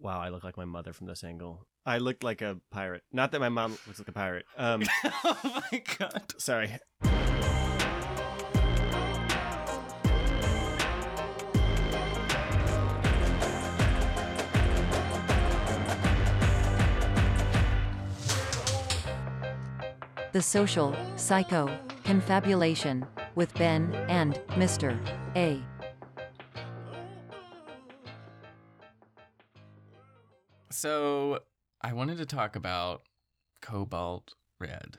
Wow, 0.00 0.20
I 0.20 0.28
look 0.28 0.44
like 0.44 0.56
my 0.56 0.64
mother 0.64 0.92
from 0.92 1.06
this 1.06 1.24
angle. 1.24 1.66
I 1.84 1.98
looked 1.98 2.22
like 2.22 2.40
a 2.40 2.60
pirate. 2.70 3.02
Not 3.12 3.32
that 3.32 3.40
my 3.40 3.48
mom 3.48 3.72
looks 3.86 3.98
like 3.98 4.08
a 4.08 4.12
pirate. 4.12 4.46
Um, 4.56 4.82
oh 5.24 5.62
my 5.72 5.82
god. 5.98 6.34
sorry. 6.38 6.78
The 20.32 20.42
Social 20.42 20.94
Psycho 21.16 21.76
Confabulation 22.04 23.06
with 23.34 23.52
Ben 23.54 23.92
and 24.08 24.34
Mr. 24.50 24.96
A. 25.34 25.60
So 30.78 31.40
I 31.82 31.92
wanted 31.92 32.18
to 32.18 32.24
talk 32.24 32.54
about 32.54 33.02
Cobalt 33.60 34.34
Red 34.60 34.98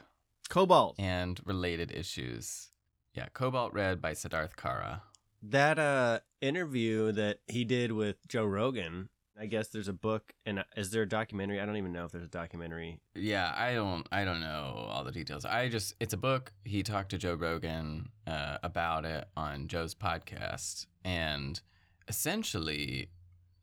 Cobalt. 0.50 1.00
and 1.00 1.40
related 1.46 1.90
issues. 1.90 2.72
Yeah, 3.14 3.28
Cobalt 3.34 3.72
Red 3.72 4.02
by 4.02 4.12
Siddharth 4.12 4.58
Kara. 4.58 5.04
That 5.42 5.80
uh 5.80 6.20
interview 6.42 7.14
that 7.14 7.40
he 7.48 7.64
did 7.64 7.94
with 7.94 8.28
Joe 8.28 8.44
Rogan. 8.44 9.08
I 9.40 9.46
guess 9.46 9.70
there's 9.70 9.88
a 9.88 9.94
book 9.94 10.34
and 10.46 10.60
uh, 10.60 10.64
is 10.76 10.92
there 10.92 11.04
a 11.04 11.08
documentary? 11.08 11.62
I 11.62 11.66
don't 11.66 11.78
even 11.78 11.94
know 11.94 12.04
if 12.04 12.12
there's 12.12 12.26
a 12.26 12.28
documentary. 12.28 13.00
Yeah, 13.16 13.54
I 13.56 13.74
don't 13.74 14.06
I 14.12 14.26
don't 14.26 14.42
know 14.42 14.86
all 14.90 15.06
the 15.06 15.14
details. 15.14 15.46
I 15.46 15.70
just 15.70 15.94
it's 16.02 16.14
a 16.14 16.18
book. 16.18 16.52
He 16.66 16.84
talked 16.84 17.12
to 17.12 17.18
Joe 17.18 17.36
Rogan 17.36 18.10
uh, 18.28 18.58
about 18.64 19.06
it 19.06 19.30
on 19.38 19.70
Joe's 19.70 19.96
podcast 19.96 20.88
and 21.06 21.62
essentially 22.10 23.12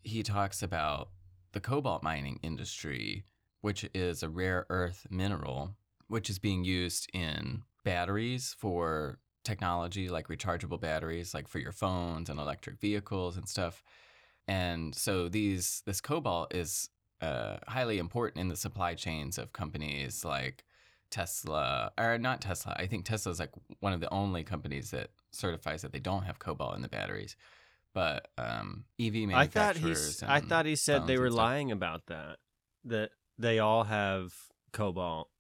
he 0.02 0.22
talks 0.22 0.62
about 0.62 1.10
the 1.56 1.60
cobalt 1.60 2.02
mining 2.02 2.38
industry, 2.42 3.24
which 3.62 3.88
is 3.94 4.22
a 4.22 4.28
rare 4.28 4.66
earth 4.68 5.06
mineral 5.08 5.74
which 6.06 6.28
is 6.28 6.38
being 6.38 6.64
used 6.64 7.08
in 7.14 7.62
batteries 7.82 8.54
for 8.58 9.18
technology 9.42 10.10
like 10.10 10.28
rechargeable 10.28 10.78
batteries 10.78 11.32
like 11.32 11.48
for 11.48 11.58
your 11.58 11.72
phones 11.72 12.28
and 12.28 12.38
electric 12.38 12.78
vehicles 12.78 13.38
and 13.38 13.48
stuff. 13.48 13.82
And 14.46 14.94
so 14.94 15.30
these 15.30 15.82
this 15.86 16.02
cobalt 16.02 16.54
is 16.54 16.90
uh, 17.22 17.56
highly 17.66 17.96
important 17.96 18.42
in 18.42 18.48
the 18.48 18.56
supply 18.56 18.92
chains 18.94 19.38
of 19.38 19.54
companies 19.54 20.26
like 20.26 20.62
Tesla, 21.08 21.90
or 21.96 22.18
not 22.18 22.42
Tesla. 22.42 22.76
I 22.78 22.86
think 22.86 23.06
Tesla 23.06 23.32
is 23.32 23.40
like 23.40 23.52
one 23.80 23.94
of 23.94 24.00
the 24.00 24.12
only 24.12 24.44
companies 24.44 24.90
that 24.90 25.08
certifies 25.30 25.80
that 25.80 25.92
they 25.94 26.00
don't 26.00 26.24
have 26.24 26.38
cobalt 26.38 26.76
in 26.76 26.82
the 26.82 26.88
batteries. 26.88 27.34
But 27.96 28.28
um, 28.36 28.84
EV 29.00 29.30
I 29.32 29.46
thought 29.46 29.76
manufacturers. 29.76 30.22
I 30.22 30.40
thought 30.40 30.66
he 30.66 30.76
said 30.76 31.06
they 31.06 31.16
were 31.16 31.30
lying 31.30 31.72
about 31.72 32.08
that. 32.08 32.36
That 32.84 33.12
they 33.38 33.58
all 33.58 33.84
have 33.84 34.34
cobalt 34.74 35.30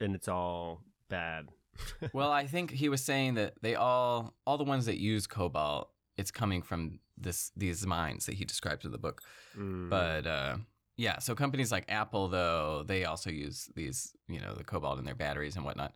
and 0.00 0.14
it's 0.14 0.28
all 0.28 0.84
bad. 1.10 1.48
well, 2.12 2.30
I 2.30 2.46
think 2.46 2.70
he 2.70 2.88
was 2.88 3.02
saying 3.02 3.34
that 3.34 3.54
they 3.60 3.74
all 3.74 4.36
all 4.46 4.56
the 4.56 4.62
ones 4.62 4.86
that 4.86 5.00
use 5.00 5.26
cobalt, 5.26 5.90
it's 6.16 6.30
coming 6.30 6.62
from 6.62 7.00
this 7.18 7.50
these 7.56 7.84
mines 7.84 8.26
that 8.26 8.36
he 8.36 8.44
describes 8.44 8.84
in 8.84 8.92
the 8.92 8.98
book. 8.98 9.20
Mm. 9.58 9.90
But 9.90 10.28
uh, 10.28 10.58
yeah, 10.96 11.18
so 11.18 11.34
companies 11.34 11.72
like 11.72 11.86
Apple, 11.88 12.28
though, 12.28 12.84
they 12.86 13.04
also 13.04 13.30
use 13.30 13.68
these, 13.74 14.14
you 14.28 14.40
know, 14.40 14.54
the 14.54 14.62
cobalt 14.62 15.00
in 15.00 15.04
their 15.04 15.16
batteries 15.16 15.56
and 15.56 15.64
whatnot. 15.64 15.92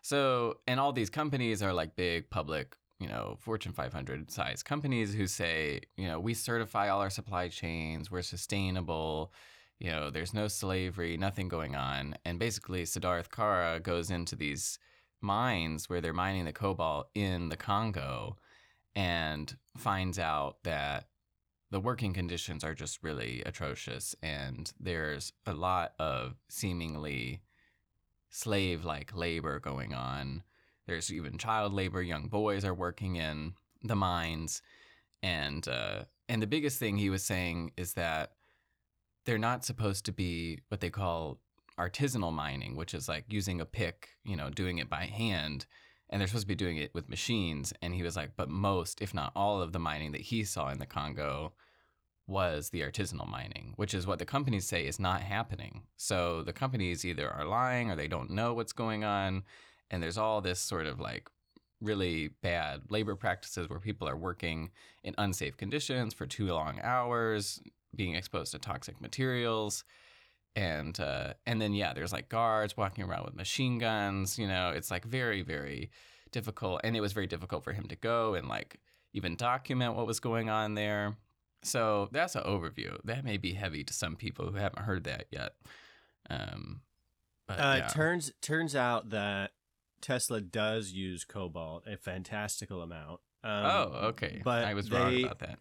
So, 0.00 0.60
and 0.66 0.80
all 0.80 0.94
these 0.94 1.10
companies 1.10 1.62
are 1.62 1.74
like 1.74 1.96
big 1.96 2.30
public, 2.30 2.76
you 3.00 3.08
know, 3.08 3.36
Fortune 3.40 3.72
500 3.72 4.30
size 4.30 4.62
companies 4.62 5.14
who 5.14 5.26
say, 5.26 5.80
you 5.96 6.06
know, 6.06 6.20
we 6.20 6.34
certify 6.34 6.90
all 6.90 7.00
our 7.00 7.10
supply 7.10 7.48
chains, 7.48 8.10
we're 8.10 8.22
sustainable, 8.22 9.32
you 9.78 9.90
know, 9.90 10.10
there's 10.10 10.34
no 10.34 10.46
slavery, 10.46 11.16
nothing 11.16 11.48
going 11.48 11.74
on. 11.74 12.14
And 12.24 12.38
basically, 12.38 12.82
Siddharth 12.82 13.30
Kara 13.30 13.80
goes 13.80 14.10
into 14.10 14.36
these 14.36 14.78
mines 15.22 15.88
where 15.88 16.02
they're 16.02 16.12
mining 16.12 16.44
the 16.44 16.52
cobalt 16.52 17.08
in 17.14 17.48
the 17.48 17.56
Congo 17.56 18.36
and 18.94 19.56
finds 19.76 20.18
out 20.18 20.58
that 20.64 21.08
the 21.70 21.80
working 21.80 22.12
conditions 22.12 22.64
are 22.64 22.74
just 22.74 23.02
really 23.02 23.42
atrocious 23.46 24.14
and 24.22 24.72
there's 24.80 25.32
a 25.46 25.52
lot 25.54 25.92
of 25.98 26.34
seemingly 26.48 27.40
slave 28.28 28.84
like 28.84 29.16
labor 29.16 29.60
going 29.60 29.94
on 29.94 30.42
there's 30.90 31.12
even 31.12 31.38
child 31.38 31.72
labor 31.72 32.02
young 32.02 32.28
boys 32.28 32.64
are 32.64 32.74
working 32.74 33.16
in 33.16 33.54
the 33.82 33.96
mines 33.96 34.62
and 35.22 35.68
uh, 35.68 36.04
and 36.28 36.42
the 36.42 36.46
biggest 36.46 36.78
thing 36.78 36.96
he 36.96 37.10
was 37.10 37.24
saying 37.24 37.72
is 37.76 37.94
that 37.94 38.32
they're 39.24 39.38
not 39.38 39.64
supposed 39.64 40.04
to 40.04 40.12
be 40.12 40.60
what 40.68 40.80
they 40.80 40.90
call 40.90 41.38
artisanal 41.78 42.32
mining 42.32 42.76
which 42.76 42.92
is 42.92 43.08
like 43.08 43.24
using 43.28 43.60
a 43.60 43.64
pick 43.64 44.08
you 44.24 44.36
know 44.36 44.50
doing 44.50 44.78
it 44.78 44.90
by 44.90 45.04
hand 45.04 45.64
and 46.10 46.20
they're 46.20 46.28
supposed 46.28 46.44
to 46.44 46.48
be 46.48 46.54
doing 46.54 46.76
it 46.76 46.92
with 46.94 47.08
machines 47.08 47.72
and 47.80 47.94
he 47.94 48.02
was 48.02 48.16
like 48.16 48.32
but 48.36 48.50
most 48.50 49.00
if 49.00 49.14
not 49.14 49.32
all 49.34 49.62
of 49.62 49.72
the 49.72 49.78
mining 49.78 50.12
that 50.12 50.20
he 50.20 50.44
saw 50.44 50.68
in 50.68 50.78
the 50.78 50.86
congo 50.86 51.52
was 52.30 52.70
the 52.70 52.80
artisanal 52.80 53.28
mining, 53.28 53.72
which 53.76 53.92
is 53.92 54.06
what 54.06 54.20
the 54.20 54.24
companies 54.24 54.66
say 54.66 54.86
is 54.86 55.00
not 55.00 55.20
happening. 55.20 55.82
So 55.96 56.42
the 56.42 56.52
companies 56.52 57.04
either 57.04 57.28
are 57.28 57.44
lying 57.44 57.90
or 57.90 57.96
they 57.96 58.08
don't 58.08 58.30
know 58.30 58.54
what's 58.54 58.72
going 58.72 59.04
on. 59.04 59.42
And 59.90 60.02
there's 60.02 60.18
all 60.18 60.40
this 60.40 60.60
sort 60.60 60.86
of 60.86 61.00
like 61.00 61.28
really 61.80 62.28
bad 62.42 62.82
labor 62.90 63.16
practices 63.16 63.68
where 63.68 63.80
people 63.80 64.08
are 64.08 64.16
working 64.16 64.70
in 65.02 65.14
unsafe 65.18 65.56
conditions 65.56 66.12
for 66.14 66.26
too 66.26 66.46
long 66.46 66.78
hours, 66.82 67.60
being 67.94 68.14
exposed 68.14 68.52
to 68.52 68.58
toxic 68.58 69.00
materials. 69.00 69.84
And 70.56 70.98
uh, 71.00 71.34
and 71.46 71.60
then 71.60 71.74
yeah, 71.74 71.92
there's 71.92 72.12
like 72.12 72.28
guards 72.28 72.76
walking 72.76 73.04
around 73.04 73.24
with 73.24 73.34
machine 73.34 73.78
guns. 73.78 74.38
You 74.38 74.48
know, 74.48 74.70
it's 74.70 74.90
like 74.90 75.04
very 75.04 75.42
very 75.42 75.90
difficult, 76.32 76.80
and 76.84 76.96
it 76.96 77.00
was 77.00 77.12
very 77.12 77.26
difficult 77.26 77.64
for 77.64 77.72
him 77.72 77.86
to 77.88 77.96
go 77.96 78.34
and 78.34 78.48
like 78.48 78.80
even 79.12 79.36
document 79.36 79.94
what 79.94 80.06
was 80.06 80.20
going 80.20 80.50
on 80.50 80.74
there. 80.74 81.16
So 81.62 82.08
that's 82.10 82.36
an 82.36 82.42
overview. 82.44 82.98
That 83.04 83.24
may 83.24 83.36
be 83.36 83.52
heavy 83.52 83.84
to 83.84 83.92
some 83.92 84.16
people 84.16 84.50
who 84.50 84.56
haven't 84.56 84.82
heard 84.82 85.04
that 85.04 85.26
yet. 85.30 85.54
Um, 86.28 86.80
but 87.46 87.58
Uh, 87.58 87.74
yeah. 87.78 87.86
Turns 87.88 88.32
turns 88.40 88.74
out 88.74 89.10
that 89.10 89.52
Tesla 90.00 90.40
does 90.40 90.92
use 90.92 91.24
cobalt 91.24 91.86
a 91.86 91.96
fantastical 91.96 92.82
amount. 92.82 93.20
Um, 93.42 93.64
oh, 93.64 93.90
okay. 94.08 94.42
But 94.44 94.64
I 94.64 94.74
was 94.74 94.88
they, 94.88 94.96
wrong 94.96 95.24
about 95.24 95.38
that. 95.40 95.58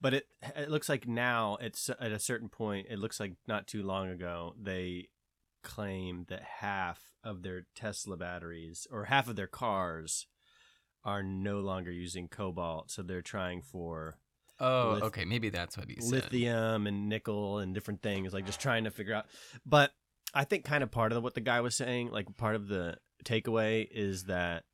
But 0.00 0.14
it 0.14 0.26
it 0.56 0.70
looks 0.70 0.88
like 0.88 1.08
now 1.08 1.58
it's 1.60 1.90
at 2.00 2.12
a 2.12 2.18
certain 2.18 2.48
point. 2.48 2.86
It 2.88 2.98
looks 2.98 3.18
like 3.18 3.34
not 3.46 3.66
too 3.66 3.82
long 3.82 4.08
ago 4.08 4.54
they 4.60 5.08
claim 5.62 6.26
that 6.28 6.42
half 6.60 7.00
of 7.24 7.42
their 7.42 7.66
Tesla 7.74 8.16
batteries 8.16 8.86
or 8.90 9.06
half 9.06 9.28
of 9.28 9.36
their 9.36 9.48
cars 9.48 10.26
are 11.04 11.22
no 11.22 11.60
longer 11.60 11.90
using 11.90 12.28
cobalt. 12.28 12.90
So 12.90 13.02
they're 13.02 13.22
trying 13.22 13.62
for 13.62 14.18
Oh, 14.60 14.92
lith- 14.94 15.02
okay. 15.04 15.24
Maybe 15.24 15.50
that's 15.50 15.76
what 15.76 15.88
he 15.88 16.00
said. 16.00 16.10
lithium 16.10 16.86
and 16.86 17.08
nickel 17.08 17.58
and 17.58 17.74
different 17.74 18.02
things, 18.02 18.32
like 18.32 18.46
just 18.46 18.60
trying 18.60 18.84
to 18.84 18.90
figure 18.90 19.14
out. 19.14 19.26
But 19.64 19.92
I 20.34 20.44
think 20.44 20.64
kind 20.64 20.82
of 20.82 20.90
part 20.90 21.12
of 21.12 21.22
what 21.22 21.34
the 21.34 21.40
guy 21.40 21.60
was 21.60 21.76
saying, 21.76 22.10
like 22.10 22.36
part 22.36 22.56
of 22.56 22.68
the 22.68 22.96
takeaway 23.24 23.86
is 23.90 24.24
that 24.24 24.64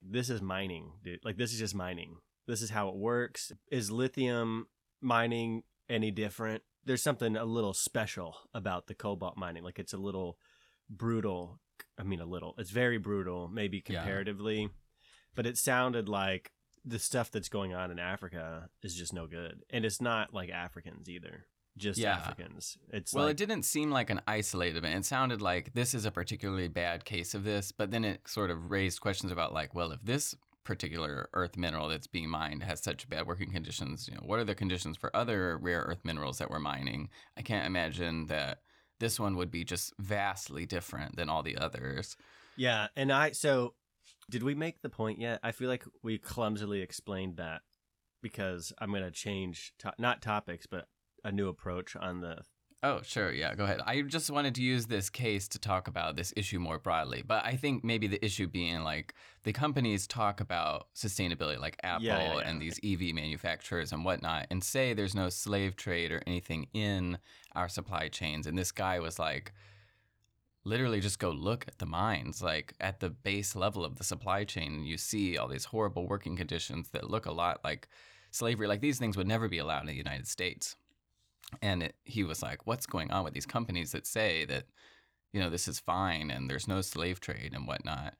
this 0.00 0.30
is 0.30 0.42
mining, 0.42 0.92
dude. 1.04 1.24
Like 1.24 1.36
this 1.36 1.52
is 1.52 1.58
just 1.58 1.74
mining. 1.74 2.16
This 2.46 2.62
is 2.62 2.70
how 2.70 2.88
it 2.88 2.96
works. 2.96 3.52
Is 3.70 3.90
lithium 3.90 4.66
mining 5.00 5.62
any 5.88 6.10
different? 6.10 6.62
There's 6.84 7.02
something 7.02 7.36
a 7.36 7.44
little 7.44 7.74
special 7.74 8.36
about 8.52 8.86
the 8.88 8.94
cobalt 8.94 9.36
mining. 9.36 9.62
Like 9.62 9.78
it's 9.78 9.92
a 9.92 9.98
little 9.98 10.38
brutal. 10.90 11.60
I 11.98 12.02
mean, 12.02 12.20
a 12.20 12.26
little. 12.26 12.54
It's 12.58 12.70
very 12.70 12.98
brutal, 12.98 13.48
maybe 13.48 13.82
Yeah. 13.86 14.00
comparatively. 14.00 14.70
But 15.34 15.46
it 15.46 15.56
sounded 15.56 16.08
like 16.08 16.52
the 16.84 16.98
stuff 16.98 17.30
that's 17.30 17.48
going 17.48 17.72
on 17.72 17.90
in 17.90 17.98
Africa 17.98 18.68
is 18.82 18.94
just 18.96 19.12
no 19.12 19.26
good, 19.28 19.62
and 19.70 19.84
it's 19.84 20.00
not 20.00 20.34
like 20.34 20.50
Africans 20.50 21.08
either. 21.08 21.46
Just 21.78 21.98
Yeah. 21.98 22.16
Africans. 22.16 22.76
It's 22.92 23.14
well, 23.14 23.24
like, 23.24 23.32
it 23.32 23.36
didn't 23.38 23.62
seem 23.62 23.90
like 23.90 24.10
an 24.10 24.20
isolated 24.26 24.76
event. 24.78 24.94
It 24.98 25.04
sounded 25.06 25.40
like 25.40 25.72
this 25.72 25.94
is 25.94 26.04
a 26.04 26.10
particularly 26.10 26.68
bad 26.68 27.04
case 27.04 27.34
of 27.34 27.44
this, 27.44 27.72
but 27.72 27.90
then 27.90 28.04
it 28.04 28.28
sort 28.28 28.50
of 28.50 28.70
raised 28.70 29.00
questions 29.00 29.32
about 29.32 29.54
like, 29.54 29.74
well, 29.74 29.90
if 29.92 30.02
this 30.02 30.34
particular 30.64 31.28
earth 31.32 31.56
mineral 31.56 31.88
that's 31.88 32.06
being 32.06 32.28
mined 32.28 32.62
has 32.62 32.80
such 32.82 33.08
bad 33.08 33.26
working 33.26 33.50
conditions, 33.50 34.06
you 34.06 34.14
know, 34.14 34.20
what 34.24 34.38
are 34.38 34.44
the 34.44 34.54
conditions 34.54 34.96
for 34.96 35.14
other 35.16 35.58
rare 35.58 35.80
earth 35.80 36.04
minerals 36.04 36.38
that 36.38 36.50
we're 36.50 36.58
mining? 36.60 37.08
I 37.36 37.42
can't 37.42 37.66
imagine 37.66 38.26
that 38.26 38.58
this 39.00 39.18
one 39.18 39.34
would 39.36 39.50
be 39.50 39.64
just 39.64 39.92
vastly 39.98 40.66
different 40.66 41.16
than 41.16 41.28
all 41.28 41.42
the 41.42 41.56
others. 41.56 42.16
Yeah, 42.56 42.88
and 42.94 43.10
I 43.10 43.32
so 43.32 43.74
did 44.30 44.42
we 44.42 44.54
make 44.54 44.82
the 44.82 44.88
point 44.90 45.18
yet? 45.18 45.40
I 45.42 45.52
feel 45.52 45.68
like 45.68 45.84
we 46.02 46.18
clumsily 46.18 46.80
explained 46.82 47.38
that 47.38 47.62
because 48.22 48.72
I'm 48.78 48.92
gonna 48.92 49.10
change 49.10 49.72
to- 49.78 49.94
not 49.98 50.22
topics 50.22 50.66
but 50.66 50.86
a 51.24 51.32
new 51.32 51.48
approach 51.48 51.96
on 51.96 52.20
the 52.20 52.38
Oh, 52.84 53.00
sure. 53.04 53.30
Yeah, 53.32 53.54
go 53.54 53.62
ahead. 53.62 53.80
I 53.86 54.02
just 54.02 54.28
wanted 54.28 54.56
to 54.56 54.62
use 54.62 54.86
this 54.86 55.08
case 55.08 55.46
to 55.48 55.60
talk 55.60 55.86
about 55.86 56.16
this 56.16 56.32
issue 56.36 56.58
more 56.58 56.80
broadly. 56.80 57.22
But 57.24 57.44
I 57.44 57.54
think 57.54 57.84
maybe 57.84 58.08
the 58.08 58.22
issue 58.24 58.48
being 58.48 58.82
like 58.82 59.14
the 59.44 59.52
companies 59.52 60.08
talk 60.08 60.40
about 60.40 60.88
sustainability, 60.92 61.60
like 61.60 61.76
Apple 61.84 62.06
Yeah, 62.06 62.18
yeah, 62.18 62.34
yeah. 62.40 62.48
and 62.48 62.60
these 62.60 62.80
EV 62.82 63.14
manufacturers 63.14 63.92
and 63.92 64.04
whatnot, 64.04 64.48
and 64.50 64.64
say 64.64 64.94
there's 64.94 65.14
no 65.14 65.28
slave 65.28 65.76
trade 65.76 66.10
or 66.10 66.24
anything 66.26 66.66
in 66.74 67.18
our 67.54 67.68
supply 67.68 68.08
chains. 68.08 68.48
And 68.48 68.58
this 68.58 68.72
guy 68.72 68.98
was 68.98 69.16
like, 69.16 69.52
literally 70.64 70.98
just 70.98 71.20
go 71.20 71.30
look 71.30 71.64
at 71.68 71.78
the 71.78 71.86
mines, 71.86 72.42
like 72.42 72.74
at 72.80 72.98
the 72.98 73.10
base 73.10 73.54
level 73.54 73.84
of 73.84 73.94
the 73.96 74.04
supply 74.04 74.42
chain, 74.42 74.74
and 74.74 74.86
you 74.88 74.98
see 74.98 75.38
all 75.38 75.46
these 75.46 75.66
horrible 75.66 76.08
working 76.08 76.36
conditions 76.36 76.90
that 76.90 77.10
look 77.10 77.26
a 77.26 77.32
lot 77.32 77.60
like 77.62 77.88
slavery. 78.32 78.66
Like 78.66 78.80
these 78.80 78.98
things 78.98 79.16
would 79.16 79.28
never 79.28 79.48
be 79.48 79.58
allowed 79.58 79.82
in 79.82 79.86
the 79.86 79.94
United 79.94 80.26
States. 80.26 80.74
And 81.60 81.82
it, 81.82 81.96
he 82.04 82.24
was 82.24 82.42
like, 82.42 82.66
"What's 82.66 82.86
going 82.86 83.10
on 83.10 83.24
with 83.24 83.34
these 83.34 83.46
companies 83.46 83.92
that 83.92 84.06
say 84.06 84.44
that, 84.46 84.64
you 85.32 85.40
know, 85.40 85.50
this 85.50 85.68
is 85.68 85.78
fine 85.80 86.30
and 86.30 86.48
there's 86.48 86.66
no 86.68 86.80
slave 86.80 87.20
trade 87.20 87.52
and 87.54 87.66
whatnot, 87.66 88.14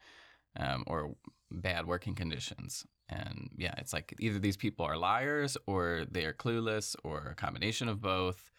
um, 0.58 0.84
or 0.86 1.14
bad 1.50 1.86
working 1.86 2.14
conditions?" 2.14 2.84
And 3.08 3.50
yeah, 3.56 3.74
it's 3.78 3.92
like 3.92 4.14
either 4.20 4.38
these 4.38 4.56
people 4.56 4.86
are 4.86 4.96
liars 4.96 5.56
or 5.66 6.04
they 6.10 6.24
are 6.24 6.32
clueless 6.32 6.96
or 7.04 7.28
a 7.32 7.34
combination 7.34 7.88
of 7.88 8.00
both. 8.00 8.50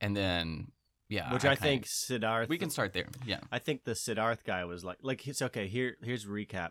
And 0.00 0.16
then, 0.16 0.72
yeah, 1.10 1.30
Which 1.32 1.44
I, 1.44 1.54
kinda- 1.56 1.60
think 1.62 1.84
Siddharth. 1.86 2.48
we 2.48 2.56
can 2.56 2.70
start 2.70 2.92
there. 2.94 3.08
Yeah. 3.26 3.40
I 3.52 3.58
think 3.58 3.84
the 3.84 3.92
Siddharth 3.92 4.42
guy 4.44 4.64
was 4.64 4.84
like, 4.84 4.98
like 5.02 5.26
it's 5.28 5.42
okay. 5.42 5.66
Here, 5.68 5.96
here's 6.02 6.24
a 6.24 6.28
recap. 6.28 6.70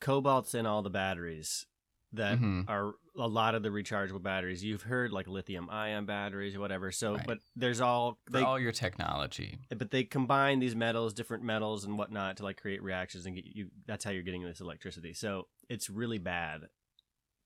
Cobalt's 0.00 0.54
in 0.54 0.66
all 0.66 0.82
the 0.82 0.90
batteries 0.90 1.64
that 2.12 2.38
Mhm. 2.38 2.64
are 2.68 2.94
a 3.16 3.26
lot 3.28 3.54
of 3.54 3.62
the 3.62 3.68
rechargeable 3.68 4.22
batteries. 4.22 4.64
You've 4.64 4.82
heard 4.82 5.12
like 5.12 5.26
lithium 5.26 5.68
ion 5.68 6.06
batteries 6.06 6.54
or 6.56 6.60
whatever. 6.60 6.90
So, 6.90 7.16
Right. 7.16 7.26
but 7.26 7.38
there's 7.54 7.80
all 7.80 8.18
they, 8.30 8.42
all 8.42 8.58
your 8.58 8.72
technology. 8.72 9.58
but 9.76 9.90
they 9.90 10.04
combine 10.04 10.58
these 10.58 10.74
metals, 10.76 11.12
different 11.12 11.42
metals 11.44 11.84
and 11.84 11.98
whatnot 11.98 12.36
to 12.38 12.44
like 12.44 12.60
create 12.60 12.82
reactions 12.82 13.26
and 13.26 13.34
get 13.36 13.44
you. 13.44 13.70
That's 13.86 14.04
how 14.04 14.10
you're 14.10 14.22
getting 14.22 14.42
this 14.42 14.60
electricity. 14.60 15.12
So 15.12 15.48
it's 15.68 15.90
really 15.90 16.18
bad 16.18 16.68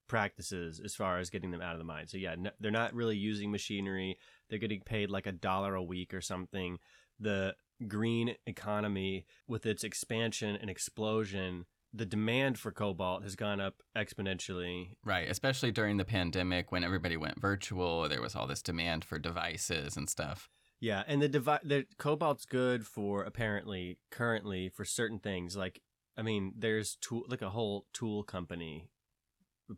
practices 0.07 0.79
as 0.83 0.95
far 0.95 1.17
as 1.17 1.29
getting 1.29 1.51
them 1.51 1.61
out 1.61 1.73
of 1.73 1.79
the 1.79 1.85
mine. 1.85 2.07
So 2.07 2.17
yeah, 2.17 2.35
no, 2.37 2.51
they're 2.59 2.71
not 2.71 2.93
really 2.93 3.17
using 3.17 3.51
machinery. 3.51 4.17
They're 4.49 4.59
getting 4.59 4.81
paid 4.81 5.09
like 5.09 5.25
a 5.27 5.31
dollar 5.31 5.75
a 5.75 5.83
week 5.83 6.13
or 6.13 6.21
something. 6.21 6.79
The 7.19 7.55
green 7.87 8.35
economy 8.45 9.25
with 9.47 9.65
its 9.65 9.83
expansion 9.83 10.55
and 10.55 10.69
explosion, 10.69 11.65
the 11.93 12.05
demand 12.05 12.57
for 12.57 12.71
cobalt 12.71 13.21
has 13.23 13.35
gone 13.35 13.59
up 13.61 13.75
exponentially. 13.95 14.95
Right, 15.05 15.29
especially 15.29 15.71
during 15.71 15.97
the 15.97 16.05
pandemic 16.05 16.71
when 16.71 16.83
everybody 16.83 17.17
went 17.17 17.39
virtual, 17.39 18.09
there 18.09 18.21
was 18.21 18.35
all 18.35 18.47
this 18.47 18.61
demand 18.63 19.05
for 19.05 19.19
devices 19.19 19.95
and 19.95 20.09
stuff. 20.09 20.49
Yeah, 20.79 21.03
and 21.07 21.21
the 21.21 21.29
devi- 21.29 21.59
the 21.63 21.85
cobalt's 21.97 22.45
good 22.45 22.85
for 22.85 23.23
apparently 23.23 23.99
currently 24.11 24.69
for 24.69 24.83
certain 24.83 25.19
things. 25.19 25.55
Like, 25.55 25.81
I 26.17 26.23
mean, 26.23 26.53
there's 26.57 26.97
tool 26.99 27.23
like 27.29 27.41
a 27.41 27.51
whole 27.51 27.85
tool 27.93 28.23
company, 28.23 28.89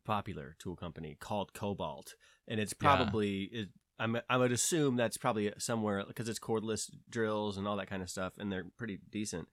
popular 0.03 0.55
tool 0.57 0.75
company 0.75 1.15
called 1.19 1.53
Kobalt, 1.53 2.15
and 2.47 2.59
it's 2.59 2.73
Yeah. 2.73 2.95
probably 2.95 3.43
it, 3.43 3.69
I'm 3.99 4.17
I 4.29 4.37
would 4.37 4.51
assume 4.51 4.95
that's 4.95 5.17
probably 5.17 5.53
somewhere 5.57 6.03
because 6.07 6.27
it's 6.27 6.39
cordless 6.39 6.89
drills 7.09 7.57
and 7.57 7.67
all 7.67 7.77
that 7.77 7.87
kind 7.89 8.01
of 8.01 8.09
stuff, 8.09 8.33
and 8.37 8.51
they're 8.51 8.65
pretty 8.77 8.99
decent. 9.09 9.47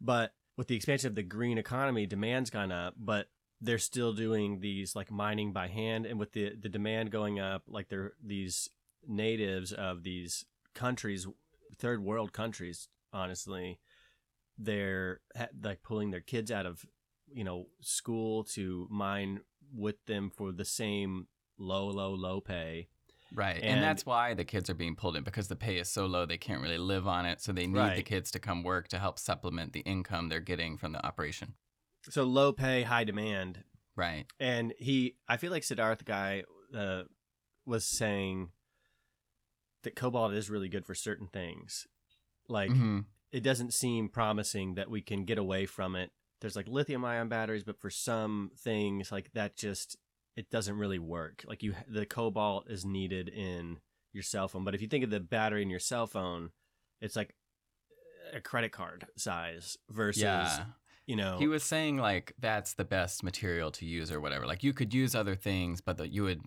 But 0.00 0.32
with 0.56 0.68
the 0.68 0.76
expansion 0.76 1.08
of 1.08 1.14
the 1.14 1.22
green 1.22 1.58
economy, 1.58 2.06
demand's 2.06 2.50
gone 2.50 2.72
up, 2.72 2.94
but 2.98 3.28
they're 3.60 3.78
still 3.78 4.12
doing 4.12 4.60
these 4.60 4.94
like 4.94 5.10
mining 5.10 5.52
by 5.52 5.68
hand, 5.68 6.06
and 6.06 6.18
with 6.18 6.32
the 6.32 6.54
the 6.60 6.68
demand 6.68 7.10
going 7.10 7.40
up, 7.40 7.62
like 7.66 7.88
they're 7.88 8.12
these 8.22 8.68
natives 9.06 9.72
of 9.72 10.02
these 10.02 10.44
countries, 10.74 11.26
third 11.76 12.02
world 12.02 12.32
countries, 12.32 12.88
honestly, 13.12 13.80
they're 14.58 15.20
like 15.62 15.82
pulling 15.82 16.10
their 16.10 16.20
kids 16.20 16.50
out 16.50 16.66
of 16.66 16.84
you 17.32 17.44
know 17.44 17.66
school 17.80 18.44
to 18.44 18.86
mine 18.90 19.40
with 19.74 20.04
them 20.06 20.30
for 20.30 20.52
the 20.52 20.64
same 20.64 21.26
low, 21.58 21.86
low, 21.86 22.12
low 22.12 22.40
pay. 22.40 22.88
Right. 23.34 23.56
And, 23.56 23.64
And- 23.64 23.82
that's 23.82 24.06
why 24.06 24.32
the 24.34 24.44
kids 24.44 24.70
are 24.70 24.74
being 24.74 24.94
pulled 24.96 25.16
in 25.16 25.24
because 25.24 25.48
the 25.48 25.56
pay 25.56 25.76
is 25.78 25.88
so 25.90 26.06
low 26.06 26.24
they 26.24 26.38
can't 26.38 26.62
really 26.62 26.78
live 26.78 27.06
on 27.08 27.26
it. 27.26 27.40
So 27.42 27.52
they 27.52 27.66
need 27.66 27.96
the 27.96 28.02
kids 28.02 28.30
to 28.30 28.38
come 28.38 28.62
work 28.62 28.88
to 28.88 28.98
help 28.98 29.18
supplement 29.18 29.72
the 29.72 29.80
income 29.80 30.28
they're 30.28 30.40
getting 30.40 30.78
from 30.78 30.92
the 30.92 31.04
operation. 31.04 31.54
So 32.10 32.22
low 32.24 32.52
pay, 32.52 32.82
high 32.82 33.04
demand, 33.04 33.64
Right. 33.96 34.26
and 34.40 34.72
he 34.78 35.16
i 35.28 35.36
feel 35.36 35.50
like 35.52 35.62
siddharth 35.62 36.04
guy 36.04 36.42
uh, 36.76 37.04
was 37.64 37.84
saying 37.86 38.50
that 39.82 39.94
cobalt 39.96 40.32
is 40.34 40.50
really 40.50 40.68
good 40.68 40.84
for 40.86 40.94
certain 40.94 41.28
things 41.28 41.86
like 42.48 42.70
hmm 42.70 43.00
it 43.32 43.42
doesn't 43.42 43.72
seem 43.74 44.08
promising 44.08 44.74
that 44.74 44.88
we 44.88 45.00
can 45.02 45.24
get 45.24 45.38
away 45.38 45.66
from 45.66 45.96
it 45.96 46.10
there's 46.40 46.54
like 46.56 46.68
lithium 46.68 47.04
ion 47.04 47.28
batteries 47.28 47.64
but 47.64 47.80
for 47.80 47.90
some 47.90 48.50
things 48.58 49.10
like 49.12 49.30
that 49.34 49.56
just 49.56 49.96
it 50.36 50.50
doesn't 50.50 50.76
really 50.78 50.98
work 50.98 51.44
like 51.46 51.62
you 51.62 51.74
the 51.88 52.06
cobalt 52.06 52.68
is 52.70 52.84
needed 52.84 53.28
in 53.28 53.78
your 54.12 54.22
cell 54.22 54.48
phone 54.48 54.64
but 54.64 54.74
if 54.74 54.82
you 54.82 54.88
think 54.88 55.04
of 55.04 55.10
the 55.10 55.20
battery 55.20 55.62
in 55.62 55.70
your 55.70 55.78
cell 55.80 56.06
phone 56.06 56.50
it's 57.00 57.16
like 57.16 57.34
a 58.32 58.40
credit 58.40 58.72
card 58.72 59.06
size 59.16 59.76
versus 59.90 60.22
Yeah. 60.22 60.64
you 61.06 61.16
know 61.16 61.36
He 61.38 61.46
was 61.46 61.62
saying 61.62 61.98
like 61.98 62.32
that's 62.38 62.74
the 62.74 62.84
best 62.84 63.22
material 63.22 63.70
to 63.72 63.84
use 63.86 64.10
or 64.10 64.20
whatever. 64.20 64.46
Like 64.46 64.62
you 64.64 64.72
could 64.72 64.94
use 64.94 65.14
other 65.14 65.34
things, 65.36 65.80
but 65.80 65.98
that 65.98 66.10
you 66.10 66.22
would 66.24 66.40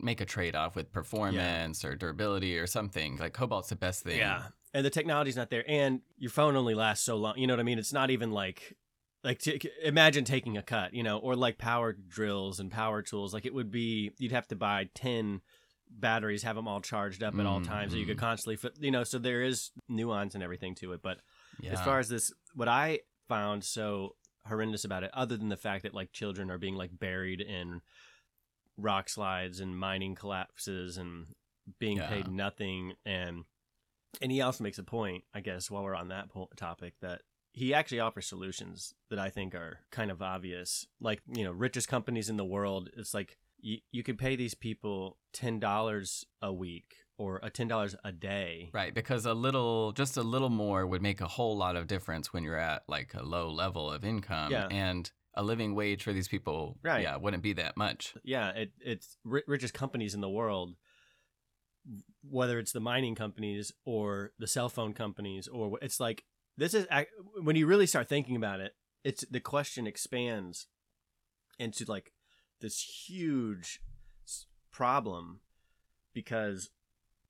make 0.00 0.20
a 0.20 0.24
trade 0.24 0.56
off 0.56 0.74
with 0.74 0.90
performance 0.92 1.84
or 1.84 1.94
durability 1.96 2.58
or 2.58 2.66
something. 2.66 3.18
Like 3.18 3.34
cobalt's 3.34 3.68
the 3.68 3.76
best 3.76 4.04
thing. 4.04 4.18
Yeah, 4.18 4.44
and 4.72 4.84
the 4.86 4.90
technology's 4.90 5.36
not 5.36 5.50
there, 5.50 5.64
and 5.68 6.00
your 6.16 6.30
phone 6.30 6.56
only 6.56 6.74
lasts 6.74 7.04
so 7.04 7.16
long. 7.16 7.36
You 7.36 7.46
know 7.46 7.52
what 7.54 7.60
I 7.60 7.64
mean? 7.64 7.78
It's 7.78 7.92
not 7.92 8.10
even 8.10 8.30
like 8.32 8.74
like 9.24 9.38
t- 9.40 9.60
imagine 9.82 10.24
taking 10.24 10.56
a 10.56 10.62
cut, 10.62 10.94
you 10.94 11.02
know, 11.02 11.18
or 11.18 11.34
like 11.36 11.58
power 11.58 11.92
drills 11.92 12.60
and 12.60 12.70
power 12.70 13.02
tools. 13.02 13.34
Like 13.34 13.46
it 13.46 13.54
would 13.54 13.70
be, 13.70 14.12
you'd 14.18 14.32
have 14.32 14.46
to 14.48 14.56
buy 14.56 14.88
ten 14.94 15.40
batteries, 15.90 16.42
have 16.42 16.54
them 16.56 16.68
all 16.68 16.80
charged 16.80 17.22
up 17.22 17.34
at 17.38 17.46
all 17.46 17.60
times, 17.62 17.92
so 17.92 17.98
you 17.98 18.04
could 18.06 18.16
Mhm. 18.16 18.20
constantly, 18.20 18.56
fit, 18.56 18.76
you 18.78 18.90
know. 18.90 19.04
So 19.04 19.18
there 19.18 19.42
is 19.42 19.70
nuance 19.88 20.34
and 20.34 20.42
everything 20.44 20.74
to 20.76 20.92
it. 20.92 21.02
But 21.02 21.20
Yeah. 21.60 21.72
as 21.72 21.80
far 21.80 21.98
as 21.98 22.08
this, 22.08 22.32
what 22.54 22.68
I 22.68 23.00
found 23.26 23.64
so 23.64 24.14
horrendous 24.46 24.84
about 24.84 25.02
it, 25.02 25.10
other 25.14 25.36
than 25.36 25.48
the 25.48 25.56
fact 25.56 25.82
that 25.82 25.94
like 25.94 26.12
children 26.12 26.50
are 26.50 26.58
being 26.58 26.74
like 26.76 26.96
buried 26.98 27.40
in 27.40 27.80
rock 28.76 29.08
slides 29.08 29.60
and 29.60 29.76
mining 29.78 30.14
collapses 30.14 30.96
and 30.98 31.34
being 31.78 31.96
Yeah. 31.98 32.08
paid 32.08 32.28
nothing, 32.28 32.94
and 33.04 33.44
and 34.22 34.32
he 34.32 34.40
also 34.40 34.64
makes 34.64 34.78
a 34.78 34.82
point, 34.82 35.24
I 35.34 35.40
guess, 35.40 35.70
while 35.70 35.82
we're 35.84 35.94
on 35.94 36.08
that 36.08 36.30
po- 36.30 36.48
topic, 36.56 36.94
that 37.00 37.22
he 37.52 37.74
actually 37.74 38.00
offers 38.00 38.26
solutions 38.26 38.94
that 39.10 39.18
I 39.18 39.30
think 39.30 39.54
are 39.54 39.80
kind 39.90 40.10
of 40.10 40.22
obvious. 40.22 40.86
Like 41.00 41.22
you 41.34 41.44
know, 41.44 41.52
richest 41.52 41.88
companies 41.88 42.28
in 42.30 42.36
the 42.36 42.44
world, 42.44 42.90
it's 42.96 43.14
like 43.14 43.38
you 43.58 43.78
you 43.90 44.02
could 44.02 44.18
pay 44.18 44.36
these 44.36 44.54
people 44.54 45.18
ten 45.32 45.58
dollars 45.58 46.24
a 46.42 46.52
week 46.52 46.94
or 47.16 47.40
a 47.42 47.50
ten 47.50 47.66
dollars 47.68 47.96
a 48.04 48.12
day. 48.12 48.70
Right, 48.72 48.94
because 48.94 49.26
a 49.26 49.34
little, 49.34 49.90
just 49.92 50.16
a 50.16 50.22
little 50.22 50.50
more 50.50 50.86
would 50.86 51.02
make 51.02 51.20
a 51.20 51.26
whole 51.26 51.56
lot 51.56 51.74
of 51.74 51.88
difference 51.88 52.32
when 52.32 52.44
you're 52.44 52.56
at 52.58 52.82
like 52.86 53.12
a 53.14 53.24
low 53.24 53.50
level 53.50 53.90
of 53.90 54.04
income. 54.04 54.52
Yeah. 54.52 54.68
And 54.70 55.10
a 55.34 55.42
living 55.42 55.74
wage 55.74 56.02
for 56.02 56.12
these 56.12 56.26
people, 56.28 56.78
Right. 56.82 57.02
yeah, 57.02 57.16
wouldn't 57.16 57.42
be 57.44 57.52
that 57.54 57.76
much. 57.76 58.14
yeah, 58.24 58.50
it, 58.50 58.72
it's 58.80 59.18
ri- 59.24 59.42
richest 59.46 59.72
companies 59.72 60.12
in 60.14 60.20
the 60.20 60.28
world, 60.28 60.74
whether 62.28 62.58
it's 62.58 62.72
the 62.72 62.80
mining 62.80 63.14
companies 63.14 63.72
or 63.84 64.32
the 64.38 64.46
cell 64.46 64.68
phone 64.68 64.92
companies, 64.94 65.46
or 65.48 65.78
it's 65.80 66.00
like 66.00 66.24
this 66.58 66.74
is 66.74 66.86
when 67.40 67.56
you 67.56 67.66
really 67.66 67.86
start 67.86 68.08
thinking 68.08 68.36
about 68.36 68.60
it, 68.60 68.74
it's 69.04 69.24
the 69.30 69.40
question 69.40 69.86
expands 69.86 70.66
into 71.58 71.84
like 71.88 72.12
this 72.60 72.80
huge 73.06 73.80
problem 74.70 75.40
because 76.12 76.70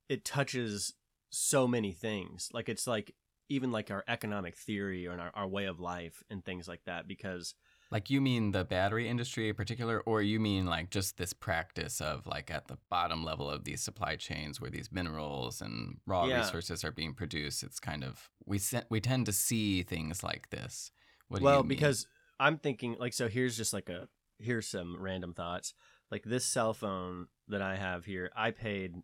it 0.09 0.25
touches 0.25 0.95
so 1.29 1.69
many 1.69 1.93
things. 1.93 2.49
Like 2.53 2.69
it's 2.69 2.87
like 2.87 3.15
even 3.51 3.71
like 3.71 3.91
our 3.91 4.03
economic 4.09 4.57
theory 4.57 5.07
and 5.07 5.21
our, 5.21 5.31
our 5.35 5.47
way 5.47 5.67
of 5.67 5.79
life 5.79 6.23
and 6.31 6.43
things 6.43 6.67
like 6.67 6.85
that 6.87 7.07
because 7.07 7.55
Like 7.91 8.11
you 8.11 8.21
mean 8.21 8.53
the 8.53 8.65
battery 8.65 9.09
industry 9.09 9.49
in 9.49 9.55
particular, 9.55 10.01
or 10.01 10.21
you 10.21 10.39
mean 10.39 10.67
like 10.67 10.91
just 10.91 11.17
this 11.17 11.33
practice 11.33 12.01
of 12.03 12.27
like 12.27 12.51
at 12.51 12.69
the 12.69 12.77
bottom 12.91 13.25
level 13.25 13.49
of 13.49 13.65
these 13.65 13.81
supply 13.81 14.17
chains 14.17 14.61
where 14.61 14.71
these 14.71 14.93
minerals 14.93 15.63
and 15.63 15.97
raw 16.07 16.27
Yeah. 16.27 16.39
resources 16.39 16.85
are 16.85 16.93
being 16.93 17.15
produced? 17.15 17.63
It's 17.63 17.81
kind 17.81 18.05
of 18.05 18.29
we 18.45 18.59
se- 18.59 18.85
we 18.91 19.01
tend 19.01 19.25
to 19.27 19.33
see 19.33 19.83
things 19.83 20.23
like 20.23 20.51
this. 20.51 20.91
What 21.29 21.39
do 21.39 21.45
well 21.45 21.57
you 21.59 21.63
mean? 21.63 21.69
because 21.69 22.07
i'm 22.41 22.57
thinking 22.57 22.95
like 23.01 23.13
so 23.13 23.27
here's 23.29 23.57
just 23.57 23.73
like 23.73 23.89
a 23.89 24.07
here's 24.39 24.67
some 24.69 24.97
random 25.01 25.35
thoughts 25.35 25.75
like 26.11 26.23
this 26.25 26.45
cell 26.45 26.73
phone 26.73 27.27
that 27.49 27.61
i 27.61 27.75
have 27.75 28.05
here 28.05 28.31
i 28.37 28.51
paid 28.53 28.95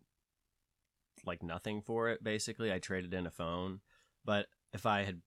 like 1.25 1.43
nothing 1.43 1.81
for 1.81 2.09
it 2.09 2.23
basically 2.23 2.71
i 2.71 2.79
traded 2.79 3.13
in 3.13 3.25
a 3.27 3.31
phone 3.31 3.81
but 4.23 4.47
if 4.73 4.85
i 4.85 5.03
had 5.03 5.21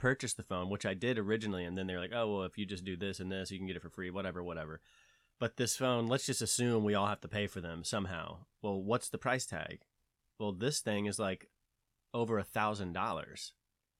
purchased 0.00 0.36
the 0.36 0.42
phone 0.42 0.70
which 0.70 0.86
i 0.86 0.94
did 0.94 1.18
originally 1.18 1.64
and 1.64 1.76
then 1.76 1.86
they're 1.86 2.00
like 2.00 2.12
oh 2.14 2.32
well 2.32 2.42
if 2.44 2.56
you 2.56 2.64
just 2.64 2.84
do 2.84 2.96
this 2.96 3.20
and 3.20 3.30
this 3.30 3.50
you 3.50 3.58
can 3.58 3.66
get 3.66 3.76
it 3.76 3.82
for 3.82 3.90
free 3.90 4.10
whatever 4.10 4.42
whatever 4.42 4.80
but 5.38 5.56
this 5.56 5.76
phone 5.76 6.06
let's 6.06 6.26
just 6.26 6.42
assume 6.42 6.82
we 6.84 6.94
all 6.94 7.06
have 7.06 7.20
to 7.20 7.28
pay 7.28 7.46
for 7.46 7.60
them 7.60 7.84
somehow 7.84 8.38
well 8.62 8.80
what's 8.82 9.08
the 9.10 9.18
price 9.18 9.46
tag 9.46 9.80
well, 10.38 10.52
this 10.52 10.80
thing 10.80 11.04
is 11.04 11.18
like 11.18 11.50
over 12.14 12.38
a 12.38 12.42
thousand 12.44 12.94
dollars, 12.94 13.52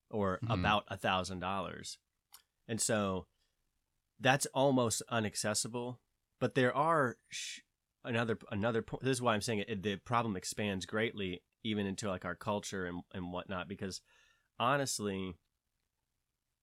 or 0.09 0.39
Mhm. 0.43 0.55
about 0.55 0.85
a 0.89 0.97
thousand 0.97 1.41
dollars, 1.41 1.99
and 2.67 2.81
so 2.81 3.27
that's 4.19 4.47
almost 4.47 5.03
unaccessible. 5.13 5.99
But 6.41 6.55
there 6.55 6.75
are 6.75 7.19
sh- 7.29 7.61
another 8.05 8.39
another 8.51 8.81
point. 8.81 9.03
This 9.03 9.19
is 9.19 9.23
why 9.23 9.35
I'm 9.35 9.43
saying 9.43 9.65
it, 9.69 9.83
the 9.83 9.97
problem 9.97 10.35
expands 10.35 10.87
greatly, 10.87 11.43
even 11.63 11.85
into 11.85 12.09
like 12.09 12.25
our 12.25 12.35
culture 12.35 12.87
and 12.87 13.03
and 13.13 13.35
whatnot. 13.35 13.69
Because 13.69 14.01
honestly, 14.59 15.37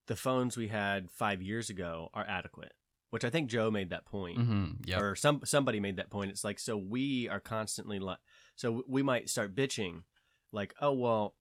the 0.07 0.15
phones 0.15 0.57
we 0.57 0.67
had 0.69 1.09
five 1.11 1.41
years 1.41 1.69
ago 1.69 2.09
are 2.13 2.25
adequate. 2.27 2.73
Which 3.09 3.23
I 3.23 3.29
think 3.29 3.49
Joe 3.49 3.71
made 3.71 3.91
that 3.91 4.05
point 4.05 4.37
hmm 4.37 4.65
Yep. 4.85 5.01
or 5.01 5.15
some 5.15 5.41
somebody 5.45 5.79
made 5.79 5.95
that 5.95 6.09
point. 6.09 6.29
It's 6.31 6.43
like 6.43 6.59
so 6.59 6.75
we 6.75 7.29
are 7.29 7.39
constantly 7.39 7.99
like 7.99 8.17
so 8.55 8.83
we 8.87 9.01
might 9.01 9.29
start 9.29 9.55
bitching, 9.55 10.03
like 10.51 10.73
oh 10.81 10.91
well, 10.91 11.35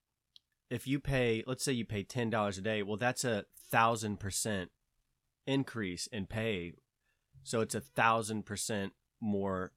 if 0.71 0.87
you 0.87 1.01
pay 1.01 1.43
let's 1.47 1.65
say 1.65 1.73
you 1.73 1.85
pay 1.85 2.05
ten 2.05 2.31
dollars 2.31 2.57
a 2.59 2.63
day, 2.63 2.85
well 2.85 2.97
that's 2.97 3.25
a 3.25 3.47
thousand 3.71 4.21
percent 4.21 4.71
increase 5.47 6.07
in 6.09 6.27
pay, 6.27 6.73
so 7.43 7.61
it's 7.61 7.75
a 7.75 7.81
thousand 7.81 8.45
percent 8.47 8.93
more 9.21 9.73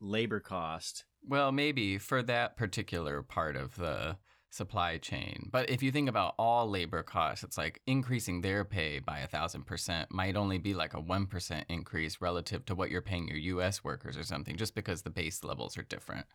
labor 0.00 0.40
cost. 0.40 1.04
Well, 1.26 1.52
maybe 1.52 1.98
for 1.98 2.22
that 2.22 2.56
particular 2.56 3.22
part 3.22 3.56
of 3.56 3.76
the 3.76 4.16
supply 4.56 4.98
chain. 4.98 5.48
But 5.52 5.70
if 5.70 5.82
you 5.82 5.92
think 5.92 6.08
about 6.08 6.34
all 6.38 6.68
labor 6.68 7.02
costs, 7.02 7.44
it's 7.44 7.58
like 7.58 7.80
increasing 7.86 8.40
their 8.40 8.64
pay 8.64 8.98
by 8.98 9.18
a 9.20 9.26
thousand 9.26 9.66
percent 9.66 10.10
might 10.10 10.36
only 10.36 10.58
be 10.58 10.74
like 10.74 10.94
a 10.94 11.00
one 11.00 11.26
percent 11.26 11.66
increase 11.68 12.20
relative 12.20 12.64
to 12.66 12.74
what 12.74 12.90
you're 12.90 13.02
paying 13.02 13.28
your 13.28 13.38
US 13.58 13.84
workers 13.84 14.16
or 14.16 14.24
something, 14.24 14.56
just 14.56 14.74
because 14.74 15.02
the 15.02 15.10
base 15.10 15.44
levels 15.44 15.76
are 15.78 15.82
different. 15.82 16.26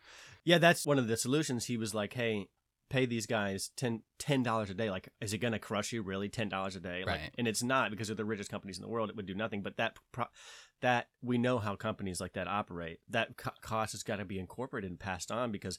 Yeah, 0.44 0.58
that's 0.58 0.86
one 0.86 0.98
of 0.98 1.08
the 1.08 1.16
solutions. 1.16 1.66
He 1.66 1.76
was 1.76 1.94
like, 1.94 2.14
hey. 2.14 2.48
Pay 2.90 3.06
these 3.06 3.24
guys 3.24 3.70
ten 3.78 4.42
dollars 4.42 4.68
a 4.68 4.74
day. 4.74 4.90
Like, 4.90 5.08
is 5.22 5.32
it 5.32 5.38
gonna 5.38 5.58
crush 5.58 5.94
you? 5.94 6.02
Really, 6.02 6.28
ten 6.28 6.50
dollars 6.50 6.76
a 6.76 6.80
day? 6.80 7.04
Like, 7.06 7.20
Right. 7.20 7.34
and 7.38 7.48
it's 7.48 7.62
not 7.62 7.90
because 7.90 8.08
they're 8.08 8.14
the 8.16 8.24
richest 8.26 8.50
companies 8.50 8.76
in 8.76 8.82
the 8.82 8.88
world. 8.88 9.08
It 9.08 9.16
would 9.16 9.24
do 9.24 9.32
nothing. 9.34 9.62
But 9.62 9.78
that 9.78 9.96
pro- 10.12 10.26
that 10.82 11.08
we 11.22 11.38
know 11.38 11.58
how 11.58 11.74
companies 11.74 12.20
like 12.20 12.34
that 12.34 12.48
operate. 12.48 12.98
That 13.08 13.38
co- 13.38 13.52
cost 13.62 13.92
has 13.92 14.02
got 14.02 14.16
to 14.16 14.26
be 14.26 14.38
incorporated 14.38 14.90
and 14.90 15.00
passed 15.00 15.30
on 15.32 15.50
because 15.52 15.78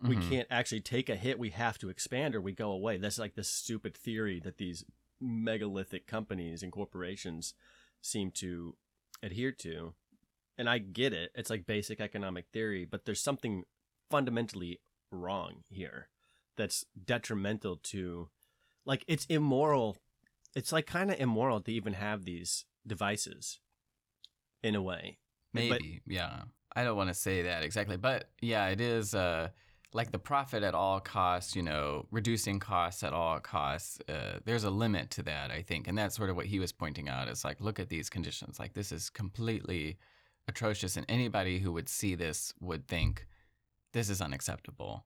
we 0.00 0.16
Mhm. 0.16 0.28
can't 0.28 0.48
actually 0.50 0.80
take 0.80 1.08
a 1.08 1.16
hit. 1.16 1.38
We 1.38 1.50
have 1.50 1.78
to 1.78 1.88
expand 1.88 2.34
or 2.34 2.40
we 2.40 2.52
go 2.52 2.70
away. 2.72 2.96
That's 2.96 3.18
like 3.18 3.34
this 3.34 3.48
stupid 3.50 3.96
theory 3.96 4.40
that 4.40 4.56
these 4.58 4.84
megalithic 5.20 6.06
companies 6.06 6.62
and 6.62 6.72
corporations 6.72 7.54
seem 8.00 8.30
to 8.32 8.76
adhere 9.22 9.52
to. 9.52 9.94
And 10.58 10.68
I 10.68 10.78
get 10.78 11.12
it. 11.12 11.30
It's 11.34 11.50
like 11.50 11.66
basic 11.66 12.00
economic 12.00 12.46
theory, 12.52 12.84
but 12.84 13.04
there's 13.04 13.20
something 13.20 13.64
fundamentally 14.10 14.80
wrong 15.10 15.64
here 15.68 16.08
that's 16.56 16.84
detrimental 17.04 17.76
to 17.76 18.28
like 18.84 19.04
it's 19.06 19.24
immoral. 19.26 19.98
It's 20.54 20.72
like 20.72 20.86
kind 20.86 21.10
of 21.10 21.18
immoral 21.20 21.60
to 21.62 21.72
even 21.72 21.94
have 21.94 22.24
these 22.24 22.64
devices 22.86 23.60
in 24.62 24.74
a 24.74 24.82
way. 24.82 25.18
But- 25.54 25.62
Maybe, 25.68 26.00
yeah. 26.06 26.44
I 26.74 26.84
don't 26.84 26.96
want 26.96 27.08
to 27.08 27.14
say 27.14 27.42
that 27.42 27.62
exactly, 27.64 27.98
but 27.98 28.30
yeah, 28.40 28.68
it 28.68 28.80
is 28.80 29.14
uh, 29.14 29.50
like 29.94 30.10
the 30.10 30.18
profit 30.18 30.62
at 30.62 30.74
all 30.74 31.00
costs, 31.00 31.54
you 31.54 31.62
know, 31.62 32.06
reducing 32.10 32.58
costs 32.58 33.02
at 33.02 33.12
all 33.12 33.40
costs. 33.40 33.98
Uh, 34.08 34.38
there's 34.44 34.64
a 34.64 34.70
limit 34.70 35.10
to 35.10 35.22
that, 35.22 35.50
I 35.50 35.62
think. 35.62 35.86
And 35.86 35.96
that's 35.98 36.16
sort 36.16 36.30
of 36.30 36.36
what 36.36 36.46
he 36.46 36.58
was 36.58 36.72
pointing 36.72 37.08
out 37.08 37.28
is 37.28 37.44
like, 37.44 37.60
look 37.60 37.78
at 37.78 37.88
these 37.88 38.08
conditions. 38.08 38.58
Like, 38.58 38.72
this 38.72 38.90
is 38.90 39.10
completely 39.10 39.98
atrocious. 40.48 40.96
And 40.96 41.04
anybody 41.08 41.58
who 41.58 41.72
would 41.72 41.88
see 41.88 42.14
this 42.14 42.54
would 42.60 42.88
think 42.88 43.26
this 43.92 44.08
is 44.08 44.22
unacceptable. 44.22 45.04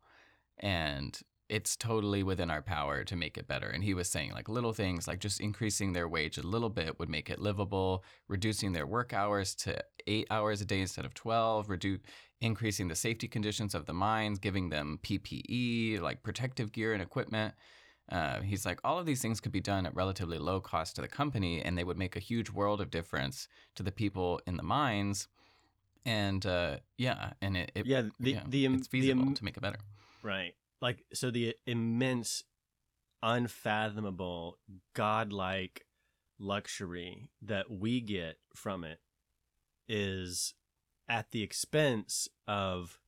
And 0.58 1.18
it's 1.48 1.76
totally 1.76 2.22
within 2.22 2.50
our 2.50 2.62
power 2.62 3.04
to 3.04 3.16
make 3.16 3.38
it 3.38 3.46
better. 3.46 3.68
And 3.68 3.84
he 3.84 3.94
was 3.94 4.08
saying, 4.08 4.32
like, 4.32 4.48
little 4.48 4.72
things 4.72 5.06
like 5.06 5.20
just 5.20 5.40
increasing 5.40 5.92
their 5.92 6.08
wage 6.08 6.38
a 6.38 6.46
little 6.46 6.68
bit 6.68 6.98
would 6.98 7.08
make 7.08 7.30
it 7.30 7.38
livable, 7.38 8.04
reducing 8.26 8.72
their 8.72 8.86
work 8.86 9.12
hours 9.12 9.54
to 9.56 9.82
eight 10.06 10.26
hours 10.30 10.60
a 10.60 10.64
day 10.64 10.80
instead 10.80 11.04
of 11.04 11.14
12, 11.14 11.68
reduce, 11.68 12.00
increasing 12.40 12.88
the 12.88 12.96
safety 12.96 13.28
conditions 13.28 13.74
of 13.74 13.86
the 13.86 13.92
mines, 13.92 14.38
giving 14.38 14.70
them 14.70 14.98
PPE, 15.02 16.00
like 16.00 16.22
protective 16.22 16.72
gear 16.72 16.92
and 16.92 17.02
equipment. 17.02 17.54
Uh, 18.10 18.40
he's 18.40 18.64
like, 18.66 18.80
all 18.84 18.98
of 18.98 19.06
these 19.06 19.22
things 19.22 19.40
could 19.40 19.52
be 19.52 19.60
done 19.60 19.86
at 19.86 19.94
relatively 19.94 20.38
low 20.38 20.60
cost 20.60 20.96
to 20.96 21.02
the 21.02 21.08
company, 21.08 21.62
and 21.62 21.76
they 21.76 21.84
would 21.84 21.98
make 21.98 22.16
a 22.16 22.20
huge 22.20 22.50
world 22.50 22.80
of 22.80 22.90
difference 22.90 23.48
to 23.74 23.82
the 23.82 23.92
people 23.92 24.40
in 24.46 24.56
the 24.56 24.62
mines. 24.62 25.28
And 26.04 26.44
uh, 26.46 26.76
yeah, 26.98 27.32
and 27.42 27.56
it, 27.56 27.72
it 27.74 27.86
yeah, 27.86 28.02
the 28.20 28.38
the, 28.46 28.66
it's 28.66 28.86
the 28.86 29.00
feasible 29.00 29.22
im- 29.22 29.34
to 29.34 29.44
make 29.44 29.56
it 29.56 29.60
better. 29.60 29.78
Right. 30.22 30.54
Like 30.86 31.04
so 31.12 31.32
the 31.32 31.56
immense 31.66 32.44
unfathomable 33.20 34.58
godlike 34.94 35.84
luxury 36.38 37.28
that 37.42 37.68
we 37.68 38.00
get 38.00 38.36
from 38.54 38.84
it 38.84 39.00
is 39.88 40.54
at 41.08 41.32
the 41.32 41.42
expense 41.42 42.28
of 42.46 43.00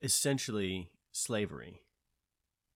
essentially 0.00 0.92
slavery. 1.10 1.80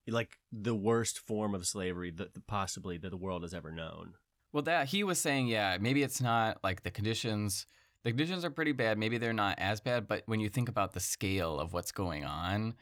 Like 0.05 0.39
the 0.51 0.75
worst 0.75 1.17
form 1.17 1.55
of 1.55 1.65
slavery 1.65 2.11
that 2.11 2.45
possibly 2.45 2.97
that 2.97 3.11
the 3.11 3.15
world 3.15 3.43
has 3.43 3.53
ever 3.53 3.71
known. 3.71 4.15
Well, 4.51 4.63
that 4.63 4.89
he 4.89 5.05
was 5.05 5.17
saying, 5.17 5.47
yeah, 5.47 5.77
maybe 5.79 6.03
it's 6.03 6.19
not 6.19 6.61
like 6.61 6.83
the 6.83 6.91
conditions. 6.91 7.67
The 8.03 8.09
conditions 8.11 8.43
are 8.43 8.49
pretty 8.49 8.73
bad. 8.73 8.97
Maybe 8.97 9.17
they're 9.17 9.31
not 9.31 9.59
as 9.59 9.79
bad, 9.79 10.09
but 10.09 10.23
when 10.25 10.41
you 10.41 10.49
think 10.49 10.67
about 10.67 10.91
the 10.91 10.99
scale 10.99 11.57
of 11.57 11.71
what's 11.71 11.93
going 11.93 12.25
on, 12.25 12.73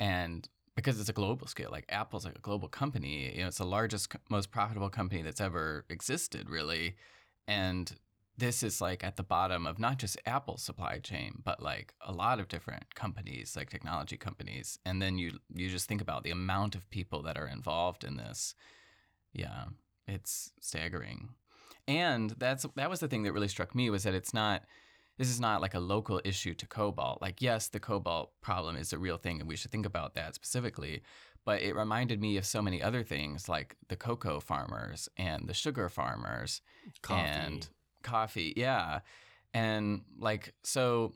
and 0.00 0.48
because 0.78 1.00
it's 1.00 1.08
a 1.08 1.12
global 1.12 1.48
scale, 1.48 1.70
like 1.72 1.86
Apple's 1.88 2.24
like 2.24 2.38
a 2.38 2.40
global 2.40 2.68
company, 2.68 3.32
you 3.34 3.42
know, 3.42 3.48
it's 3.48 3.58
the 3.58 3.64
largest, 3.64 4.14
most 4.30 4.52
profitable 4.52 4.88
company 4.88 5.22
that's 5.22 5.40
ever 5.40 5.84
existed, 5.88 6.48
really, 6.48 6.94
and 7.48 7.96
this 8.36 8.62
is 8.62 8.80
like 8.80 9.02
at 9.02 9.16
the 9.16 9.24
bottom 9.24 9.66
of 9.66 9.80
not 9.80 9.98
just 9.98 10.20
Apple's 10.24 10.62
supply 10.62 11.00
chain, 11.00 11.42
but 11.44 11.60
like 11.60 11.94
a 12.06 12.12
lot 12.12 12.38
of 12.38 12.46
different 12.46 12.94
companies, 12.94 13.56
like 13.56 13.70
technology 13.70 14.16
companies, 14.16 14.78
and 14.86 15.02
then 15.02 15.18
you 15.18 15.40
you 15.52 15.68
just 15.68 15.88
think 15.88 16.00
about 16.00 16.22
the 16.22 16.30
amount 16.30 16.76
of 16.76 16.88
people 16.90 17.22
that 17.22 17.36
are 17.36 17.48
involved 17.48 18.04
in 18.04 18.16
this. 18.16 18.54
Yeah, 19.32 19.64
it's 20.06 20.52
staggering. 20.60 21.30
And 21.88 22.30
that's 22.38 22.64
that 22.76 22.88
was 22.88 23.00
the 23.00 23.08
thing 23.08 23.24
that 23.24 23.32
really 23.32 23.48
struck 23.48 23.74
me 23.74 23.90
was 23.90 24.04
that 24.04 24.14
it's 24.14 24.32
not 24.32 24.62
this 25.18 25.28
is 25.28 25.40
not 25.40 25.60
like 25.60 25.74
a 25.74 25.80
local 25.80 26.20
issue 26.24 26.54
to 26.54 26.66
cobalt. 26.66 27.20
Like 27.20 27.42
yes, 27.42 27.68
the 27.68 27.80
cobalt 27.80 28.32
problem 28.40 28.76
is 28.76 28.92
a 28.92 28.98
real 28.98 29.18
thing 29.18 29.40
and 29.40 29.48
we 29.48 29.56
should 29.56 29.70
think 29.70 29.84
about 29.84 30.14
that 30.14 30.34
specifically, 30.34 31.02
but 31.44 31.60
it 31.60 31.74
reminded 31.74 32.20
me 32.20 32.36
of 32.36 32.46
so 32.46 32.62
many 32.62 32.80
other 32.82 33.02
things 33.02 33.48
like 33.48 33.76
the 33.88 33.96
cocoa 33.96 34.40
farmers 34.40 35.08
and 35.16 35.48
the 35.48 35.54
sugar 35.54 35.88
farmers 35.88 36.62
Coffee. 37.02 37.20
and 37.28 37.68
coffee. 38.02 38.54
Yeah. 38.56 39.00
And 39.52 40.02
like 40.18 40.54
so 40.62 41.12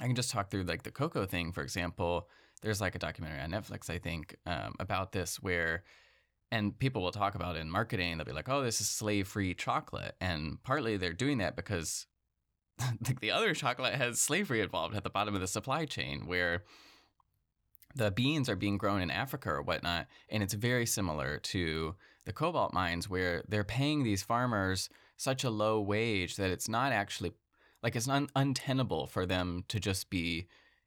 I 0.00 0.06
can 0.06 0.14
just 0.14 0.30
talk 0.30 0.50
through 0.50 0.64
like 0.64 0.82
the 0.82 0.90
cocoa 0.90 1.26
thing 1.26 1.52
for 1.52 1.62
example. 1.62 2.28
There's 2.62 2.80
like 2.80 2.94
a 2.94 2.98
documentary 2.98 3.40
on 3.40 3.50
Netflix 3.50 3.88
I 3.88 3.98
think 3.98 4.36
um, 4.46 4.74
about 4.78 5.12
this 5.12 5.36
where 5.42 5.84
and 6.52 6.78
people 6.78 7.02
will 7.02 7.12
talk 7.12 7.34
about 7.34 7.56
it 7.56 7.60
in 7.60 7.70
marketing. 7.70 8.16
They'll 8.16 8.24
be 8.24 8.32
like, 8.32 8.48
"Oh, 8.48 8.62
this 8.62 8.80
is 8.80 8.88
slave-free 8.88 9.54
chocolate," 9.54 10.14
and 10.20 10.62
partly 10.62 10.96
they're 10.96 11.12
doing 11.12 11.38
that 11.38 11.56
because 11.56 12.06
like 13.06 13.20
the 13.20 13.30
other 13.30 13.54
chocolate 13.54 13.94
has 13.94 14.20
slavery 14.20 14.60
involved 14.60 14.94
at 14.94 15.04
the 15.04 15.10
bottom 15.10 15.34
of 15.34 15.40
the 15.40 15.46
supply 15.46 15.84
chain, 15.84 16.26
where 16.26 16.64
the 17.94 18.10
beans 18.10 18.48
are 18.48 18.56
being 18.56 18.76
grown 18.76 19.00
in 19.00 19.10
Africa 19.10 19.50
or 19.50 19.62
whatnot, 19.62 20.06
and 20.28 20.42
it's 20.42 20.54
very 20.54 20.86
similar 20.86 21.38
to 21.38 21.94
the 22.26 22.32
cobalt 22.32 22.74
mines 22.74 23.08
where 23.08 23.42
they're 23.48 23.64
paying 23.64 24.02
these 24.02 24.22
farmers 24.22 24.90
such 25.16 25.44
a 25.44 25.50
low 25.50 25.80
wage 25.80 26.36
that 26.36 26.50
it's 26.50 26.68
not 26.68 26.92
actually 26.92 27.32
like 27.82 27.96
it's 27.96 28.08
un- 28.08 28.28
untenable 28.34 29.06
for 29.06 29.26
them 29.26 29.64
to 29.68 29.78
just 29.78 30.10
be 30.10 30.46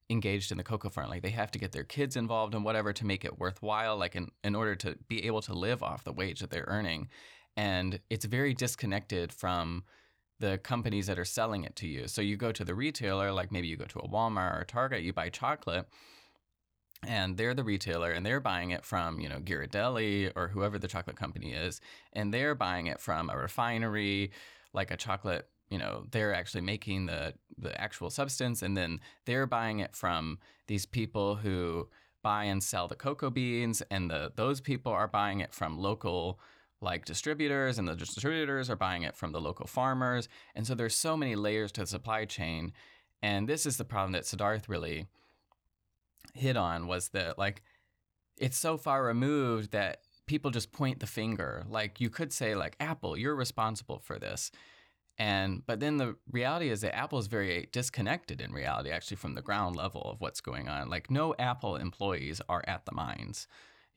engaged 0.10 0.51
in 0.51 0.58
the 0.58 0.63
cocoa 0.63 0.89
farm. 0.89 1.10
Like 1.10 1.22
they 1.22 1.29
have 1.29 1.51
to 1.51 1.60
get 1.60 1.72
their 1.72 1.84
kids 1.84 2.15
involved 2.15 2.55
in 2.55 2.63
whatever 2.63 2.93
to 2.93 3.05
make 3.05 3.24
it 3.24 3.39
worthwhile, 3.39 3.98
like 3.98 4.15
in, 4.15 4.29
in 4.43 4.55
order 4.55 4.75
to 4.75 4.98
be 5.08 5.25
able 5.25 5.41
to 5.43 5.53
live 5.53 5.84
off 5.84 6.03
the 6.03 6.12
wage 6.12 6.39
that 6.39 6.50
they're 6.50 6.65
earning. 6.67 7.08
And 7.55 8.00
it's 8.10 8.25
very 8.25 8.53
disconnected 8.53 9.31
from 9.31 9.84
the 10.39 10.58
companies 10.58 11.08
that 11.08 11.19
are 11.19 11.25
selling 11.25 11.63
it 11.63 11.75
to 11.77 11.88
you. 11.88 12.08
So 12.08 12.22
you 12.22 12.38
go 12.38 12.51
to 12.51 12.63
the 12.63 12.75
retailer, 12.75 13.31
like 13.31 13.51
maybe 13.51 13.67
you 13.67 13.77
go 13.77 13.86
to 13.86 14.00
a 14.00 14.08
Walmart 14.08 14.58
or 14.58 14.62
a 14.62 14.65
Target, 14.65 15.03
you 15.03 15.13
buy 15.13 15.29
chocolate, 15.29 15.88
and 17.05 17.38
they're 17.38 17.53
the 17.53 17.63
retailer 17.63 18.12
and 18.12 18.25
they're 18.25 18.39
buying 18.39 18.72
it 18.72 18.86
from, 18.86 19.19
you 19.19 19.29
know, 19.29 19.39
Ghirardelli 19.39 20.31
or 20.36 20.50
whoever 20.50 20.79
the 20.79 20.88
chocolate 20.88 21.15
company 21.15 21.53
is, 21.53 21.81
and 22.13 22.34
they're 22.34 22.55
buying 22.55 22.88
it 22.88 23.00
from 23.00 23.29
a 23.29 23.38
refinery, 23.38 24.31
like 24.74 24.91
a 24.91 24.98
chocolate 24.98 25.50
you 25.69 25.77
know 25.77 26.05
they're 26.12 26.34
actually 26.34 26.62
making 26.62 27.05
the 27.05 27.34
the 27.58 27.79
actual 27.79 28.10
substance 28.10 28.62
and 28.62 28.75
then 28.75 29.00
they're 29.25 29.46
buying 29.46 29.79
it 29.79 29.96
from 29.96 30.39
these 30.67 30.86
people 30.86 31.36
who 31.36 31.88
buy 32.22 32.43
and 32.43 32.63
sell 32.63 32.88
the 32.88 32.96
cocoa 32.96 33.29
beans 33.29 33.81
and 33.89 34.10
the 34.10 34.31
those 34.36 34.60
people 34.60 34.91
are 34.91 35.08
buying 35.08 35.39
it 35.39 35.53
from 35.53 35.77
local 35.77 36.39
like 36.81 37.05
distributors 37.05 37.77
and 37.77 37.88
the 37.88 37.95
distributors 37.95 38.69
are 38.69 38.75
buying 38.75 39.03
it 39.03 39.15
from 39.15 39.31
the 39.31 39.41
local 39.41 39.67
farmers 39.67 40.29
and 40.55 40.65
so 40.65 40.74
there's 40.75 40.95
so 40.95 41.17
many 41.17 41.36
layers 41.36 41.71
to 41.71 41.81
the 41.81 41.88
supply 41.88 42.25
chain 42.25 42.71
and 43.21 43.48
this 43.48 43.65
is 43.65 43.77
the 43.77 43.86
problem 43.86 44.13
that 44.13 44.24
Siddharth 44.24 44.69
really 44.69 45.07
hit 46.33 46.55
on 46.55 46.88
was 46.88 47.09
that 47.09 47.38
like 47.38 47.62
it's 48.38 48.57
so 48.57 48.77
far 48.77 49.03
removed 49.03 49.71
that 49.71 50.01
people 50.25 50.51
just 50.51 50.71
point 50.71 51.00
the 51.00 51.07
finger. 51.07 51.65
Like 51.67 52.00
you 52.00 52.09
could 52.09 52.31
say 52.31 52.55
like 52.55 52.75
Apple, 52.79 53.17
you're 53.17 53.36
responsible 53.36 54.00
for 54.00 54.17
this. 54.17 54.51
And 55.17 55.65
but 55.65 55.81
then 55.81 55.98
the 55.98 56.15
reality 56.31 56.69
is 56.69 56.81
that 56.81 56.95
Apple 56.95 57.19
is 57.19 57.27
very 57.27 57.67
disconnected 57.74 58.39
in 58.39 58.53
reality 58.53 58.89
actually 58.89 59.17
from 59.17 59.36
the 59.36 59.41
ground 59.41 59.75
level 59.75 60.03
of 60.03 60.21
what's 60.21 60.39
going 60.39 60.69
on. 60.69 60.89
Like 60.89 61.12
no 61.12 61.36
Apple 61.38 61.75
employees 61.75 62.41
are 62.48 62.63
at 62.67 62.86
the 62.86 62.93
mines. 62.93 63.48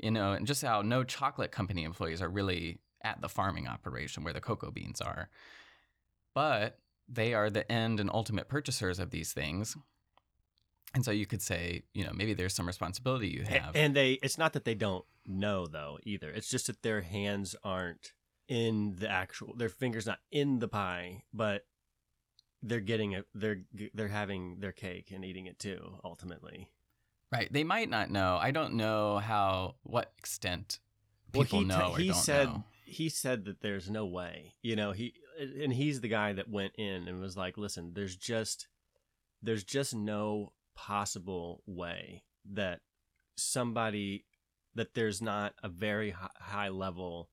You 0.03 0.11
know, 0.11 0.33
and 0.33 0.47
just 0.47 0.63
how 0.63 0.83
no 0.83 1.05
chocolate 1.05 1.53
company 1.53 1.85
employees 1.85 2.21
are 2.21 2.29
really 2.29 2.81
at 3.03 3.21
the 3.21 3.29
farming 3.29 3.69
operation 3.69 4.25
where 4.25 4.33
the 4.33 4.41
cocoa 4.41 4.71
beans 4.71 5.01
are. 5.01 5.29
But 6.35 6.79
they 7.09 7.35
are 7.35 7.51
the 7.51 7.71
end 7.71 8.01
and 8.01 8.11
ultimate 8.13 8.49
purchasers 8.49 8.99
of 8.99 9.11
these 9.11 9.33
things. 9.33 9.77
And 10.95 11.05
so 11.05 11.11
you 11.11 11.27
could 11.27 11.41
say, 11.41 11.85
you 11.95 12.05
know, 12.05 12.13
maybe 12.13 12.35
there's 12.35 12.55
some 12.55 12.67
responsibility 12.67 13.29
you 13.29 13.45
have. 13.45 13.75
And 13.75 13.95
they 13.95 14.13
it's 14.15 14.39
not 14.39 14.53
that 14.53 14.65
they 14.65 14.75
don't 14.75 15.05
know 15.27 15.67
though 15.67 15.99
either. 16.05 16.31
It's 16.31 16.49
just 16.49 16.67
that 16.67 16.83
their 16.83 17.01
hands 17.01 17.55
aren't 17.65 18.13
in 18.49 18.97
the 18.99 19.09
actual 19.09 19.55
their 19.57 19.69
fingers 19.69 20.07
not 20.07 20.19
in 20.31 20.59
the 20.59 20.69
pie, 20.69 21.25
but 21.33 21.65
they're 22.63 22.81
getting 22.81 23.13
it 23.13 23.27
they're 23.35 23.63
they're 23.95 24.09
having 24.09 24.61
their 24.61 24.73
cake 24.73 25.11
and 25.11 25.25
eating 25.25 25.47
it 25.47 25.59
too 25.59 25.99
ultimately. 26.05 26.71
Right. 27.33 27.53
They 27.53 27.65
might 27.65 27.89
not 27.91 28.11
know. 28.11 28.39
I 28.41 28.51
don't 28.51 28.75
know 28.75 29.19
how, 29.19 29.77
what 29.83 30.13
extent 30.19 30.79
Well, 31.35 31.45
people 31.45 31.61
he 31.61 31.65
know 31.65 31.77
t- 31.79 31.83
or 31.95 31.99
he 31.99 32.07
don't 32.09 32.17
said 32.17 32.49
know. 32.49 32.65
he 32.85 33.09
said 33.09 33.45
that 33.47 33.61
there's 33.63 33.91
no 33.91 34.07
way. 34.07 34.55
You 34.63 34.77
know, 34.77 34.93
he 34.93 35.15
and 35.41 35.73
he's 35.73 36.01
the 36.01 36.09
guy 36.09 36.33
that 36.35 36.49
went 36.51 36.75
in 36.77 37.09
and 37.09 37.21
was 37.21 37.37
like, 37.37 37.57
"Listen, 37.57 37.93
there's 37.95 38.17
just 38.17 38.69
there's 39.43 39.65
just 39.65 39.95
no 39.95 40.53
possible 40.75 41.63
way 41.67 42.23
that 42.53 42.81
somebody 43.37 44.25
that 44.75 44.95
there's 44.95 45.21
not 45.21 45.55
a 45.63 45.69
very 45.69 46.11
hi- 46.11 46.29
high 46.39 46.69
level 46.69 47.29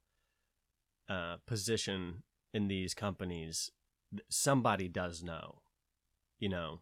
uh, 1.07 1.37
position 1.45 2.23
in 2.53 2.67
these 2.67 2.93
companies. 2.93 3.71
Somebody 4.29 4.87
does 4.87 5.21
know, 5.23 5.61
you 6.39 6.49
know, 6.49 6.81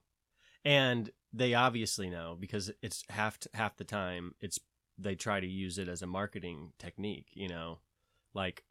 and 0.63 1.11
they 1.37 1.53
obviously 1.53 2.09
know 2.09 2.35
because 2.39 2.71
it's 2.81 3.03
half 3.09 3.37
half 3.53 3.77
the 3.77 3.83
time 3.83 4.33
it's 4.41 4.59
they 4.97 5.15
try 5.15 5.39
to 5.39 5.47
use 5.47 5.77
it 5.77 5.87
as 5.87 6.01
a 6.01 6.07
marketing 6.07 6.71
technique, 6.79 7.27
you 7.33 7.47
know, 7.47 7.79
like 8.33 8.63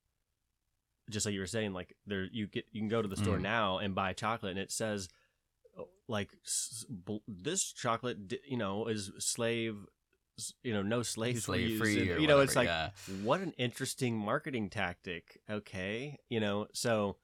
just 1.09 1.25
like 1.25 1.35
you 1.35 1.41
were 1.41 1.47
saying, 1.47 1.73
like 1.73 1.95
there 2.07 2.27
you 2.33 2.47
get 2.49 2.67
you 2.73 2.81
can 2.81 2.89
go 2.89 3.01
to 3.01 3.09
the 3.09 3.17
store 3.17 3.39
Mm. 3.39 3.43
now 3.43 3.79
and 3.79 3.95
buy 3.95 4.13
chocolate 4.13 4.51
and 4.51 4.59
it 4.59 4.73
says 4.73 5.09
oh, 5.79 5.89
like 6.09 6.31
this 7.29 7.73
chocolate, 7.73 8.19
you 8.49 8.57
know, 8.57 8.89
is 8.89 9.13
slave, 9.19 9.77
you 10.65 10.73
know, 10.75 10.83
no 10.83 11.03
slaves 11.03 11.45
Slave 11.45 11.79
free 11.79 11.95
you 11.95 12.27
know, 12.27 12.39
whatever, 12.39 12.43
it's 12.43 12.57
like 12.57 12.67
yeah. 12.69 12.91
what 13.23 13.41
an 13.41 13.53
interesting 13.57 14.19
marketing 14.19 14.69
tactic. 14.69 15.41
Okay, 15.49 16.19
you 16.29 16.41
know, 16.41 16.67
so 16.73 17.17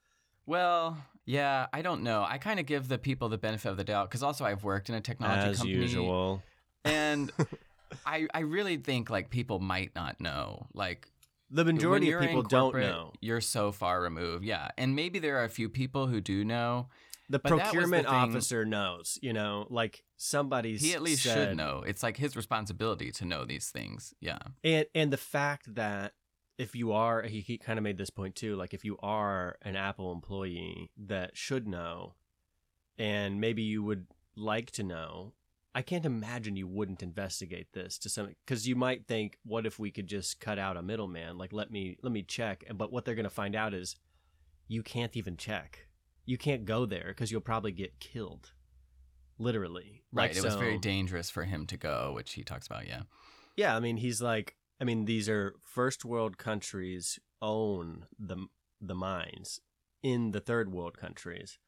Well, 0.47 0.97
yeah, 1.25 1.67
I 1.73 1.83
don't 1.83 2.03
know. 2.03 2.25
I 2.29 2.39
kind 2.39 2.59
of 2.61 2.67
give 2.67 2.89
the 2.89 2.99
people 2.99 3.29
the 3.29 3.39
benefit 3.39 3.69
of 3.69 3.77
the 3.77 3.85
doubt 3.85 4.11
because 4.11 4.23
also 4.23 4.45
I've 4.45 4.65
worked 4.65 4.89
in 4.89 4.95
a 4.95 5.01
technology 5.01 5.51
as 5.51 5.59
company, 5.59 5.79
usual, 5.79 6.43
and 6.85 7.31
I 8.07 8.27
I 8.35 8.41
really 8.41 8.77
think 8.77 9.11
like 9.11 9.31
people 9.31 9.59
might 9.61 9.95
not 9.95 10.21
know. 10.21 10.67
Like 10.75 11.09
the 11.51 11.65
majority 11.65 12.11
of 12.13 12.21
people 12.21 12.43
don't 12.43 12.75
know. 12.75 13.13
You're 13.21 13.41
so 13.41 13.73
far 13.73 14.01
removed, 14.01 14.45
yeah. 14.45 14.69
And 14.77 14.97
maybe 14.97 15.19
there 15.19 15.39
are 15.39 15.45
a 15.45 15.51
few 15.51 15.69
people 15.69 16.07
who 16.07 16.21
do 16.21 16.45
know. 16.45 16.89
The 17.29 17.41
was 17.43 17.51
the 17.51 17.57
procurement 17.57 18.07
officer 18.09 18.65
knows, 18.65 19.19
you 19.23 19.33
know, 19.33 19.67
like 19.71 20.03
somebody's 20.17 20.83
He 20.83 20.93
at 20.93 21.03
least 21.03 21.23
said- 21.23 21.35
should 21.51 21.57
know. 21.57 21.83
It's 21.87 22.03
like 22.03 22.17
his 22.17 22.37
responsibility 22.37 23.11
to 23.13 23.25
know 23.25 23.45
these 23.45 23.71
things. 23.71 24.13
Yeah. 24.21 24.39
and 24.65 24.87
and 24.95 25.13
the 25.13 25.17
fact 25.17 25.75
that 25.77 26.13
if 26.63 26.77
you 26.77 26.93
are 26.93 27.23
he, 27.23 27.41
he 27.41 27.59
kind 27.59 27.77
of 27.77 27.83
made 27.83 27.99
this 27.99 28.11
point 28.11 28.37
too 28.37 28.55
like 28.55 28.73
if 28.73 28.85
you 28.85 28.97
are 29.03 29.57
an 29.63 29.75
apple 29.75 30.13
employee 30.13 30.91
that 30.97 31.37
should 31.37 31.67
know 31.67 32.15
and 32.97 33.41
maybe 33.41 33.63
you 33.63 33.83
would 33.83 34.07
like 34.37 34.71
to 34.71 34.85
know 34.85 35.33
i 35.75 35.83
can't 35.83 36.07
imagine 36.07 36.55
you 36.55 36.69
wouldn't 36.69 37.03
investigate 37.03 37.73
this 37.73 37.99
to 37.99 38.09
some 38.09 38.33
because 38.47 38.69
you 38.69 38.77
might 38.77 39.07
think 39.09 39.39
what 39.45 39.67
if 39.67 39.79
we 39.81 39.91
could 39.91 40.07
just 40.07 40.39
cut 40.39 40.59
out 40.59 40.77
a 40.77 40.83
middleman 40.83 41.37
like 41.37 41.53
let 41.53 41.71
me 41.71 41.97
let 42.03 42.13
me 42.13 42.23
check 42.23 42.65
but 42.75 42.93
what 42.93 43.05
they're 43.05 43.17
going 43.17 43.25
to 43.25 43.31
find 43.31 43.57
out 43.57 43.75
is 43.75 43.97
you 44.69 44.85
can't 44.85 45.17
even 45.17 45.37
check 45.37 45.89
you 46.25 46.39
can't 46.39 46.65
go 46.65 46.87
there 46.87 47.07
because 47.09 47.33
you'll 47.33 47.41
probably 47.41 47.73
get 47.73 47.99
killed 47.99 48.53
literally 49.37 50.03
Right. 50.13 50.31
Like, 50.31 50.37
it 50.37 50.45
was 50.45 50.57
very 50.57 50.79
dangerous 50.79 51.31
for 51.31 51.45
him 51.45 51.67
to 51.69 51.77
go, 51.79 52.13
which 52.15 52.35
he 52.35 52.45
talks 52.45 52.67
about. 52.67 52.87
Yeah. 52.87 53.03
yeah, 53.57 53.75
I 53.75 53.81
mean, 53.81 53.97
he's 53.97 54.21
like, 54.21 54.57
I 54.83 54.85
mean, 54.85 55.07
these 55.07 55.31
are 55.31 55.55
first 55.63 56.05
world 56.05 56.39
countries 56.39 57.21
own 57.41 58.09
the 58.19 58.49
the 58.83 58.97
mines 58.97 59.61
in 60.03 60.33
the 60.33 60.41
third 60.41 60.73
world 60.73 60.99
countries, 60.99 61.59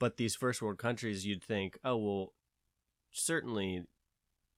but 0.00 0.18
these 0.18 0.36
first 0.36 0.60
world 0.62 0.78
countries, 0.78 1.24
you'd 1.24 1.44
think, 1.44 1.78
oh 1.84 1.96
well, 1.98 2.34
certainly 3.12 3.86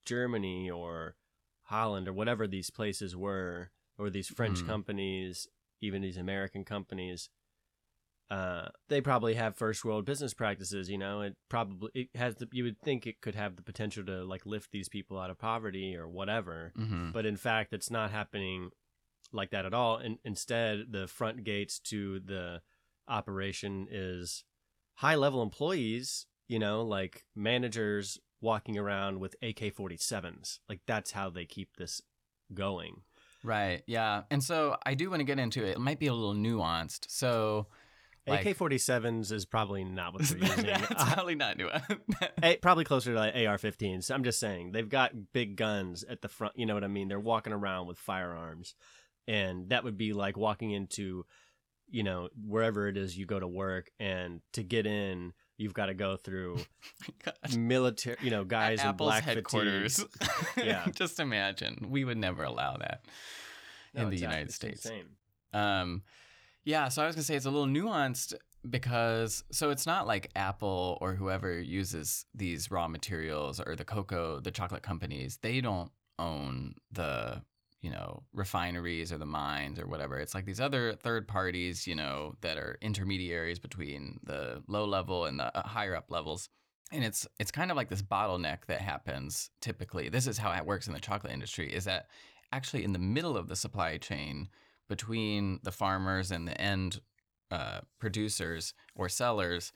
Germany 0.06 0.70
or 0.70 1.16
Holland 1.64 2.08
or 2.08 2.14
whatever 2.14 2.48
these 2.48 2.70
places 2.70 3.16
were, 3.16 3.72
or 3.98 4.10
these 4.10 4.28
French 4.28 4.64
Mhm. 4.64 4.66
companies, 4.66 5.48
even 5.82 6.02
these 6.02 6.16
American 6.18 6.64
companies. 6.64 7.30
Uh, 8.28 8.68
they 8.88 9.00
probably 9.00 9.34
have 9.34 9.56
first 9.56 9.84
world 9.84 10.04
business 10.04 10.34
practices. 10.34 10.90
You 10.90 10.98
know, 10.98 11.20
it 11.20 11.36
probably 11.48 11.90
it 11.94 12.08
has. 12.16 12.36
The, 12.36 12.48
you 12.52 12.64
would 12.64 12.80
think 12.80 13.06
it 13.06 13.20
could 13.20 13.34
have 13.34 13.56
the 13.56 13.62
potential 13.62 14.04
to 14.06 14.24
like 14.24 14.44
lift 14.46 14.72
these 14.72 14.88
people 14.88 15.18
out 15.18 15.30
of 15.30 15.38
poverty 15.38 15.96
or 15.96 16.08
whatever 16.08 16.72
hmm 16.76 17.10
but 17.12 17.24
in 17.24 17.36
fact 17.36 17.72
it's 17.72 17.90
not 17.90 18.10
happening 18.10 18.70
like 19.32 19.50
that 19.50 19.64
at 19.64 19.72
all 19.72 19.96
and 19.96 20.18
instead 20.24 20.86
the 20.90 21.06
front 21.06 21.44
gates 21.44 21.78
to 21.78 22.20
the 22.20 22.60
operation 23.08 23.86
is 23.90 24.44
high 24.96 25.14
level 25.14 25.42
employees 25.42 26.26
you 26.48 26.58
know 26.58 26.82
like 26.82 27.24
managers 27.34 28.18
walking 28.40 28.76
around 28.76 29.20
with 29.20 29.36
AK47s 29.40 30.58
like 30.68 30.80
that's 30.86 31.12
how 31.12 31.30
they 31.30 31.44
keep 31.44 31.76
this 31.76 32.02
going 32.52 33.02
Right. 33.44 33.82
Yeah. 33.86 34.22
And 34.30 34.42
so 34.42 34.76
I 34.84 34.94
do 34.94 35.08
want 35.08 35.20
to 35.20 35.24
get 35.24 35.38
into 35.38 35.64
it. 35.64 35.76
It 35.76 35.80
might 35.80 36.00
be 36.00 36.08
a 36.08 36.12
little 36.12 36.34
nuanced. 36.34 37.06
So 37.08 37.68
like, 38.26 38.44
AK47s 38.46 39.30
is 39.32 39.44
probably 39.44 39.84
not 39.84 40.12
what 40.14 40.22
they're 40.28 40.38
using 40.38 40.66
that's 40.66 40.90
Uh, 41.02 41.14
probably 41.14 41.34
not 41.34 41.56
new. 41.56 41.68
probably 42.60 42.84
closer 42.84 43.12
to 43.12 43.18
like 43.18 43.34
AR-15s. 43.34 44.10
I'm 44.10 44.24
just 44.24 44.40
saying 44.40 44.72
they've 44.72 44.88
got 44.88 45.12
big 45.32 45.56
guns 45.56 46.04
at 46.04 46.22
the 46.22 46.28
front. 46.28 46.54
You 46.58 46.66
know 46.66 46.74
what 46.74 46.84
I 46.84 46.88
mean? 46.88 47.08
They're 47.08 47.20
walking 47.20 47.52
around 47.52 47.86
with 47.86 47.98
firearms, 47.98 48.74
and 49.28 49.68
that 49.70 49.84
would 49.84 49.96
be 49.96 50.12
like 50.12 50.36
walking 50.36 50.70
into, 50.72 51.24
you 51.88 52.02
know, 52.02 52.28
wherever 52.44 52.88
it 52.88 52.96
is 52.96 53.16
you 53.16 53.26
go 53.26 53.38
to 53.38 53.46
work, 53.48 53.90
and 54.00 54.40
to 54.54 54.62
get 54.62 54.86
in, 54.86 55.32
you've 55.58 55.74
got 55.74 55.86
to 55.86 55.94
go 55.94 56.16
through 56.16 56.58
military, 57.56 58.16
you 58.22 58.30
know, 58.30 58.44
guys 58.44 58.80
in 58.80 58.86
Apple's 58.88 59.08
black 59.08 59.24
headquarters. 59.24 60.04
Yeah. 60.56 60.84
Just 60.94 61.20
imagine. 61.20 61.86
We 61.90 62.04
would 62.04 62.18
never 62.18 62.42
allow 62.44 62.76
that 62.78 63.04
No, 63.94 64.02
in 64.02 64.10
the 64.10 64.16
it's- 64.16 64.20
United 64.20 64.46
it's 64.48 64.54
States. 64.56 64.90
Um, 65.52 66.02
yeah, 66.66 66.88
so 66.88 67.00
I 67.00 67.06
was 67.06 67.14
gonna 67.14 67.22
say 67.22 67.36
it's 67.36 67.46
a 67.46 67.50
little 67.50 67.68
nuanced 67.68 68.34
because 68.68 69.44
so 69.52 69.70
it's 69.70 69.86
not 69.86 70.08
like 70.08 70.30
Apple 70.34 70.98
or 71.00 71.14
whoever 71.14 71.60
uses 71.60 72.26
these 72.34 72.72
raw 72.72 72.88
materials 72.88 73.60
or 73.60 73.76
the 73.76 73.84
cocoa, 73.84 74.40
the 74.40 74.50
chocolate 74.50 74.82
companies. 74.82 75.38
They 75.40 75.60
don't 75.60 75.92
own 76.18 76.74
the 76.90 77.42
you 77.82 77.90
know 77.90 78.24
refineries 78.32 79.12
or 79.12 79.18
the 79.18 79.26
mines 79.26 79.78
or 79.78 79.86
whatever. 79.86 80.18
It's 80.18 80.34
like 80.34 80.44
these 80.44 80.60
other 80.60 80.94
third 80.94 81.28
parties, 81.28 81.86
you 81.86 81.94
know, 81.94 82.34
that 82.40 82.58
are 82.58 82.78
intermediaries 82.82 83.60
between 83.60 84.18
the 84.24 84.60
low 84.66 84.86
level 84.86 85.26
and 85.26 85.38
the 85.38 85.56
uh, 85.56 85.62
higher 85.62 85.94
up 85.94 86.10
levels. 86.10 86.48
And 86.90 87.04
it's 87.04 87.28
it's 87.38 87.52
kind 87.52 87.70
of 87.70 87.76
like 87.76 87.90
this 87.90 88.02
bottleneck 88.02 88.66
that 88.66 88.80
happens 88.80 89.50
typically. 89.60 90.08
This 90.08 90.26
is 90.26 90.36
how 90.36 90.50
it 90.50 90.66
works 90.66 90.88
in 90.88 90.94
the 90.94 91.00
chocolate 91.00 91.32
industry. 91.32 91.72
Is 91.72 91.84
that 91.84 92.08
actually 92.52 92.82
in 92.82 92.92
the 92.92 92.98
middle 92.98 93.36
of 93.36 93.46
the 93.46 93.54
supply 93.54 93.98
chain 93.98 94.48
between 94.88 95.60
the 95.62 95.72
farmers 95.72 96.30
and 96.30 96.46
the 96.46 96.60
end 96.60 97.00
uh, 97.50 97.80
producers 97.98 98.74
or 98.94 99.08
sellers, 99.08 99.72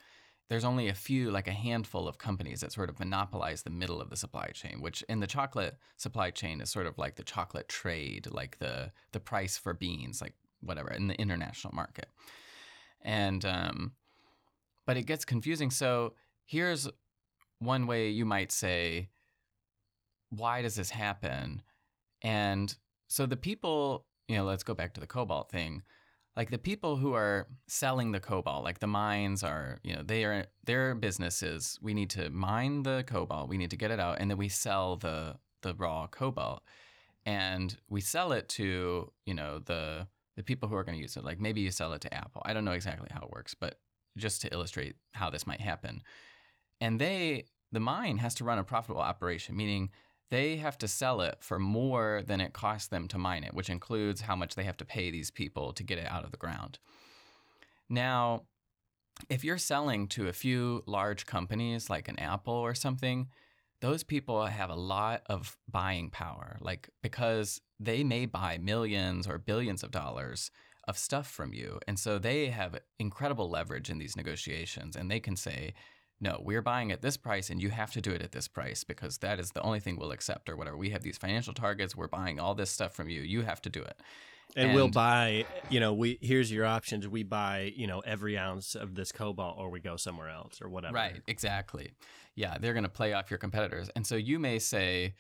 there's 0.49 0.65
only 0.65 0.89
a 0.89 0.95
few, 0.95 1.31
like 1.31 1.47
a 1.47 1.53
handful 1.53 2.09
of 2.09 2.19
companies 2.19 2.61
that 2.61 2.73
sort 2.73 2.91
of 2.91 2.99
monopolize 2.99 3.63
the 3.63 3.71
middle 3.71 4.01
of 4.01 4.11
the 4.11 4.17
supply 4.17 4.49
chain, 4.49 4.81
which 4.81 5.03
in 5.09 5.21
the 5.21 5.27
chocolate 5.27 5.79
supply 5.97 6.31
chain 6.31 6.61
is 6.61 6.71
sort 6.71 6.87
of 6.87 6.99
like 6.99 7.15
the 7.15 7.23
chocolate 7.23 7.69
trade, 7.69 8.27
like 8.31 8.59
the 8.59 8.91
the 9.13 9.21
price 9.21 9.57
for 9.57 9.73
beans, 9.73 10.21
like 10.21 10.35
whatever, 10.61 10.91
in 10.91 11.07
the 11.07 11.15
international 11.21 11.75
market. 11.75 12.07
And 13.03 13.45
um, 13.45 13.93
but 14.87 14.97
it 14.97 15.07
gets 15.07 15.25
confusing. 15.25 15.71
So 15.71 16.15
here's 16.47 16.89
one 17.61 17.87
way 17.87 18.09
you 18.09 18.25
might 18.25 18.51
say, 18.51 19.11
why 20.31 20.63
does 20.63 20.75
this 20.75 20.91
happen? 20.91 21.63
And 22.23 22.75
so 23.07 23.27
the 23.27 23.37
people, 23.37 24.05
you 24.31 24.37
know, 24.37 24.45
let's 24.45 24.63
go 24.63 24.75
back 24.75 24.95
to 24.95 25.01
the 25.01 25.09
cobalt 25.09 25.51
thing. 25.51 25.83
Like 26.37 26.51
the 26.51 26.59
people 26.59 26.97
who 26.97 27.15
are 27.15 27.49
selling 27.67 28.13
the 28.13 28.21
cobalt, 28.21 28.63
like 28.63 28.79
the 28.79 28.87
mines 28.87 29.43
are, 29.43 29.81
you 29.83 29.93
know, 29.93 30.05
they 30.05 30.25
are 30.25 30.47
their 30.65 30.95
businesses. 30.95 31.77
We 31.83 31.95
need 31.95 32.11
to 32.11 32.31
mine 32.31 32.85
the 32.85 33.03
cobalt, 33.09 33.49
we 33.49 33.59
need 33.59 33.71
to 33.71 33.77
get 33.77 33.91
it 33.91 33.99
out, 33.99 34.19
and 34.21 34.31
then 34.31 34.39
we 34.39 34.49
sell 34.49 34.97
the 34.97 35.35
the 35.63 35.75
raw 35.75 36.07
cobalt, 36.07 36.63
and 37.27 37.77
we 37.89 38.01
sell 38.01 38.31
it 38.31 38.49
to 38.51 39.13
you 39.27 39.35
know 39.35 39.59
the 39.59 40.07
the 40.37 40.45
people 40.45 40.69
who 40.69 40.77
are 40.77 40.85
going 40.85 40.97
to 40.97 41.03
use 41.03 41.17
it. 41.17 41.25
Like 41.25 41.41
maybe 41.41 41.61
you 41.61 41.73
sell 41.73 41.93
it 41.93 42.01
to 42.03 42.15
Apple. 42.15 42.43
I 42.45 42.53
don't 42.53 42.65
know 42.65 42.73
exactly 42.73 43.09
how 43.11 43.23
it 43.23 43.33
works, 43.33 43.55
but 43.55 43.81
just 44.17 44.43
to 44.43 44.53
illustrate 44.53 44.95
how 45.13 45.29
this 45.31 45.45
might 45.45 45.61
happen, 45.61 46.03
and 46.81 47.01
they 47.01 47.47
the 47.73 47.81
mine 47.81 48.19
has 48.19 48.37
to 48.37 48.45
run 48.45 48.61
a 48.61 48.65
profitable 48.65 49.03
operation, 49.03 49.57
meaning 49.57 49.91
they 50.31 50.57
have 50.57 50.79
to 50.79 50.89
sell 50.89 51.21
it 51.21 51.39
for 51.41 51.59
more 51.59 52.23
than 52.25 52.41
it 52.41 52.53
costs 52.53 52.89
them 52.89 53.09
to 53.09 53.19
mine 53.19 53.45
it, 53.45 53.55
which 53.55 53.69
includes 53.69 54.23
how 54.23 54.37
much 54.37 54.55
they 54.55 54.65
have 54.65 54.77
to 54.79 54.85
pay 54.85 55.11
these 55.11 55.31
people 55.31 55.73
to 55.73 55.83
get 55.83 55.99
it 55.99 56.07
out 56.07 56.25
of 56.25 56.31
the 56.31 56.37
ground. 56.37 56.79
Now, 57.89 58.45
if 59.29 59.45
you're 59.45 59.59
selling 59.59 60.07
to 60.09 60.29
a 60.29 60.33
few 60.33 60.83
large 60.87 61.27
companies 61.27 61.91
like 61.91 62.09
an 62.09 62.19
Apple 62.19 62.55
or 62.55 62.75
something, 62.75 63.29
those 63.81 64.05
people 64.05 64.47
have 64.47 64.71
a 64.71 64.75
lot 64.75 65.23
of 65.27 65.57
buying 65.71 66.11
power, 66.11 66.59
like 66.61 66.91
because 67.03 67.61
they 67.79 68.05
may 68.05 68.27
buy 68.27 68.59
millions 68.59 69.27
or 69.27 69.39
billions 69.39 69.83
of 69.83 69.91
dollars 69.91 70.51
of 70.87 70.97
stuff 70.97 71.29
from 71.29 71.53
you. 71.53 71.81
And 71.89 71.99
so 71.99 72.19
they 72.19 72.49
have 72.49 72.81
incredible 72.99 73.51
leverage 73.51 73.91
in 73.91 73.99
these 73.99 74.17
negotiations 74.17 74.97
and 74.97 75.11
they 75.11 75.21
can 75.21 75.37
say, 75.37 75.75
no, 76.21 76.41
we're 76.45 76.63
buying 76.63 76.93
at 76.93 77.01
this 77.01 77.17
price 77.17 77.49
and 77.49 77.63
you 77.63 77.71
have 77.71 77.93
to 77.93 78.01
do 78.01 78.11
it 78.11 78.23
at 78.23 78.33
this 78.33 78.47
price 78.47 78.85
because 78.85 79.19
that 79.19 79.41
is 79.41 79.53
the 79.53 79.63
only 79.63 79.81
thing 79.81 79.97
we'll 79.97 80.13
accept 80.13 80.51
or 80.51 80.57
whatever. 80.57 80.77
We 80.77 80.91
have 80.91 81.03
these 81.03 81.17
financial 81.17 81.55
targets. 81.55 81.97
We're 81.97 82.09
buying 82.09 82.39
all 82.39 82.55
this 82.55 82.71
stuff 82.71 82.95
from 82.95 83.09
you. 83.09 83.23
You 83.23 83.43
have 83.43 83.63
to 83.63 83.71
do 83.71 83.81
it. 83.81 83.99
And, 84.57 84.75
we'll 84.75 84.89
buy, 84.89 85.47
you 85.69 85.79
know, 85.79 85.95
we 85.95 86.19
here's 86.21 86.51
your 86.51 86.67
options. 86.67 87.07
We 87.07 87.23
buy, 87.23 87.73
you 87.77 87.87
know, 87.87 88.01
every 88.01 88.37
ounce 88.37 88.75
of 88.75 88.97
this 88.97 89.13
cobalt 89.13 89.57
or 89.59 89.71
we 89.71 89.81
go 89.81 89.97
somewhere 89.97 90.29
else 90.29 90.61
or 90.61 90.69
whatever. 90.69 90.95
Right, 90.95 91.23
exactly. 91.29 91.93
Yeah, 92.35 92.59
they're 92.59 92.75
going 92.75 92.85
to 92.85 92.91
play 92.91 93.13
off 93.13 93.31
your 93.31 93.39
competitors. 93.39 93.91
And 93.95 94.07
so 94.07 94.17
you 94.17 94.39
may 94.39 94.59
say, 94.59 95.15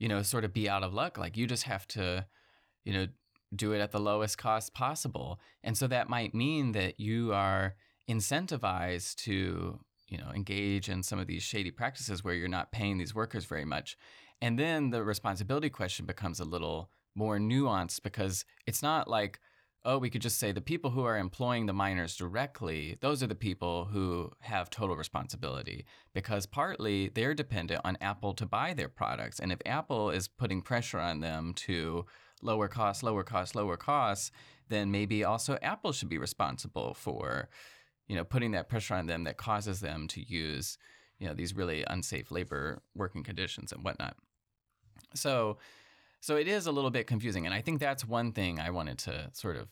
you 0.00 0.08
know, 0.08 0.22
sort 0.22 0.44
of 0.44 0.52
be 0.52 0.68
out 0.68 0.82
of 0.82 0.92
luck. 0.92 1.16
Like 1.16 1.36
you 1.36 1.46
just 1.46 1.62
have 1.62 1.86
to, 1.88 2.26
you 2.84 2.92
know, 2.92 3.06
do 3.54 3.72
it 3.72 3.80
at 3.80 3.92
the 3.92 4.00
lowest 4.00 4.36
cost 4.36 4.74
possible. 4.74 5.38
And 5.62 5.78
so 5.78 5.86
that 5.86 6.08
might 6.08 6.34
mean 6.34 6.72
that 6.72 6.98
you 6.98 7.32
are 7.32 7.76
incentivized 8.10 9.14
to 9.16 9.78
you 10.12 10.18
know 10.18 10.30
engage 10.34 10.90
in 10.90 11.02
some 11.02 11.18
of 11.18 11.26
these 11.26 11.42
shady 11.42 11.70
practices 11.70 12.22
where 12.22 12.34
you're 12.34 12.46
not 12.46 12.70
paying 12.70 12.98
these 12.98 13.14
workers 13.14 13.46
very 13.46 13.64
much. 13.64 13.96
And 14.42 14.58
then 14.58 14.90
the 14.90 15.02
responsibility 15.02 15.70
question 15.70 16.04
becomes 16.04 16.38
a 16.38 16.44
little 16.44 16.90
more 17.14 17.38
nuanced 17.38 18.02
because 18.02 18.44
it's 18.66 18.82
not 18.82 19.08
like 19.08 19.40
oh 19.84 19.98
we 19.98 20.10
could 20.10 20.22
just 20.22 20.38
say 20.38 20.52
the 20.52 20.60
people 20.60 20.90
who 20.90 21.04
are 21.04 21.16
employing 21.16 21.66
the 21.66 21.72
miners 21.72 22.16
directly 22.16 22.96
those 23.00 23.22
are 23.22 23.26
the 23.26 23.34
people 23.34 23.86
who 23.86 24.30
have 24.40 24.70
total 24.70 24.96
responsibility 24.96 25.84
because 26.14 26.46
partly 26.46 27.08
they're 27.14 27.34
dependent 27.34 27.80
on 27.84 27.98
apple 28.00 28.34
to 28.34 28.46
buy 28.46 28.74
their 28.74 28.88
products. 28.88 29.40
And 29.40 29.50
if 29.50 29.60
apple 29.64 30.10
is 30.10 30.28
putting 30.28 30.60
pressure 30.60 31.00
on 31.00 31.20
them 31.20 31.54
to 31.66 32.04
lower 32.42 32.68
costs 32.68 33.02
lower 33.02 33.24
costs 33.24 33.54
lower 33.54 33.78
costs 33.78 34.30
then 34.68 34.90
maybe 34.90 35.24
also 35.24 35.58
apple 35.62 35.92
should 35.92 36.08
be 36.08 36.18
responsible 36.18 36.92
for 36.94 37.48
you 38.12 38.18
know, 38.18 38.24
putting 38.24 38.50
that 38.50 38.68
pressure 38.68 38.92
on 38.92 39.06
them 39.06 39.24
that 39.24 39.38
causes 39.38 39.80
them 39.80 40.06
to 40.06 40.20
use, 40.20 40.76
you 41.18 41.26
know, 41.26 41.32
these 41.32 41.56
really 41.56 41.82
unsafe 41.88 42.30
labor 42.30 42.82
working 42.94 43.22
conditions 43.22 43.72
and 43.72 43.82
whatnot. 43.82 44.16
So, 45.14 45.56
so 46.20 46.36
it 46.36 46.46
is 46.46 46.66
a 46.66 46.72
little 46.72 46.90
bit 46.90 47.06
confusing, 47.06 47.46
and 47.46 47.54
I 47.54 47.62
think 47.62 47.80
that's 47.80 48.04
one 48.04 48.32
thing 48.32 48.60
I 48.60 48.68
wanted 48.68 48.98
to 48.98 49.30
sort 49.32 49.56
of 49.56 49.68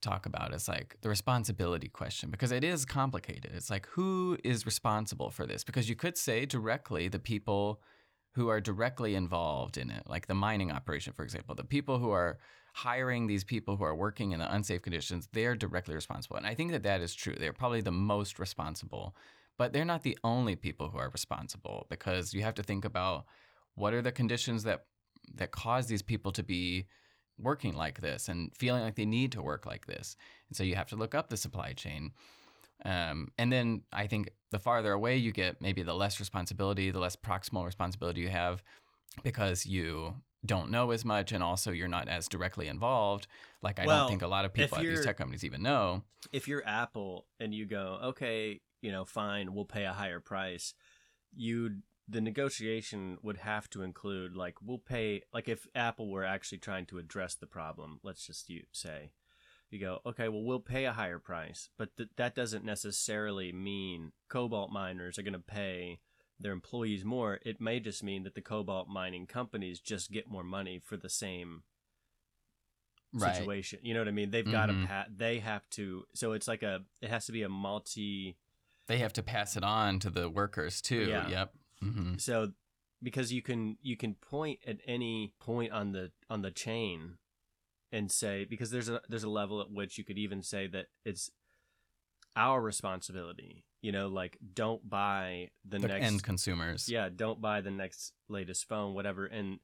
talk 0.00 0.24
about 0.24 0.54
is 0.54 0.68
like 0.68 0.96
the 1.00 1.08
responsibility 1.08 1.88
question 1.88 2.30
because 2.30 2.52
it 2.52 2.62
is 2.62 2.84
complicated. 2.84 3.50
It's 3.52 3.70
like 3.70 3.86
who 3.86 4.38
is 4.44 4.64
responsible 4.64 5.30
for 5.32 5.44
this? 5.44 5.64
Because 5.64 5.88
you 5.88 5.96
could 5.96 6.16
say 6.16 6.46
directly 6.46 7.08
the 7.08 7.18
people 7.18 7.80
who 8.34 8.46
are 8.46 8.60
directly 8.60 9.16
involved 9.16 9.76
in 9.76 9.90
it, 9.90 10.04
like 10.06 10.28
the 10.28 10.34
mining 10.34 10.70
operation, 10.70 11.12
for 11.12 11.24
example, 11.24 11.56
the 11.56 11.64
people 11.64 11.98
who 11.98 12.12
are 12.12 12.38
hiring 12.78 13.26
these 13.26 13.42
people 13.42 13.76
who 13.76 13.82
are 13.82 13.94
working 13.94 14.30
in 14.30 14.38
the 14.38 14.54
unsafe 14.54 14.82
conditions, 14.82 15.28
they're 15.32 15.56
directly 15.56 15.96
responsible. 15.96 16.36
And 16.36 16.46
I 16.46 16.54
think 16.54 16.70
that 16.70 16.84
that 16.84 17.00
is 17.00 17.12
true. 17.12 17.34
They're 17.36 17.52
probably 17.52 17.80
the 17.80 17.90
most 17.90 18.38
responsible, 18.38 19.16
but 19.56 19.72
they're 19.72 19.84
not 19.84 20.04
the 20.04 20.16
only 20.22 20.54
people 20.54 20.88
who 20.88 20.98
are 20.98 21.10
responsible 21.10 21.86
because 21.90 22.32
you 22.32 22.42
have 22.42 22.54
to 22.54 22.62
think 22.62 22.84
about 22.84 23.24
what 23.74 23.94
are 23.94 24.02
the 24.02 24.12
conditions 24.12 24.62
that 24.62 24.84
that 25.34 25.50
cause 25.50 25.88
these 25.88 26.02
people 26.02 26.30
to 26.32 26.42
be 26.44 26.86
working 27.36 27.74
like 27.74 28.00
this 28.00 28.28
and 28.28 28.54
feeling 28.54 28.82
like 28.82 28.94
they 28.94 29.04
need 29.04 29.32
to 29.32 29.42
work 29.42 29.66
like 29.66 29.86
this. 29.86 30.16
And 30.48 30.56
so 30.56 30.62
you 30.62 30.76
have 30.76 30.88
to 30.88 30.96
look 30.96 31.14
up 31.14 31.28
the 31.28 31.36
supply 31.36 31.72
chain. 31.72 32.12
Um, 32.84 33.32
and 33.38 33.52
then 33.52 33.82
I 33.92 34.06
think 34.06 34.30
the 34.52 34.58
farther 34.58 34.92
away 34.92 35.16
you 35.16 35.32
get, 35.32 35.60
maybe 35.60 35.82
the 35.82 35.94
less 35.94 36.20
responsibility, 36.20 36.90
the 36.90 37.00
less 37.00 37.16
proximal 37.16 37.66
responsibility 37.66 38.20
you 38.20 38.28
have 38.28 38.62
because 39.22 39.66
you 39.66 40.14
don't 40.46 40.70
know 40.70 40.90
as 40.92 41.04
much 41.04 41.32
and 41.32 41.42
also 41.42 41.72
you're 41.72 41.88
not 41.88 42.08
as 42.08 42.28
directly 42.28 42.68
involved 42.68 43.26
like 43.62 43.80
i 43.80 43.86
Well, 43.86 44.00
don't 44.00 44.08
think 44.08 44.22
a 44.22 44.28
lot 44.28 44.44
of 44.44 44.52
people 44.52 44.78
at 44.78 44.84
these 44.84 45.04
tech 45.04 45.16
companies 45.16 45.44
even 45.44 45.62
know. 45.62 46.04
If 46.32 46.46
you're 46.46 46.66
Apple 46.66 47.26
and 47.40 47.54
you 47.54 47.66
go, 47.66 47.98
okay, 48.04 48.60
you 48.80 48.92
know, 48.92 49.04
fine, 49.04 49.52
we'll 49.54 49.64
pay 49.64 49.84
a 49.84 49.92
higher 49.92 50.20
price, 50.20 50.74
you'd 51.34 51.82
the 52.10 52.20
negotiation 52.20 53.18
would 53.22 53.36
have 53.36 53.68
to 53.70 53.82
include 53.82 54.34
like 54.34 54.54
we'll 54.62 54.78
pay 54.78 55.22
like 55.32 55.48
if 55.48 55.66
Apple 55.74 56.10
were 56.10 56.24
actually 56.24 56.58
trying 56.58 56.86
to 56.86 56.98
address 56.98 57.34
the 57.34 57.46
problem, 57.46 58.00
let's 58.02 58.26
just 58.26 58.48
you 58.48 58.62
say, 58.72 59.10
you 59.70 59.78
go, 59.78 60.00
okay, 60.06 60.28
well 60.28 60.42
we'll 60.42 60.60
pay 60.60 60.84
a 60.86 60.92
higher 60.92 61.18
price, 61.18 61.68
but 61.76 61.96
th- 61.96 62.10
that 62.16 62.34
doesn't 62.34 62.64
necessarily 62.64 63.52
mean 63.52 64.12
cobalt 64.28 64.70
miners 64.70 65.18
are 65.18 65.22
going 65.22 65.32
to 65.34 65.38
pay 65.40 65.98
their 66.40 66.52
employees 66.52 67.04
more. 67.04 67.38
It 67.44 67.60
may 67.60 67.80
just 67.80 68.02
mean 68.02 68.22
that 68.24 68.34
the 68.34 68.40
cobalt 68.40 68.88
mining 68.88 69.26
companies 69.26 69.80
just 69.80 70.10
get 70.12 70.28
more 70.28 70.44
money 70.44 70.78
for 70.78 70.96
the 70.96 71.08
same 71.08 71.62
right 73.12 73.34
situation. 73.36 73.80
You 73.82 73.94
know 73.94 74.00
what 74.00 74.08
I 74.08 74.12
mean? 74.12 74.30
They've 74.30 74.50
got 74.50 74.66
to 74.66 74.72
Mhm. 74.74 74.86
pa- 74.86 75.06
they 75.10 75.38
have 75.40 75.68
to 75.70 76.06
so 76.14 76.32
it's 76.32 76.46
like 76.48 76.62
a 76.62 76.84
it 77.00 77.10
has 77.10 77.26
to 77.26 77.32
be 77.32 77.42
a 77.42 77.48
multi 77.48 78.36
they 78.86 78.98
have 78.98 79.12
to 79.14 79.22
pass 79.22 79.56
it 79.56 79.64
on 79.64 79.98
to 80.00 80.10
the 80.10 80.28
workers 80.30 80.80
too 80.80 81.06
Yeah. 81.08 81.28
yep 81.28 81.54
hmm 81.80 82.16
so 82.16 82.52
because 83.02 83.32
you 83.32 83.42
can 83.42 83.76
you 83.82 83.96
can 83.96 84.14
point 84.14 84.60
at 84.66 84.78
any 84.86 85.34
point 85.40 85.72
on 85.72 85.92
the 85.92 86.10
on 86.30 86.42
the 86.42 86.50
chain 86.50 87.18
and 87.92 88.10
say 88.12 88.44
because 88.44 88.70
there's 88.70 88.88
a 88.88 89.00
there's 89.08 89.24
a 89.24 89.30
level 89.30 89.60
at 89.60 89.70
which 89.70 89.98
you 89.98 90.04
could 90.04 90.18
even 90.18 90.42
say 90.42 90.66
that 90.68 90.86
it's 91.04 91.30
our 92.36 92.60
responsibility. 92.60 93.64
You 93.80 93.92
know, 93.92 94.08
like 94.08 94.38
don't 94.54 94.88
buy 94.88 95.50
the, 95.64 95.78
the 95.78 95.88
next 95.88 96.04
end 96.04 96.22
consumers. 96.22 96.88
Yeah 96.88 97.08
don't 97.14 97.40
buy 97.40 97.60
the 97.60 97.70
next 97.70 98.12
latest 98.28 98.68
phone 98.68 98.94
whatever 98.94 99.26
and 99.26 99.58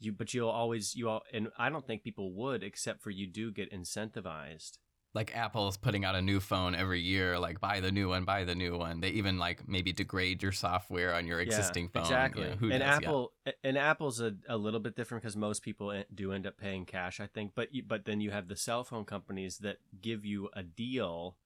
you 0.00 0.12
but 0.12 0.32
you'll 0.34 0.48
always 0.48 0.94
you 0.94 1.08
all 1.08 1.22
and 1.32 1.48
i 1.58 1.68
don't 1.68 1.86
think 1.86 2.02
people 2.02 2.32
would 2.32 2.62
except 2.62 3.02
for 3.02 3.10
you 3.10 3.26
do 3.26 3.50
get 3.50 3.72
incentivized. 3.72 4.78
Like 5.14 5.34
apple's 5.34 5.76
putting 5.76 6.04
out 6.04 6.14
a 6.14 6.22
new 6.22 6.38
phone 6.38 6.74
every 6.74 7.00
year 7.00 7.38
like 7.38 7.60
buy 7.60 7.80
the 7.80 7.90
new 7.90 8.08
one 8.08 8.24
buy 8.24 8.44
the 8.44 8.54
new 8.54 8.76
one. 8.76 9.00
They 9.00 9.08
even 9.10 9.38
like 9.38 9.66
maybe 9.66 9.92
degrade 9.92 10.42
your 10.42 10.52
software 10.52 11.14
on 11.14 11.26
your 11.26 11.40
existing 11.40 11.88
phone. 11.88 12.02
exactly. 12.02 12.48
Yeah, 12.48 12.54
who 12.56 12.70
and 12.70 12.80
does? 12.80 13.00
Yeah. 13.00 13.08
apple 13.08 13.32
and 13.64 13.78
apple's 13.78 14.20
a, 14.20 14.34
a 14.48 14.56
little 14.56 14.80
bit 14.80 14.94
different 14.96 15.22
because 15.22 15.36
most 15.36 15.62
people 15.62 15.90
eh, 15.92 16.04
do 16.14 16.32
end 16.32 16.46
up 16.46 16.58
paying 16.58 16.84
cash 16.84 17.20
i 17.20 17.26
think 17.26 17.52
but 17.54 17.74
you, 17.74 17.82
but 17.82 18.04
then 18.04 18.20
you 18.20 18.30
have 18.30 18.48
the 18.48 18.56
cell 18.56 18.84
phone 18.84 19.04
companies 19.04 19.58
that 19.58 19.78
give 20.00 20.24
you 20.24 20.50
a 20.52 20.62
deal 20.62 21.36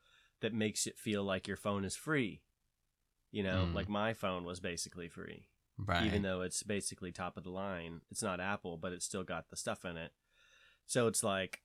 that 0.43 0.53
makes 0.55 0.87
it 0.87 0.99
feel 0.99 1.25
like 1.25 1.49
your 1.49 1.57
phone 1.57 1.85
is 1.85 1.97
free 1.97 2.43
you 3.31 3.43
know 3.43 3.67
Mm. 3.67 3.75
like 3.75 3.89
my 3.89 4.13
phone 4.13 4.45
was 4.45 4.61
basically 4.61 5.09
free 5.09 5.47
right 5.79 6.05
even 6.05 6.23
though 6.23 6.43
it's 6.43 6.63
basically 6.63 7.11
top 7.13 7.37
of 7.37 7.45
the 7.45 7.51
line. 7.51 8.03
It's 8.11 8.23
not 8.23 8.41
Apple, 8.41 8.77
but 8.77 8.93
it's 8.93 9.05
still 9.07 9.25
got 9.25 9.49
the 9.51 9.57
stuff 9.57 9.85
in 9.85 9.97
it. 9.97 10.13
So 10.87 11.07
it's 11.07 11.25
like, 11.25 11.63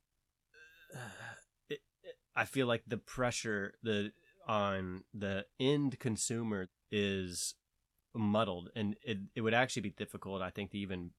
it, 1.70 1.80
it, 2.04 2.16
I 2.36 2.46
feel 2.46 2.68
like 2.68 2.84
the 2.88 2.98
pressure 2.98 3.74
the 3.84 4.12
on 4.48 5.04
the 5.14 5.46
end 5.60 6.00
consumer 6.00 6.70
is 6.92 7.56
muddled, 8.16 8.70
and 8.76 8.96
it 9.04 9.18
it 9.36 9.42
would 9.42 9.54
actually 9.54 9.84
be 9.84 9.90
difficult, 9.92 10.42
I 10.42 10.50
think, 10.50 10.72
to 10.72 10.78
even 10.78 11.12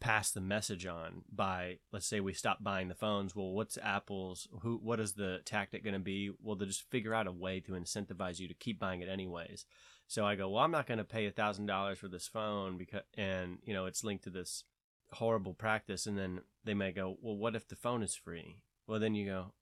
pass 0.00 0.30
the 0.30 0.40
message 0.40 0.86
on 0.86 1.22
by 1.32 1.78
let's 1.92 2.06
say 2.06 2.20
we 2.20 2.32
stop 2.32 2.62
buying 2.62 2.88
the 2.88 2.94
phones 2.94 3.34
well 3.34 3.50
what's 3.50 3.76
apple's 3.78 4.46
who 4.62 4.78
what 4.80 5.00
is 5.00 5.14
the 5.14 5.40
tactic 5.44 5.82
going 5.82 5.92
to 5.92 5.98
be 5.98 6.30
well 6.40 6.54
they'll 6.54 6.68
just 6.68 6.88
figure 6.88 7.14
out 7.14 7.26
a 7.26 7.32
way 7.32 7.58
to 7.58 7.72
incentivize 7.72 8.38
you 8.38 8.46
to 8.46 8.54
keep 8.54 8.78
buying 8.78 9.00
it 9.00 9.08
anyways 9.08 9.64
so 10.08 10.24
I 10.24 10.36
go, 10.36 10.48
well, 10.48 10.64
I'm 10.64 10.70
not 10.70 10.86
going 10.86 10.98
to 10.98 11.04
pay 11.04 11.26
a 11.26 11.30
thousand 11.30 11.66
dollars 11.66 11.98
for 11.98 12.08
this 12.08 12.26
phone 12.26 12.78
because, 12.78 13.02
and 13.16 13.58
you 13.62 13.74
know, 13.74 13.84
it's 13.84 14.02
linked 14.02 14.24
to 14.24 14.30
this 14.30 14.64
horrible 15.12 15.52
practice. 15.52 16.06
And 16.06 16.18
then 16.18 16.40
they 16.64 16.72
may 16.72 16.92
go, 16.92 17.18
well, 17.20 17.36
what 17.36 17.54
if 17.54 17.68
the 17.68 17.76
phone 17.76 18.02
is 18.02 18.16
free? 18.16 18.62
Well, 18.86 19.00
then 19.00 19.14
you 19.14 19.26
go, 19.26 19.52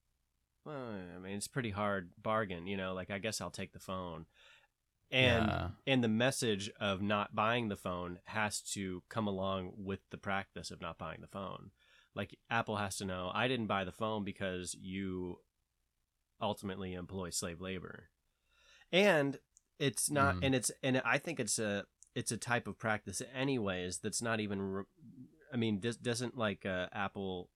well, 0.64 0.94
I 1.16 1.18
mean, 1.18 1.36
it's 1.36 1.48
pretty 1.48 1.70
hard 1.70 2.10
bargain, 2.22 2.68
you 2.68 2.76
know. 2.76 2.94
Like, 2.94 3.10
I 3.10 3.18
guess 3.18 3.40
I'll 3.40 3.50
take 3.50 3.72
the 3.72 3.80
phone. 3.80 4.26
And 5.10 5.46
Yeah. 5.46 5.68
and 5.86 6.02
the 6.02 6.08
message 6.08 6.70
of 6.80 7.00
not 7.00 7.34
buying 7.34 7.68
the 7.68 7.76
phone 7.76 8.18
has 8.24 8.60
to 8.72 9.02
come 9.08 9.26
along 9.26 9.72
with 9.76 10.00
the 10.10 10.18
practice 10.18 10.70
of 10.70 10.80
not 10.80 10.98
buying 10.98 11.20
the 11.20 11.28
phone. 11.28 11.70
Like 12.14 12.38
Apple 12.50 12.76
has 12.76 12.96
to 12.96 13.04
know, 13.04 13.30
I 13.34 13.46
didn't 13.46 13.66
buy 13.68 13.84
the 13.84 13.92
phone 13.92 14.24
because 14.24 14.74
you 14.74 15.40
ultimately 16.40 16.94
employ 16.94 17.30
slave 17.30 17.60
labor. 17.60 18.10
And 18.92 19.38
it's 19.78 20.10
not 20.10 20.36
Mm. 20.36 20.40
and 20.42 20.54
it's 20.54 20.70
and 20.82 21.02
I 21.04 21.18
think 21.18 21.38
it's 21.38 21.58
a 21.58 21.84
it's 22.14 22.32
a 22.32 22.36
type 22.36 22.66
of 22.66 22.78
practice 22.78 23.20
anyways 23.34 23.98
that's 23.98 24.22
not 24.22 24.40
even 24.40 24.60
re- 24.62 24.84
i 25.52 25.56
mean 25.56 25.78
does, 25.80 25.98
doesn't 25.98 26.34
like 26.34 26.64
uh, 26.64 26.86
apple 26.92 27.50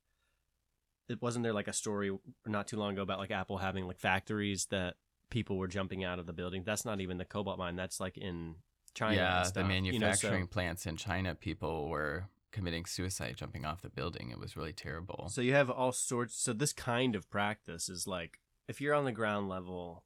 it 1.08 1.22
wasn't 1.22 1.42
there 1.42 1.54
like 1.54 1.66
a 1.66 1.72
story 1.72 2.16
not 2.46 2.68
too 2.68 2.76
long 2.76 2.92
ago 2.92 3.00
about 3.00 3.18
like 3.18 3.30
apple 3.30 3.56
having 3.56 3.86
like 3.86 3.98
factories 3.98 4.66
that 4.66 4.96
people 5.30 5.56
were 5.56 5.68
jumping 5.68 6.04
out 6.04 6.18
of 6.18 6.26
the 6.26 6.32
building 6.32 6.62
that's 6.64 6.84
not 6.84 7.00
even 7.00 7.16
the 7.16 7.24
cobalt 7.24 7.58
mine 7.58 7.76
that's 7.76 8.00
like 8.00 8.18
in 8.18 8.54
china 8.94 9.16
yeah, 9.16 9.38
the 9.40 9.44
stuff, 9.44 9.56
you 9.56 9.62
know, 9.62 9.68
so- 9.68 9.68
manufacturing 9.68 10.46
plants 10.46 10.86
in 10.86 10.96
China, 10.96 11.34
people 11.34 11.88
were 11.88 12.26
committing 12.52 12.84
suicide 12.84 13.36
jumping 13.36 13.64
off 13.64 13.82
the 13.82 13.88
building. 13.88 14.30
It 14.30 14.38
was 14.38 14.56
really 14.56 14.72
terrible. 14.72 15.28
So 15.30 15.40
you 15.40 15.54
have 15.54 15.70
all 15.70 15.92
sorts. 15.92 16.36
So 16.36 16.52
this 16.52 16.72
kind 16.72 17.14
of 17.14 17.30
practice 17.30 17.88
is 17.88 18.06
like 18.06 18.40
if 18.68 18.80
you're 18.80 18.94
on 18.94 19.04
the 19.04 19.12
ground 19.12 19.48
level 19.48 20.04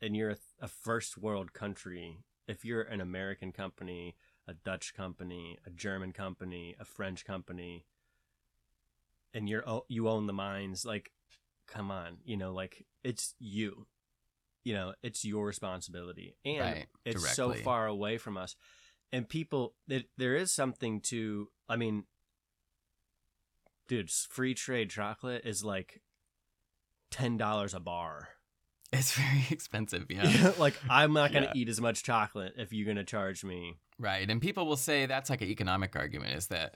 and 0.00 0.16
you're 0.16 0.30
a, 0.30 0.36
a 0.60 0.68
first 0.68 1.18
world 1.18 1.52
country, 1.52 2.18
if 2.46 2.64
you're 2.64 2.82
an 2.82 3.00
American 3.00 3.52
company, 3.52 4.16
a 4.46 4.54
Dutch 4.54 4.94
company, 4.94 5.58
a 5.66 5.70
German 5.70 6.12
company, 6.12 6.74
a 6.78 6.84
French 6.84 7.24
company, 7.24 7.86
and 9.32 9.48
you're 9.48 9.68
oh, 9.68 9.84
you 9.88 10.08
own 10.08 10.26
the 10.26 10.32
mines, 10.32 10.84
like 10.84 11.12
come 11.66 11.90
on, 11.90 12.18
you 12.24 12.36
know, 12.36 12.52
like 12.52 12.84
it's 13.02 13.34
you. 13.38 13.86
You 14.64 14.74
know, 14.74 14.94
it's 15.02 15.24
your 15.24 15.44
responsibility, 15.46 16.36
and 16.44 16.60
Right, 16.60 16.86
it's 17.04 17.34
so 17.34 17.52
far 17.52 17.86
away 17.86 18.16
from 18.18 18.36
us. 18.36 18.56
And 19.12 19.28
people, 19.28 19.74
it, 19.88 20.06
there 20.16 20.34
is 20.34 20.50
something 20.52 21.00
to. 21.02 21.48
I 21.68 21.76
mean, 21.76 22.04
dude, 23.88 24.10
free 24.10 24.54
trade 24.54 24.90
chocolate 24.90 25.42
is 25.44 25.62
like 25.64 26.00
ten 27.10 27.36
dollars 27.36 27.74
a 27.74 27.80
bar. 27.80 28.28
It's 28.92 29.12
very 29.12 29.44
expensive, 29.50 30.06
yeah. 30.08 30.52
like 30.58 30.74
I'm 30.88 31.12
not 31.12 31.32
gonna 31.32 31.46
Yeah. 31.46 31.60
eat 31.62 31.68
as 31.68 31.80
much 31.80 32.02
chocolate 32.02 32.54
if 32.56 32.72
you're 32.72 32.86
gonna 32.86 33.04
charge 33.04 33.44
me. 33.44 33.76
Right. 33.98 34.28
And 34.28 34.40
people 34.40 34.66
will 34.66 34.76
say 34.76 35.06
that's 35.06 35.30
like 35.30 35.42
an 35.42 35.48
economic 35.48 35.94
argument 35.96 36.34
is 36.34 36.48
that 36.48 36.74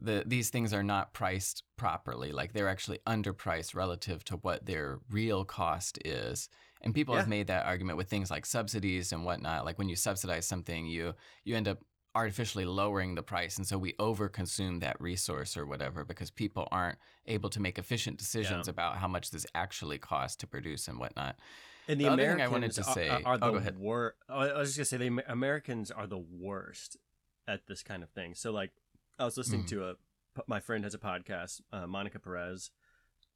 the 0.00 0.24
these 0.26 0.50
things 0.50 0.72
are 0.72 0.82
not 0.82 1.12
priced 1.12 1.62
properly. 1.76 2.32
Like 2.32 2.52
they're 2.52 2.68
actually 2.68 2.98
underpriced 3.06 3.74
relative 3.74 4.24
to 4.24 4.36
what 4.36 4.66
their 4.66 4.98
real 5.10 5.44
cost 5.44 5.98
is. 6.04 6.48
And 6.84 6.92
people 6.94 7.14
have 7.14 7.28
made 7.28 7.46
that 7.46 7.64
argument 7.66 7.96
with 7.96 8.08
things 8.08 8.30
like 8.30 8.44
subsidies 8.44 9.12
and 9.12 9.24
whatnot. 9.24 9.64
Like 9.64 9.78
when 9.78 9.88
you 9.88 9.94
subsidize 9.96 10.46
something, 10.46 10.86
you 10.86 11.14
you 11.44 11.56
end 11.56 11.68
up 11.68 11.78
artificially 12.14 12.64
lowering 12.66 13.14
the 13.14 13.22
price. 13.22 13.56
And 13.56 13.66
so 13.66 13.78
we 13.78 13.92
overconsume 13.94 14.80
that 14.80 15.00
resource 15.00 15.56
or 15.56 15.64
whatever 15.64 16.04
because 16.04 16.30
people 16.30 16.68
aren't 16.70 16.98
able 17.26 17.48
to 17.50 17.60
make 17.60 17.78
efficient 17.78 18.18
decisions 18.18 18.66
Yeah. 18.66 18.72
about 18.72 18.96
how 18.98 19.08
much 19.08 19.30
this 19.30 19.46
actually 19.54 19.98
costs 19.98 20.36
to 20.38 20.46
produce 20.46 20.88
and 20.88 20.98
whatnot. 20.98 21.36
And 21.88 21.98
the, 21.98 22.04
The 22.04 22.10
other 22.12 22.26
thing 22.32 22.40
I 22.42 22.48
wanted 22.48 22.72
to 22.72 22.84
say- 22.84 23.08
are, 23.08 23.22
are 23.24 23.34
oh, 23.36 23.38
go 23.38 23.50
the 23.52 23.56
ahead. 23.58 23.78
worst. 23.78 24.16
I 24.28 24.52
was 24.58 24.74
just 24.76 24.90
gonna 24.92 25.02
say 25.02 25.08
the 25.08 25.32
Americans 25.32 25.90
are 25.90 26.06
the 26.06 26.18
worst 26.18 26.96
at 27.48 27.66
this 27.66 27.82
kind 27.82 28.02
of 28.02 28.10
thing. 28.10 28.34
So 28.34 28.52
like, 28.52 28.72
I 29.18 29.24
was 29.24 29.36
listening 29.36 29.64
Mhm. 29.64 29.68
to 29.68 29.84
a 29.90 29.94
my 30.46 30.60
friend 30.60 30.82
has 30.84 30.94
a 30.94 30.98
podcast, 30.98 31.60
uh, 31.72 31.86
Monica 31.86 32.18
Perez, 32.18 32.70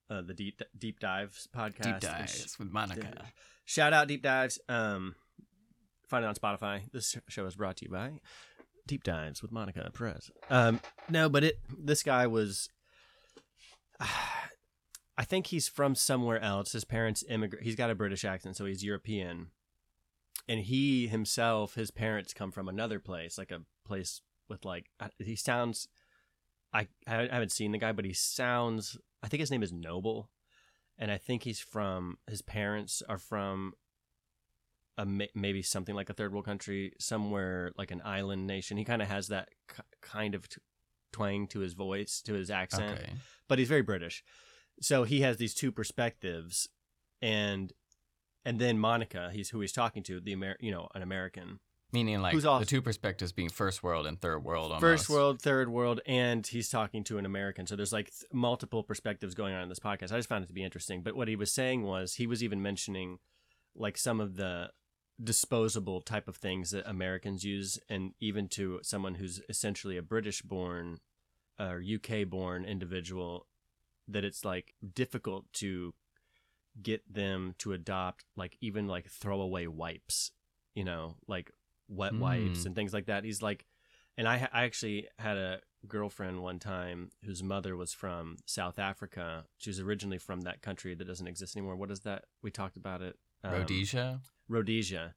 uh, 0.09 0.23
the 0.23 0.33
deep 0.33 0.63
deep 0.79 0.99
dives 0.99 1.47
podcast. 1.55 1.83
Deep 1.83 1.87
and 1.95 2.03
she- 2.03 2.09
dives 2.09 2.59
with 2.59 2.71
Monica. 2.71 3.33
Shout 3.67 3.93
out 3.93 4.09
Deep 4.09 4.23
Dives. 4.23 4.59
Um, 4.69 5.15
find 6.09 6.25
it 6.25 6.29
on 6.29 6.35
Spotify. 6.37 6.91
This 6.93 7.19
show 7.29 7.45
is 7.47 7.57
brought 7.57 7.77
to 7.79 7.85
you 7.85 7.91
by 7.91 8.21
Deep 8.87 9.03
Dives 9.05 9.43
with 9.43 9.51
Monica 9.53 9.91
Perez. 9.93 10.31
Um, 10.49 10.81
no, 11.11 11.29
but 11.29 11.43
it. 11.45 11.61
This 11.77 12.03
guy 12.03 12.27
was. 12.27 12.69
I 15.19 15.25
think 15.25 15.47
he's 15.47 15.67
from 15.69 15.95
somewhere 15.95 16.41
else. 16.41 16.73
His 16.73 16.85
parents 16.85 17.25
immigrate. 17.29 17.63
He's 17.63 17.75
got 17.77 17.91
a 17.91 17.95
British 17.95 18.25
accent, 18.25 18.57
so 18.57 18.67
he's 18.67 18.85
European. 18.85 19.51
And 20.49 20.61
he 20.61 21.09
himself, 21.09 21.75
his 21.75 21.91
parents 21.91 22.33
come 22.35 22.53
from 22.53 22.69
another 22.69 23.01
place, 23.01 23.37
like 23.39 23.51
a 23.51 23.63
place 23.85 24.21
with 24.49 24.65
like 24.65 24.91
he 25.19 25.37
sounds. 25.37 25.89
I 26.73 26.89
I 27.07 27.29
haven't 27.31 27.53
seen 27.53 27.73
the 27.73 27.79
guy, 27.79 27.93
but 27.93 28.05
he 28.05 28.13
sounds. 28.13 28.99
I 29.23 29.29
think 29.29 29.41
his 29.41 29.51
name 29.51 29.63
is 29.63 29.73
Noble 29.73 30.31
and 30.99 31.11
I 31.11 31.19
think 31.19 31.43
he's 31.43 31.61
from 31.61 32.19
his 32.29 32.43
parents 32.43 33.03
are 33.09 33.19
from 33.19 33.75
a 34.99 35.05
maybe 35.35 35.61
something 35.63 35.95
like 35.95 36.09
a 36.09 36.15
third 36.15 36.33
world 36.33 36.47
country, 36.47 36.93
somewhere 36.99 37.73
like 37.77 37.91
an 37.91 38.01
island 38.05 38.47
nation. 38.47 38.79
He 38.79 38.85
kind 38.85 39.03
of 39.03 39.09
has 39.09 39.29
that 39.29 39.51
kind 40.01 40.35
of 40.35 40.49
t- 40.49 40.61
twang 41.13 41.47
to 41.49 41.61
his 41.61 41.75
voice, 41.75 42.23
to 42.23 42.33
his 42.33 42.51
accent, 42.51 42.99
Okay. 43.01 43.13
but 43.47 43.59
he's 43.59 43.69
very 43.69 43.83
British. 43.83 44.25
So 44.81 45.05
he 45.05 45.21
has 45.21 45.37
these 45.37 45.55
two 45.55 45.71
perspectives, 45.71 46.69
and 47.21 47.73
and 48.45 48.59
then 48.59 48.79
Monica, 48.79 49.31
he's 49.33 49.51
who 49.51 49.61
he's 49.61 49.73
talking 49.73 50.03
to, 50.05 50.19
the 50.21 50.33
Amer- 50.33 50.57
you 50.61 50.71
know, 50.71 50.89
an 50.95 51.03
American, 51.03 51.61
Meaning 51.93 52.21
like 52.21 52.35
Who's 52.35 52.43
the 52.43 52.65
two 52.67 52.83
perspectives 52.83 53.33
being 53.33 53.49
first 53.49 53.83
world 53.83 54.07
and 54.07 54.21
third 54.21 54.43
world 54.43 54.73
almost. 54.73 54.81
first 54.81 55.09
world, 55.09 55.41
third 55.41 55.69
world, 55.69 56.01
and 56.05 56.45
he's 56.45 56.69
talking 56.69 57.05
to 57.05 57.19
an 57.19 57.25
American. 57.25 57.67
So 57.67 57.77
there's 57.77 57.93
like 57.93 58.07
th- 58.07 58.25
multiple 58.33 58.83
perspectives 58.83 59.35
going 59.35 59.55
on 59.55 59.63
in 59.63 59.69
this 59.69 59.79
podcast. 59.79 60.13
I 60.13 60.17
just 60.17 60.29
found 60.29 60.43
it 60.43 60.49
to 60.49 60.53
be 60.53 60.65
interesting. 60.65 61.03
But 61.03 61.15
what 61.15 61.29
he 61.29 61.37
was 61.37 61.53
saying 61.53 61.85
was 61.85 62.15
he 62.15 62.27
was 62.27 62.43
even 62.43 62.61
mentioning 62.61 63.19
like 63.77 63.97
some 63.97 64.21
of 64.21 64.37
the 64.37 64.71
disposable 65.23 66.01
type 66.01 66.27
of 66.29 66.37
things 66.37 66.73
that 66.73 66.89
Americans 66.89 67.45
use, 67.45 67.79
and 67.89 68.15
even 68.21 68.49
to 68.49 68.81
someone 68.83 69.15
who's 69.15 69.41
essentially 69.49 69.97
a 69.97 70.03
British 70.03 70.43
born 70.43 70.99
or 71.59 71.81
UK 71.83 72.29
born 72.29 72.65
individual, 72.65 73.47
that 74.09 74.25
it's 74.25 74.45
like 74.45 74.75
difficult 74.95 75.51
to 75.55 75.95
get 76.83 77.03
them 77.11 77.55
to 77.59 77.73
adopt 77.73 78.25
like 78.37 78.57
even 78.61 78.87
like 78.87 79.09
throwaway 79.09 79.67
wipes, 79.67 80.33
you 80.75 80.85
know, 80.85 81.15
like 81.27 81.53
wet 81.89 82.15
wipes 82.15 82.61
Mm. 82.61 82.67
and 82.67 82.75
things 82.75 82.93
like 82.93 83.07
that. 83.07 83.25
He's 83.25 83.43
like, 83.43 83.67
and 84.17 84.27
I, 84.29 84.49
I 84.53 84.65
actually 84.65 85.09
had 85.19 85.37
a 85.37 85.61
girlfriend 85.87 86.43
one 86.43 86.59
time 86.59 87.11
whose 87.25 87.43
mother 87.43 87.77
was 87.77 87.93
from 87.93 88.37
South 88.47 88.79
Africa. 88.79 89.45
She 89.59 89.71
was 89.71 89.79
originally 89.81 90.19
from 90.19 90.41
that 90.43 90.63
country 90.63 90.95
that 90.95 91.07
doesn't 91.07 91.27
exist 91.29 91.57
anymore. 91.57 91.77
What 91.77 91.91
is 91.91 92.01
that? 92.01 92.25
We 92.43 92.51
talked 92.51 92.77
about 92.77 93.03
it. 93.03 93.17
Um, 93.45 93.53
Rhodesia. 93.53 94.21
Rhodesia. 94.49 95.15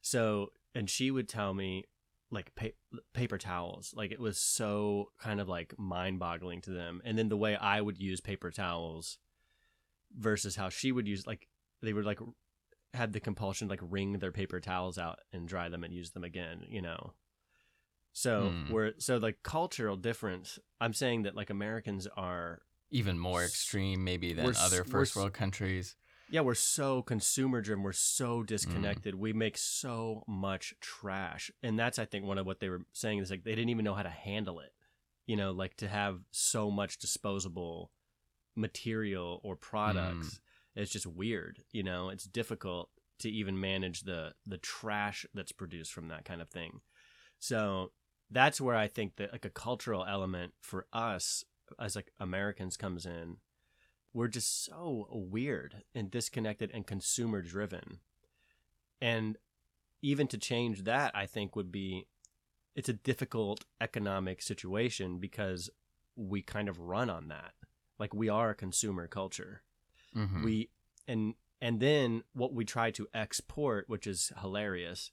So, 0.00 0.52
and 0.74 0.88
she 0.88 1.10
would 1.10 1.28
tell 1.28 1.52
me 1.54 1.84
like 2.30 2.54
pa- 2.54 2.98
paper 3.14 3.36
towels. 3.38 3.92
Like 3.96 4.10
it 4.12 4.20
was 4.20 4.38
so 4.38 5.10
kind 5.18 5.40
of 5.40 5.48
like 5.48 5.74
mind 5.78 6.18
boggling 6.18 6.60
to 6.62 6.70
them. 6.70 7.02
And 7.04 7.18
then 7.18 7.28
the 7.28 7.36
way 7.36 7.56
I 7.56 7.80
would 7.80 7.98
use 7.98 8.20
paper 8.20 8.50
towels 8.50 9.18
versus 10.16 10.56
how 10.56 10.68
she 10.68 10.92
would 10.92 11.06
use, 11.08 11.26
like, 11.26 11.48
they 11.82 11.92
would 11.92 12.04
like 12.06 12.20
had 12.96 13.12
the 13.12 13.20
compulsion 13.20 13.68
to 13.68 13.72
like 13.72 13.80
wring 13.82 14.14
their 14.18 14.32
paper 14.32 14.60
towels 14.60 14.98
out 14.98 15.18
and 15.32 15.46
dry 15.46 15.68
them 15.68 15.84
and 15.84 15.92
use 15.94 16.10
them 16.10 16.24
again, 16.24 16.64
you 16.68 16.82
know? 16.82 17.12
So 18.12 18.54
Hmm. 18.66 18.72
we're, 18.72 18.92
so 18.98 19.18
like 19.18 19.42
cultural 19.42 19.96
difference, 19.96 20.58
I'm 20.80 20.94
saying 20.94 21.22
that 21.22 21.36
like 21.36 21.50
Americans 21.50 22.06
are 22.16 22.62
Even 22.90 23.18
more 23.18 23.44
extreme 23.44 24.04
maybe 24.04 24.32
than 24.32 24.54
other 24.56 24.84
first 24.84 25.14
world 25.14 25.32
countries. 25.34 25.96
Yeah, 26.28 26.40
we're 26.40 26.54
so 26.54 27.02
consumer 27.02 27.60
driven. 27.60 27.84
We're 27.84 27.92
so 27.92 28.42
Mm. 28.42 28.46
disconnected. 28.46 29.14
We 29.14 29.32
make 29.32 29.56
so 29.56 30.24
much 30.26 30.74
trash. 30.80 31.52
And 31.62 31.78
that's, 31.78 31.98
I 32.00 32.04
think, 32.04 32.24
one 32.24 32.38
of 32.38 32.46
what 32.46 32.58
they 32.58 32.68
were 32.68 32.82
saying 32.92 33.18
is 33.20 33.30
like 33.30 33.44
they 33.44 33.54
didn't 33.54 33.68
even 33.68 33.84
know 33.84 33.94
how 33.94 34.02
to 34.02 34.10
handle 34.10 34.58
it. 34.60 34.72
You 35.26 35.36
know, 35.36 35.52
like 35.52 35.76
to 35.76 35.88
have 35.88 36.20
so 36.32 36.70
much 36.70 36.98
disposable 36.98 37.92
material 38.56 39.40
or 39.44 39.56
products. 39.56 40.40
It's 40.76 40.92
just 40.92 41.06
weird. 41.06 41.62
You 41.72 41.82
know, 41.82 42.10
it's 42.10 42.24
difficult 42.24 42.90
to 43.18 43.30
even 43.30 43.58
manage 43.58 44.02
the 44.02 44.34
the 44.46 44.58
trash 44.58 45.26
that's 45.34 45.52
produced 45.52 45.92
from 45.92 46.08
that 46.08 46.24
kind 46.24 46.40
of 46.40 46.48
thing. 46.48 46.80
So 47.38 47.92
that's 48.30 48.60
where 48.60 48.76
I 48.76 48.86
think 48.86 49.16
that 49.16 49.32
like 49.32 49.44
a 49.44 49.50
cultural 49.50 50.04
element 50.06 50.52
for 50.60 50.86
us 50.92 51.44
as 51.80 51.96
like 51.96 52.12
Americans 52.20 52.76
comes 52.76 53.06
in 53.06 53.38
we're 54.16 54.28
just 54.28 54.64
so 54.64 55.06
weird 55.10 55.82
and 55.94 56.10
disconnected 56.10 56.70
and 56.72 56.86
consumer 56.86 57.42
driven. 57.42 58.00
And 58.98 59.36
even 60.00 60.26
to 60.28 60.38
change 60.38 60.84
that, 60.84 61.14
I 61.14 61.26
think 61.26 61.54
would 61.54 61.70
be 61.70 62.06
it's 62.74 62.88
a 62.88 62.94
difficult 62.94 63.66
economic 63.78 64.40
situation 64.40 65.18
because 65.18 65.68
we 66.16 66.40
kind 66.40 66.70
of 66.70 66.80
run 66.80 67.10
on 67.10 67.28
that. 67.28 67.52
Like 67.98 68.14
we 68.14 68.30
are 68.30 68.50
a 68.50 68.54
consumer 68.54 69.06
culture. 69.06 69.60
Mhm. 70.16 70.42
We 70.44 70.70
and 71.06 71.34
and 71.60 71.80
then 71.80 72.22
what 72.32 72.52
we 72.52 72.64
try 72.64 72.90
to 72.92 73.06
export, 73.14 73.88
which 73.88 74.06
is 74.06 74.32
hilarious, 74.40 75.10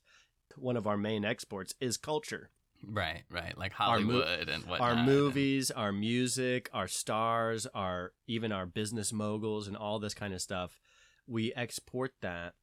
one 0.56 0.76
of 0.76 0.86
our 0.86 0.96
main 0.96 1.24
exports 1.24 1.74
is 1.80 1.96
culture. 1.96 2.50
right, 2.86 3.22
right. 3.30 3.56
Like 3.56 3.72
Our 3.80 3.98
mo- 4.00 4.12
Hollywood 4.20 4.48
and 4.50 4.62
whatnot. 4.64 4.80
our 4.80 4.92
and- 4.96 5.06
movies, 5.06 5.70
our 5.70 5.90
music, 5.92 6.68
our 6.74 6.86
stars, 6.88 7.66
our 7.68 8.12
even 8.26 8.52
our 8.52 8.66
business 8.66 9.10
moguls 9.12 9.66
and 9.68 9.76
all 9.76 9.98
this 9.98 10.12
kind 10.14 10.34
of 10.34 10.42
stuff. 10.42 10.78
We 11.26 11.52
export 11.54 12.12
that, 12.20 12.54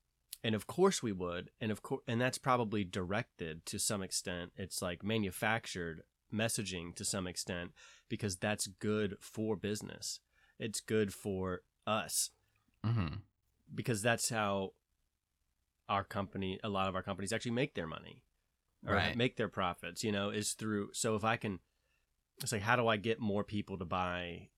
and 0.44 0.54
of 0.54 0.68
course 0.68 1.02
we 1.02 1.12
would, 1.12 1.50
and 1.60 1.72
of 1.72 1.82
course, 1.82 2.04
and 2.08 2.22
that's 2.22 2.38
probably 2.38 2.84
directed 2.84 3.66
to 3.68 3.80
some 3.80 4.04
extent. 4.04 4.52
It's 4.56 4.80
like 4.82 5.04
manufactured 5.04 6.04
messaging 6.32 6.94
to 6.96 7.04
some 7.04 7.26
extent 7.26 7.72
because 8.08 8.36
that's 8.38 8.68
good 8.68 9.18
for 9.20 9.56
business. 9.56 10.20
It's 10.60 10.80
good 10.82 11.14
for 11.16 11.64
us 11.88 12.32
Mhm. 12.86 13.22
because 13.74 14.02
that's 14.02 14.30
how 14.30 14.74
our 15.89 16.04
company, 16.04 16.60
a 16.63 16.70
lot 16.70 16.88
of 16.88 16.96
our 16.96 17.04
companies 17.04 17.34
actually 17.34 17.52
make 17.52 17.74
their 17.76 17.88
money. 17.88 18.24
or 18.88 18.96
Right. 18.96 19.15
make 19.15 19.36
their 19.36 19.48
profits. 19.48 20.04
You 20.04 20.12
know, 20.12 20.32
is 20.32 20.54
through. 20.54 20.89
So 20.94 21.15
if 21.15 21.24
I 21.24 21.38
can, 21.38 21.60
it's 22.41 22.52
like 22.52 22.63
how 22.63 22.76
do 22.76 22.88
I 22.88 22.98
get 22.98 23.20
more 23.20 23.44
people 23.44 23.78
to 23.78 23.86
buy? 23.86 24.50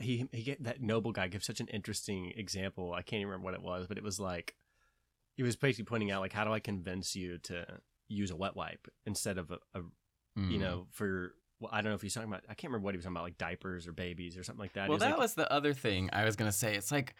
He 0.00 0.28
he 0.32 0.42
get 0.42 0.62
that 0.64 0.82
noble 0.82 1.12
guy 1.12 1.28
gives 1.28 1.46
such 1.46 1.60
an 1.60 1.68
interesting 1.68 2.32
example. 2.36 2.92
I 2.92 3.00
can't 3.00 3.20
even 3.20 3.28
remember 3.30 3.44
what 3.46 3.54
it 3.54 3.62
was, 3.62 3.86
but 3.86 3.96
it 3.96 4.04
was 4.04 4.20
like 4.20 4.54
he 5.36 5.42
was 5.42 5.56
basically 5.56 5.86
pointing 5.86 6.10
out 6.10 6.20
like 6.20 6.34
how 6.34 6.44
do 6.44 6.52
I 6.52 6.60
convince 6.60 7.16
you 7.16 7.38
to 7.44 7.80
use 8.08 8.30
a 8.30 8.36
wet 8.36 8.54
wipe 8.54 8.88
instead 9.06 9.38
of 9.38 9.50
a, 9.50 9.58
a 9.74 9.80
you 10.36 10.58
Mm. 10.58 10.60
know 10.60 10.86
for 10.90 11.34
well, 11.60 11.70
I 11.72 11.80
don't 11.80 11.90
know 11.90 11.96
if 11.96 12.02
he's 12.02 12.14
talking 12.14 12.28
about 12.28 12.44
I 12.48 12.54
can't 12.54 12.70
remember 12.70 12.84
what 12.84 12.94
he 12.94 12.98
was 12.98 13.04
talking 13.04 13.16
about 13.16 13.24
like 13.24 13.38
diapers 13.38 13.86
or 13.86 13.92
babies 13.92 14.36
or 14.36 14.44
something 14.44 14.62
like 14.62 14.74
that. 14.74 14.88
Well, 14.88 14.96
was 14.96 15.02
that 15.02 15.10
like, 15.10 15.18
was 15.18 15.34
the 15.34 15.52
other 15.52 15.72
thing 15.72 16.10
I 16.12 16.24
was 16.24 16.36
gonna 16.36 16.52
say. 16.52 16.76
It's 16.76 16.92
like 16.92 17.14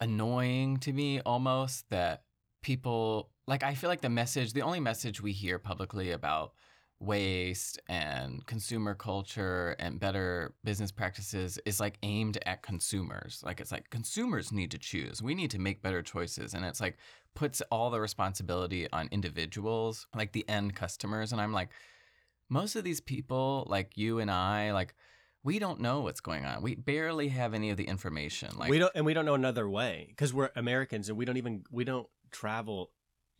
annoying 0.00 0.78
to 0.78 0.92
me 0.92 1.20
almost 1.20 1.88
that 1.90 2.22
people 2.62 3.30
like. 3.46 3.62
I 3.62 3.74
feel 3.74 3.90
like 3.90 4.00
the 4.00 4.08
message, 4.08 4.52
the 4.52 4.62
only 4.62 4.80
message 4.80 5.20
we 5.20 5.32
hear 5.32 5.58
publicly 5.58 6.10
about 6.10 6.52
waste 7.00 7.78
and 7.88 8.44
consumer 8.46 8.92
culture 8.92 9.76
and 9.78 10.00
better 10.00 10.54
business 10.64 10.90
practices 10.90 11.58
is 11.64 11.78
like 11.78 11.96
aimed 12.02 12.38
at 12.44 12.62
consumers. 12.62 13.40
Like 13.44 13.60
it's 13.60 13.70
like 13.70 13.88
consumers 13.90 14.50
need 14.50 14.72
to 14.72 14.78
choose. 14.78 15.22
We 15.22 15.34
need 15.34 15.50
to 15.52 15.60
make 15.60 15.82
better 15.82 16.02
choices, 16.02 16.54
and 16.54 16.64
it's 16.64 16.80
like 16.80 16.96
puts 17.34 17.62
all 17.70 17.90
the 17.90 18.00
responsibility 18.00 18.90
on 18.92 19.08
individuals, 19.12 20.08
like 20.16 20.32
the 20.32 20.48
end 20.48 20.74
customers. 20.74 21.30
And 21.30 21.40
I'm 21.40 21.52
like, 21.52 21.68
most 22.48 22.76
of 22.76 22.84
these 22.84 23.00
people, 23.00 23.66
like 23.68 23.96
you 23.96 24.18
and 24.18 24.30
I, 24.30 24.72
like 24.72 24.94
we 25.44 25.58
don't 25.58 25.80
know 25.80 26.00
what's 26.00 26.20
going 26.20 26.44
on. 26.44 26.62
We 26.62 26.74
barely 26.74 27.28
have 27.28 27.54
any 27.54 27.70
of 27.70 27.76
the 27.76 27.84
information. 27.84 28.50
Like 28.56 28.70
we 28.70 28.78
don't 28.78 28.92
and 28.94 29.06
we 29.06 29.14
don't 29.14 29.24
know 29.24 29.34
another 29.34 29.68
way 29.68 30.06
because 30.08 30.32
we're 30.34 30.50
Americans 30.56 31.08
and 31.08 31.16
we 31.18 31.24
don't 31.24 31.36
even 31.36 31.64
we 31.70 31.84
don't 31.84 32.08
travel 32.30 32.90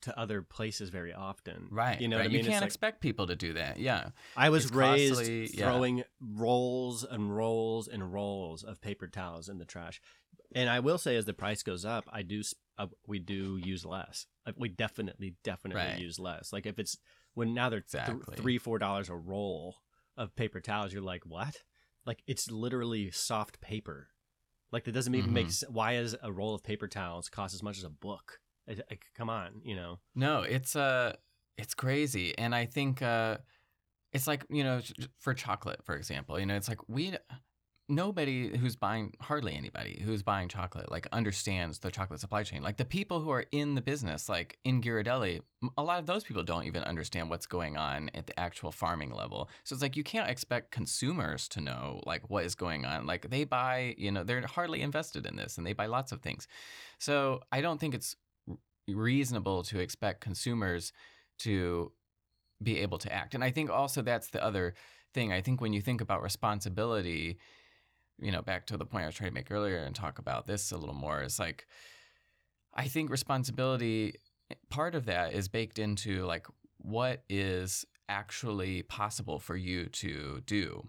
to 0.03 0.16
other 0.16 0.42
places 0.42 0.90
very 0.90 1.12
often. 1.12 1.66
right, 1.73 2.01
You 2.01 2.07
know 2.07 2.16
right. 2.18 2.23
what 2.23 2.31
I 2.31 2.33
mean? 2.33 2.44
You 2.44 2.51
can't 2.51 2.61
like- 2.62 2.68
expect 2.68 3.01
people 3.01 3.27
to 3.27 3.35
do 3.35 3.55
that. 3.55 3.81
Yeah, 3.81 4.11
I 4.37 4.49
was 4.51 4.66
it's 4.66 4.73
raised 4.75 5.14
costly, 5.16 5.51
yeah. 5.53 5.64
throwing 5.64 6.05
rolls 6.21 7.03
and 7.05 7.35
rolls 7.37 7.88
and 7.88 8.12
rolls 8.12 8.62
of 8.62 8.81
paper 8.81 9.09
towels 9.09 9.49
in 9.49 9.59
the 9.59 9.64
trash. 9.64 10.01
And 10.55 10.71
I 10.71 10.81
will 10.81 10.99
say, 10.99 11.16
as 11.16 11.25
the 11.25 11.35
price 11.35 11.62
goes 11.64 11.85
up, 11.85 12.05
I 12.12 12.23
do 12.23 12.42
uh, 12.79 12.87
we 13.09 13.18
do 13.18 13.57
use 13.62 13.85
less. 13.85 14.27
Like, 14.47 14.55
we 14.57 14.68
definitely, 14.68 15.35
definitely 15.42 15.83
Right. 15.83 15.99
use 15.99 16.18
less. 16.21 16.53
Like 16.53 16.64
if 16.64 16.79
it's 16.79 16.97
when 17.38 17.55
now 17.55 17.68
they're 17.68 17.81
th- 17.81 18.18
three, 18.37 18.59
four 18.59 18.79
dollars 18.79 19.09
a 19.09 19.14
roll 19.16 19.77
of 20.16 20.35
paper 20.35 20.61
towels, 20.61 20.92
you're 20.92 21.01
like, 21.03 21.24
what? 21.24 21.57
Like 22.05 22.22
it's 22.27 22.51
literally 22.51 23.11
soft 23.11 23.61
paper. 23.61 24.09
Like 24.72 24.85
that 24.85 24.92
doesn't 24.92 25.14
even 25.14 25.33
make 25.33 25.46
Mhm. 25.46 25.53
sense. 25.53 25.70
Why 25.70 25.94
is 25.96 26.16
a 26.22 26.33
roll 26.33 26.55
of 26.55 26.62
paper 26.62 26.88
towels 26.88 27.29
cost 27.29 27.55
as 27.55 27.62
much 27.62 27.79
as 27.79 27.85
a 27.85 27.90
book? 27.90 28.40
I- 28.68 28.98
come 29.14 29.31
on, 29.31 29.61
you 29.64 29.74
know. 29.77 30.01
no, 30.14 30.42
it's 30.42 30.74
uh, 30.77 31.14
it's 31.57 31.74
crazy, 31.74 32.37
and 32.37 32.55
I 32.55 32.66
think 32.66 33.01
uh, 33.01 33.38
it's 34.12 34.27
like 34.27 34.44
you 34.51 34.64
know, 34.64 34.81
for 35.18 35.33
chocolate, 35.33 35.85
for 35.85 35.94
example, 35.96 36.38
you 36.40 36.46
know, 36.46 36.57
it's 36.57 36.68
like 36.68 36.87
we. 36.88 37.16
Nobody 37.90 38.55
who's 38.55 38.77
buying, 38.77 39.14
hardly 39.20 39.55
anybody 39.55 40.03
who's 40.05 40.22
buying 40.22 40.48
chocolate, 40.48 40.90
like 40.90 41.07
understands 41.11 41.79
the 41.79 41.90
chocolate 41.90 42.20
supply 42.20 42.42
chain. 42.42 42.62
Like 42.62 42.77
the 42.77 42.85
people 42.85 43.20
who 43.20 43.31
are 43.31 43.46
in 43.51 43.74
the 43.74 43.81
business, 43.81 44.29
like 44.29 44.59
in 44.64 44.83
Ghirardelli, 44.83 45.40
a 45.79 45.83
lot 45.83 45.98
of 45.98 46.05
those 46.05 46.22
people 46.22 46.42
don't 46.42 46.64
even 46.64 46.83
understand 46.83 47.31
what's 47.31 47.46
going 47.46 47.79
on 47.79 48.11
at 48.14 48.27
the 48.27 48.38
actual 48.38 48.72
farming 48.72 49.12
level. 49.14 49.48
So 49.64 49.72
it's 49.72 49.83
like 49.83 49.96
you 49.96 50.05
can't 50.05 50.29
expect 50.29 50.70
consumers 50.70 51.48
to 51.48 51.62
know 51.62 52.03
like 52.05 52.29
what 52.29 52.44
is 52.44 52.55
going 52.55 52.85
on. 52.85 53.07
Like 53.07 53.31
they 53.31 53.44
buy, 53.44 53.94
you 53.96 54.12
know, 54.12 54.22
they're 54.22 54.46
hardly 54.46 54.83
invested 54.83 55.24
in 55.24 55.37
this 55.37 55.57
and 55.57 55.66
they 55.66 55.72
buy 55.72 55.87
lots 55.87 56.12
of 56.12 56.20
things. 56.20 56.46
So 56.98 57.40
I 57.51 57.62
don't 57.62 57.81
think 57.81 57.94
it's 57.94 58.16
reasonable 58.87 59.62
to 59.62 59.79
expect 59.79 60.20
consumers 60.20 60.92
to 61.40 61.92
be 62.62 62.79
able 62.81 62.98
to 62.98 63.12
act. 63.12 63.35
And 63.35 63.44
I 63.44 63.51
think 63.51 63.70
also 63.70 64.03
that's 64.03 64.29
the 64.29 64.44
other 64.44 64.74
thing. 65.14 65.33
I 65.33 65.40
think 65.40 65.61
when 65.61 65.72
you 65.72 65.81
think 65.81 66.01
about 66.01 66.22
responsibility, 66.22 67.38
you 68.20 68.33
know, 68.33 68.42
back 68.42 68.66
to 68.66 68.76
the 68.76 68.87
point 68.87 69.04
I 69.04 69.07
was 69.07 69.14
trying 69.14 69.31
to 69.31 69.35
make 69.35 69.50
earlier 69.50 69.78
and 69.78 69.94
talk 69.94 70.18
about 70.18 70.46
this 70.46 70.72
a 70.72 70.76
little 70.76 70.94
more, 70.94 71.22
is 71.22 71.38
like, 71.38 71.66
I 72.74 72.88
think 72.88 73.11
responsibility, 73.11 74.14
part 74.70 74.94
of 74.94 75.07
that 75.07 75.33
is 75.33 75.48
baked 75.48 75.78
into 75.78 76.24
like 76.24 76.46
what 76.78 77.24
is 77.28 77.85
actually 78.09 78.83
possible 78.83 79.38
for 79.38 79.57
you 79.57 79.87
to 79.87 80.42
do. 80.46 80.88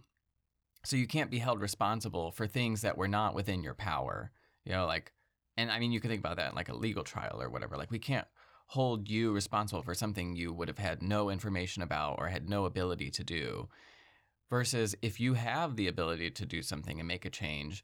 So 0.85 0.95
you 0.95 1.07
can't 1.07 1.31
be 1.31 1.39
held 1.39 1.61
responsible 1.61 2.31
for 2.31 2.47
things 2.47 2.81
that 2.81 2.97
were 2.97 3.07
not 3.07 3.35
within 3.35 3.63
your 3.63 3.73
power. 3.73 4.31
You 4.65 4.71
know, 4.71 4.85
like, 4.85 5.11
and 5.57 5.71
I 5.71 5.79
mean, 5.79 5.91
you 5.91 5.99
can 5.99 6.09
think 6.09 6.21
about 6.21 6.37
that 6.37 6.51
in 6.51 6.55
like 6.55 6.69
a 6.69 6.75
legal 6.75 7.03
trial 7.03 7.41
or 7.41 7.49
whatever. 7.49 7.75
Like, 7.75 7.91
we 7.91 7.99
can't 7.99 8.27
hold 8.67 9.09
you 9.09 9.33
responsible 9.33 9.81
for 9.81 9.95
something 9.95 10.35
you 10.35 10.53
would 10.53 10.67
have 10.67 10.77
had 10.77 11.01
no 11.01 11.29
information 11.29 11.81
about 11.81 12.17
or 12.19 12.27
had 12.27 12.47
no 12.47 12.65
ability 12.65 13.09
to 13.11 13.23
do. 13.23 13.67
Versus 14.49 14.95
if 15.01 15.19
you 15.19 15.35
have 15.35 15.75
the 15.75 15.87
ability 15.87 16.31
to 16.31 16.45
do 16.45 16.61
something 16.61 16.99
and 16.99 17.07
make 17.07 17.25
a 17.25 17.29
change, 17.29 17.83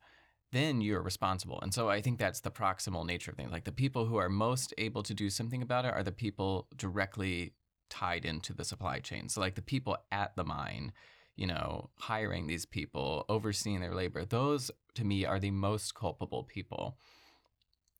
then 0.51 0.81
you're 0.81 1.01
responsible. 1.01 1.59
And 1.61 1.73
so 1.73 1.89
I 1.89 2.01
think 2.01 2.17
that's 2.17 2.39
the 2.39 2.49
proximal 2.49 3.05
nature 3.05 3.31
of 3.31 3.37
things. 3.37 3.51
Like 3.51 3.65
the 3.65 3.71
people 3.71 4.05
who 4.05 4.15
are 4.17 4.29
most 4.29 4.73
able 4.77 5.03
to 5.03 5.13
do 5.13 5.29
something 5.29 5.61
about 5.61 5.85
it 5.85 5.93
are 5.93 6.03
the 6.03 6.11
people 6.11 6.67
directly 6.75 7.53
tied 7.89 8.25
into 8.25 8.53
the 8.53 8.63
supply 8.63 8.99
chain. 8.99 9.29
So 9.29 9.41
like 9.41 9.55
the 9.55 9.61
people 9.61 9.97
at 10.11 10.35
the 10.35 10.43
mine, 10.43 10.93
you 11.35 11.45
know, 11.45 11.89
hiring 11.99 12.47
these 12.47 12.65
people, 12.65 13.25
overseeing 13.29 13.81
their 13.81 13.93
labor, 13.93 14.25
those 14.25 14.71
to 14.95 15.03
me 15.03 15.25
are 15.25 15.39
the 15.39 15.51
most 15.51 15.93
culpable 15.93 16.43
people. 16.43 16.97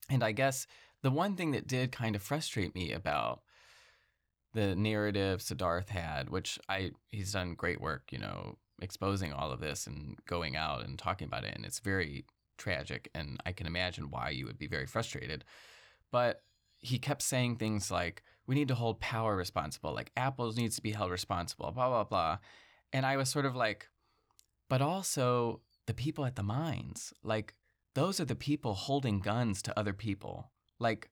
And 0.10 0.24
I 0.24 0.32
guess 0.32 0.66
the 1.02 1.12
one 1.12 1.36
thing 1.36 1.52
that 1.52 1.68
did 1.68 1.92
kind 1.92 2.16
of 2.16 2.22
frustrate 2.22 2.74
me 2.74 2.92
about 2.92 3.42
the 4.56 4.76
narrative 4.76 5.42
Siddharth 5.42 5.90
had, 5.90 6.30
which 6.30 6.58
I 6.68 6.92
he's 7.10 7.34
done 7.34 7.54
great 7.54 7.80
work, 7.80 8.12
you 8.12 8.18
know, 8.18 8.58
exposing 8.82 9.34
all 9.34 9.52
of 9.52 9.60
this 9.60 9.86
and 9.86 10.18
going 10.26 10.56
out 10.56 10.84
and 10.84 10.98
talking 10.98 11.28
about 11.28 11.44
it, 11.44 11.54
and 11.56 11.66
it's 11.66 11.80
very 11.80 12.26
tragic, 12.58 13.10
and 13.14 13.40
I 13.46 13.52
can 13.52 13.68
imagine 13.68 14.10
why 14.10 14.30
you 14.30 14.46
would 14.46 14.58
be 14.58 14.68
very 14.68 14.88
frustrated. 14.88 15.44
But 16.10 16.42
he 16.80 16.98
kept 16.98 17.22
saying 17.22 17.58
things 17.58 17.92
like, 17.92 18.24
"We 18.48 18.56
need 18.56 18.70
to 18.70 18.76
hold 18.76 19.02
power 19.02 19.36
responsible, 19.36 19.94
like 19.94 20.12
Apple 20.16 20.52
needs 20.54 20.78
to 20.78 20.82
be 20.82 20.94
held 20.94 21.12
responsible," 21.12 21.72
blah 21.72 21.90
blah 21.90 22.06
blah, 22.06 22.38
and 22.94 23.06
I 23.06 23.18
was 23.18 23.30
sort 23.30 23.46
of 23.46 23.56
like, 23.56 23.90
but 24.70 24.82
also 24.82 25.62
the 25.86 25.94
people 25.94 26.26
at 26.26 26.36
the 26.38 26.44
mines, 26.44 27.14
like 27.24 27.56
those 27.94 28.20
are 28.20 28.26
the 28.26 28.36
people 28.36 28.74
holding 28.74 29.20
guns 29.20 29.62
to 29.64 29.78
other 29.80 29.94
people, 29.94 30.52
like 30.80 31.10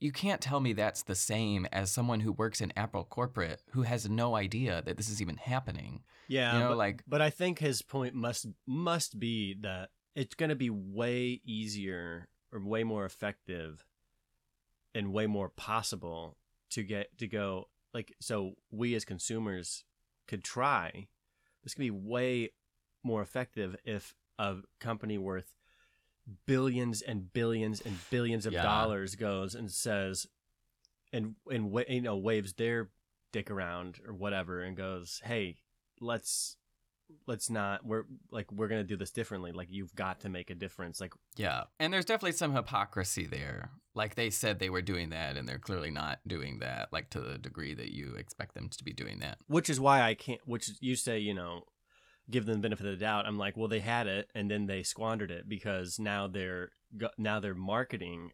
you 0.00 0.12
can't 0.12 0.40
tell 0.40 0.60
me 0.60 0.72
that's 0.72 1.02
the 1.02 1.14
same 1.14 1.66
as 1.72 1.90
someone 1.90 2.20
who 2.20 2.32
works 2.32 2.60
in 2.60 2.72
Apple 2.76 3.04
corporate 3.04 3.62
who 3.70 3.82
has 3.82 4.08
no 4.08 4.36
idea 4.36 4.82
that 4.82 4.96
this 4.96 5.08
is 5.08 5.20
even 5.20 5.36
happening. 5.36 6.02
Yeah, 6.28 6.52
You 6.54 6.58
know, 6.60 6.68
but, 6.70 6.78
like- 6.78 7.02
but 7.06 7.20
I 7.20 7.30
think 7.30 7.58
his 7.58 7.82
point 7.82 8.14
must 8.14 8.46
must 8.66 9.18
be 9.18 9.54
that 9.60 9.90
it's 10.14 10.34
going 10.34 10.50
to 10.50 10.56
be 10.56 10.70
way 10.70 11.40
easier 11.44 12.28
or 12.52 12.60
way 12.60 12.84
more 12.84 13.04
effective 13.04 13.84
and 14.94 15.12
way 15.12 15.26
more 15.26 15.48
possible 15.48 16.36
to 16.70 16.82
get 16.82 17.16
to 17.18 17.26
go 17.26 17.68
like 17.94 18.14
so 18.20 18.54
we 18.70 18.94
as 18.94 19.04
consumers 19.04 19.84
could 20.26 20.42
try 20.44 21.08
this 21.62 21.74
can 21.74 21.84
be 21.84 21.90
way 21.90 22.50
more 23.02 23.22
effective 23.22 23.76
if 23.84 24.14
a 24.38 24.56
company 24.80 25.18
worth 25.18 25.54
billions 26.46 27.02
and 27.02 27.32
billions 27.32 27.80
and 27.80 27.96
billions 28.10 28.46
of 28.46 28.52
Yeah. 28.52 28.62
dollars 28.62 29.14
goes 29.14 29.54
and 29.54 29.70
says 29.70 30.26
and 31.12 31.34
and 31.50 31.70
wa- 31.70 31.84
you 31.88 32.02
know 32.02 32.16
waves 32.16 32.52
their 32.54 32.90
dick 33.32 33.50
around 33.50 33.98
or 34.06 34.12
whatever 34.14 34.60
and 34.62 34.76
goes 34.76 35.20
hey 35.24 35.56
let's 36.00 36.56
let's 37.26 37.48
not 37.48 37.84
we're 37.86 38.04
like 38.30 38.50
we're 38.52 38.68
gonna 38.68 38.84
do 38.84 38.96
this 38.96 39.10
differently 39.10 39.50
like 39.52 39.68
you've 39.70 39.94
got 39.94 40.20
to 40.20 40.28
make 40.28 40.50
a 40.50 40.54
difference 40.54 41.00
like 41.00 41.12
Yeah. 41.36 41.64
And 41.80 41.92
there's 41.92 42.04
definitely 42.04 42.32
some 42.32 42.54
hypocrisy 42.54 43.26
there. 43.26 43.70
Like 43.94 44.14
they 44.14 44.28
said 44.30 44.58
they 44.58 44.68
were 44.70 44.82
doing 44.82 45.08
that 45.10 45.36
and 45.38 45.48
they're 45.48 45.58
clearly 45.58 45.90
not 45.90 46.20
doing 46.26 46.58
that, 46.58 46.92
like 46.92 47.08
to 47.10 47.20
the 47.20 47.38
degree 47.38 47.72
that 47.74 47.90
you 47.92 48.14
expect 48.16 48.54
them 48.54 48.68
to 48.68 48.84
be 48.84 48.92
doing 48.92 49.20
that. 49.20 49.38
which 49.46 49.70
is 49.70 49.80
why 49.80 50.02
i 50.02 50.12
can't 50.14 50.40
which 50.46 50.70
you 50.80 50.94
say 50.94 51.18
you 51.18 51.32
know 51.34 51.62
give 52.30 52.44
them 52.46 52.56
the 52.56 52.60
benefit 52.60 52.86
of 52.86 52.92
the 52.92 52.98
doubt 53.04 53.26
i'm 53.26 53.38
like 53.38 53.56
well 53.56 53.68
they 53.68 53.80
had 53.80 54.06
it 54.06 54.30
and 54.34 54.50
then 54.50 54.66
they 54.66 54.82
squandered 54.82 55.30
it 55.30 55.48
because 55.48 55.98
now 55.98 56.26
they're 56.26 56.70
now 57.16 57.40
they're 57.40 57.54
marketing 57.54 58.32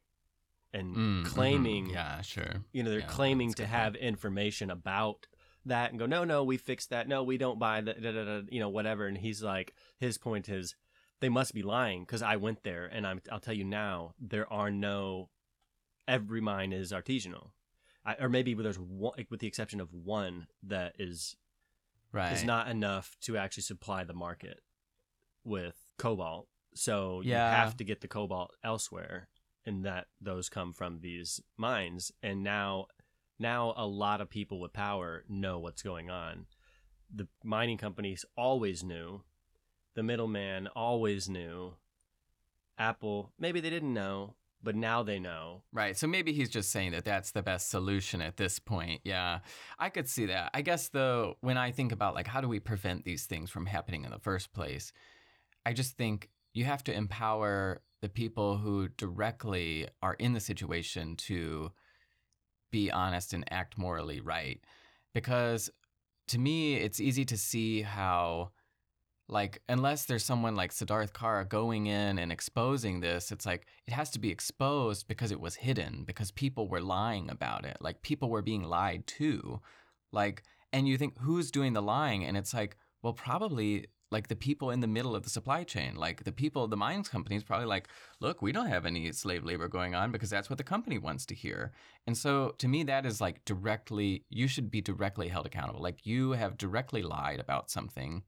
and 0.73 0.97
Mm, 0.97 1.23
mhm. 1.23 1.25
claiming 1.27 1.91
Yeah, 1.91 2.21
sure. 2.23 2.65
you 2.73 2.83
know 2.83 2.91
they're 2.91 3.01
Yeah, 3.01 3.07
claiming 3.07 3.53
to 3.55 3.67
have 3.67 3.95
information 3.97 4.71
about 4.71 5.27
that 5.67 5.91
and 5.91 5.99
go 5.99 6.07
no 6.07 6.25
no 6.25 6.43
we 6.45 6.57
fixed 6.57 6.91
that 6.91 7.09
no 7.09 7.23
we 7.23 7.39
don't 7.39 7.59
buy 7.59 7.81
that 7.81 8.03
da, 8.03 8.13
da, 8.13 8.25
da, 8.25 8.43
you 8.51 8.61
know 8.61 8.69
whatever 8.69 9.07
and 9.07 9.19
he's 9.19 9.43
like 9.43 9.75
his 9.99 10.19
point 10.19 10.49
is 10.49 10.75
they 11.21 11.29
must 11.29 11.55
be 11.55 11.63
lying 11.63 12.03
because 12.03 12.21
i 12.23 12.37
went 12.37 12.65
there 12.65 12.85
and 12.87 13.07
I'm, 13.07 13.21
i'll 13.33 13.41
tell 13.41 13.55
you 13.55 13.65
now 13.65 14.15
there 14.21 14.53
are 14.53 14.71
no 14.71 15.31
every 16.07 16.41
mine 16.41 16.73
is 16.73 16.93
artisanal 16.93 17.51
I, 18.05 18.17
or 18.21 18.29
maybe 18.29 18.53
there's 18.53 18.79
one 18.79 19.15
with 19.31 19.41
the 19.41 19.47
exception 19.47 19.81
of 19.81 19.95
one 19.95 20.49
that 20.65 20.97
is 20.99 21.37
Right. 22.15 22.33
is 22.33 22.45
not 22.45 22.69
enough 22.69 23.17
to 23.23 23.37
actually 23.37 23.65
supply 23.65 24.05
the 24.05 24.15
market 24.15 24.61
with 25.45 25.75
cobalt 25.99 26.49
so 26.75 27.21
you 27.23 27.35
have 27.35 27.77
to 27.77 27.85
get 27.85 28.01
the 28.01 28.09
cobalt 28.09 28.53
elsewhere 28.65 29.29
and 29.67 29.85
that 29.85 30.07
those 30.21 30.49
come 30.49 30.73
from 30.73 31.01
these 31.01 31.41
mines 31.57 32.13
and 32.23 32.43
now 32.43 32.87
now 33.39 33.75
a 33.77 33.87
lot 33.87 34.21
of 34.21 34.31
people 34.31 34.61
with 34.61 34.73
power 34.73 35.25
know 35.29 35.59
what's 35.59 35.83
going 35.83 36.11
on. 36.11 36.47
The 37.15 37.29
mining 37.43 37.79
companies 37.79 38.25
always 38.37 38.83
knew. 38.83 39.23
The 39.95 40.03
middleman 40.03 40.69
always 40.69 41.29
knew. 41.29 41.75
Apple, 42.79 43.33
maybe 43.39 43.61
they 43.61 43.71
didn't 43.71 43.95
know, 43.95 44.35
but 44.65 44.75
now 44.75 45.03
they 45.03 45.19
know. 45.19 45.63
Right. 45.73 45.97
So 45.97 46.07
maybe 46.07 46.33
he's 46.33 46.49
just 46.49 46.73
saying 46.73 46.93
that 46.93 47.05
that's 47.05 47.31
the 47.31 47.43
best 47.43 47.71
solution 47.71 48.21
at 48.21 48.37
this 48.37 48.59
point. 48.59 49.03
Yeah. 49.05 49.41
I 49.79 49.91
could 49.91 50.09
see 50.09 50.27
that. 50.27 50.51
I 50.55 50.63
guess 50.63 50.89
though 50.89 51.37
when 51.41 51.59
I 51.59 51.71
think 51.71 51.93
about 51.93 52.15
like 52.15 52.27
how 52.27 52.41
do 52.41 52.49
we 52.49 52.59
prevent 52.59 53.05
these 53.05 53.27
things 53.27 53.51
from 53.51 53.67
happening 53.67 54.05
in 54.05 54.11
the 54.11 54.19
first 54.19 54.53
place, 54.53 54.93
I 55.67 55.73
just 55.75 55.97
think 55.97 56.31
you 56.55 56.65
have 56.65 56.83
to 56.85 56.95
empower 56.95 57.83
the 58.01 58.09
people 58.09 58.57
who 58.57 58.89
directly 58.89 59.89
are 60.03 60.15
in 60.15 60.33
the 60.33 60.41
situation 60.41 61.17
to 61.17 61.71
be 62.71 62.91
honest 62.91 63.33
and 63.33 63.45
act 63.53 63.79
morally 63.79 64.21
right. 64.21 64.61
Because 65.13 65.71
to 66.29 66.39
me, 66.39 66.75
it's 66.75 67.01
easy 67.01 67.25
to 67.27 67.37
see 67.37 67.83
how, 67.83 68.51
like, 69.29 69.63
unless 69.69 70.05
there's 70.05 70.25
someone 70.25 70.55
like 70.55 70.73
Siddharth 70.73 71.13
Kara 71.15 71.45
going 71.45 71.87
in 71.87 72.19
and 72.19 72.31
exposing 72.31 73.01
this, 73.01 73.33
it's 73.33 73.47
like 73.47 73.67
it 73.87 73.93
has 73.93 74.11
to 74.11 74.19
be 74.19 74.31
exposed 74.31 75.09
because 75.09 75.31
it 75.31 75.41
was 75.41 75.57
hidden, 75.57 76.05
because 76.07 76.31
people 76.31 76.69
were 76.69 76.81
lying 76.81 77.31
about 77.31 77.65
it. 77.65 77.79
Like, 77.81 78.03
people 78.03 78.29
were 78.29 78.43
being 78.43 78.65
lied 78.65 79.07
to. 79.07 79.61
Like, 80.13 80.43
and 80.73 80.87
you 80.87 80.99
think, 80.99 81.19
who's 81.21 81.51
doing 81.51 81.73
the 81.73 81.83
lying? 81.83 82.25
And 82.25 82.37
it's 82.37 82.53
like, 82.53 82.77
well, 83.03 83.15
probably 83.15 83.87
like 84.11 84.29
the 84.29 84.37
people 84.37 84.71
in 84.71 84.81
the 84.81 84.87
middle 84.87 85.17
of 85.17 85.25
the 85.25 85.31
supply 85.31 85.65
chain, 85.65 85.97
like 85.97 86.23
the 86.25 86.33
people, 86.33 86.69
the 86.69 86.77
mines 86.77 87.09
companies, 87.09 87.43
probably 87.43 87.67
like, 87.67 87.89
look, 88.21 88.41
we 88.41 88.53
don't 88.53 88.69
have 88.69 88.87
any 88.87 89.11
slave 89.13 89.45
labor 89.45 89.69
going 89.69 89.95
on 89.95 90.13
because 90.13 90.31
that's 90.31 90.49
what 90.49 90.57
the 90.57 90.65
company 90.65 90.99
wants 90.99 91.27
to 91.27 91.35
hear. 91.35 91.73
And 92.07 92.17
so 92.17 92.55
to 92.59 92.69
me, 92.69 92.85
that 92.85 93.07
is 93.07 93.21
like 93.21 93.45
directly, 93.45 94.25
you 94.29 94.47
should 94.47 94.71
be 94.71 94.81
directly 94.81 95.29
held 95.29 95.47
accountable. 95.47 95.83
Like 95.83 96.07
you 96.07 96.33
have 96.33 96.57
directly 96.57 97.03
lied 97.03 97.41
about 97.41 97.71
something. 97.71 98.23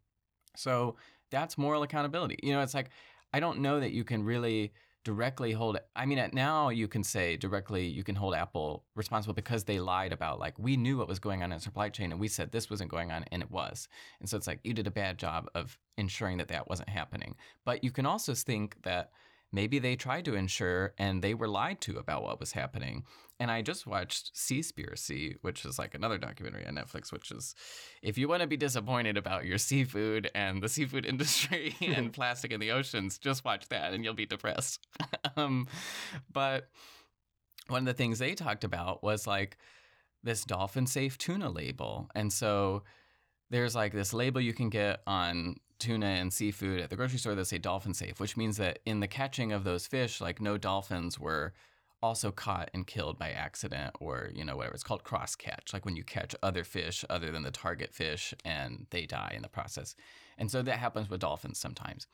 So 0.59 0.97
that's 1.31 1.59
moral 1.59 1.83
accountability. 1.83 2.39
You 2.43 2.53
know, 2.53 2.61
it's 2.61 2.75
like, 2.75 2.91
I 3.33 3.41
don't 3.41 3.61
know 3.61 3.81
that 3.81 3.93
you 3.93 4.05
can 4.05 4.23
really 4.23 4.73
directly 5.07 5.53
hold 5.53 5.79
I 5.95 6.05
mean 6.05 6.31
now 6.33 6.69
you 6.69 6.89
can 6.89 7.05
say 7.05 7.37
directly 7.37 7.87
you 7.87 8.03
can 8.03 8.17
hold 8.17 8.35
Apple 8.35 8.83
responsible 8.97 9.35
because 9.35 9.63
they 9.63 9.79
lied 9.79 10.13
about 10.13 10.41
like 10.41 10.59
we 10.59 10.77
knew 10.77 10.99
what 10.99 11.07
was 11.07 11.21
going 11.21 11.45
on 11.45 11.53
in 11.53 11.61
supply 11.61 11.91
chain 11.91 12.11
and 12.11 12.21
we 12.21 12.27
said 12.27 12.51
this 12.51 12.69
wasn't 12.69 12.91
going 12.91 13.13
on 13.13 13.25
and 13.31 13.41
it 13.41 13.49
was. 13.49 13.87
And 14.19 14.29
so 14.29 14.37
it's 14.37 14.49
like 14.49 14.59
you 14.65 14.75
did 14.75 14.89
a 14.89 14.91
bad 14.91 15.17
job 15.17 15.49
of 15.55 15.79
ensuring 15.97 16.39
that 16.39 16.49
that 16.49 16.69
wasn't 16.69 16.89
happening. 16.89 17.37
But 17.65 17.85
you 17.85 17.93
can 17.93 18.05
also 18.05 18.35
think 18.35 18.83
that 18.83 19.11
maybe 19.57 19.79
they 19.79 19.97
tried 19.97 20.27
to 20.27 20.35
insure 20.35 20.93
and 20.99 21.23
they 21.23 21.33
were 21.33 21.49
lied 21.49 21.81
to 21.81 21.97
about 21.97 22.23
what 22.23 22.39
was 22.39 22.53
happening. 22.53 23.05
And 23.41 23.51
I 23.51 23.63
just 23.63 23.87
watched 23.87 24.35
Seaspiracy, 24.35 25.37
which 25.41 25.65
is 25.65 25.79
like 25.79 25.95
another 25.95 26.19
documentary 26.19 26.67
on 26.67 26.75
Netflix, 26.75 27.11
which 27.11 27.31
is 27.31 27.55
if 28.03 28.19
you 28.19 28.29
want 28.29 28.43
to 28.43 28.47
be 28.47 28.59
disappointed 28.59 29.17
about 29.17 29.47
your 29.47 29.57
seafood 29.57 30.31
and 30.35 30.63
the 30.63 30.69
seafood 30.69 31.07
industry 31.13 31.75
and 31.81 32.13
plastic 32.19 32.53
in 32.53 32.61
the 32.61 32.71
oceans, 32.71 33.17
just 33.17 33.47
watch 33.47 33.67
that 33.71 33.95
and 33.95 34.05
you'll 34.05 34.13
be 34.13 34.27
depressed. 34.27 34.79
um, 35.39 35.67
but 36.31 36.69
one 37.69 37.81
of 37.81 37.87
the 37.87 37.95
things 37.95 38.19
they 38.19 38.35
talked 38.35 38.63
about 38.63 39.03
was 39.03 39.27
like 39.27 39.57
this 40.23 40.45
dolphin 40.45 40.87
safe 40.87 41.17
tuna 41.17 41.49
label. 41.49 42.11
And 42.15 42.31
so 42.31 42.83
there's 43.49 43.75
like 43.75 43.95
this 43.95 44.13
label 44.13 44.43
you 44.43 44.53
can 44.53 44.69
get 44.69 45.01
on 45.07 45.57
tuna 45.79 46.07
and 46.07 46.33
seafood 46.33 46.81
at 46.81 46.91
the 46.91 46.97
grocery 46.97 47.19
store 47.19 47.35
that 47.35 47.47
say 47.47 47.59
dolphin 47.59 47.95
safe, 47.95 48.21
which 48.21 48.37
means 48.37 48.57
that 48.57 48.79
in 48.87 49.01
the 49.01 49.09
catching 49.09 49.53
of 49.53 49.65
those 49.65 49.87
fish, 49.87 50.21
like 50.21 50.41
no 50.41 50.57
dolphins 50.57 51.19
were 51.19 51.53
also 52.03 52.31
caught 52.31 52.71
and 52.75 52.87
killed 52.87 53.19
by 53.19 53.31
accident 53.31 53.95
or, 54.01 54.31
you 54.35 54.45
know, 54.45 54.57
whatever. 54.57 54.75
It's 54.75 54.85
called 54.85 55.05
cross 55.05 55.35
catch, 55.35 55.73
like 55.73 55.85
when 55.85 55.97
you 55.97 56.05
catch 56.05 56.35
other 56.43 56.65
fish 56.65 57.05
other 57.09 57.33
than 57.33 57.43
the 57.43 57.51
target 57.51 57.93
fish 57.93 58.35
and 58.45 58.87
they 58.91 59.07
die 59.07 59.33
in 59.35 59.43
the 59.43 59.49
process. 59.49 59.95
And 60.39 60.51
so 60.51 60.63
that 60.63 60.79
happens 60.79 61.09
with 61.09 61.21
dolphins 61.21 61.59
sometimes. 61.59 62.07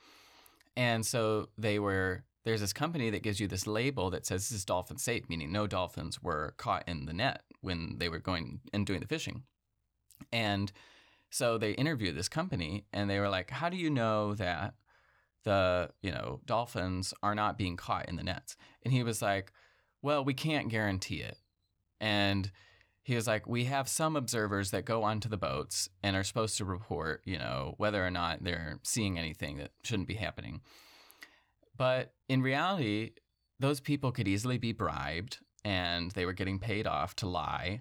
And 0.77 1.05
so 1.05 1.49
they 1.59 1.79
were 1.79 2.25
there's 2.45 2.61
this 2.61 2.73
company 2.73 3.11
that 3.11 3.23
gives 3.23 3.39
you 3.39 3.47
this 3.47 3.69
label 3.69 4.11
that 4.11 4.27
says 4.27 4.49
this 4.49 4.59
is 4.59 4.65
dolphin 4.65 4.99
safe, 4.99 5.29
meaning 5.29 5.53
no 5.53 5.67
dolphins 5.67 6.23
were 6.23 6.55
caught 6.57 6.83
in 6.89 7.07
the 7.07 7.13
net 7.13 7.43
when 7.61 7.97
they 7.99 8.09
were 8.09 8.19
going 8.19 8.61
and 8.73 8.85
doing 8.85 9.01
the 9.01 9.07
fishing. 9.07 9.45
And 10.33 10.73
so 11.33 11.57
they 11.57 11.73
interviewed 11.73 12.15
this 12.15 12.29
company 12.29 12.85
and 12.93 13.09
they 13.09 13.19
were 13.19 13.31
like, 13.31 13.51
How 13.51 13.71
do 13.71 13.77
you 13.77 13.89
know 13.89 14.35
that 14.35 14.75
the, 15.45 15.91
you 16.03 16.13
know, 16.13 16.41
dolphins 16.45 17.15
are 17.23 17.35
not 17.35 17.57
being 17.59 17.77
caught 17.77 18.09
in 18.09 18.17
the 18.17 18.23
nets? 18.23 18.55
And 18.85 18.93
he 18.93 19.03
was 19.03 19.23
like, 19.23 19.51
Well, 20.03 20.25
we 20.25 20.35
can't 20.35 20.69
guarantee 20.69 21.23
it. 21.23 21.39
And 22.01 22.53
he 23.03 23.15
was 23.15 23.27
like, 23.27 23.49
We 23.49 23.65
have 23.65 23.89
some 23.89 24.15
observers 24.15 24.73
that 24.73 24.85
go 24.85 25.05
onto 25.05 25.31
the 25.31 25.39
boats 25.39 25.89
and 26.03 26.15
are 26.15 26.23
supposed 26.23 26.59
to 26.59 26.67
report, 26.67 27.23
you 27.25 27.39
know, 27.39 27.75
whether 27.79 28.07
or 28.07 28.11
not 28.11 28.45
they're 28.45 28.79
seeing 28.83 29.19
anything 29.19 29.57
that 29.57 29.71
shouldn't 29.85 30.09
be 30.09 30.15
happening. 30.15 30.61
But 31.75 32.13
in 32.29 32.43
reality, 32.43 33.13
those 33.59 33.81
people 33.81 34.13
could 34.13 34.29
easily 34.29 34.59
be 34.59 34.73
bribed 34.73 35.39
and 35.65 36.11
they 36.11 36.27
were 36.27 36.35
getting 36.35 36.59
paid 36.59 36.87
off 36.87 37.17
to 37.17 37.27
lie 37.27 37.81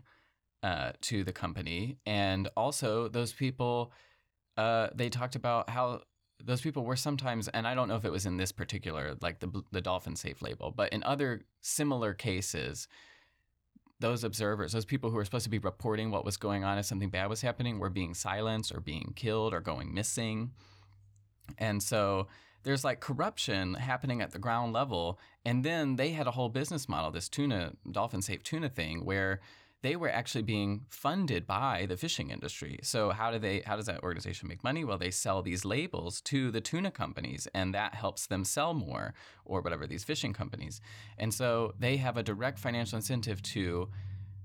uh, 0.64 0.91
to 1.01 1.24
the 1.24 1.34
company. 1.34 1.97
And 2.05 2.49
also, 2.55 3.07
those 3.07 3.34
people, 3.34 3.91
uh, 4.57 4.88
they 4.93 5.09
talked 5.09 5.36
about 5.36 5.70
how 5.70 6.01
those 6.43 6.62
people 6.62 6.84
were 6.84 6.95
sometimes, 6.95 7.47
and 7.49 7.68
I 7.68 7.76
don't 7.76 7.88
know 7.88 7.95
if 7.95 8.05
it 8.05 8.12
was 8.12 8.26
in 8.26 8.38
this 8.38 8.51
particular, 8.51 9.16
like 9.22 9.39
the, 9.39 9.64
the 9.72 9.82
dolphin 9.82 10.16
safe 10.16 10.41
label, 10.41 10.72
but 10.72 10.91
in 10.91 11.03
other 11.03 11.41
similar 11.62 12.14
cases, 12.14 12.88
those 13.99 14.24
observers, 14.24 14.72
those 14.72 14.86
people 14.86 15.12
who 15.12 15.16
were 15.16 15.26
supposed 15.26 15.43
to 15.43 15.49
be 15.49 15.59
reporting 15.59 16.09
what 16.09 16.26
was 16.26 16.38
going 16.38 16.64
on 16.64 16.78
if 16.78 16.86
something 16.86 17.09
bad 17.09 17.28
was 17.28 17.41
happening, 17.41 17.78
were 17.78 17.89
being 17.89 18.14
silenced 18.14 18.74
or 18.74 18.80
being 18.80 19.14
killed 19.16 19.53
or 19.53 19.62
going 19.62 19.93
missing. 19.93 20.51
And 21.57 21.82
so 21.82 22.28
there's 22.64 22.84
like 22.84 22.99
corruption 22.99 23.76
happening 23.76 24.22
at 24.22 24.32
the 24.32 24.39
ground 24.39 24.74
level. 24.74 25.20
And 25.45 25.64
then 25.64 25.95
they 25.95 26.09
had 26.09 26.28
a 26.28 26.32
whole 26.32 26.49
business 26.49 26.89
model, 26.89 27.12
this 27.12 27.30
tuna, 27.30 27.74
dolphin 27.89 28.22
safe 28.22 28.43
tuna 28.43 28.70
thing, 28.70 29.05
where 29.05 29.39
they 29.82 29.96
were 29.96 30.10
actually 30.10 30.44
being 30.44 30.86
funded 30.90 31.48
by 31.48 31.86
the 31.88 31.98
fishing 31.98 32.30
industry. 32.30 32.80
So 32.84 33.10
how 33.10 33.32
do 33.32 33.40
they 33.40 33.62
how 33.66 33.76
does 33.76 33.88
that 33.88 34.04
organization 34.04 34.48
make 34.48 34.64
money? 34.64 34.84
Well, 34.84 34.98
they 34.98 35.12
sell 35.12 35.42
these 35.42 35.66
labels 35.66 36.22
to 36.22 36.52
the 36.52 36.62
tuna 36.62 36.92
companies 36.92 37.48
and 37.54 37.74
that 37.74 37.96
helps 37.96 38.28
them 38.28 38.44
sell 38.44 38.74
more 38.74 39.14
or 39.46 39.62
whatever 39.62 39.88
these 39.88 40.04
fishing 40.04 40.34
companies. 40.34 40.82
And 41.18 41.34
so 41.34 41.74
they 41.80 41.98
have 41.98 42.18
a 42.18 42.24
direct 42.24 42.60
financial 42.60 42.98
incentive 42.98 43.42
to 43.42 43.90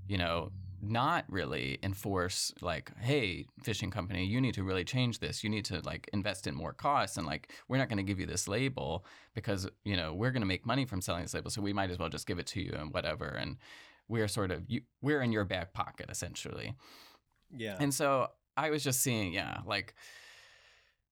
you 0.09 0.18
know 0.18 0.51
not 0.82 1.24
really 1.28 1.78
enforce 1.82 2.53
like 2.61 2.93
hey 3.01 3.47
fishing 3.62 3.91
company 3.91 4.24
you 4.24 4.41
need 4.41 4.55
to 4.55 4.62
really 4.62 4.84
change 4.84 5.18
this 5.18 5.43
you 5.43 5.49
need 5.49 5.64
to 5.64 5.80
like 5.84 6.09
invest 6.12 6.47
in 6.47 6.55
more 6.55 6.72
costs 6.72 7.16
and 7.16 7.26
like 7.26 7.51
we're 7.66 7.78
not 7.78 7.89
going 7.89 7.97
to 7.97 8.03
give 8.03 8.20
you 8.20 8.26
this 8.26 8.47
label 8.47 9.05
because 9.34 9.66
you 9.84 9.97
know 9.97 10.12
we're 10.12 10.30
going 10.30 10.43
to 10.43 10.47
make 10.47 10.66
money 10.66 10.84
from 10.84 11.01
selling 11.01 11.22
this 11.22 11.34
label 11.34 11.51
so 11.51 11.62
we 11.62 11.72
might 11.72 11.91
as 11.91 11.99
well 11.99 12.11
just 12.11 12.26
give 12.26 12.39
it 12.39 12.47
to 12.47 12.61
you 12.61 12.72
and 12.78 12.93
whatever 12.93 13.26
and 13.26 13.57
we're 14.09 14.28
sort 14.28 14.50
of 14.50 14.62
you, 14.68 14.82
we're 15.02 15.22
in 15.22 15.32
your 15.32 15.44
back 15.44 15.72
pocket 15.72 16.07
essentially. 16.11 16.74
Yeah. 17.54 17.76
And 17.78 17.92
so 17.92 18.28
I 18.57 18.70
was 18.70 18.82
just 18.82 19.02
seeing, 19.02 19.32
yeah, 19.32 19.59
like 19.66 19.94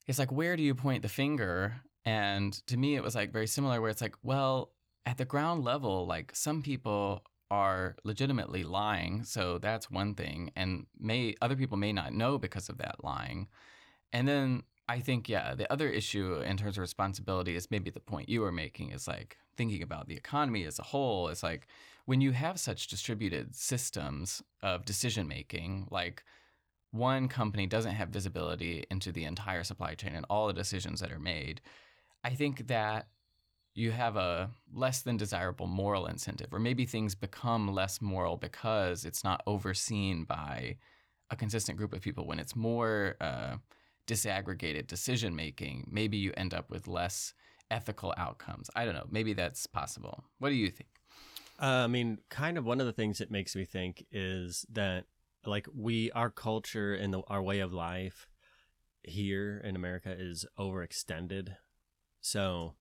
it's 0.07 0.19
like 0.19 0.33
where 0.33 0.57
do 0.57 0.63
you 0.63 0.75
point 0.75 1.03
the 1.03 1.09
finger? 1.09 1.75
And 2.05 2.53
to 2.67 2.77
me, 2.77 2.97
it 2.97 3.03
was 3.03 3.15
like 3.15 3.33
very 3.33 3.47
similar, 3.47 3.81
where 3.81 3.91
it's 3.91 4.03
like, 4.03 4.17
well, 4.23 4.73
at 5.07 5.17
the 5.17 5.25
ground 5.25 5.65
level, 5.65 6.07
like 6.07 6.35
some 6.35 6.63
people 6.63 7.23
are 7.51 7.97
legitimately 8.05 8.65
lying, 8.65 9.23
so 9.25 9.59
that's 9.59 9.91
one 9.91 10.15
thing, 10.15 10.51
and 10.57 10.87
may 10.99 11.35
other 11.41 11.57
people 11.57 11.77
may 11.77 11.93
not 11.93 12.13
know 12.13 12.37
because 12.37 12.69
of 12.69 12.79
that 12.79 12.97
lying. 13.05 13.49
And 14.13 14.27
then 14.27 14.63
I 14.89 15.01
think, 15.01 15.29
yeah, 15.29 15.55
the 15.55 15.71
other 15.73 15.89
issue 15.89 16.41
in 16.41 16.57
terms 16.57 16.77
of 16.77 16.83
responsibility 16.83 17.57
is 17.57 17.71
maybe 17.71 17.91
the 17.91 18.01
point 18.01 18.29
you 18.29 18.41
were 18.41 18.53
making 18.53 18.91
is 18.91 19.09
like 19.09 19.39
thinking 19.57 19.83
about 19.83 20.09
the 20.09 20.17
economy 20.17 20.65
as 20.65 20.79
a 20.79 20.83
whole. 20.83 21.29
It's 21.29 21.43
like 21.43 21.67
when 22.07 22.21
you 22.21 22.33
have 22.33 22.61
such 22.61 22.89
distributed 22.89 23.55
systems 23.55 24.43
of 24.63 24.85
decision 24.85 25.27
making, 25.27 25.89
like 25.91 26.23
one 26.91 27.29
company 27.29 27.67
doesn't 27.67 27.95
have 27.95 28.11
visibility 28.11 28.85
into 28.91 29.11
the 29.11 29.25
entire 29.25 29.65
supply 29.65 29.95
chain 29.95 30.15
and 30.15 30.27
all 30.29 30.47
the 30.47 30.53
decisions 30.53 31.01
that 31.01 31.11
are 31.11 31.19
made, 31.19 31.61
I 32.23 32.31
think 32.31 32.69
that 32.69 33.09
you 33.75 33.91
have 33.91 34.17
a 34.17 34.51
less 34.73 35.03
than 35.03 35.17
desirable 35.17 35.67
moral 35.67 36.07
incentive, 36.07 36.53
or 36.53 36.61
maybe 36.61 36.87
things 36.87 37.15
become 37.15 37.75
less 37.75 38.01
moral 38.01 38.37
because 38.37 39.05
it's 39.05 39.25
not 39.25 39.43
overseen 39.47 40.25
by 40.25 40.77
a 41.31 41.37
consistent 41.37 41.77
group 41.77 41.93
of 41.93 42.01
people. 42.01 42.27
When 42.27 42.39
it's 42.39 42.55
more 42.55 43.17
uh, 43.21 43.57
disaggregated 44.07 44.87
decision 44.87 45.35
making, 45.35 45.89
maybe 45.91 46.17
you 46.17 46.33
end 46.37 46.55
up 46.55 46.71
with 46.71 46.87
less 46.87 47.35
ethical 47.71 48.15
outcomes. 48.17 48.71
I 48.77 48.85
don't 48.85 48.95
know. 48.95 49.07
Maybe 49.11 49.33
that's 49.33 49.67
possible. 49.67 50.23
What 50.39 50.51
do 50.51 50.55
you 50.55 50.71
think? 50.71 50.94
Uh, 51.61 51.85
I 51.85 51.87
mean, 51.87 52.19
kind 52.31 52.59
of 52.59 52.65
one 52.65 52.81
of 52.81 52.87
the 52.87 52.93
things 52.93 53.19
that 53.19 53.31
makes 53.31 53.55
me 53.55 53.65
think 53.65 54.07
is 54.11 54.67
that 54.73 55.05
like 55.47 55.69
we 55.75 56.11
our 56.13 56.31
culture 56.31 56.95
and 56.95 57.13
the, 57.13 57.23
our 57.29 57.43
way 57.43 57.61
of 57.61 57.73
life 57.73 58.27
here 59.03 59.61
in 59.63 59.77
America 59.77 60.15
is 60.17 60.47
overextended. 60.59 61.57
So 62.21 62.75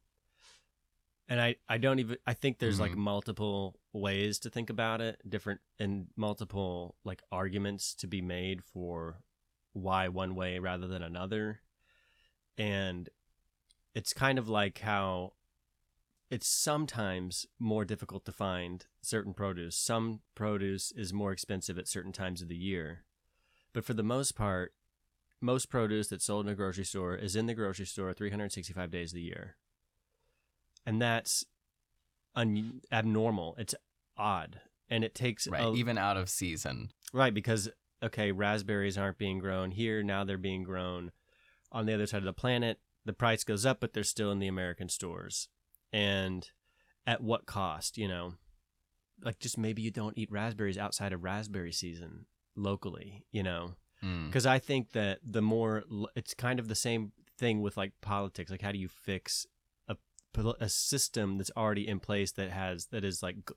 and 1.29 1.39
I, 1.39 1.55
I 1.69 1.77
don't 1.77 1.99
even 1.99 2.17
I 2.27 2.33
think 2.33 2.59
there's 2.59 2.79
like 2.79 2.91
Mhm. 2.91 2.97
multiple 2.97 3.79
ways 3.93 4.39
to 4.39 4.49
think 4.49 4.69
about 4.69 5.01
it, 5.01 5.21
different 5.27 5.61
and 5.79 6.07
multiple 6.15 6.95
like 7.03 7.21
arguments 7.31 7.93
to 7.95 8.07
be 8.07 8.21
made 8.21 8.63
for 8.63 9.21
why 9.73 10.07
one 10.07 10.35
way 10.35 10.59
rather 10.59 10.87
than 10.87 11.01
another. 11.03 11.61
And 12.57 13.09
it's 13.95 14.13
kind 14.13 14.39
of 14.39 14.49
like 14.49 14.79
how 14.79 15.33
it's 16.33 16.47
sometimes 16.47 17.45
more 17.59 17.85
difficult 17.85 18.25
to 18.25 18.31
find 18.31 18.85
certain 19.01 19.33
produce. 19.33 19.75
Some 19.75 20.21
produce 20.33 20.91
is 20.91 21.13
more 21.13 21.31
expensive 21.31 21.77
at 21.77 21.87
certain 21.87 22.11
times 22.11 22.41
of 22.41 22.47
the 22.47 22.55
year. 22.55 23.03
But 23.73 23.85
for 23.85 23.93
the 23.93 24.01
most 24.03 24.35
part, 24.35 24.73
most 25.39 25.69
produce 25.69 26.07
that's 26.07 26.25
sold 26.25 26.45
in 26.47 26.51
a 26.51 26.55
grocery 26.55 26.85
store 26.85 27.15
is 27.15 27.35
in 27.35 27.45
the 27.45 27.53
grocery 27.53 27.85
store 27.85 28.13
365 28.13 28.89
days 28.89 29.11
of 29.11 29.15
the 29.15 29.21
year. 29.21 29.57
And 30.85 31.01
that's 31.01 31.45
un- 32.35 32.81
abnormal. 32.91 33.55
It's 33.59 33.75
odd. 34.17 34.61
And 34.89 35.03
it 35.03 35.13
takes 35.13 35.47
Right. 35.47 35.63
a- 35.63 35.73
Even 35.73 35.97
out 35.97 36.17
of 36.17 36.29
season. 36.29 36.91
Right, 37.13 37.33
because 37.33 37.69
okay, 38.01 38.31
raspberries 38.31 38.97
aren't 38.97 39.17
being 39.17 39.37
grown 39.39 39.71
here, 39.71 40.01
now 40.03 40.23
they're 40.23 40.37
being 40.37 40.63
grown 40.63 41.11
on 41.71 41.85
the 41.85 41.93
other 41.93 42.07
side 42.07 42.17
of 42.17 42.25
the 42.25 42.33
planet. 42.33 42.79
The 43.05 43.13
price 43.13 43.43
goes 43.43 43.65
up, 43.65 43.79
but 43.79 43.93
they're 43.93 44.03
still 44.03 44.31
in 44.31 44.39
the 44.39 44.47
American 44.47 44.89
stores. 44.89 45.47
And 45.93 46.49
at 47.05 47.21
what 47.21 47.45
cost, 47.45 47.97
you 47.97 48.07
know? 48.07 48.33
Like 49.23 49.39
just 49.39 49.57
maybe 49.57 49.81
you 49.81 49.91
don't 49.91 50.17
eat 50.17 50.31
raspberries 50.31 50.77
outside 50.77 51.13
of 51.13 51.23
raspberry 51.23 51.71
season 51.71 52.25
locally, 52.55 53.25
you 53.31 53.43
know? 53.43 53.75
Mm. 54.03 54.27
Because 54.27 54.45
I 54.45 54.59
think 54.59 54.91
that 54.91 55.19
the 55.23 55.41
more 55.41 55.83
it's 56.15 56.33
kind 56.33 56.59
of 56.59 56.67
the 56.67 56.75
same 56.75 57.13
thing 57.37 57.61
with 57.61 57.77
like 57.77 57.93
politics. 58.01 58.51
Like, 58.51 58.61
how 58.61 58.71
do 58.71 58.77
you 58.77 58.87
fix 58.87 59.45
a 59.87 59.95
a 60.59 60.67
system 60.67 61.37
that's 61.37 61.51
already 61.55 61.87
in 61.87 61.99
place 61.99 62.31
that 62.33 62.49
has 62.49 62.87
that 62.87 63.03
is 63.03 63.21
like 63.21 63.35
g- 63.47 63.53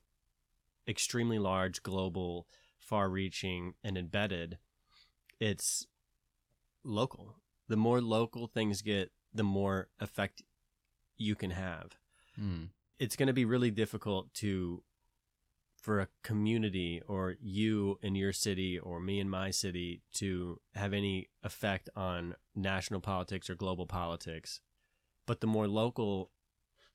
extremely 0.86 1.38
large, 1.38 1.82
global, 1.82 2.46
far-reaching, 2.78 3.74
and 3.82 3.96
embedded? 3.96 4.58
It's 5.40 5.86
local. 6.84 7.36
The 7.68 7.76
more 7.76 8.00
local 8.00 8.46
things 8.46 8.82
get, 8.82 9.10
the 9.34 9.42
more 9.42 9.88
effect 9.98 10.42
you 11.16 11.34
can 11.34 11.50
have 11.50 11.96
Mm. 12.40 12.68
it's 12.98 13.16
going 13.16 13.28
to 13.28 13.32
be 13.32 13.44
really 13.44 13.70
difficult 13.70 14.32
to 14.34 14.82
for 15.86 16.00
a 16.00 16.08
community 16.24 17.00
or 17.06 17.36
you 17.40 17.96
in 18.02 18.16
your 18.16 18.32
city 18.32 18.76
or 18.76 18.98
me 18.98 19.20
in 19.20 19.30
my 19.30 19.50
city 19.52 20.02
to 20.12 20.60
have 20.74 20.92
any 20.92 21.28
effect 21.44 21.88
on 21.94 22.34
national 22.56 23.00
politics 23.00 23.48
or 23.48 23.54
global 23.54 23.86
politics. 23.86 24.60
But 25.26 25.40
the 25.40 25.46
more 25.46 25.68
local 25.68 26.32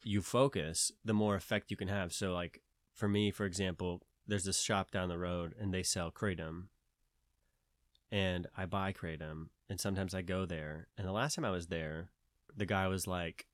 you 0.04 0.22
focus 0.22 0.92
the 1.06 1.14
more 1.14 1.36
effect 1.36 1.72
you 1.72 1.78
can 1.78 1.88
have. 1.88 2.12
So 2.12 2.34
like 2.34 2.62
for 2.94 3.08
me 3.08 3.32
for 3.32 3.46
example 3.46 4.02
there's 4.28 4.44
this 4.44 4.60
shop 4.60 4.92
down 4.92 5.08
the 5.08 5.18
road 5.18 5.56
and 5.58 5.74
they 5.74 5.84
sell 5.84 6.12
kratom. 6.12 6.64
And 8.12 8.48
i 8.58 8.66
buy 8.66 8.92
kratom 8.92 9.52
and 9.70 9.80
sometimes 9.80 10.14
i 10.14 10.22
go 10.22 10.46
there. 10.46 10.90
And 10.98 11.08
the 11.08 11.14
last 11.14 11.36
time 11.36 11.46
i 11.46 11.52
was 11.52 11.68
there 11.68 12.10
the 12.58 12.66
guy 12.66 12.90
was 12.90 13.08
like 13.08 13.46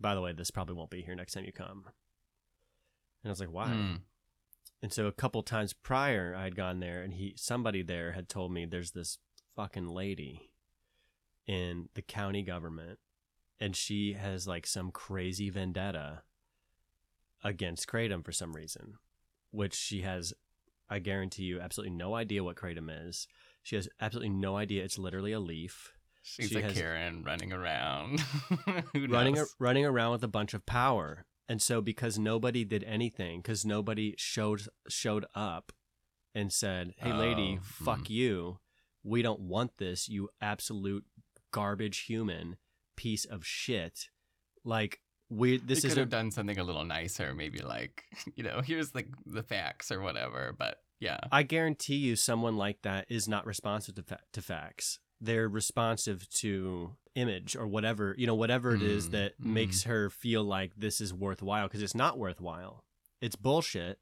by 0.00 0.14
the 0.14 0.20
way, 0.20 0.32
this 0.32 0.50
probably 0.50 0.74
won't 0.74 0.90
be 0.90 1.02
here 1.02 1.14
next 1.14 1.34
time 1.34 1.44
you 1.44 1.52
come. 1.52 1.84
And 3.22 3.28
I 3.28 3.28
was 3.28 3.40
like, 3.40 3.52
why? 3.52 3.68
Mm. 3.68 4.00
And 4.82 4.92
so 4.92 5.06
a 5.06 5.12
couple 5.12 5.42
times 5.42 5.74
prior, 5.74 6.34
I 6.36 6.44
had 6.44 6.56
gone 6.56 6.80
there, 6.80 7.02
and 7.02 7.14
he 7.14 7.34
somebody 7.36 7.82
there 7.82 8.12
had 8.12 8.28
told 8.28 8.52
me 8.52 8.64
there's 8.64 8.92
this 8.92 9.18
fucking 9.54 9.88
lady 9.88 10.50
in 11.46 11.88
the 11.94 12.02
county 12.02 12.42
government, 12.42 12.98
and 13.60 13.76
she 13.76 14.14
has 14.14 14.46
like 14.46 14.66
some 14.66 14.90
crazy 14.90 15.50
vendetta 15.50 16.22
against 17.44 17.86
kratom 17.86 18.24
for 18.24 18.32
some 18.32 18.54
reason, 18.54 18.94
which 19.50 19.74
she 19.74 20.00
has, 20.00 20.32
I 20.88 20.98
guarantee 20.98 21.44
you, 21.44 21.60
absolutely 21.60 21.94
no 21.94 22.14
idea 22.14 22.44
what 22.44 22.56
kratom 22.56 22.88
is. 23.06 23.28
She 23.62 23.76
has 23.76 23.88
absolutely 24.00 24.30
no 24.30 24.56
idea 24.56 24.84
it's 24.84 24.98
literally 24.98 25.32
a 25.32 25.40
leaf. 25.40 25.92
She's 26.22 26.48
She 26.48 26.56
a 26.58 26.62
has- 26.62 26.72
Karen 26.74 27.22
running 27.24 27.52
around. 27.52 28.20
Who 28.94 29.06
running 29.06 29.34
knows? 29.34 29.54
running 29.58 29.84
around 29.86 30.12
with 30.12 30.22
a 30.24 30.28
bunch 30.28 30.54
of 30.54 30.66
power. 30.66 31.24
And 31.48 31.60
so 31.60 31.80
because 31.80 32.18
nobody 32.18 32.64
did 32.64 32.84
anything, 32.84 33.40
because 33.40 33.64
nobody 33.64 34.14
showed 34.18 34.62
showed 34.88 35.24
up 35.34 35.72
and 36.34 36.52
said, 36.52 36.94
"Hey, 36.98 37.12
lady, 37.12 37.58
Oh, 37.60 37.64
fuck 37.64 38.02
mm. 38.02 38.10
you. 38.10 38.58
We 39.02 39.22
don't 39.22 39.40
want 39.40 39.78
this. 39.78 40.08
You 40.08 40.28
absolute 40.40 41.04
garbage 41.52 42.00
human 42.00 42.56
piece 42.96 43.24
of 43.24 43.44
shit." 43.44 44.10
Like 44.64 45.00
we 45.28 45.56
this 45.56 45.84
is 45.84 45.92
could 45.94 45.98
have 46.00 46.10
done 46.10 46.30
something 46.30 46.58
a 46.58 46.62
little 46.64 46.84
nicer, 46.84 47.34
maybe 47.34 47.60
like 47.60 48.04
you 48.36 48.44
know, 48.44 48.60
here's 48.64 48.90
the 48.92 49.06
the 49.26 49.42
facts 49.42 49.90
or 49.90 50.00
whatever. 50.00 50.54
But 50.56 50.76
yeah, 51.00 51.18
I 51.32 51.42
guarantee 51.42 51.96
you, 51.96 52.14
someone 52.14 52.56
like 52.56 52.82
that 52.82 53.06
is 53.08 53.26
not 53.26 53.46
responsive 53.46 53.94
to, 53.96 54.02
fa- 54.02 54.20
to 54.34 54.42
facts. 54.42 55.00
They're 55.20 55.48
responsive 55.48 56.28
to 56.40 56.96
image 57.14 57.56
or 57.56 57.66
whatever, 57.66 58.14
you 58.16 58.26
know, 58.26 58.34
whatever 58.34 58.74
it 58.74 58.82
is 58.82 59.08
Mm, 59.08 59.12
that 59.12 59.40
mm. 59.40 59.44
makes 59.46 59.82
her 59.84 60.08
feel 60.10 60.44
like 60.44 60.72
this 60.76 61.00
is 61.00 61.12
worthwhile 61.12 61.66
because 61.68 61.82
it's 61.82 61.94
not 61.94 62.18
worthwhile. 62.18 62.84
It's 63.20 63.36
bullshit. 63.36 63.98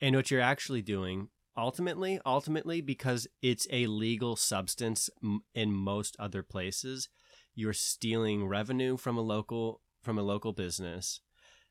And 0.00 0.14
what 0.16 0.30
you're 0.30 0.40
actually 0.40 0.82
doing 0.82 1.28
ultimately, 1.56 2.20
ultimately, 2.24 2.80
because 2.80 3.26
it's 3.42 3.66
a 3.70 3.86
legal 3.86 4.36
substance 4.36 5.10
m- 5.22 5.42
in 5.54 5.72
most 5.72 6.16
other 6.18 6.42
places, 6.42 7.08
you're 7.54 7.72
stealing 7.72 8.46
revenue 8.46 8.96
from 8.96 9.16
a 9.16 9.22
local 9.22 9.80
from 10.02 10.18
a 10.18 10.22
local 10.22 10.52
business 10.52 11.20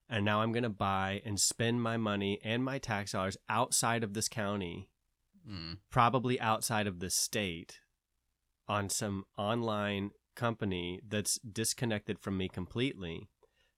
and 0.09 0.25
now 0.25 0.41
I'm 0.41 0.51
going 0.51 0.63
to 0.63 0.69
buy 0.69 1.21
and 1.25 1.39
spend 1.39 1.81
my 1.81 1.97
money 1.97 2.39
and 2.43 2.63
my 2.63 2.77
tax 2.77 3.13
dollars 3.13 3.37
outside 3.47 4.03
of 4.03 4.13
this 4.13 4.27
county, 4.27 4.89
Mm. 5.49 5.79
probably 5.91 6.39
outside 6.39 6.87
of 6.87 6.99
the 6.99 7.09
state, 7.09 7.79
on 8.67 8.89
some 8.89 9.25
online 9.37 10.11
company 10.35 10.99
that's 11.07 11.39
disconnected 11.39 12.19
from 12.19 12.37
me 12.37 12.49
completely 12.49 13.29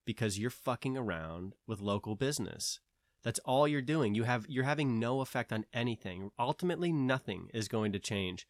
because 0.05 0.39
you're 0.39 0.49
fucking 0.49 0.97
around 0.97 1.53
with 1.67 1.81
local 1.81 2.15
business. 2.15 2.79
That's 3.23 3.39
all 3.39 3.67
you're 3.67 3.81
doing. 3.81 4.13
You 4.13 4.23
have 4.23 4.45
you're 4.47 4.63
having 4.63 4.99
no 4.99 5.21
effect 5.21 5.51
on 5.51 5.65
anything. 5.73 6.29
Ultimately 6.37 6.91
nothing 6.91 7.49
is 7.53 7.67
going 7.67 7.91
to 7.93 7.99
change. 7.99 8.47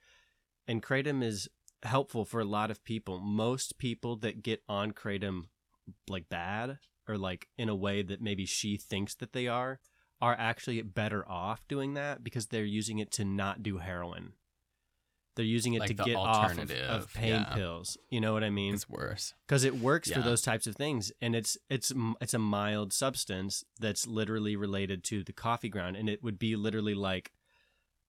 And 0.68 0.84
Kratom 0.84 1.24
is 1.24 1.48
helpful 1.84 2.26
for 2.26 2.42
a 2.42 2.46
lot 2.46 2.72
of 2.72 2.84
people. 2.84 3.20
Most 3.20 3.78
people 3.78 4.18
that 4.18 4.44
get 4.44 4.64
on 4.68 4.92
Kratom 4.92 5.44
like 6.10 6.28
bad 6.28 6.80
or 7.08 7.18
like 7.18 7.48
in 7.58 7.70
a 7.70 7.76
way 7.76 8.02
that 8.02 8.22
maybe 8.22 8.46
she 8.46 8.78
thinks 8.78 9.16
that 9.16 9.34
they 9.34 9.48
are 9.48 9.80
are 10.22 10.36
actually 10.38 10.82
better 10.82 11.28
off 11.30 11.68
doing 11.68 11.94
that 11.94 12.24
because 12.24 12.48
they're 12.48 12.66
using 12.66 13.00
it 13.00 13.12
to 13.12 13.24
not 13.24 13.64
do 13.64 13.78
heroin. 13.78 14.34
They're 15.36 15.46
using 15.46 15.74
it 15.74 15.80
Like 15.82 15.90
to 15.90 15.94
get 15.96 16.16
off 16.16 16.46
of, 16.46 16.52
alternative, 16.60 16.90
of 16.90 17.14
pain 17.14 17.32
yeah. 17.34 17.54
pills. 17.56 17.98
You 18.10 18.22
know 18.22 18.34
what 18.34 18.44
I 18.44 18.50
mean? 18.50 18.74
it's 18.74 18.90
worse. 18.90 19.34
because 19.48 19.64
it 19.66 19.76
works 19.76 20.10
for 20.12 20.22
those 20.22 20.42
types 20.42 20.66
of 20.66 20.76
things 20.76 21.12
and 21.22 21.36
it's 21.36 21.58
it's 21.70 21.92
it's 22.22 22.34
a 22.34 22.40
mild 22.40 22.94
substance 22.94 23.64
that's 23.80 24.08
literally 24.08 24.56
related 24.56 25.04
to 25.06 25.24
the 25.24 25.34
coffee 25.34 25.70
ground 25.70 25.96
and 25.98 26.08
it 26.10 26.24
would 26.24 26.40
be 26.40 26.56
literally 26.56 26.94
like 26.96 27.32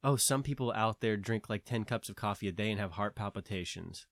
oh 0.05 0.15
some 0.17 0.43
people 0.43 0.73
out 0.73 1.01
there 1.01 1.17
drink 1.17 1.49
like 1.51 1.65
10 1.65 1.85
cups 1.85 2.09
of 2.09 2.15
coffee 2.17 2.47
a 2.49 2.53
day 2.53 2.71
and 2.71 2.79
have 2.79 2.93
heart 2.93 3.17
palpitations 3.17 4.07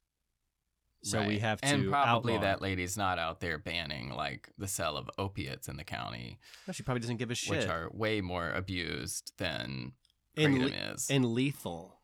so 1.03 1.23
we 1.27 1.39
have 1.39 1.61
to 1.61 1.69
and 1.69 1.91
probably 1.91 2.33
outlaw 2.35 2.43
that 2.47 2.63
lady's 2.63 2.97
not 2.97 3.19
out 3.19 3.41
there 3.41 3.59
banning 3.59 4.09
like 4.11 4.49
the 4.57 4.67
sale 4.67 4.97
of 4.97 5.09
opiates 5.19 5.69
in 5.69 5.77
the 5.77 5.85
county, 5.85 6.39
No, 6.67 6.73
she 6.73 6.83
probably 6.83 7.01
doesn't 7.03 7.19
give 7.19 7.31
a 7.31 7.35
shit 7.35 7.51
which 7.59 7.69
are 7.69 7.91
way 7.93 8.23
more 8.23 8.51
abused 8.51 9.33
than 9.37 9.93
and, 10.37 10.59
le- 10.65 10.71
is. 10.71 11.09
and 11.11 11.27
lethal 11.27 12.01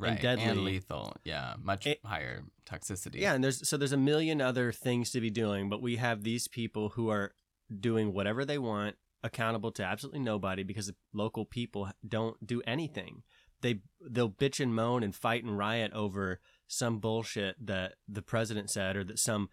right. 0.00 0.20
deadly. 0.20 0.62
lethal. 0.74 1.16
Yeah, 1.24 1.54
much 1.62 1.86
It- 1.86 2.00
higher 2.04 2.44
toxicity. 2.66 3.20
Yeah, 3.20 3.34
and 3.34 3.42
there's 3.44 3.68
so 3.68 3.76
there's 3.76 3.92
a 3.92 3.96
million 3.96 4.40
other 4.40 4.72
things 4.72 5.10
to 5.12 5.20
be 5.20 5.30
doing, 5.30 5.68
but 5.68 5.80
we 5.82 5.96
have 5.96 6.22
these 6.22 6.48
people 6.48 6.90
who 6.90 7.08
are 7.08 7.32
doing 7.78 8.12
whatever 8.12 8.44
they 8.44 8.58
want, 8.58 8.96
accountable 9.22 9.70
to 9.72 9.84
absolutely 9.84 10.20
nobody 10.20 10.62
because 10.62 10.86
the 10.88 10.94
local 11.12 11.44
people 11.44 11.90
don't 12.06 12.44
do 12.46 12.62
anything. 12.66 13.22
They 13.60 13.80
they'll 14.00 14.30
bitch 14.30 14.58
and 14.60 14.74
moan 14.74 15.02
and 15.02 15.14
fight 15.14 15.44
and 15.44 15.56
riot 15.58 15.92
over 15.92 16.40
some 16.66 16.98
bullshit 16.98 17.56
that 17.66 17.94
the 18.08 18.22
president 18.22 18.70
said 18.70 18.96
or 18.96 19.04
that 19.04 19.18
some 19.18 19.48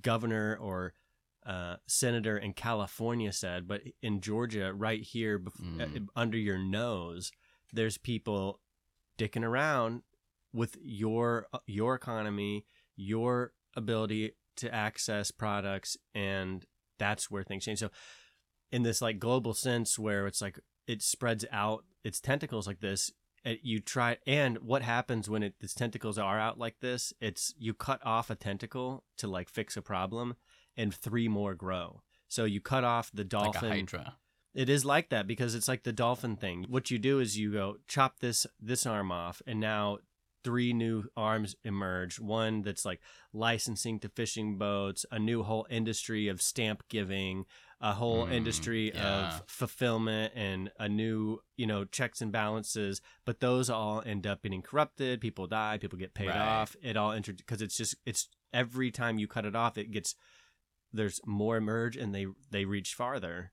governor 0.00 0.56
or 0.60 0.94
uh, 1.46 1.76
senator 1.86 2.36
in 2.38 2.52
California 2.52 3.32
said, 3.32 3.66
but 3.68 3.82
in 4.00 4.20
Georgia, 4.20 4.72
right 4.72 5.02
here 5.02 5.38
bef- 5.38 5.60
Mm. 5.60 5.96
uh, 5.96 6.06
under 6.16 6.38
your 6.38 6.56
nose, 6.58 7.32
there's 7.72 7.98
people 7.98 8.60
dicking 9.22 9.44
around 9.44 10.02
with 10.52 10.76
your 10.82 11.46
uh, 11.52 11.58
your 11.66 11.94
economy, 11.94 12.66
your 12.96 13.52
ability 13.76 14.32
to 14.56 14.74
access 14.74 15.30
products, 15.30 15.96
and 16.14 16.66
that's 16.98 17.30
where 17.30 17.42
things 17.42 17.64
change. 17.64 17.78
So, 17.78 17.90
in 18.70 18.82
this 18.82 19.00
like 19.00 19.18
global 19.18 19.54
sense, 19.54 19.98
where 19.98 20.26
it's 20.26 20.42
like 20.42 20.58
it 20.86 21.02
spreads 21.02 21.44
out 21.52 21.84
its 22.04 22.20
tentacles 22.20 22.66
like 22.66 22.80
this, 22.80 23.12
it, 23.44 23.60
you 23.62 23.80
try. 23.80 24.18
And 24.26 24.58
what 24.58 24.82
happens 24.82 25.30
when 25.30 25.42
it 25.42 25.54
its 25.60 25.74
tentacles 25.74 26.18
are 26.18 26.38
out 26.38 26.58
like 26.58 26.80
this? 26.80 27.12
It's 27.20 27.54
you 27.58 27.74
cut 27.74 28.00
off 28.04 28.30
a 28.30 28.34
tentacle 28.34 29.04
to 29.18 29.28
like 29.28 29.48
fix 29.48 29.76
a 29.76 29.82
problem, 29.82 30.36
and 30.76 30.94
three 30.94 31.28
more 31.28 31.54
grow. 31.54 32.02
So 32.28 32.44
you 32.44 32.60
cut 32.60 32.84
off 32.84 33.10
the 33.12 33.22
like 33.22 33.28
dolphin. 33.28 33.70
a 33.70 33.74
hydra. 33.74 34.16
It 34.54 34.68
is 34.68 34.84
like 34.84 35.08
that 35.10 35.26
because 35.26 35.54
it's 35.54 35.68
like 35.68 35.82
the 35.82 35.92
dolphin 35.92 36.36
thing. 36.36 36.66
What 36.68 36.90
you 36.90 36.98
do 36.98 37.20
is 37.20 37.38
you 37.38 37.52
go 37.52 37.76
chop 37.88 38.18
this 38.20 38.46
this 38.60 38.84
arm 38.86 39.10
off, 39.10 39.40
and 39.46 39.58
now 39.60 39.98
three 40.44 40.72
new 40.72 41.04
arms 41.16 41.54
emerge. 41.64 42.18
One 42.20 42.62
that's 42.62 42.84
like 42.84 43.00
licensing 43.32 43.98
to 44.00 44.08
fishing 44.08 44.58
boats, 44.58 45.06
a 45.10 45.18
new 45.18 45.42
whole 45.42 45.66
industry 45.70 46.28
of 46.28 46.42
stamp 46.42 46.82
giving, 46.88 47.46
a 47.80 47.94
whole 47.94 48.26
Mm, 48.26 48.32
industry 48.32 48.92
yeah. 48.94 49.02
of 49.06 49.42
fulfillment, 49.46 50.32
and 50.36 50.70
a 50.78 50.88
new 50.88 51.38
you 51.56 51.66
know 51.66 51.84
checks 51.84 52.20
and 52.20 52.30
balances. 52.30 53.00
But 53.24 53.40
those 53.40 53.70
all 53.70 54.02
end 54.04 54.26
up 54.26 54.42
getting 54.42 54.62
corrupted. 54.62 55.20
People 55.22 55.46
die. 55.46 55.78
People 55.78 55.98
get 55.98 56.12
paid 56.12 56.28
Right. 56.28 56.38
off. 56.38 56.76
It 56.82 56.96
all 56.98 57.12
inter 57.12 57.32
because 57.32 57.62
it's 57.62 57.76
just 57.76 57.94
it's 58.04 58.28
every 58.52 58.90
time 58.90 59.18
you 59.18 59.26
cut 59.26 59.46
it 59.46 59.56
off, 59.56 59.78
it 59.78 59.90
gets 59.90 60.14
there's 60.92 61.20
more 61.24 61.56
emerge 61.56 61.96
and 61.96 62.14
they 62.14 62.26
they 62.50 62.66
reach 62.66 62.94
farther 62.94 63.52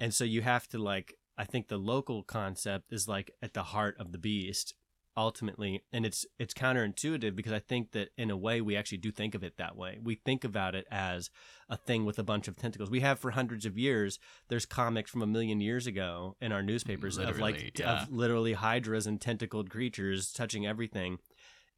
and 0.00 0.12
so 0.12 0.24
you 0.24 0.42
have 0.42 0.66
to 0.68 0.78
like 0.78 1.14
i 1.38 1.44
think 1.44 1.68
the 1.68 1.76
local 1.76 2.24
concept 2.24 2.92
is 2.92 3.06
like 3.06 3.30
at 3.40 3.54
the 3.54 3.62
heart 3.62 3.96
of 4.00 4.12
the 4.12 4.18
beast 4.18 4.74
ultimately. 5.16 5.82
And 5.92 6.06
it's 6.06 6.26
it's 6.38 6.54
counterintuitive 6.54 7.34
because 7.34 7.52
i 7.52 7.58
think 7.58 7.92
that 7.92 8.10
in 8.16 8.30
a 8.30 8.36
way 8.36 8.60
we 8.60 8.76
actually 8.76 8.98
do 8.98 9.10
think 9.10 9.34
of 9.34 9.42
it 9.42 9.56
that 9.58 9.76
way. 9.76 9.98
We 10.02 10.14
think 10.14 10.44
about 10.44 10.74
it 10.74 10.86
as 10.90 11.30
a 11.68 11.76
thing 11.76 12.04
with 12.04 12.18
a 12.18 12.22
bunch 12.22 12.48
of 12.48 12.56
tentacles. 12.56 12.90
We 12.90 13.00
have 13.00 13.18
for 13.18 13.32
hundreds 13.32 13.66
of 13.66 13.78
years 13.78 14.18
there's 14.48 14.66
comics 14.66 15.10
from 15.10 15.22
a 15.22 15.26
million 15.26 15.60
years 15.60 15.86
ago 15.86 16.36
in 16.40 16.52
our 16.52 16.62
newspapers 16.62 17.18
of 17.18 17.38
like 17.38 17.54
Literally, 17.54 17.72
yeah. 17.78 18.02
of 18.02 18.12
literally 18.12 18.52
hydras 18.54 19.06
and 19.06 19.20
tentacled 19.20 19.70
creatures 19.70 20.32
touching 20.32 20.66
everything. 20.66 21.18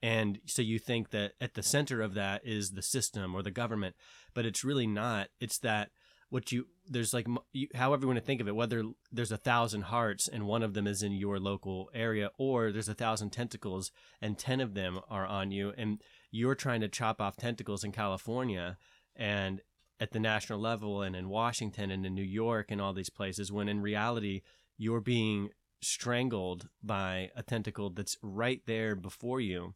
And 0.05 0.41
so 0.47 0.63
you 0.63 0.81
think 0.81 1.11
that 1.11 1.33
at 1.41 1.55
the 1.55 1.63
center 1.63 2.03
of 2.03 2.15
that 2.15 2.43
is 2.45 2.73
the 2.73 2.83
system 2.83 3.35
or 3.35 3.43
the 3.43 3.53
government 3.53 3.95
but 4.35 4.47
it's 4.47 4.65
really 4.65 4.87
not. 4.87 5.29
It's 5.41 5.59
that 5.59 5.91
what 6.33 6.51
you 6.51 6.67
there's 6.89 7.13
like 7.13 7.27
you, 7.53 7.69
however 7.75 8.03
you 8.03 8.07
want 8.07 8.19
to 8.19 8.25
think 8.25 8.41
of 8.41 8.49
it 8.49 8.57
whether 8.57 8.83
there's 9.13 9.31
a 9.31 9.37
thousand 9.37 9.83
hearts 9.83 10.27
and 10.27 10.47
one 10.47 10.63
of 10.63 10.73
them 10.73 10.87
is 10.87 11.03
in 11.03 11.13
your 11.13 11.39
local 11.39 11.91
area 11.93 12.31
or 12.39 12.73
there's 12.73 12.89
a 12.89 12.95
thousand 12.95 13.29
tentacles 13.29 13.93
and 14.23 14.39
10 14.39 14.63
of 14.63 14.73
them 14.73 14.99
are 15.11 15.27
on 15.27 15.51
you 15.51 15.75
and 15.77 16.01
you're 16.31 16.55
trying 16.55 16.81
to 16.81 16.89
chop 16.89 17.21
off 17.21 17.37
tentacles 17.37 17.85
in 17.85 17.93
california 17.93 18.79
and 19.15 19.61
at 20.01 20.13
the 20.13 20.19
national 20.19 20.59
level 20.59 21.03
and 21.03 21.15
in 21.15 21.29
washington 21.29 21.91
and 21.91 22.07
in 22.07 22.15
new 22.15 22.23
york 22.23 22.71
and 22.71 22.81
all 22.81 22.95
these 22.95 23.11
places 23.11 23.53
when 23.53 23.69
in 23.69 23.83
reality 23.83 24.41
you're 24.79 25.03
being 25.03 25.51
strangled 25.83 26.69
by 26.83 27.29
a 27.37 27.43
tentacle 27.43 27.91
that's 27.91 28.17
right 28.23 28.63
there 28.67 28.97
before 28.97 29.39
you 29.39 29.75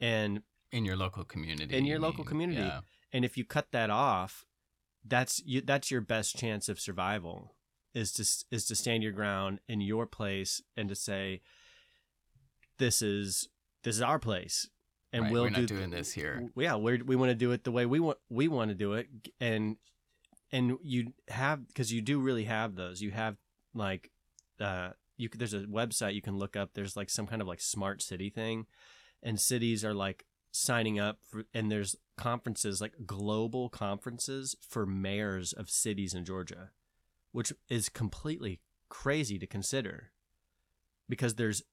and 0.00 0.42
in 0.72 0.84
your 0.84 0.96
local 0.96 1.22
community. 1.22 1.76
In 1.76 1.84
your 1.84 2.00
local 2.00 2.24
community. 2.24 2.62
Yeah. 2.62 2.80
and 3.12 3.24
if 3.24 3.36
you 3.36 3.44
cut 3.44 3.68
that 3.70 3.90
off 3.90 4.44
that's 5.06 5.42
you 5.44 5.60
that's 5.60 5.90
your 5.90 6.00
best 6.00 6.36
chance 6.36 6.68
of 6.68 6.80
survival 6.80 7.54
is 7.94 8.12
to 8.12 8.22
is 8.54 8.64
to 8.66 8.74
stand 8.74 9.02
your 9.02 9.12
ground 9.12 9.60
in 9.68 9.80
your 9.80 10.06
place 10.06 10.62
and 10.76 10.88
to 10.88 10.94
say 10.94 11.40
this 12.78 13.02
is 13.02 13.48
this 13.82 13.96
is 13.96 14.02
our 14.02 14.18
place 14.18 14.68
and 15.12 15.24
Right, 15.24 15.32
we'll 15.32 15.42
we're 15.44 15.50
not 15.50 15.60
do 15.60 15.66
doing 15.66 15.90
this 15.90 16.12
here. 16.12 16.48
yeah 16.56 16.74
we're, 16.74 17.02
we 17.04 17.16
want 17.16 17.30
to 17.30 17.34
do 17.36 17.52
it 17.52 17.64
the 17.64 17.70
way 17.70 17.86
we 17.86 18.00
want 18.00 18.18
we 18.28 18.48
want 18.48 18.70
to 18.70 18.74
do 18.74 18.94
it 18.94 19.08
and 19.40 19.76
and 20.50 20.78
you 20.82 21.12
have 21.28 21.66
because 21.68 21.92
you 21.92 22.00
do 22.00 22.18
really 22.18 22.44
have 22.44 22.74
those 22.74 23.00
you 23.00 23.10
have 23.10 23.36
like 23.74 24.10
uh 24.60 24.90
you 25.16 25.28
there's 25.36 25.54
a 25.54 25.60
website 25.60 26.14
you 26.14 26.22
can 26.22 26.38
look 26.38 26.56
up 26.56 26.70
there's 26.74 26.96
like 26.96 27.10
some 27.10 27.26
kind 27.26 27.40
of 27.42 27.46
like 27.48 27.60
smart 27.60 28.02
city 28.02 28.30
thing 28.30 28.66
and 29.22 29.38
cities 29.38 29.84
are 29.84 29.94
like 29.94 30.24
signing 30.56 31.00
up 31.00 31.18
for 31.28 31.42
and 31.52 31.68
there's 31.68 31.96
conferences 32.16 32.80
like 32.80 32.92
global 33.04 33.68
conferences 33.68 34.54
for 34.60 34.86
mayors 34.86 35.52
of 35.52 35.68
cities 35.68 36.14
in 36.14 36.24
Georgia 36.24 36.70
which 37.32 37.52
is 37.68 37.88
completely 37.88 38.60
crazy 38.88 39.36
to 39.36 39.48
consider 39.48 40.12
because 41.08 41.34
there's 41.34 41.64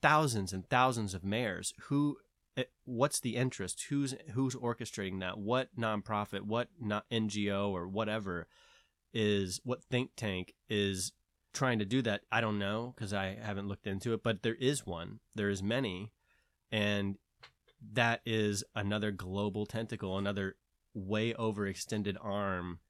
thousands 0.00 0.52
and 0.52 0.68
thousands 0.68 1.14
of 1.14 1.24
mayors 1.24 1.74
who 1.88 2.16
eh, 2.56 2.62
what's 2.84 3.18
the 3.18 3.34
interest? 3.34 3.86
Who's 3.88 4.14
who's 4.34 4.54
orchestrating 4.54 5.18
that? 5.18 5.38
What 5.38 5.68
nonprofit 5.76 6.42
what 6.42 6.68
not 6.80 7.10
ngo 7.10 7.70
or 7.70 7.88
whatever 7.88 8.46
is 9.12 9.60
what 9.64 9.82
think 9.82 10.10
tank 10.16 10.54
is 10.68 11.10
trying 11.52 11.80
to 11.80 11.84
do 11.84 12.00
that? 12.02 12.20
I 12.30 12.40
don't 12.40 12.60
know 12.60 12.94
because 12.94 13.12
i 13.12 13.36
haven't 13.42 13.66
looked 13.66 13.88
into 13.88 14.12
it 14.12 14.22
but 14.22 14.44
there 14.44 14.54
is 14.54 14.86
one. 14.86 15.18
There 15.34 15.50
is 15.50 15.64
many. 15.64 16.12
And 16.70 17.16
that 17.92 18.20
is 18.26 18.64
another 18.74 19.10
global 19.10 19.66
tentacle 19.66 20.18
another 20.18 20.56
way 20.94 21.32
overextended 21.34 22.16
arm 22.20 22.80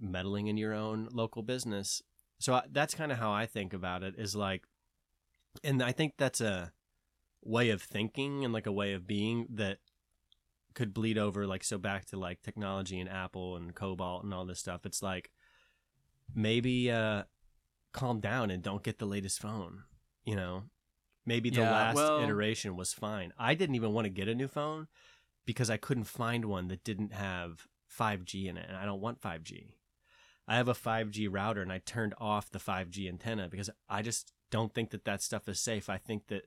meddling 0.00 0.46
in 0.46 0.56
your 0.56 0.74
own 0.74 1.08
local 1.10 1.42
business. 1.42 2.02
So 2.38 2.54
I, 2.54 2.62
that's 2.70 2.94
kind 2.94 3.10
of 3.10 3.18
how 3.18 3.32
i 3.32 3.46
think 3.46 3.72
about 3.72 4.02
it 4.02 4.14
is 4.16 4.36
like 4.36 4.64
and 5.64 5.82
i 5.82 5.90
think 5.90 6.14
that's 6.16 6.40
a 6.40 6.72
way 7.42 7.70
of 7.70 7.82
thinking 7.82 8.44
and 8.44 8.52
like 8.52 8.66
a 8.66 8.72
way 8.72 8.92
of 8.92 9.06
being 9.06 9.46
that 9.50 9.78
could 10.74 10.94
bleed 10.94 11.18
over 11.18 11.46
like 11.46 11.64
so 11.64 11.78
back 11.78 12.04
to 12.04 12.16
like 12.16 12.42
technology 12.42 13.00
and 13.00 13.08
apple 13.08 13.56
and 13.56 13.74
cobalt 13.74 14.22
and 14.22 14.32
all 14.32 14.44
this 14.44 14.60
stuff. 14.60 14.86
It's 14.86 15.02
like 15.02 15.30
maybe 16.34 16.90
uh 16.90 17.24
calm 17.92 18.20
down 18.20 18.50
and 18.50 18.62
don't 18.62 18.82
get 18.82 18.98
the 18.98 19.06
latest 19.06 19.40
phone 19.40 19.82
you 20.24 20.36
know 20.36 20.64
maybe 21.28 21.50
the 21.50 21.60
Yeah, 21.60 21.70
last 21.70 21.94
well- 21.96 22.20
iteration 22.22 22.76
was 22.76 22.92
fine. 22.92 23.32
I 23.38 23.54
didn't 23.54 23.76
even 23.76 23.92
want 23.92 24.06
to 24.06 24.10
get 24.10 24.28
a 24.28 24.34
new 24.34 24.48
phone 24.48 24.88
because 25.46 25.70
i 25.70 25.76
couldn't 25.78 26.04
find 26.04 26.44
one 26.44 26.68
that 26.68 26.84
didn't 26.84 27.12
have 27.14 27.68
5g 27.88 28.46
in 28.48 28.58
it 28.58 28.66
and 28.68 28.76
i 28.76 28.84
don't 28.84 29.00
want 29.00 29.18
5g 29.18 29.68
i 30.46 30.56
have 30.56 30.68
a 30.68 30.74
5g 30.74 31.26
router 31.30 31.62
and 31.62 31.72
i 31.72 31.78
turned 31.78 32.12
off 32.18 32.50
the 32.50 32.58
5g 32.58 33.08
antenna 33.08 33.48
because 33.48 33.70
i 33.88 34.02
just 34.02 34.32
don't 34.50 34.74
think 34.74 34.90
that 34.90 35.04
that 35.06 35.22
stuff 35.22 35.48
is 35.48 35.58
safe. 35.60 35.88
I 35.90 35.96
think 35.98 36.26
that 36.28 36.42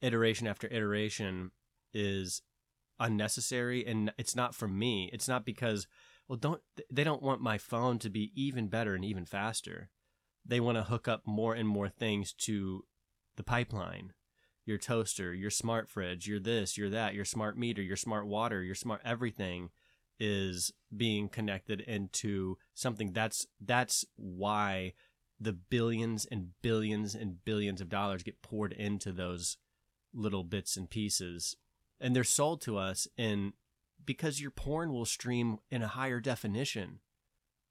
iteration 0.00 0.46
after 0.46 0.66
iteration 0.68 1.50
is 1.92 2.42
unnecessary 2.98 3.84
and 3.86 4.12
it's 4.18 4.36
not 4.36 4.54
for 4.54 4.68
me. 4.68 5.10
It's 5.12 5.28
not 5.28 5.44
because 5.44 5.86
well 6.28 6.36
don't 6.38 6.60
they 6.90 7.04
don't 7.04 7.22
want 7.22 7.40
my 7.40 7.58
phone 7.58 7.98
to 8.00 8.10
be 8.10 8.32
even 8.34 8.68
better 8.68 8.94
and 8.94 9.04
even 9.04 9.24
faster. 9.24 9.90
They 10.44 10.60
want 10.60 10.78
to 10.78 10.84
hook 10.84 11.06
up 11.08 11.26
more 11.26 11.54
and 11.54 11.68
more 11.68 11.88
things 11.88 12.32
to 12.46 12.84
the 13.40 13.44
pipeline 13.44 14.12
your 14.66 14.78
toaster 14.78 15.32
your 15.32 15.50
smart 15.50 15.88
fridge 15.88 16.28
your 16.28 16.38
this 16.38 16.76
your 16.76 16.90
that 16.90 17.14
your 17.14 17.24
smart 17.24 17.56
meter 17.56 17.82
your 17.82 17.96
smart 17.96 18.26
water 18.26 18.62
your 18.62 18.74
smart 18.74 19.00
everything 19.04 19.70
is 20.20 20.72
being 20.94 21.28
connected 21.28 21.80
into 21.80 22.58
something. 22.74 23.12
That's 23.12 23.46
that's 23.58 24.04
why 24.16 24.92
the 25.40 25.54
billions 25.54 26.26
and 26.26 26.50
billions 26.60 27.14
and 27.14 27.42
billions 27.44 27.80
of 27.80 27.88
dollars 27.88 28.22
get 28.22 28.42
poured 28.42 28.74
into 28.74 29.10
those 29.10 29.56
little 30.12 30.44
bits 30.44 30.76
and 30.76 30.90
pieces. 30.90 31.56
And 31.98 32.14
they're 32.14 32.24
sold 32.24 32.60
to 32.62 32.76
us 32.76 33.08
in 33.16 33.54
because 34.04 34.40
your 34.40 34.50
porn 34.50 34.92
will 34.92 35.06
stream 35.06 35.58
in 35.70 35.82
a 35.82 35.88
higher 35.88 36.20
definition. 36.20 37.00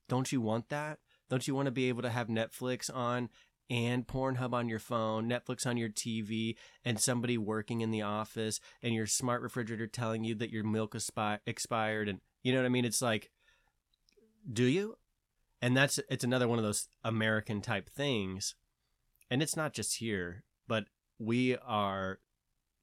Don't 0.08 0.32
you 0.32 0.40
want 0.40 0.68
that? 0.70 0.98
Don't 1.28 1.46
you 1.46 1.54
want 1.54 1.66
to 1.66 1.72
be 1.72 1.88
able 1.88 2.02
to 2.02 2.10
have 2.10 2.26
netflix 2.26 2.92
on 2.92 3.28
and 3.70 4.06
pornhub 4.06 4.52
on 4.52 4.68
your 4.68 4.80
phone 4.80 5.30
netflix 5.30 5.66
on 5.66 5.76
your 5.76 5.88
tv 5.88 6.56
and 6.84 7.00
somebody 7.00 7.38
working 7.38 7.80
in 7.80 7.92
the 7.92 8.02
office 8.02 8.60
and 8.82 8.94
your 8.94 9.06
smart 9.06 9.40
refrigerator 9.40 9.86
telling 9.86 10.24
you 10.24 10.34
that 10.34 10.50
your 10.50 10.64
milk 10.64 10.96
expired 11.46 12.08
and 12.08 12.20
you 12.42 12.52
know 12.52 12.58
what 12.58 12.66
i 12.66 12.70
mean? 12.70 12.84
It's 12.84 13.00
like 13.00 13.30
do 14.50 14.64
you? 14.64 14.96
And 15.62 15.76
that's 15.76 16.00
it's 16.08 16.24
another 16.24 16.48
one 16.48 16.58
of 16.58 16.64
those 16.64 16.88
american 17.04 17.60
type 17.60 17.88
things. 17.88 18.54
And 19.30 19.42
it's 19.42 19.56
not 19.56 19.72
just 19.72 19.98
here 19.98 20.44
but 20.66 20.84
we 21.18 21.56
are 21.56 22.18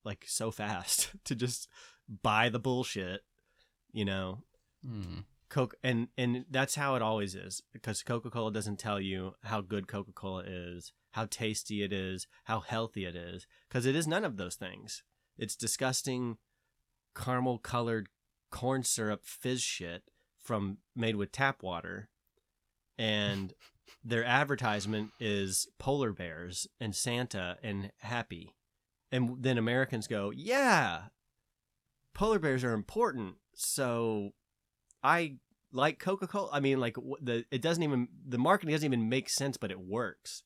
like 0.06 0.24
so 0.28 0.52
fast 0.52 1.12
to 1.26 1.36
just 1.36 1.68
buy 2.24 2.50
the 2.50 2.60
bullshit 2.60 3.22
you 3.92 4.06
know? 4.06 4.44
Hmm. 4.86 5.20
Coke 5.50 5.76
and 5.84 6.10
and 6.18 6.46
that's 6.50 6.76
how 6.76 6.96
it 6.96 7.02
always 7.02 7.36
is 7.36 7.62
because 7.72 8.04
coca-cola 8.04 8.52
doesn't 8.52 8.80
tell 8.80 9.00
you 9.00 9.34
how 9.44 9.62
good 9.62 9.88
coca-cola 9.88 10.44
is 10.46 10.92
how 11.12 11.26
tasty 11.30 11.82
it 11.82 11.94
is 11.94 12.28
how 12.44 12.60
healthy 12.60 13.06
it 13.06 13.16
is 13.16 13.48
because 13.68 13.86
it 13.86 13.96
is 13.96 14.08
none 14.08 14.26
of 14.26 14.38
those 14.38 14.56
things. 14.56 15.04
It's 15.38 15.56
disgusting 15.56 16.38
caramel 17.16 17.60
colored 17.60 18.10
corn 18.52 18.84
syrup 18.84 19.22
fizz 19.24 19.62
shit 19.62 20.04
from 20.38 20.78
made 20.96 21.16
with 21.16 21.32
tap 21.32 21.64
water 21.64 22.10
and 22.98 23.54
their 24.04 24.24
advertisement 24.24 25.12
is 25.20 25.68
polar 25.80 26.12
bears 26.12 26.68
and 26.80 26.96
santa 26.96 27.58
and 27.64 27.92
happy. 28.00 28.54
And 29.12 29.42
then 29.42 29.58
americans 29.58 30.08
go 30.08 30.32
yeah 30.32 31.04
polar 32.14 32.40
bears 32.40 32.64
are 32.64 32.74
important 32.74 33.36
so 33.56 34.34
i 35.16 35.20
like 35.72 35.98
coca-cola 36.00 36.50
i 36.58 36.60
mean 36.60 36.80
like 36.86 36.96
the 37.22 37.36
it 37.52 37.62
doesn't 37.62 37.84
even 37.84 38.08
the 38.34 38.38
marketing 38.50 38.74
doesn't 38.76 38.92
even 38.94 39.08
make 39.10 39.30
sense 39.30 39.56
but 39.58 39.72
it 39.72 39.80
works 39.80 40.44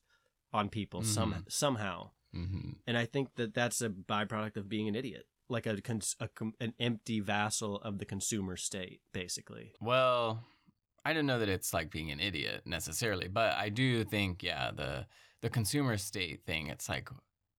on 0.52 0.68
people 0.68 1.02
some 1.02 1.32
Mhm. 1.34 1.52
somehow 1.62 1.98
hmm 2.32 2.70
and 2.86 2.96
i 3.02 3.04
think 3.12 3.26
that 3.38 3.54
that's 3.54 3.80
a 3.80 3.88
byproduct 3.90 4.56
of 4.56 4.68
being 4.68 4.88
an 4.88 4.94
idiot 5.02 5.24
like 5.48 5.66
a, 5.66 5.80
cons- 5.88 6.16
a 6.20 6.28
an 6.66 6.72
empty 6.80 7.18
vassal 7.20 7.76
of 7.88 7.98
the 7.98 8.04
consumer 8.14 8.56
state 8.56 9.00
basically 9.12 9.66
Well, 9.80 10.24
I 11.04 11.12
don't 11.14 11.26
know 11.30 11.40
that 11.40 11.48
it's 11.56 11.74
like 11.74 11.90
being 11.90 12.10
an 12.12 12.20
idiot 12.20 12.62
necessarily, 12.64 13.28
but 13.28 13.50
I 13.54 13.68
do 13.68 14.04
think, 14.04 14.42
yeah, 14.42 14.70
the 14.70 14.92
the 15.44 15.50
consumer 15.50 15.96
state 15.98 16.38
thing, 16.46 16.68
it's 16.68 16.88
like 16.88 17.08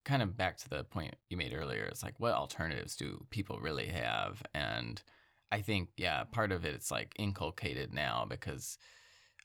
kind 0.05 0.21
of 0.23 0.29
back 0.37 0.55
to 0.57 0.69
the 0.69 0.83
point 0.95 1.15
you 1.29 1.37
made 1.37 1.53
earlier. 1.53 1.83
It's 1.91 2.03
like 2.07 2.17
what 2.23 2.33
alternatives 2.33 2.95
do 2.95 3.07
people 3.29 3.57
really 3.67 3.87
have? 3.87 4.41
And 4.53 5.01
I 5.53 5.61
think, 5.61 5.89
yeah, 5.97 6.23
part 6.23 6.51
of 6.51 6.65
it 6.65 6.73
it's 6.73 6.89
like 6.89 7.13
inculcated 7.19 7.93
now 7.93 8.25
because 8.27 8.77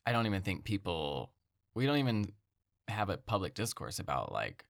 I 0.06 0.12
don't 0.12 0.26
even 0.26 0.42
think 0.42 0.64
people 0.64 1.32
we 1.74 1.84
don't 1.86 1.98
even 1.98 2.32
have 2.88 3.10
a 3.10 3.18
public 3.18 3.54
discourse 3.54 3.98
about 3.98 4.32
like 4.32 4.64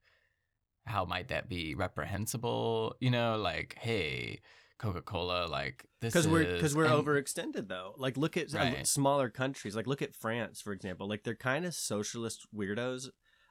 how 0.84 1.04
might 1.04 1.28
that 1.28 1.48
be 1.48 1.74
reprehensible, 1.76 2.96
you 2.98 3.10
know, 3.10 3.36
like, 3.36 3.76
hey, 3.78 4.40
Coca-Cola, 4.78 5.46
like 5.46 5.84
this 6.00 6.12
because 6.12 6.26
we're 6.26 6.54
because 6.54 6.74
we're 6.74 6.86
and- 6.86 6.94
overextended 7.06 7.68
though. 7.68 7.94
Like 7.96 8.16
look 8.16 8.36
at 8.36 8.54
uh, 8.54 8.58
Right. 8.58 8.86
smaller 8.86 9.28
countries. 9.28 9.76
Like 9.76 9.86
look 9.86 10.02
at 10.02 10.14
France, 10.14 10.60
for 10.60 10.72
example. 10.72 11.08
Like 11.08 11.22
they're 11.24 11.34
kind 11.34 11.64
of 11.64 11.74
socialist 11.74 12.46
weirdos, 12.54 13.08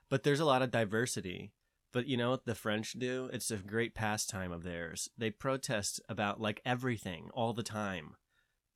but 0.09 0.23
there's 0.23 0.39
a 0.41 0.45
lot 0.45 0.61
of 0.61 0.71
diversity. 0.71 1.53
But 1.93 2.07
you 2.07 2.17
know 2.17 2.31
what 2.31 2.45
the 2.45 2.55
French 2.55 2.93
do? 2.93 3.29
It's 3.31 3.49
a 3.49 3.57
great 3.57 3.95
pastime 3.95 4.51
of 4.51 4.63
theirs. 4.63 5.09
They 5.17 5.31
protest 5.31 6.01
about 6.09 6.41
like 6.41 6.61
everything 6.65 7.29
all 7.33 7.53
the 7.53 7.63
time. 7.63 8.15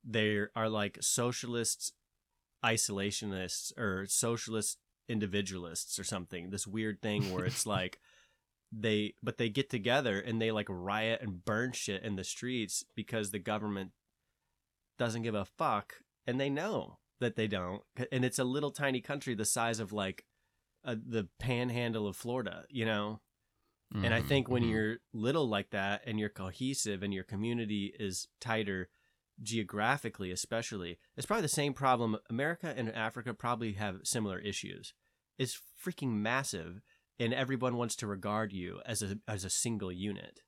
They 0.04 0.46
are 0.56 0.68
like 0.68 0.98
socialists, 1.00 1.92
isolationists, 2.64 3.76
or 3.78 4.06
socialist 4.06 4.78
individualists 5.08 5.98
or 5.98 6.04
something. 6.04 6.50
This 6.50 6.66
weird 6.66 7.02
thing 7.02 7.32
where 7.32 7.44
it's 7.44 7.66
like 7.76 8.00
they 8.72 9.14
but 9.22 9.36
they 9.36 9.50
get 9.50 9.68
together 9.68 10.18
and 10.18 10.40
they 10.40 10.50
like 10.50 10.66
riot 10.68 11.20
and 11.20 11.44
burn 11.44 11.72
shit 11.72 12.02
in 12.02 12.16
the 12.16 12.24
streets 12.24 12.84
because 12.96 13.30
the 13.30 13.38
government 13.38 13.90
doesn't 14.98 15.22
give 15.22 15.34
a 15.34 15.44
fuck 15.44 15.96
and 16.26 16.40
they 16.40 16.48
know 16.48 16.98
that 17.20 17.36
they 17.36 17.46
don't 17.46 17.82
and 18.10 18.24
it's 18.24 18.38
a 18.38 18.44
little 18.44 18.70
tiny 18.70 19.00
country 19.00 19.34
the 19.34 19.44
size 19.44 19.78
of 19.78 19.92
like 19.92 20.24
uh, 20.84 20.96
the 21.06 21.28
panhandle 21.38 22.06
of 22.06 22.16
Florida 22.16 22.64
you 22.68 22.84
know? 22.84 23.20
And 24.02 24.12
I 24.14 24.20
Mhm, 24.20 24.28
think 24.28 24.48
when 24.48 24.62
mhm. 24.62 24.68
you're 24.70 24.96
little 25.12 25.48
like 25.48 25.70
that 25.70 26.02
and 26.06 26.18
you're 26.18 26.28
cohesive 26.28 27.02
and 27.02 27.12
your 27.14 27.24
community 27.24 27.92
is 27.98 28.28
tighter 28.40 28.88
geographically 29.42 30.30
especially 30.30 30.98
it's 31.16 31.26
probably 31.26 31.42
the 31.42 31.48
same 31.48 31.72
problem. 31.72 32.16
America 32.30 32.72
and 32.76 32.90
Africa 32.94 33.34
probably 33.34 33.72
have 33.74 34.00
similar 34.04 34.38
issues. 34.38 34.94
It's 35.38 35.60
freaking 35.84 36.12
massive 36.14 36.80
and 37.18 37.32
everyone 37.34 37.76
wants 37.76 37.96
to 37.96 38.06
regard 38.06 38.52
you 38.52 38.80
as 38.86 39.02
a 39.02 39.18
as 39.28 39.44
a 39.44 39.50
single 39.50 39.92
unit. 39.92 40.40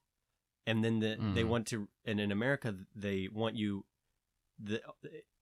And 0.67 0.83
then 0.83 1.01
the, 1.01 1.17
they 1.35 1.45
Mhm. 1.45 1.49
want 1.51 1.67
to 1.69 1.89
and 2.05 2.19
in 2.21 2.33
America 2.33 2.75
they 2.95 3.29
want 3.31 3.57
you 3.57 3.85
the 4.59 4.81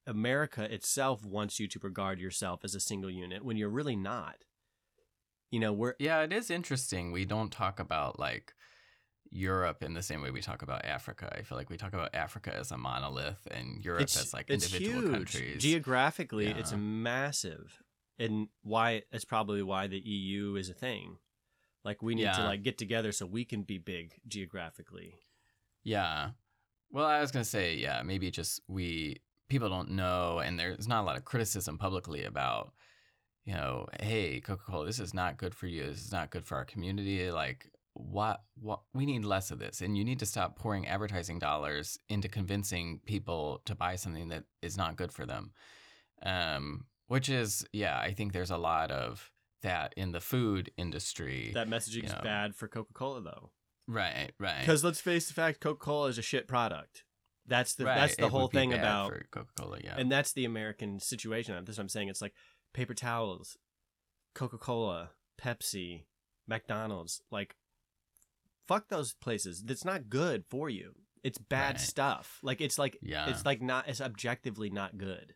America 0.06 0.72
itself 0.72 1.24
wants 1.24 1.60
you 1.60 1.68
to 1.68 1.78
regard 1.80 2.18
yourself 2.18 2.64
as 2.64 2.74
a 2.74 2.80
single 2.80 3.10
unit 3.10 3.44
when 3.44 3.56
you're 3.56 3.68
really 3.68 3.96
not 3.96 4.36
you 5.52 5.60
know 5.60 5.72
we're 5.72 5.94
Yeah, 6.00 6.22
it 6.22 6.32
is 6.32 6.50
interesting. 6.50 7.12
We 7.12 7.24
don't 7.24 7.52
talk 7.52 7.78
about 7.78 8.18
like 8.18 8.52
Europe 9.30 9.84
in 9.84 9.94
the 9.94 10.02
same 10.02 10.20
way 10.20 10.30
we 10.30 10.40
talk 10.40 10.62
about 10.62 10.84
Africa. 10.84 11.32
I 11.38 11.42
feel 11.42 11.56
like 11.56 11.70
we 11.70 11.76
talk 11.76 11.92
about 11.92 12.14
Africa 12.14 12.54
as 12.54 12.72
a 12.72 12.76
monolith 12.76 13.46
and 13.50 13.84
Europe 13.84 14.02
as 14.02 14.34
like 14.34 14.50
individual 14.50 15.02
huge. 15.02 15.12
countries. 15.12 15.62
Geographically, 15.62 16.48
it's 16.48 16.74
massive, 16.76 17.80
and 18.18 18.48
why 18.62 19.02
it's 19.12 19.24
probably 19.24 19.62
why 19.62 19.86
the 19.86 19.98
EU 19.98 20.56
is 20.56 20.68
a 20.68 20.74
thing. 20.74 21.18
Like 21.84 22.02
we 22.02 22.14
need 22.14 22.32
to 22.32 22.44
like 22.44 22.62
get 22.62 22.78
together 22.78 23.12
so 23.12 23.26
we 23.26 23.44
can 23.44 23.62
be 23.62 23.78
big 23.78 24.14
geographically. 24.26 25.14
Yeah. 25.84 26.30
Well, 26.90 27.06
I 27.06 27.20
was 27.20 27.30
gonna 27.30 27.44
say, 27.44 27.74
yeah, 27.74 28.02
maybe 28.02 28.30
just 28.30 28.60
we 28.68 29.20
people 29.48 29.68
don't 29.68 29.90
know, 29.90 30.38
and 30.38 30.58
there's 30.58 30.88
not 30.88 31.02
a 31.02 31.06
lot 31.06 31.16
of 31.16 31.24
criticism 31.24 31.76
publicly 31.76 32.24
about, 32.24 32.72
you 33.44 33.54
know, 33.54 33.86
hey, 34.00 34.40
Coca 34.40 34.62
Cola, 34.70 34.86
this 34.86 35.00
is 35.00 35.14
not 35.14 35.36
good 35.36 35.54
for 35.54 35.66
you. 35.66 35.86
This 35.86 36.04
is 36.04 36.12
not 36.12 36.30
good 36.30 36.44
for 36.44 36.56
our 36.56 36.64
community. 36.64 37.30
Like, 37.30 37.68
what? 37.94 38.42
What? 38.60 38.80
We 38.94 39.04
need 39.04 39.24
less 39.24 39.50
of 39.50 39.58
this, 39.58 39.80
and 39.80 39.96
you 39.98 40.04
need 40.04 40.20
to 40.20 40.26
stop 40.26 40.58
pouring 40.58 40.86
advertising 40.86 41.38
dollars 41.38 41.98
into 42.08 42.28
convincing 42.28 43.00
people 43.04 43.60
to 43.66 43.74
buy 43.74 43.96
something 43.96 44.28
that 44.28 44.44
is 44.62 44.76
not 44.76 44.96
good 44.96 45.12
for 45.12 45.26
them. 45.26 45.52
Um, 46.24 46.86
which 47.08 47.28
is, 47.28 47.66
yeah, 47.72 47.98
I 47.98 48.12
think 48.12 48.32
there's 48.32 48.50
a 48.50 48.56
lot 48.56 48.90
of 48.90 49.30
that 49.62 49.92
in 49.96 50.12
the 50.12 50.20
food 50.20 50.70
industry. 50.76 51.50
That 51.54 51.68
messaging 51.68 52.04
is 52.04 52.12
Yeah. 52.12 52.20
bad 52.22 52.54
for 52.54 52.68
Coca 52.68 52.92
Cola 52.92 53.20
though, 53.20 53.50
right, 53.86 54.32
right. 54.38 54.60
because 54.60 54.82
let's 54.82 55.00
face 55.00 55.28
the 55.28 55.34
fact, 55.34 55.60
Coca 55.60 55.78
Cola 55.78 56.08
is 56.08 56.18
a 56.18 56.22
shit 56.22 56.48
product. 56.48 57.04
That's 57.46 57.74
the 57.74 57.84
Right, 57.84 57.96
that's 57.96 58.16
the 58.16 58.26
it 58.26 58.30
whole 58.30 58.46
thing 58.48 58.72
about 58.72 59.12
Coca-Cola, 59.32 59.78
yeah. 59.82 59.96
and 59.98 60.10
that's 60.10 60.32
the 60.32 60.44
American 60.44 61.00
situation. 61.00 61.54
That's 61.64 61.76
what 61.76 61.82
I'm 61.82 61.88
saying. 61.88 62.08
It's 62.08 62.22
like 62.22 62.34
paper 62.72 62.94
towels, 62.94 63.56
Coca 64.34 64.58
Cola, 64.58 65.10
Pepsi, 65.40 66.04
McDonald's. 66.46 67.22
Like, 67.30 67.56
fuck 68.66 68.88
those 68.88 69.14
places. 69.14 69.62
That's 69.62 69.84
not 69.84 70.08
good 70.08 70.44
for 70.48 70.68
you. 70.70 70.94
It's 71.22 71.38
bad 71.38 71.74
Right. 71.76 71.80
stuff. 71.80 72.38
Like 72.42 72.60
it's 72.60 72.78
like 72.78 72.98
Yeah. 73.00 73.28
it's 73.30 73.44
like 73.46 73.62
not. 73.62 73.88
It's 73.88 74.00
objectively 74.00 74.70
not 74.70 74.98
good. 74.98 75.34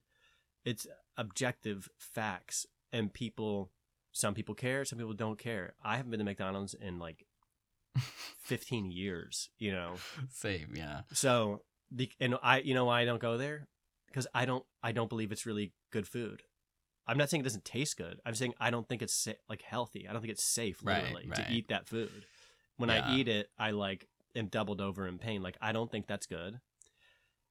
It's 0.64 0.86
objective 1.16 1.88
facts, 1.98 2.66
and 2.92 3.12
people. 3.12 3.70
Some 4.12 4.32
people 4.34 4.54
care. 4.54 4.84
Some 4.86 4.98
people 4.98 5.12
don't 5.12 5.38
care. 5.38 5.74
I 5.84 5.96
haven't 5.98 6.10
been 6.10 6.18
to 6.20 6.24
McDonald's 6.24 6.72
in 6.74 6.98
like 6.98 7.26
15 8.40 8.90
years. 8.90 9.50
You 9.58 9.72
know. 9.72 9.94
Same, 10.30 10.72
yeah. 10.74 11.02
So 11.12 11.62
the 11.90 12.10
and 12.18 12.36
I 12.42 12.58
you 12.60 12.74
know 12.74 12.86
why 12.86 13.02
I 13.02 13.04
don't 13.04 13.20
go 13.20 13.36
there 13.36 13.68
because 14.08 14.26
I 14.34 14.44
don't 14.44 14.64
I 14.82 14.92
don't 14.92 15.08
believe 15.08 15.30
it's 15.32 15.46
really 15.46 15.72
good 15.92 16.08
food. 16.08 16.42
I'm 17.06 17.18
not 17.18 17.30
saying 17.30 17.42
it 17.42 17.44
doesn't 17.44 17.64
taste 17.64 17.96
good. 17.96 18.20
I'm 18.26 18.34
saying 18.34 18.54
I 18.58 18.70
don't 18.70 18.88
think 18.88 19.02
it's 19.02 19.14
sa- 19.14 19.32
like 19.48 19.62
healthy. 19.62 20.06
I 20.08 20.12
don't 20.12 20.20
think 20.20 20.32
it's 20.32 20.42
safe 20.42 20.82
literally 20.82 21.28
right. 21.28 21.46
to 21.46 21.52
eat 21.52 21.68
that 21.68 21.86
food. 21.86 22.26
When 22.76 22.90
I 22.90 23.16
eat 23.16 23.28
it, 23.28 23.48
I 23.58 23.70
like 23.70 24.08
am 24.34 24.46
doubled 24.46 24.80
over 24.80 25.06
in 25.06 25.18
pain. 25.18 25.42
Like 25.42 25.56
I 25.60 25.72
don't 25.72 25.90
think 25.90 26.06
that's 26.06 26.26
good. 26.26 26.60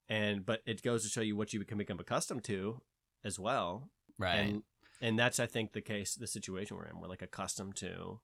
And 0.07 0.45
but 0.45 0.61
it 0.65 0.83
goes 0.83 1.03
to 1.03 1.09
show 1.09 1.21
you 1.21 1.35
what 1.35 1.53
you 1.53 1.63
can 1.63 1.77
become 1.77 1.99
accustomed 1.99 2.43
to 2.45 2.81
as 3.23 3.39
well. 3.39 3.89
Right. 4.19 4.35
And 4.35 4.63
and 5.01 5.17
that's 5.17 5.39
I 5.39 5.45
think 5.45 5.73
the 5.73 5.81
case 5.81 6.15
the 6.15 6.27
situation 6.27 6.77
we're 6.77 6.85
in. 6.85 6.99
We're 6.99 7.07
like 7.07 7.21
accustomed 7.21 7.75
to 7.77 8.19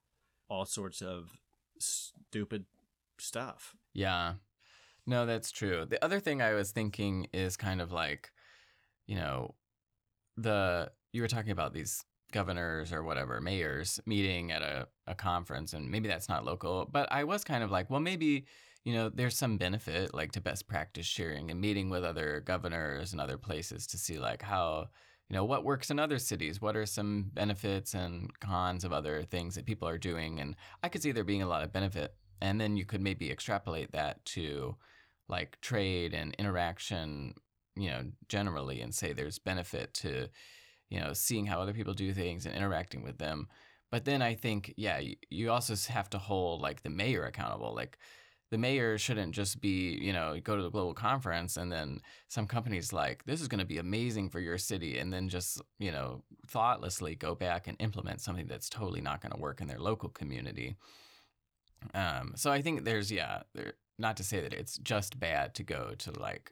all 0.47 0.65
sorts 0.65 1.01
of 1.01 1.31
stupid 1.79 2.65
stuff. 3.17 3.75
yeah. 3.93 4.33
No, 5.07 5.25
that's 5.25 5.51
true. 5.51 5.85
The 5.85 6.03
other 6.05 6.19
thing 6.19 6.41
I 6.41 6.53
was 6.53 6.71
thinking 6.71 7.27
is 7.33 7.57
kind 7.57 7.81
of 7.81 7.91
like, 7.91 8.31
you 9.07 9.15
know, 9.15 9.55
the 10.37 10.91
you 11.13 11.21
were 11.21 11.27
talking 11.27 11.51
about 11.51 11.73
these 11.73 12.03
governors 12.31 12.93
or 12.93 13.03
whatever, 13.03 13.41
mayors 13.41 13.99
meeting 14.05 14.51
at 14.51 14.61
a, 14.61 14.87
a 15.07 15.15
conference 15.15 15.73
and 15.73 15.89
maybe 15.89 16.07
that's 16.07 16.29
not 16.29 16.45
local, 16.45 16.87
but 16.89 17.11
I 17.11 17.25
was 17.25 17.43
kind 17.43 17.63
of 17.63 17.71
like, 17.71 17.89
well 17.89 17.99
maybe, 17.99 18.45
you 18.83 18.93
know, 18.93 19.09
there's 19.09 19.37
some 19.37 19.57
benefit 19.57 20.13
like 20.13 20.31
to 20.33 20.41
best 20.41 20.67
practice 20.67 21.05
sharing 21.05 21.51
and 21.51 21.59
meeting 21.59 21.89
with 21.89 22.03
other 22.03 22.41
governors 22.45 23.11
and 23.11 23.21
other 23.21 23.37
places 23.37 23.85
to 23.87 23.97
see 23.97 24.17
like 24.17 24.41
how 24.41 24.87
you 25.31 25.37
know 25.37 25.45
what 25.45 25.63
works 25.63 25.89
in 25.89 25.97
other 25.97 26.19
cities 26.19 26.61
what 26.61 26.75
are 26.75 26.85
some 26.85 27.31
benefits 27.33 27.93
and 27.93 28.37
cons 28.41 28.83
of 28.83 28.91
other 28.91 29.23
things 29.23 29.55
that 29.55 29.65
people 29.65 29.87
are 29.87 29.97
doing 29.97 30.41
and 30.41 30.57
i 30.83 30.89
could 30.89 31.01
see 31.01 31.13
there 31.13 31.23
being 31.23 31.41
a 31.41 31.47
lot 31.47 31.63
of 31.63 31.71
benefit 31.71 32.15
and 32.41 32.59
then 32.59 32.75
you 32.75 32.83
could 32.83 32.99
maybe 32.99 33.31
extrapolate 33.31 33.93
that 33.93 34.23
to 34.25 34.75
like 35.29 35.57
trade 35.61 36.13
and 36.13 36.35
interaction 36.37 37.33
you 37.77 37.89
know 37.89 38.03
generally 38.27 38.81
and 38.81 38.93
say 38.93 39.13
there's 39.13 39.39
benefit 39.39 39.93
to 39.93 40.27
you 40.91 40.99
know 40.99 41.13
seeing 41.13 41.47
how 41.47 41.59
other 41.59 41.73
people 41.73 41.93
do 41.93 42.13
things 42.13 42.45
and 42.45 42.55
interacting 42.55 43.01
with 43.01 43.17
them 43.17 43.47
but 43.89 44.05
then 44.05 44.21
i 44.21 44.35
think 44.35 44.73
yeah 44.77 44.99
you, 44.99 45.15
you 45.29 45.49
also 45.49 45.73
have 45.91 46.09
to 46.09 46.19
hold 46.19 46.61
like 46.61 46.83
the 46.83 46.89
mayor 46.89 47.23
accountable 47.25 47.73
like 47.73 47.97
the 48.51 48.57
mayor 48.57 48.97
shouldn't 48.97 49.33
just 49.33 49.61
be, 49.61 49.97
you 50.01 50.11
know, 50.11 50.37
go 50.43 50.57
to 50.57 50.61
the 50.61 50.69
global 50.69 50.93
conference 50.93 51.55
and 51.55 51.71
then 51.71 52.01
some 52.27 52.45
companies 52.45 52.91
like, 52.91 53.23
this 53.23 53.41
is 53.41 53.47
going 53.47 53.59
to 53.59 53.65
be 53.65 53.77
amazing 53.77 54.29
for 54.29 54.41
your 54.41 54.57
city, 54.57 54.99
and 54.99 55.11
then 55.11 55.29
just, 55.29 55.61
you 55.79 55.89
know, 55.89 56.21
thoughtlessly 56.47 57.15
go 57.15 57.33
back 57.33 57.67
and 57.69 57.77
implement 57.79 58.19
something 58.19 58.47
that's 58.47 58.69
totally 58.69 58.99
not 58.99 59.21
going 59.21 59.31
to 59.31 59.39
work 59.39 59.61
in 59.61 59.67
their 59.67 59.79
local 59.79 60.09
community. 60.09 60.75
Um, 61.93 62.33
so 62.35 62.51
I 62.51 62.61
think 62.61 62.83
there's, 62.83 63.09
yeah, 63.09 63.43
there, 63.55 63.73
not 63.97 64.17
to 64.17 64.23
say 64.23 64.41
that 64.41 64.53
it's 64.53 64.77
just 64.79 65.17
bad 65.17 65.55
to 65.55 65.63
go 65.63 65.93
to 65.99 66.19
like 66.19 66.51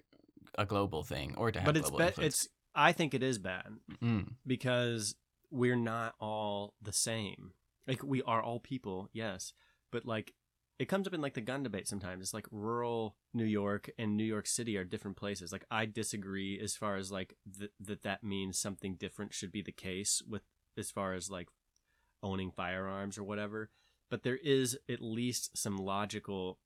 a 0.58 0.66
global 0.66 1.04
thing 1.04 1.36
or 1.38 1.52
to 1.52 1.60
have 1.60 1.66
But 1.66 1.76
it's 1.76 1.90
global 1.90 1.98
be- 2.00 2.08
influence. 2.08 2.36
it's 2.36 2.48
I 2.80 2.94
think 2.94 3.14
it 3.14 3.22
is 3.22 3.38
bad. 3.38 3.66
Mm, 4.02 4.36
because 4.48 5.16
we're 5.52 5.76
not 5.76 6.16
all 6.22 6.76
the 6.82 6.94
same. 6.94 7.52
Like 7.86 8.02
we 8.04 8.22
are 8.24 8.42
all 8.42 8.60
people, 8.60 9.10
yes, 9.12 9.52
but 9.92 10.06
like 10.06 10.34
it 10.80 10.88
comes 10.88 11.06
up 11.06 11.14
in 11.14 11.20
like 11.20 11.34
the 11.34 11.42
gun 11.42 11.62
debate 11.62 11.90
sometimes. 11.90 12.22
It's 12.22 12.34
like 12.34 12.48
rural 12.52 13.18
New 13.34 13.44
York 13.44 13.90
and 14.00 14.16
New 14.16 14.24
York 14.24 14.48
City 14.48 14.78
are 14.78 14.86
different 14.86 15.18
places. 15.18 15.52
Like 15.52 15.66
I 15.70 15.86
disagree 15.86 16.58
as 16.58 16.78
far 16.78 16.96
as 16.96 17.12
like 17.12 17.36
th- 17.60 17.72
that 17.82 18.04
that 18.04 18.24
means 18.24 18.58
something 18.58 18.96
different 18.96 19.34
should 19.34 19.52
be 19.52 19.62
the 19.62 19.74
case 19.74 20.22
with 20.26 20.44
as 20.78 20.90
far 20.90 21.14
as 21.14 21.30
like 21.30 21.50
owning 22.24 22.50
firearms 22.50 23.18
or 23.18 23.24
whatever. 23.24 23.72
But 24.10 24.24
there 24.24 24.40
is 24.42 24.78
at 24.90 25.02
least 25.02 25.58
some 25.58 25.76
logical 25.76 26.60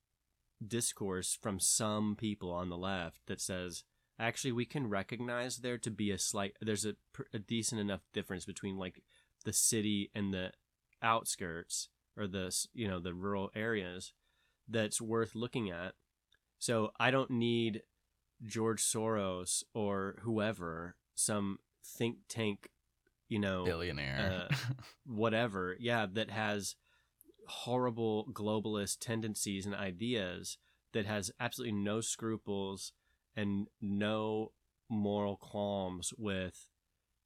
discourse 0.65 1.35
from 1.41 1.59
some 1.59 2.15
people 2.15 2.51
on 2.51 2.69
the 2.69 2.77
left 2.77 3.21
that 3.25 3.41
says 3.41 3.83
actually 4.23 4.51
we 4.51 4.65
can 4.65 4.89
recognize 4.89 5.57
there 5.57 5.77
to 5.77 5.91
be 5.91 6.11
a 6.11 6.17
slight 6.17 6.55
there's 6.61 6.85
a, 6.85 6.95
a 7.33 7.39
decent 7.39 7.79
enough 7.79 8.01
difference 8.13 8.45
between 8.45 8.77
like 8.77 9.01
the 9.45 9.53
city 9.53 10.09
and 10.15 10.33
the 10.33 10.51
outskirts 11.01 11.89
or 12.17 12.27
the 12.27 12.55
you 12.73 12.87
know 12.87 12.99
the 12.99 13.13
rural 13.13 13.51
areas 13.55 14.13
that's 14.67 15.01
worth 15.01 15.35
looking 15.35 15.69
at 15.69 15.93
so 16.57 16.91
i 16.99 17.11
don't 17.11 17.29
need 17.29 17.81
george 18.45 18.81
soros 18.81 19.63
or 19.73 20.15
whoever 20.21 20.95
some 21.15 21.59
think 21.85 22.17
tank 22.29 22.69
you 23.33 23.39
know 23.39 23.65
Billionaire. 23.65 24.47
uh, 24.51 24.55
whatever, 25.07 25.75
yeah, 25.79 26.05
that 26.13 26.29
has 26.29 26.75
horrible 27.47 28.27
globalist 28.31 28.99
tendencies 28.99 29.65
and 29.65 29.75
ideas, 29.75 30.57
that 30.93 31.07
has 31.07 31.31
absolutely 31.39 31.75
no 31.75 31.99
scruples 31.99 32.93
and 33.35 33.67
no 33.81 34.51
moral 34.89 35.37
qualms 35.37 36.13
with 36.17 36.67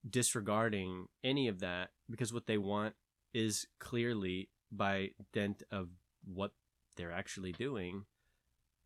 disregarding 0.09 1.07
any 1.23 1.47
of 1.47 1.59
that, 1.59 1.89
because 2.09 2.33
what 2.33 2.47
they 2.47 2.57
want 2.57 2.95
is 3.33 3.67
clearly 3.79 4.49
by 4.71 5.11
dint 5.33 5.63
of 5.71 5.89
what 6.23 6.51
they're 6.95 7.11
actually 7.11 7.51
doing, 7.51 8.05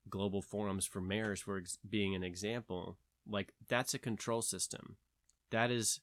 global 0.10 0.42
forums 0.42 0.86
for 0.86 1.02
mayors 1.02 1.42
for 1.42 1.58
ex- 1.58 1.78
being 1.88 2.16
an 2.16 2.24
example, 2.24 2.98
like 3.28 3.54
that's 3.68 3.94
a 3.94 4.00
control 4.00 4.42
system. 4.42 4.98
That 5.52 5.70
is, 5.72 6.00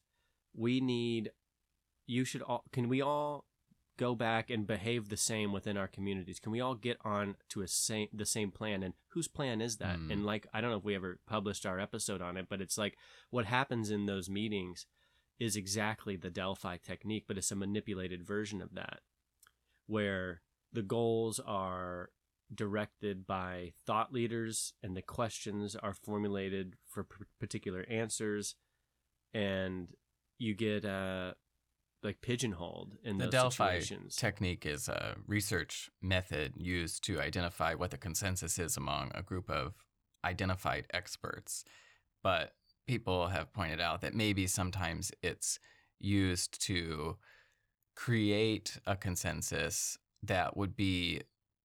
we 0.55 0.79
need 0.79 1.31
you 2.07 2.25
should 2.25 2.41
all 2.41 2.63
can 2.71 2.89
we 2.89 3.01
all 3.01 3.45
go 3.99 4.15
back 4.15 4.49
and 4.49 4.65
behave 4.65 5.09
the 5.09 5.17
same 5.17 5.51
within 5.51 5.77
our 5.77 5.87
communities? 5.87 6.39
Can 6.39 6.51
we 6.51 6.61
all 6.61 6.75
get 6.75 6.97
on 7.03 7.35
to 7.49 7.61
a 7.61 7.67
same 7.67 8.07
the 8.13 8.25
same 8.25 8.51
plan? 8.51 8.81
And 8.83 8.93
whose 9.09 9.27
plan 9.27 9.61
is 9.61 9.77
that? 9.77 9.97
Hmm. 9.97 10.11
and 10.11 10.25
like 10.25 10.47
i 10.53 10.61
don't 10.61 10.71
know 10.71 10.77
if 10.77 10.83
we 10.83 10.95
ever 10.95 11.19
published 11.27 11.65
our 11.65 11.79
episode 11.79 12.21
on 12.21 12.37
it 12.37 12.45
but 12.49 12.61
it's 12.61 12.77
like 12.77 12.95
what 13.29 13.45
happens 13.45 13.89
in 13.89 14.05
those 14.05 14.29
meetings 14.29 14.85
is 15.39 15.55
exactly 15.55 16.15
the 16.15 16.29
delphi 16.29 16.77
technique 16.77 17.25
but 17.27 17.37
it's 17.37 17.51
a 17.51 17.55
manipulated 17.55 18.23
version 18.25 18.61
of 18.61 18.73
that 18.75 18.99
where 19.87 20.41
the 20.71 20.83
goals 20.83 21.39
are 21.45 22.09
directed 22.53 23.27
by 23.27 23.73
thought 23.85 24.13
leaders 24.13 24.73
and 24.81 24.95
the 24.95 25.01
questions 25.01 25.75
are 25.75 25.93
formulated 25.93 26.75
for 26.87 27.03
p- 27.03 27.25
particular 27.39 27.85
answers. 27.89 28.55
And 29.33 29.89
you 30.37 30.55
get 30.55 30.85
uh 30.85 31.33
like 32.03 32.21
pigeonholed 32.21 32.95
in 33.03 33.17
the 33.17 33.27
Delphi 33.27 33.79
situations. 33.79 34.15
technique 34.15 34.65
is 34.65 34.87
a 34.87 35.15
research 35.27 35.89
method 36.01 36.53
used 36.55 37.03
to 37.05 37.19
identify 37.19 37.73
what 37.73 37.91
the 37.91 37.97
consensus 37.97 38.57
is 38.57 38.77
among 38.77 39.11
a 39.13 39.21
group 39.21 39.49
of 39.49 39.73
identified 40.23 40.87
experts. 40.93 41.63
But 42.23 42.53
people 42.87 43.27
have 43.27 43.53
pointed 43.53 43.79
out 43.79 44.01
that 44.01 44.15
maybe 44.15 44.47
sometimes 44.47 45.11
it's 45.21 45.59
used 45.99 46.61
to 46.65 47.17
create 47.95 48.77
a 48.87 48.95
consensus 48.95 49.97
that 50.23 50.55
would 50.55 50.75
be 50.75 51.21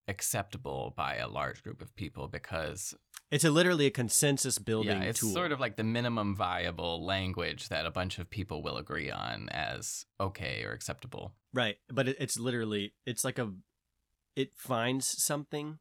acceptable 0.08 0.92
by 0.96 1.16
a 1.16 1.28
large 1.28 1.62
group 1.62 1.80
of 1.80 1.94
people 1.96 2.28
because 2.28 2.94
it's 3.34 3.42
a 3.42 3.50
literally 3.50 3.86
a 3.86 3.90
consensus 3.90 4.60
building 4.60 5.02
yeah, 5.02 5.08
it's 5.08 5.18
tool. 5.18 5.32
sort 5.32 5.50
of 5.50 5.58
like 5.58 5.74
the 5.74 5.82
minimum 5.82 6.36
viable 6.36 7.04
language 7.04 7.68
that 7.68 7.84
a 7.84 7.90
bunch 7.90 8.20
of 8.20 8.30
people 8.30 8.62
will 8.62 8.76
agree 8.76 9.10
on 9.10 9.48
as 9.50 10.06
okay 10.20 10.62
or 10.64 10.70
acceptable. 10.70 11.34
right, 11.52 11.76
but 11.92 12.06
it, 12.06 12.16
it's 12.20 12.38
literally 12.38 12.94
it's 13.04 13.24
like 13.24 13.40
a 13.40 13.50
it 14.36 14.52
finds 14.54 15.20
something, 15.20 15.80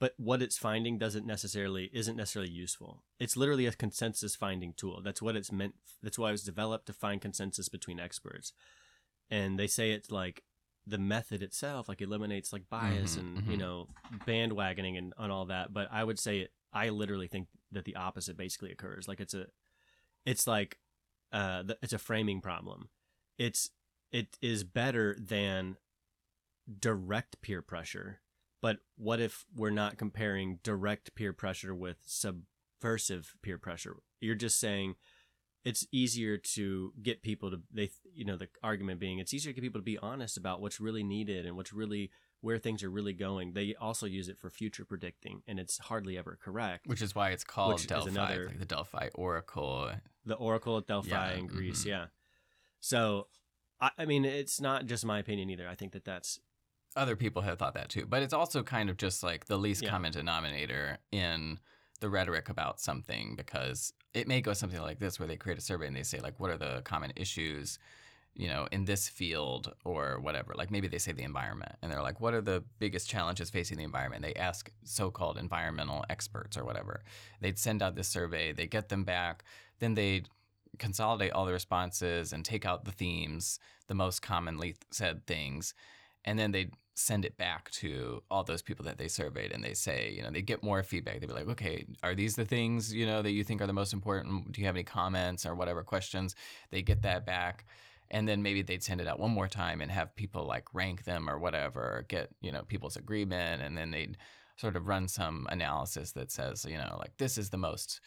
but 0.00 0.14
what 0.16 0.40
it's 0.40 0.56
finding 0.56 0.96
doesn't 0.96 1.26
necessarily 1.26 1.90
isn't 1.92 2.16
necessarily 2.16 2.50
useful. 2.50 3.02
It's 3.20 3.36
literally 3.36 3.66
a 3.66 3.72
consensus 3.72 4.34
finding 4.34 4.72
tool. 4.72 5.02
That's 5.04 5.20
what 5.20 5.36
it's 5.36 5.52
meant. 5.52 5.74
That's 6.02 6.18
why 6.18 6.30
it 6.30 6.32
was 6.32 6.44
developed 6.44 6.86
to 6.86 6.94
find 6.94 7.20
consensus 7.20 7.68
between 7.68 8.00
experts. 8.00 8.54
And 9.30 9.58
they 9.58 9.66
say 9.66 9.90
it's 9.90 10.10
like 10.10 10.42
the 10.88 10.98
method 10.98 11.42
itself 11.42 11.88
like 11.88 12.00
eliminates 12.00 12.52
like 12.52 12.68
bias 12.70 13.16
Mhm, 13.16 13.18
and 13.18 13.48
you 13.48 13.56
mhm. 13.56 13.60
know 13.60 13.86
bandwagoning 14.26 14.96
and, 14.96 15.12
and 15.18 15.32
all 15.32 15.46
that 15.46 15.72
but 15.72 15.88
i 15.92 16.02
would 16.02 16.18
say 16.18 16.48
i 16.72 16.88
literally 16.88 17.28
think 17.28 17.48
that 17.72 17.84
the 17.84 17.96
opposite 17.96 18.36
basically 18.36 18.72
occurs. 18.72 19.06
Like 19.08 19.20
it's 19.20 19.34
a 19.34 19.46
it's 20.24 20.46
like 20.46 20.78
uh 21.32 21.62
the, 21.62 21.78
it's 21.82 21.92
a 21.92 21.98
framing 21.98 22.40
problem. 22.40 22.88
It's 23.38 23.70
it 24.10 24.38
is 24.40 24.64
better 24.64 25.16
than 25.20 25.76
direct 26.80 27.40
peer 27.40 27.62
pressure 27.62 28.20
but 28.60 28.78
what 28.96 29.20
if 29.20 29.44
we're 29.54 29.70
not 29.70 29.98
comparing 29.98 30.58
direct 30.62 31.14
peer 31.14 31.32
pressure 31.32 31.74
with 31.74 31.98
subversive 32.06 33.34
peer 33.40 33.56
pressure? 33.56 33.96
You're 34.20 34.34
just 34.34 34.58
saying 34.58 34.96
it's 35.64 35.86
easier 35.92 36.36
to 36.38 36.92
get 37.02 37.22
people 37.22 37.50
to 37.50 37.60
they 37.72 37.90
you 38.14 38.24
know 38.24 38.36
the 38.36 38.48
argument 38.62 39.00
being 39.00 39.18
it's 39.18 39.34
easier 39.34 39.52
to 39.52 39.54
get 39.54 39.62
people 39.62 39.80
to 39.80 39.84
be 39.84 39.98
honest 39.98 40.36
about 40.36 40.60
what's 40.60 40.80
really 40.80 41.02
needed 41.02 41.44
and 41.46 41.56
what's 41.56 41.72
really 41.72 42.10
where 42.40 42.58
things 42.58 42.82
are 42.84 42.90
really 42.90 43.12
going 43.12 43.52
they 43.54 43.74
also 43.80 44.06
use 44.06 44.28
it 44.28 44.38
for 44.38 44.48
future 44.50 44.84
predicting 44.84 45.42
and 45.48 45.58
it's 45.58 45.78
hardly 45.78 46.16
ever 46.16 46.38
correct 46.40 46.86
Which 46.86 47.02
is 47.02 47.14
why 47.14 47.30
it's 47.30 47.44
called 47.44 47.84
Delphi, 47.86 48.10
another- 48.10 48.46
like 48.46 48.58
the 48.60 48.64
Delphi 48.64 49.08
Oracle. 49.14 49.90
the 50.24 50.34
oracle 50.36 50.78
at 50.78 50.86
delphi 50.86 51.08
Yeah, 51.32 51.38
in 51.38 51.46
greece 51.46 51.82
mhm. 51.82 51.86
yeah 51.88 52.06
so 52.80 53.26
I, 53.80 53.90
I 53.98 54.04
mean 54.04 54.24
it's 54.24 54.60
not 54.60 54.86
just 54.86 55.04
my 55.04 55.18
opinion 55.18 55.50
either 55.50 55.68
i 55.68 55.74
think 55.74 55.92
that 55.92 56.04
that's 56.04 56.38
Other 56.96 57.16
people 57.16 57.42
have 57.42 57.58
thought 57.58 57.74
that 57.74 57.90
too, 57.90 58.06
but 58.08 58.22
it's 58.22 58.32
also 58.32 58.62
kind 58.62 58.88
of 58.90 58.96
just 58.96 59.22
like 59.22 59.46
the 59.46 59.58
least 59.58 59.82
Yeah. 59.82 59.90
common 59.90 60.10
denominator 60.12 60.98
in 61.12 61.58
the 62.00 62.08
rhetoric 62.08 62.48
about 62.48 62.80
something 62.80 63.34
because 63.36 63.92
it 64.14 64.28
may 64.28 64.40
go 64.40 64.52
something 64.52 64.80
like 64.80 64.98
this 64.98 65.18
where 65.18 65.28
they 65.28 65.36
create 65.36 65.58
a 65.58 65.62
survey 65.62 65.86
and 65.86 65.96
they 65.96 66.02
say 66.02 66.20
like 66.20 66.38
what 66.38 66.50
are 66.50 66.56
the 66.56 66.82
common 66.84 67.12
issues 67.16 67.78
you 68.34 68.48
know 68.48 68.68
in 68.70 68.84
this 68.84 69.08
field 69.08 69.74
or 69.84 70.20
whatever? 70.20 70.54
Like 70.56 70.70
maybe 70.70 70.88
they 70.88 70.98
say 70.98 71.12
the 71.12 71.22
environment 71.22 71.72
and 71.82 71.90
they're 71.90 72.02
like 72.02 72.20
what 72.20 72.34
are 72.34 72.40
the 72.40 72.62
biggest 72.78 73.08
challenges 73.08 73.50
facing 73.50 73.78
the 73.78 73.84
environment? 73.84 74.22
They 74.22 74.34
ask 74.34 74.70
so-called 74.84 75.38
environmental 75.38 76.04
experts 76.08 76.56
or 76.56 76.64
whatever. 76.64 77.02
They'd 77.40 77.58
send 77.58 77.82
out 77.82 77.96
this 77.96 78.08
survey 78.08 78.52
they 78.52 78.66
get 78.66 78.88
them 78.88 79.04
back 79.04 79.44
then 79.80 79.94
they'd 79.94 80.28
consolidate 80.78 81.32
all 81.32 81.46
the 81.46 81.52
responses 81.52 82.32
and 82.32 82.44
take 82.44 82.64
out 82.64 82.84
the 82.84 82.92
themes 82.92 83.58
the 83.88 83.94
most 83.94 84.22
commonly 84.22 84.76
said 84.90 85.26
things 85.26 85.74
and 86.28 86.38
then 86.38 86.52
they'd 86.52 86.72
send 86.94 87.24
it 87.24 87.38
back 87.38 87.70
to 87.70 88.22
all 88.30 88.44
those 88.44 88.60
people 88.60 88.84
that 88.84 88.98
they 88.98 89.08
surveyed 89.08 89.52
and 89.52 89.64
they 89.64 89.72
say 89.72 90.12
you 90.14 90.22
know 90.22 90.30
they 90.30 90.42
get 90.42 90.62
more 90.62 90.82
feedback. 90.82 91.20
They'd 91.20 91.26
be 91.26 91.32
like 91.32 91.48
okay 91.48 91.86
are 92.02 92.14
these 92.14 92.36
the 92.36 92.44
things 92.44 92.92
you 92.92 93.06
know 93.06 93.22
that 93.22 93.30
you 93.30 93.44
think 93.44 93.62
are 93.62 93.66
the 93.66 93.72
most 93.72 93.92
important? 93.92 94.52
Do 94.52 94.60
you 94.60 94.66
have 94.66 94.76
any 94.76 94.84
comments 94.84 95.46
or 95.46 95.54
whatever 95.54 95.82
questions? 95.82 96.34
They 96.70 96.82
get 96.82 97.02
that 97.02 97.24
back 97.24 97.64
and 98.10 98.28
then 98.28 98.42
maybe 98.42 98.62
they'd 98.62 98.82
send 98.82 99.00
it 99.00 99.06
out 99.06 99.18
one 99.18 99.30
more 99.30 99.48
time 99.48 99.80
and 99.80 99.90
have 99.90 100.14
people 100.16 100.44
like 100.44 100.74
rank 100.74 101.04
them 101.04 101.30
or 101.30 101.38
whatever 101.38 102.04
get 102.08 102.30
you 102.42 102.52
know 102.52 102.62
people's 102.62 102.96
agreement 102.96 103.62
and 103.62 103.76
then 103.76 103.90
they'd 103.90 104.18
sort 104.56 104.76
of 104.76 104.86
run 104.86 105.08
some 105.08 105.46
analysis 105.50 106.12
that 106.12 106.30
says 106.30 106.66
you 106.68 106.76
know 106.76 106.96
like 106.98 107.16
this 107.16 107.38
is 107.38 107.50
the 107.50 107.56
most 107.56 108.00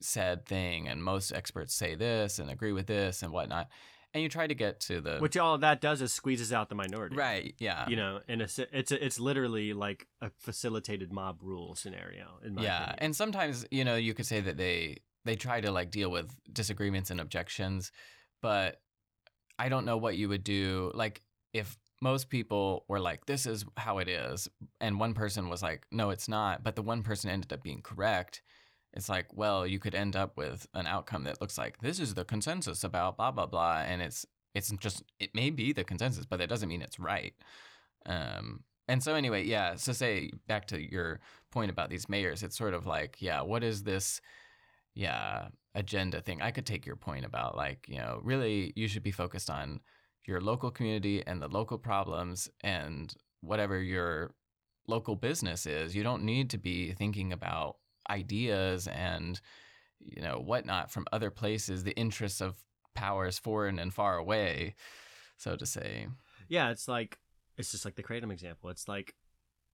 said 0.00 0.46
thing 0.46 0.88
and 0.88 1.02
most 1.02 1.32
experts 1.32 1.74
say 1.74 1.94
this 1.94 2.38
and 2.38 2.50
agree 2.50 2.72
with 2.72 2.86
this 2.86 3.22
and 3.22 3.32
whatnot 3.32 3.68
and 4.14 4.22
you 4.22 4.28
try 4.28 4.46
to 4.46 4.54
get 4.54 4.80
to 4.80 5.00
the 5.00 5.18
which 5.18 5.36
all 5.36 5.58
that 5.58 5.80
does 5.80 6.00
is 6.00 6.12
squeezes 6.12 6.52
out 6.52 6.68
the 6.68 6.74
minority 6.74 7.16
right 7.16 7.54
yeah 7.58 7.88
you 7.88 7.96
know 7.96 8.20
and 8.28 8.42
it's 8.42 8.58
it's 8.72 8.92
it's 8.92 9.20
literally 9.20 9.72
like 9.72 10.06
a 10.20 10.30
facilitated 10.38 11.12
mob 11.12 11.38
rule 11.42 11.74
scenario 11.74 12.38
in 12.44 12.54
my 12.54 12.62
yeah 12.62 12.82
opinion. 12.84 12.98
and 13.00 13.16
sometimes 13.16 13.66
you 13.70 13.84
know 13.84 13.96
you 13.96 14.14
could 14.14 14.26
say 14.26 14.40
that 14.40 14.56
they 14.56 14.96
they 15.24 15.36
try 15.36 15.60
to 15.60 15.70
like 15.70 15.90
deal 15.90 16.10
with 16.10 16.30
disagreements 16.52 17.10
and 17.10 17.20
objections 17.20 17.92
but 18.40 18.80
i 19.58 19.68
don't 19.68 19.84
know 19.84 19.96
what 19.96 20.16
you 20.16 20.28
would 20.28 20.44
do 20.44 20.90
like 20.94 21.22
if 21.52 21.76
most 22.00 22.30
people 22.30 22.84
were 22.88 23.00
like 23.00 23.26
this 23.26 23.44
is 23.44 23.64
how 23.76 23.98
it 23.98 24.08
is 24.08 24.48
and 24.80 25.00
one 25.00 25.14
person 25.14 25.48
was 25.48 25.62
like 25.62 25.84
no 25.90 26.10
it's 26.10 26.28
not 26.28 26.62
but 26.62 26.76
the 26.76 26.82
one 26.82 27.02
person 27.02 27.28
ended 27.30 27.52
up 27.52 27.62
being 27.62 27.82
correct 27.82 28.42
it's 28.94 29.08
like 29.08 29.26
well 29.32 29.66
you 29.66 29.78
could 29.78 29.94
end 29.94 30.16
up 30.16 30.36
with 30.36 30.66
an 30.74 30.86
outcome 30.86 31.24
that 31.24 31.40
looks 31.40 31.58
like 31.58 31.78
this 31.78 32.00
is 32.00 32.14
the 32.14 32.24
consensus 32.24 32.84
about 32.84 33.16
blah 33.16 33.30
blah 33.30 33.46
blah 33.46 33.78
and 33.78 34.02
it's 34.02 34.26
it's 34.54 34.70
just 34.80 35.02
it 35.20 35.30
may 35.34 35.50
be 35.50 35.72
the 35.72 35.84
consensus 35.84 36.24
but 36.26 36.38
that 36.38 36.48
doesn't 36.48 36.68
mean 36.68 36.82
it's 36.82 36.98
right. 36.98 37.34
Um 38.06 38.64
and 38.88 39.02
so 39.02 39.14
anyway 39.14 39.44
yeah 39.44 39.76
so 39.76 39.92
say 39.92 40.30
back 40.46 40.66
to 40.68 40.80
your 40.80 41.20
point 41.50 41.70
about 41.70 41.90
these 41.90 42.08
mayors 42.08 42.42
it's 42.42 42.56
sort 42.56 42.74
of 42.74 42.86
like 42.86 43.16
yeah 43.20 43.42
what 43.42 43.62
is 43.62 43.82
this 43.82 44.20
yeah 44.94 45.48
agenda 45.78 46.20
thing? 46.20 46.42
I 46.42 46.50
could 46.50 46.66
take 46.66 46.84
your 46.84 46.96
point 46.96 47.24
about 47.24 47.56
like 47.56 47.86
you 47.88 47.98
know 47.98 48.20
really 48.22 48.72
you 48.76 48.88
should 48.88 49.02
be 49.02 49.12
focused 49.12 49.48
on 49.48 49.80
your 50.26 50.40
local 50.40 50.70
community 50.70 51.22
and 51.26 51.40
the 51.40 51.48
local 51.48 51.78
problems 51.78 52.50
and 52.62 53.14
whatever 53.40 53.80
your 53.80 54.34
local 54.88 55.14
business 55.16 55.66
is 55.66 55.94
you 55.94 56.02
don't 56.02 56.24
need 56.24 56.50
to 56.50 56.58
be 56.58 56.92
thinking 56.92 57.32
about 57.32 57.76
ideas 58.10 58.86
and 58.88 59.40
you 60.00 60.22
know 60.22 60.38
whatnot 60.38 60.90
from 60.90 61.06
other 61.12 61.30
places 61.30 61.84
the 61.84 61.96
interests 61.96 62.40
of 62.40 62.56
powers 62.94 63.38
foreign 63.38 63.78
and 63.78 63.92
far 63.94 64.16
away 64.16 64.74
so 65.36 65.56
to 65.56 65.66
say 65.66 66.06
yeah 66.48 66.70
it's 66.70 66.88
like 66.88 67.18
it's 67.56 67.70
just 67.72 67.84
like 67.84 67.96
the 67.96 68.02
kratom 68.02 68.32
example 68.32 68.70
it's 68.70 68.88
like 68.88 69.14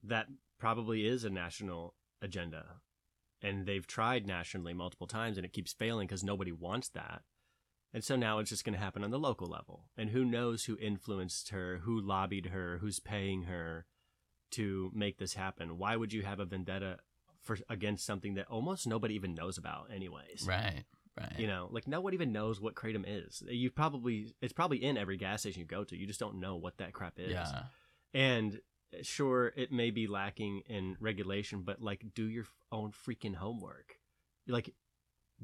that 0.03 0.27
probably 0.59 1.07
is 1.07 1.25
a 1.25 1.31
national 1.31 1.95
agenda 2.23 2.65
and 3.45 3.67
they've 3.67 3.87
tried 3.87 4.27
nationally 4.27 4.73
multiple 4.73 5.07
times 5.07 5.37
and 5.37 5.45
it 5.45 5.53
keeps 5.53 5.75
failing 5.75 6.07
because 6.07 6.25
nobody 6.25 6.51
wants 6.51 6.89
that. 6.89 7.23
And 7.93 8.03
so 8.03 8.17
now 8.17 8.39
it's 8.39 8.51
just 8.51 8.65
going 8.65 8.73
to 8.73 8.83
happen 8.83 9.05
on 9.05 9.11
the 9.11 9.19
local 9.19 9.47
level. 9.47 9.85
And 9.97 10.11
who 10.11 10.25
knows 10.25 10.65
who 10.65 10.79
influenced 10.79 11.51
her, 11.51 11.83
who 11.85 12.01
lobbied 12.01 12.47
her, 12.47 12.79
who's 12.81 12.99
paying 13.01 13.43
her 13.43 13.85
to 14.53 14.91
make 14.95 15.19
this 15.19 15.35
happen? 15.35 15.77
Why 15.79 15.95
would 15.95 16.13
you 16.13 16.23
have 16.23 16.41
a 16.41 16.47
vendetta 16.47 16.99
for 17.45 17.59
against 17.69 18.05
something 18.05 18.35
that 18.35 18.47
almost 18.49 18.87
nobody 18.87 19.15
even 19.15 19.35
knows 19.35 19.59
about 19.59 19.91
anyways? 19.95 20.45
Right. 20.47 20.85
Right. 21.17 21.39
You 21.39 21.47
know, 21.47 21.69
like 21.71 21.87
no 21.87 22.01
one 22.01 22.13
even 22.15 22.33
knows 22.33 22.61
what 22.61 22.75
kratom 22.75 23.05
is. 23.07 23.43
You 23.49 23.71
probably 23.71 24.35
it's 24.41 24.53
probably 24.53 24.83
in 24.83 24.99
every 24.99 25.17
gas 25.17 25.43
station 25.43 25.61
you 25.61 25.67
go 25.67 25.85
to. 25.85 25.97
You 25.97 26.07
just 26.07 26.19
don't 26.19 26.41
know 26.41 26.57
what 26.57 26.79
that 26.79 26.93
crap 26.93 27.15
is. 27.19 27.31
Yeah. 27.31 27.63
And 28.13 28.61
sure, 29.03 29.53
it 29.57 29.71
may 29.71 29.91
be 29.91 30.09
lacking 30.09 30.63
in 30.67 30.97
regulation, 30.99 31.63
but 31.63 31.81
like 31.81 32.03
do 32.15 32.25
your 32.25 32.47
own 32.73 32.91
freaking 32.91 33.37
homework. 33.37 33.97
Like 34.49 34.75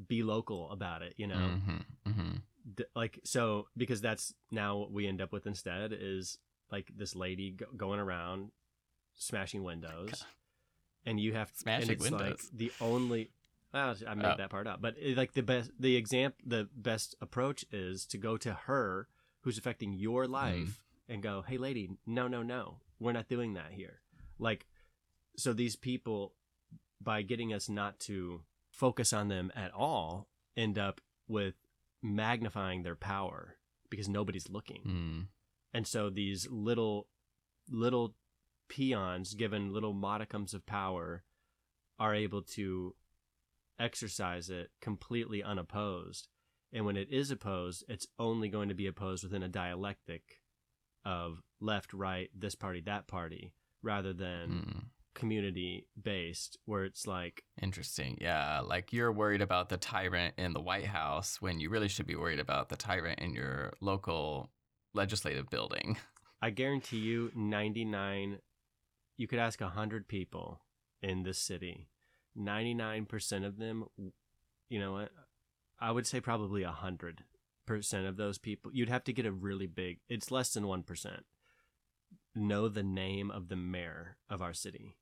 be 0.07 0.23
local 0.23 0.69
about 0.71 1.03
it, 1.03 1.13
you 1.15 1.27
know. 1.27 1.35
Mm-hmm. 1.35 2.09
Mm-hmm. 2.09 2.31
D- 2.75 2.83
like 2.95 3.19
so 3.23 3.67
because 3.77 4.01
that's 4.01 4.33
now 4.51 4.77
what 4.77 4.91
we 4.91 5.07
end 5.07 5.21
up 5.21 5.31
with 5.31 5.47
instead 5.47 5.93
is 5.97 6.37
like 6.69 6.91
this 6.95 7.15
lady 7.15 7.51
go- 7.51 7.65
going 7.75 7.99
around 7.99 8.51
smashing 9.15 9.63
windows. 9.63 10.25
And 11.05 11.19
you 11.19 11.33
have 11.33 11.51
Smashing 11.55 11.83
and 11.83 11.91
it's 11.91 12.11
like 12.11 12.19
windows. 12.21 12.49
the 12.53 12.71
only 12.81 13.31
well, 13.73 13.95
I 14.07 14.13
made 14.15 14.25
Oh. 14.25 14.35
that 14.37 14.49
part 14.49 14.67
up 14.67 14.81
but 14.81 14.95
it, 14.99 15.17
like 15.17 15.33
the 15.33 15.41
best 15.43 15.71
the 15.79 15.95
example 15.95 16.39
the 16.45 16.67
best 16.75 17.15
approach 17.21 17.65
is 17.71 18.05
to 18.07 18.17
go 18.17 18.37
to 18.37 18.53
her 18.53 19.07
who's 19.41 19.57
affecting 19.57 19.93
your 19.93 20.25
Mm. 20.25 20.29
life 20.29 20.83
and 21.09 21.23
go 21.23 21.43
hey 21.47 21.57
lady 21.57 21.89
no 22.05 22.27
no 22.27 22.41
no 22.43 22.77
we're 22.99 23.13
not 23.13 23.27
doing 23.29 23.53
that 23.55 23.71
here 23.71 24.01
like 24.39 24.65
so 25.37 25.53
these 25.53 25.75
people 25.75 26.33
by 27.01 27.21
getting 27.21 27.51
us 27.53 27.67
not 27.69 27.99
to 28.01 28.41
focus 28.69 29.11
on 29.13 29.27
them 29.29 29.51
at 29.55 29.71
all 29.73 30.27
end 30.57 30.77
up 30.77 31.01
with 31.27 31.55
magnifying 32.03 32.83
their 32.83 32.95
power 32.95 33.55
because 33.89 34.07
nobody's 34.09 34.49
looking 34.49 34.81
Mm. 34.85 35.27
and 35.73 35.87
so 35.87 36.09
these 36.09 36.47
little 36.49 37.07
little 37.69 38.15
peons 38.71 39.33
given 39.33 39.73
little 39.73 39.93
modicums 39.93 40.53
of 40.53 40.65
power 40.65 41.23
are 41.99 42.15
able 42.15 42.41
to 42.41 42.95
exercise 43.77 44.49
it 44.49 44.69
completely 44.79 45.43
unopposed 45.43 46.27
and 46.71 46.85
when 46.85 46.95
it 46.95 47.09
is 47.11 47.31
opposed 47.31 47.83
it's 47.89 48.07
only 48.17 48.47
going 48.47 48.69
to 48.69 48.75
be 48.75 48.87
opposed 48.87 49.23
within 49.23 49.43
a 49.43 49.49
dialectic 49.49 50.39
of 51.03 51.41
left 51.59 51.91
right 51.93 52.29
this 52.33 52.55
party 52.55 52.79
that 52.85 53.07
party 53.07 53.53
rather 53.83 54.13
than 54.13 54.49
Mm. 54.49 54.83
community 55.15 55.87
based 56.01 56.57
where 56.65 56.85
it's 56.85 57.05
like 57.05 57.43
Interesting. 57.61 58.17
Yeah. 58.21 58.61
Like 58.61 58.93
you're 58.93 59.11
worried 59.11 59.41
about 59.41 59.67
the 59.69 59.77
tyrant 59.77 60.35
in 60.37 60.53
the 60.53 60.61
White 60.61 60.85
House 60.85 61.41
when 61.41 61.59
you 61.59 61.69
really 61.69 61.89
should 61.89 62.07
be 62.07 62.15
worried 62.15 62.39
about 62.39 62.69
the 62.69 62.77
tyrant 62.77 63.19
in 63.19 63.33
your 63.33 63.73
local 63.81 64.51
legislative 64.93 65.49
building. 65.49 65.97
I 66.41 66.49
guarantee 66.51 66.97
you 66.99 67.31
99 67.35 68.39
you 69.21 69.27
could 69.27 69.39
ask 69.39 69.61
100 69.61 70.07
people 70.07 70.61
in 71.01 71.21
this 71.21 71.37
city 71.37 71.87
99% 72.35 73.45
of 73.45 73.57
them 73.59 73.85
you 74.67 74.79
know 74.79 74.93
what 74.93 75.11
I 75.79 75.91
would 75.91 76.07
say 76.07 76.19
probably 76.19 76.63
100% 76.63 78.07
of 78.07 78.17
those 78.17 78.37
people 78.39 78.71
you'd 78.73 78.89
have 78.89 79.03
to 79.03 79.13
get 79.13 79.27
a 79.27 79.31
really 79.31 79.67
big 79.67 79.99
it's 80.09 80.31
less 80.31 80.53
than 80.53 80.63
1% 80.63 81.19
know 82.33 82.67
the 82.67 82.83
name 82.83 83.29
of 83.29 83.47
the 83.47 83.55
mayor 83.55 84.17
of 84.27 84.41
our 84.41 84.53
city 84.53 84.95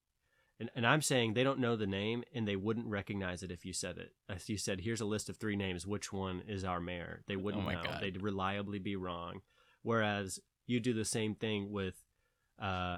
and, 0.59 0.69
and 0.75 0.85
I'm 0.85 1.01
saying 1.01 1.33
they 1.33 1.45
don't 1.45 1.59
know 1.59 1.77
the 1.77 1.87
name 1.87 2.25
and 2.35 2.45
they 2.45 2.57
wouldn't 2.57 2.87
recognize 2.87 3.43
it 3.43 3.51
if 3.51 3.65
you 3.65 3.71
said 3.71 3.97
it. 3.97 4.11
If 4.27 4.49
you 4.49 4.57
said, 4.57 4.81
here's 4.81 4.99
a 4.99 5.05
list 5.05 5.29
of 5.29 5.37
three 5.37 5.55
names, 5.55 5.87
which 5.87 6.11
one 6.11 6.43
is 6.49 6.65
our 6.65 6.81
mayor? 6.81 7.23
They 7.27 7.37
wouldn't 7.37 7.65
Oh 7.65 7.71
know. 7.71 7.81
God. 7.81 7.99
They'd 8.01 8.21
reliably 8.21 8.77
be 8.79 8.97
wrong. 8.97 9.39
Whereas 9.83 10.37
you 10.67 10.81
do 10.81 10.93
the 10.93 11.05
same 11.05 11.33
thing 11.33 11.71
with 11.71 11.95
uh, 12.61 12.97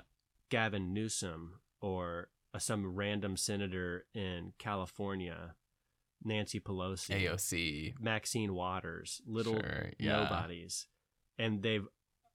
Gavin 0.51 0.93
Newsom 0.93 1.61
or 1.81 2.29
uh, 2.53 2.59
some 2.59 2.93
random 2.95 3.35
senator 3.37 4.05
in 4.13 4.53
California, 4.59 5.55
Nancy 6.23 6.59
Pelosi, 6.59 7.23
AOC. 7.27 7.93
Maxine 7.99 8.53
Waters, 8.53 9.21
little 9.25 9.53
Sure, 9.55 9.89
yeah. 9.97 10.17
nobodies, 10.17 10.85
and 11.39 11.63
they've 11.63 11.87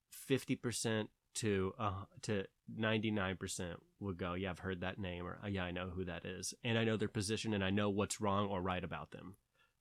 fifty 0.09 0.55
percent 0.57 1.09
to 1.35 1.73
uh, 1.79 2.05
to 2.23 2.45
ninety 2.75 3.11
nine 3.11 3.37
percent 3.37 3.77
would 3.99 4.17
go, 4.17 4.33
yeah, 4.33 4.49
I've 4.49 4.59
heard 4.59 4.81
that 4.81 4.99
name, 4.99 5.25
or 5.25 5.39
"Uh, 5.43 5.47
yeah, 5.47 5.63
I 5.63 5.71
know 5.71 5.89
who 5.95 6.03
that 6.05 6.25
is, 6.25 6.53
and 6.63 6.77
I 6.77 6.83
know 6.83 6.97
their 6.97 7.07
position, 7.07 7.53
and 7.53 7.63
I 7.63 7.69
know 7.69 7.89
what's 7.89 8.19
wrong 8.19 8.47
or 8.49 8.61
right 8.61 8.83
about 8.83 9.11
them. 9.11 9.35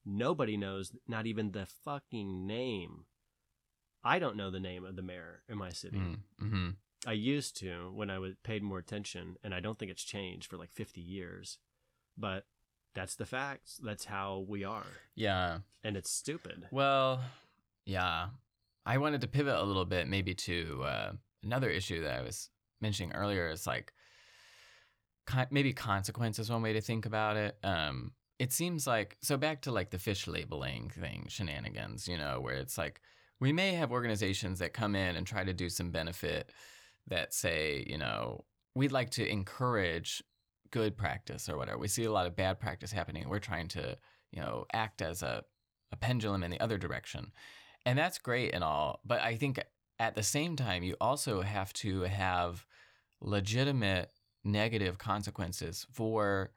Nobody 0.04 0.56
knows, 0.56 0.92
not 1.08 1.26
even 1.26 1.50
the 1.50 1.66
fucking 1.66 2.46
name. 2.46 3.06
I 4.04 4.20
don't 4.20 4.36
know 4.36 4.52
the 4.52 4.60
name 4.60 4.84
of 4.84 4.94
the 4.94 5.02
mayor 5.02 5.42
in 5.48 5.58
my 5.58 5.70
city. 5.70 5.96
Mm. 5.98 6.18
hmm 6.38 6.68
I 7.06 7.12
used 7.12 7.56
to 7.58 7.92
when 7.94 8.10
I 8.10 8.18
was 8.18 8.34
paid 8.42 8.62
more 8.62 8.78
attention, 8.78 9.36
and 9.44 9.54
I 9.54 9.60
don't 9.60 9.78
think 9.78 9.90
it's 9.90 10.02
changed 10.04 10.50
for 10.50 10.56
like 10.56 10.72
fifty 10.72 11.00
years, 11.00 11.58
but 12.18 12.46
that's 12.94 13.14
the 13.14 13.26
facts. 13.26 13.78
That's 13.82 14.06
how 14.06 14.44
we 14.48 14.64
are, 14.64 14.86
Yeah. 15.14 15.58
and 15.84 15.96
it's 15.96 16.10
stupid. 16.10 16.66
Well, 16.70 17.20
yeah. 17.84 18.28
I 18.84 18.98
wanted 18.98 19.20
to 19.22 19.28
pivot 19.28 19.54
a 19.56 19.62
little 19.62 19.84
bit 19.84 20.08
maybe 20.08 20.34
to 20.34 20.82
uh, 20.84 21.12
another 21.42 21.68
issue 21.70 22.02
that 22.02 22.18
I 22.18 22.22
was 22.22 22.50
mentioning 22.80 23.12
earlier. 23.14 23.48
Is 23.48 23.66
like 23.66 23.92
con- 25.26 25.48
maybe 25.50 25.72
consequence 25.72 26.38
is 26.38 26.50
one 26.50 26.62
way 26.62 26.72
to 26.72 26.80
think 26.80 27.06
about 27.06 27.36
it. 27.36 27.56
Um, 27.62 28.12
it 28.38 28.52
seems 28.52 28.86
like 28.86 29.16
so 29.22 29.36
back 29.36 29.62
to 29.62 29.72
like 29.72 29.90
the 29.90 29.98
fish 29.98 30.26
labeling 30.26 30.90
thing, 30.90 31.26
shenanigans. 31.28 32.06
You 32.08 32.16
know, 32.18 32.40
where 32.40 32.54
it's 32.56 32.78
like 32.78 33.00
we 33.40 33.52
may 33.52 33.72
have 33.74 33.92
organizations 33.92 34.58
that 34.60 34.72
come 34.72 34.94
in 34.96 35.16
and 35.16 35.26
try 35.26 35.44
to 35.44 35.52
do 35.52 35.68
some 35.68 35.90
benefit 35.90 36.50
that 37.08 37.32
say, 37.32 37.84
you 37.88 37.98
know, 37.98 38.44
we'd 38.74 38.92
like 38.92 39.10
to 39.10 39.26
encourage 39.26 40.22
good 40.70 40.96
practice 40.96 41.48
or 41.48 41.56
whatever. 41.56 41.78
We 41.78 41.88
see 41.88 42.04
a 42.04 42.12
lot 42.12 42.26
of 42.26 42.36
bad 42.36 42.60
practice 42.60 42.92
happening. 42.92 43.28
We're 43.28 43.38
trying 43.38 43.68
to, 43.68 43.96
you 44.32 44.40
know, 44.40 44.66
act 44.72 45.00
as 45.02 45.22
a, 45.22 45.44
a 45.92 45.96
pendulum 45.96 46.42
in 46.42 46.50
the 46.50 46.60
other 46.60 46.78
direction. 46.78 47.32
And 47.84 47.98
that's 47.98 48.18
great 48.18 48.52
and 48.52 48.64
all. 48.64 49.00
But 49.04 49.20
I 49.20 49.36
think 49.36 49.62
at 49.98 50.14
the 50.14 50.22
same 50.22 50.56
time, 50.56 50.82
you 50.82 50.96
also 51.00 51.40
have 51.40 51.72
to 51.74 52.02
have 52.02 52.66
legitimate 53.20 54.10
negative 54.44 54.98
consequences 54.98 55.86
for 55.92 56.52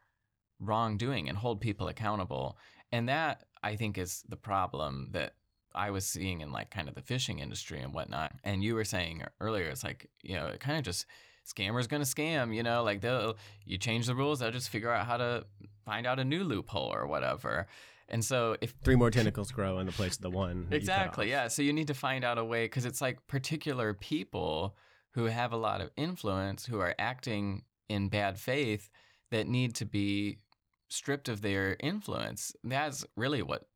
wrongdoing 0.60 1.30
and 1.30 1.38
hold 1.38 1.62
people 1.62 1.88
accountable. 1.88 2.58
And 2.92 3.08
that 3.08 3.46
I 3.64 3.76
think 3.76 3.98
is 3.98 4.24
the 4.28 4.36
problem 4.36 5.10
that 5.12 5.34
I 5.80 5.92
was 5.92 6.06
seeing 6.06 6.42
in 6.42 6.52
like 6.52 6.72
kind 6.72 6.90
of 6.90 6.96
the 6.96 7.02
fishing 7.02 7.40
industry 7.40 7.80
and 7.80 7.94
whatnot. 7.94 8.34
And 8.44 8.62
you 8.62 8.76
were 8.76 8.84
saying 8.84 9.24
earlier, 9.40 9.70
it's 9.70 9.84
like, 9.84 10.10
you 10.22 10.36
know, 10.36 10.48
it 10.48 10.60
kind 10.60 10.78
of 10.78 10.84
just 10.84 11.06
scammers 11.48 11.88
gonna 11.88 12.04
scam, 12.04 12.54
you 12.54 12.64
know, 12.64 12.84
like 12.84 13.00
they'll 13.00 13.38
you 13.66 13.78
change 13.78 14.08
the 14.08 14.14
rules, 14.14 14.40
they'll 14.40 14.52
just 14.52 14.70
figure 14.70 14.92
out 14.92 15.06
how 15.06 15.16
to 15.16 15.46
find 15.86 16.06
out 16.06 16.20
a 16.20 16.26
new 16.26 16.44
loophole 16.44 16.94
or 16.94 17.08
whatever. 17.08 17.68
And 18.10 18.26
so 18.26 18.58
if 18.60 18.74
Three 18.84 18.98
more 18.98 19.10
tentacles 19.10 19.52
grow 19.52 19.80
in 19.80 19.86
the 19.86 19.94
place 19.94 20.18
of 20.18 20.22
the 20.22 20.30
one. 20.30 20.68
that 20.70 20.82
you 20.82 20.88
cut 20.88 20.96
Exactly. 20.98 21.30
Yeah. 21.30 21.48
So 21.48 21.62
you 21.62 21.72
need 21.72 21.88
to 21.88 21.94
find 21.94 22.26
out 22.26 22.38
a 22.38 22.44
way 22.44 22.66
because 22.66 22.86
it's 22.86 23.02
like 23.02 23.26
particular 23.28 23.94
people 23.94 24.76
who 25.12 25.26
have 25.26 25.54
a 25.54 25.58
lot 25.58 25.80
of 25.80 25.92
influence 25.96 26.66
who 26.66 26.80
are 26.80 26.94
acting 27.00 27.64
in 27.88 28.10
bad 28.10 28.38
faith 28.38 28.90
that 29.32 29.48
need 29.48 29.76
to 29.76 29.86
be 29.86 30.40
stripped 30.90 31.30
of 31.30 31.42
their 31.42 31.78
influence. 31.80 32.54
That's 32.64 33.06
really 33.16 33.44
what 33.44 33.70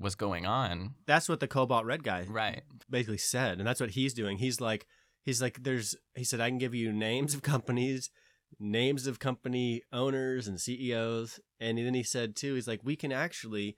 was 0.00 0.14
going 0.14 0.46
on. 0.46 0.94
That's 1.06 1.28
what 1.28 1.38
the 1.40 1.46
Cobalt 1.46 1.84
Red 1.84 2.02
guy 2.02 2.24
Right. 2.28 2.62
basically 2.88 3.18
said, 3.18 3.58
and 3.58 3.66
that's 3.66 3.80
what 3.80 3.90
he's 3.90 4.14
doing. 4.14 4.38
He's 4.38 4.60
like, 4.60 4.86
he's 5.22 5.40
like, 5.42 5.62
there's. 5.62 5.94
He 6.14 6.24
said, 6.24 6.40
I 6.40 6.48
can 6.48 6.58
give 6.58 6.74
you 6.74 6.92
names 6.92 7.34
of 7.34 7.42
companies, 7.42 8.10
names 8.58 9.06
of 9.06 9.18
company 9.18 9.82
owners 9.92 10.48
and 10.48 10.60
CEOs, 10.60 11.38
and 11.60 11.78
then 11.78 11.94
he 11.94 12.02
said 12.02 12.34
too, 12.34 12.54
he's 12.54 12.66
like, 12.66 12.80
we 12.82 12.96
can 12.96 13.12
actually, 13.12 13.76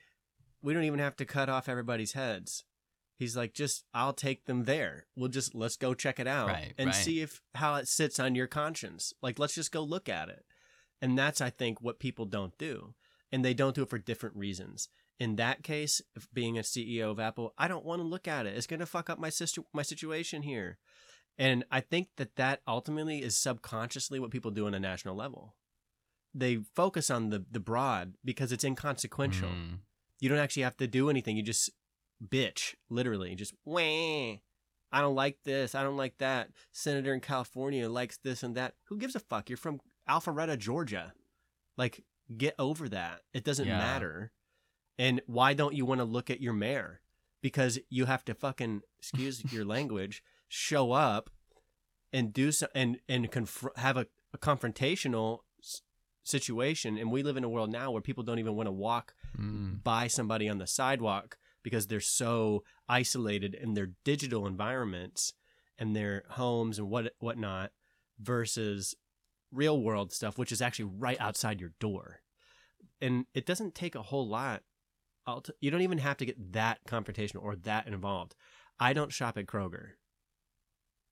we 0.62 0.72
don't 0.72 0.84
even 0.84 1.00
have 1.00 1.16
to 1.16 1.24
cut 1.24 1.48
off 1.48 1.68
everybody's 1.68 2.12
heads. 2.12 2.64
He's 3.18 3.36
like, 3.36 3.52
just 3.52 3.84
I'll 3.92 4.12
take 4.14 4.46
them 4.46 4.64
there. 4.64 5.06
We'll 5.16 5.28
just 5.28 5.54
let's 5.54 5.76
go 5.76 5.92
check 5.94 6.18
it 6.18 6.26
out 6.26 6.48
Right, 6.48 6.72
and 6.78 6.86
right. 6.88 6.94
see 6.94 7.20
if 7.20 7.40
how 7.56 7.74
it 7.76 7.86
sits 7.88 8.18
on 8.18 8.34
your 8.34 8.46
conscience. 8.46 9.12
Like, 9.22 9.38
let's 9.38 9.54
just 9.54 9.70
go 9.72 9.82
look 9.82 10.08
at 10.08 10.28
it. 10.28 10.44
And 11.00 11.18
that's 11.18 11.40
I 11.40 11.50
think 11.50 11.80
what 11.80 11.98
people 12.00 12.24
don't 12.26 12.56
do, 12.58 12.94
and 13.32 13.44
they 13.44 13.54
don't 13.54 13.74
do 13.74 13.82
it 13.82 13.90
for 13.90 13.98
different 13.98 14.36
reasons. 14.36 14.88
In 15.22 15.36
that 15.36 15.62
case, 15.62 16.02
if 16.16 16.26
being 16.32 16.58
a 16.58 16.62
CEO 16.62 17.08
of 17.08 17.20
Apple, 17.20 17.54
I 17.56 17.68
don't 17.68 17.84
want 17.84 18.00
to 18.02 18.06
look 18.08 18.26
at 18.26 18.44
it. 18.44 18.56
It's 18.56 18.66
going 18.66 18.80
to 18.80 18.86
fuck 18.86 19.08
up 19.08 19.20
my 19.20 19.28
sister 19.28 19.62
my 19.72 19.82
situation 19.82 20.42
here. 20.42 20.78
And 21.38 21.64
I 21.70 21.78
think 21.78 22.08
that 22.16 22.34
that 22.34 22.60
ultimately 22.66 23.22
is 23.22 23.36
subconsciously 23.36 24.18
what 24.18 24.32
people 24.32 24.50
do 24.50 24.66
on 24.66 24.74
a 24.74 24.80
national 24.80 25.14
level. 25.14 25.54
They 26.34 26.58
focus 26.74 27.08
on 27.08 27.30
the 27.30 27.44
the 27.48 27.60
broad 27.60 28.14
because 28.24 28.50
it's 28.50 28.64
inconsequential. 28.64 29.48
Mm. 29.48 29.78
You 30.18 30.28
don't 30.28 30.38
actually 30.40 30.64
have 30.64 30.76
to 30.78 30.88
do 30.88 31.08
anything. 31.08 31.36
You 31.36 31.44
just 31.44 31.70
bitch, 32.26 32.74
literally, 32.90 33.36
just 33.36 33.54
wah. 33.64 33.78
I 34.94 35.00
don't 35.00 35.14
like 35.14 35.38
this. 35.44 35.76
I 35.76 35.84
don't 35.84 35.96
like 35.96 36.18
that. 36.18 36.50
Senator 36.72 37.14
in 37.14 37.20
California 37.20 37.88
likes 37.88 38.18
this 38.24 38.42
and 38.42 38.56
that. 38.56 38.74
Who 38.88 38.98
gives 38.98 39.14
a 39.14 39.20
fuck? 39.20 39.48
You're 39.48 39.56
from 39.56 39.80
Alpharetta, 40.08 40.58
Georgia. 40.58 41.12
Like, 41.78 42.04
get 42.36 42.54
over 42.58 42.88
that. 42.88 43.20
It 43.32 43.44
doesn't 43.44 43.68
Yeah. 43.68 43.78
matter. 43.78 44.32
And 45.02 45.20
why 45.26 45.52
don't 45.54 45.74
you 45.74 45.84
want 45.84 46.00
to 46.00 46.04
look 46.16 46.30
at 46.30 46.40
your 46.40 46.52
mayor? 46.52 47.00
Because 47.40 47.78
you 47.90 48.04
have 48.06 48.24
to 48.26 48.34
fucking 48.34 48.82
excuse 49.00 49.42
your 49.52 49.64
language, 49.64 50.22
show 50.48 50.92
up 50.92 51.30
and 52.12 52.32
do 52.32 52.52
so 52.52 52.66
and 52.74 52.98
and 53.08 53.30
confr- 53.30 53.76
have 53.76 53.96
a, 53.96 54.06
a 54.32 54.38
confrontational 54.38 55.40
s- 55.60 55.82
situation. 56.24 56.96
And 56.98 57.10
we 57.10 57.22
live 57.22 57.36
in 57.36 57.44
a 57.44 57.48
world 57.48 57.70
now 57.72 57.90
where 57.90 58.02
people 58.08 58.22
don't 58.24 58.38
even 58.38 58.54
want 58.56 58.68
to 58.68 58.72
walk 58.88 59.14
Mm. 59.40 59.82
by 59.82 60.08
somebody 60.08 60.46
on 60.46 60.58
the 60.58 60.66
sidewalk 60.66 61.38
because 61.62 61.86
they're 61.86 62.00
so 62.24 62.64
isolated 62.86 63.54
in 63.54 63.72
their 63.72 63.88
digital 64.04 64.46
environments 64.46 65.32
and 65.78 65.96
their 65.96 66.24
homes 66.28 66.78
and 66.78 66.90
what 66.90 67.14
whatnot 67.18 67.70
versus 68.20 68.94
real 69.50 69.80
world 69.82 70.12
stuff, 70.12 70.36
which 70.38 70.52
is 70.52 70.60
actually 70.62 70.90
right 70.98 71.16
outside 71.18 71.60
your 71.62 71.72
door. 71.80 72.20
And 73.00 73.24
it 73.34 73.46
doesn't 73.46 73.74
take 73.74 73.94
a 73.94 74.02
whole 74.02 74.28
lot. 74.28 74.62
T- 75.26 75.52
you 75.60 75.70
don't 75.70 75.82
even 75.82 75.98
have 75.98 76.16
to 76.18 76.26
get 76.26 76.52
that 76.52 76.80
confrontational 76.86 77.42
or 77.42 77.56
that 77.56 77.86
involved. 77.86 78.34
I 78.80 78.92
don't 78.92 79.12
shop 79.12 79.38
at 79.38 79.46
Kroger. 79.46 79.90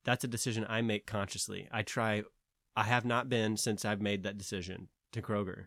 That's 0.05 0.25
a 0.25 0.29
decision 0.29 0.67
I 0.69 0.83
make 0.83 1.07
consciously. 1.07 1.69
I 1.71 1.83
try. 1.83 2.23
I 2.77 2.85
have 2.85 3.05
not 3.05 3.29
been 3.29 3.57
since 3.57 3.85
I've 3.85 4.01
made 4.01 4.23
that 4.23 4.39
decision 4.39 4.89
to 5.13 5.23
Kroger 5.23 5.67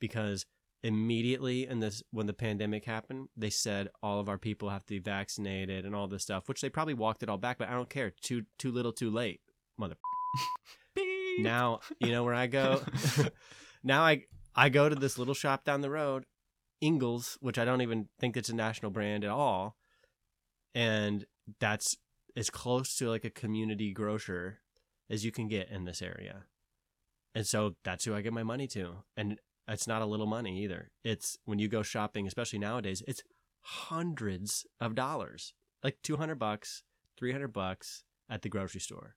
because 0.00 0.46
immediately 0.82 1.66
in 1.66 1.80
this 1.80 2.02
when 2.12 2.26
the 2.26 2.32
pandemic 2.32 2.84
happened 2.84 3.28
they 3.36 3.50
said 3.50 3.88
all 4.00 4.20
of 4.20 4.28
our 4.28 4.38
people 4.38 4.70
have 4.70 4.84
to 4.86 4.94
be 4.94 4.98
vaccinated 5.00 5.84
and 5.84 5.94
all 5.94 6.06
this 6.06 6.22
stuff 6.22 6.48
which 6.48 6.60
they 6.60 6.70
probably 6.70 6.94
walked 6.94 7.22
it 7.22 7.28
all 7.28 7.36
back 7.36 7.58
but 7.58 7.68
i 7.68 7.72
don't 7.72 7.90
care 7.90 8.12
too 8.22 8.44
too 8.58 8.70
little 8.70 8.92
too 8.92 9.10
late 9.10 9.40
mother 9.76 9.96
now 11.40 11.80
you 11.98 12.12
know 12.12 12.22
where 12.22 12.34
i 12.34 12.46
go 12.46 12.80
now 13.82 14.02
i 14.02 14.22
i 14.54 14.68
go 14.68 14.88
to 14.88 14.94
this 14.94 15.18
little 15.18 15.34
shop 15.34 15.64
down 15.64 15.80
the 15.80 15.90
road 15.90 16.24
ingles 16.80 17.36
which 17.40 17.58
i 17.58 17.64
don't 17.64 17.82
even 17.82 18.08
think 18.20 18.36
it's 18.36 18.48
a 18.48 18.54
national 18.54 18.90
brand 18.90 19.24
at 19.24 19.30
all. 19.30 19.76
And 20.74 21.24
that's 21.60 21.96
as 22.36 22.50
close 22.50 22.94
to 22.96 23.08
like 23.08 23.24
a 23.24 23.30
community 23.30 23.92
grocer 23.92 24.60
as 25.10 25.24
you 25.24 25.32
can 25.32 25.48
get 25.48 25.70
in 25.70 25.84
this 25.84 26.02
area. 26.02 26.44
And 27.34 27.46
so 27.46 27.74
that's 27.84 28.04
who 28.04 28.14
i 28.14 28.20
give 28.20 28.32
my 28.32 28.42
money 28.42 28.66
to. 28.68 28.96
And 29.16 29.38
it's 29.66 29.88
not 29.88 30.02
a 30.02 30.06
little 30.06 30.26
money 30.26 30.62
either. 30.62 30.90
It's 31.04 31.36
when 31.44 31.58
you 31.58 31.68
go 31.68 31.82
shopping 31.82 32.26
especially 32.26 32.58
nowadays 32.58 33.02
it's 33.08 33.22
hundreds 33.60 34.66
of 34.80 34.94
dollars. 34.94 35.54
Like 35.82 35.98
200 36.02 36.38
bucks 36.38 36.84
300 37.18 37.48
bucks 37.48 38.04
at 38.30 38.42
the 38.42 38.48
grocery 38.48 38.80
store. 38.80 39.16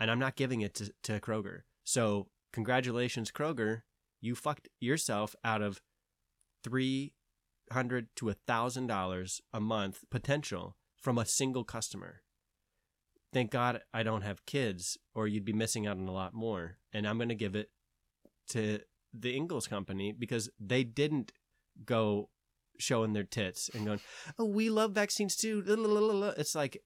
And 0.00 0.10
i'm 0.10 0.18
not 0.18 0.36
giving 0.36 0.62
it 0.62 0.74
to, 0.74 0.92
to 1.04 1.20
kroger. 1.20 1.60
So 1.84 2.28
congratulations 2.52 3.30
kroger. 3.30 3.82
You 4.20 4.34
fucked 4.34 4.68
yourself 4.80 5.34
out 5.44 5.62
of 5.62 5.80
300 6.62 8.08
to 8.16 8.28
a 8.28 8.34
thousand 8.34 8.86
dollars 8.86 9.40
a 9.52 9.60
month 9.60 10.04
potential 10.10 10.76
from 10.96 11.18
a 11.18 11.26
single 11.26 11.64
customer 11.64 12.22
thank 13.32 13.50
god 13.50 13.80
i 13.92 14.02
don't 14.02 14.22
have 14.22 14.46
kids 14.46 14.98
or 15.14 15.26
you'd 15.26 15.44
be 15.44 15.52
missing 15.52 15.86
out 15.86 15.96
on 15.96 16.08
a 16.08 16.12
lot 16.12 16.34
more 16.34 16.78
and 16.92 17.06
i'm 17.06 17.16
going 17.18 17.28
to 17.28 17.34
give 17.34 17.54
it 17.54 17.70
to 18.48 18.80
the 19.12 19.36
Ingles 19.36 19.66
company 19.66 20.12
because 20.12 20.50
they 20.58 20.84
didn't 20.84 21.32
go 21.84 22.30
showing 22.78 23.12
their 23.12 23.24
tits 23.24 23.70
and 23.74 23.86
going, 23.86 24.00
"Oh, 24.38 24.46
we 24.46 24.70
love 24.70 24.92
vaccines 24.92 25.36
too." 25.36 25.62
La, 25.62 25.74
la, 25.74 25.88
la, 25.88 26.00
la, 26.00 26.14
la." 26.14 26.28
It's 26.36 26.54
like 26.54 26.82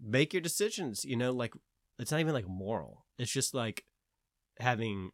make 0.00 0.32
your 0.32 0.40
decisions, 0.40 1.04
you 1.04 1.16
know, 1.16 1.32
like 1.32 1.54
it's 1.98 2.10
not 2.10 2.20
even 2.20 2.34
like 2.34 2.48
moral. 2.48 3.06
It's 3.18 3.30
just 3.30 3.54
like 3.54 3.84
having 4.58 5.10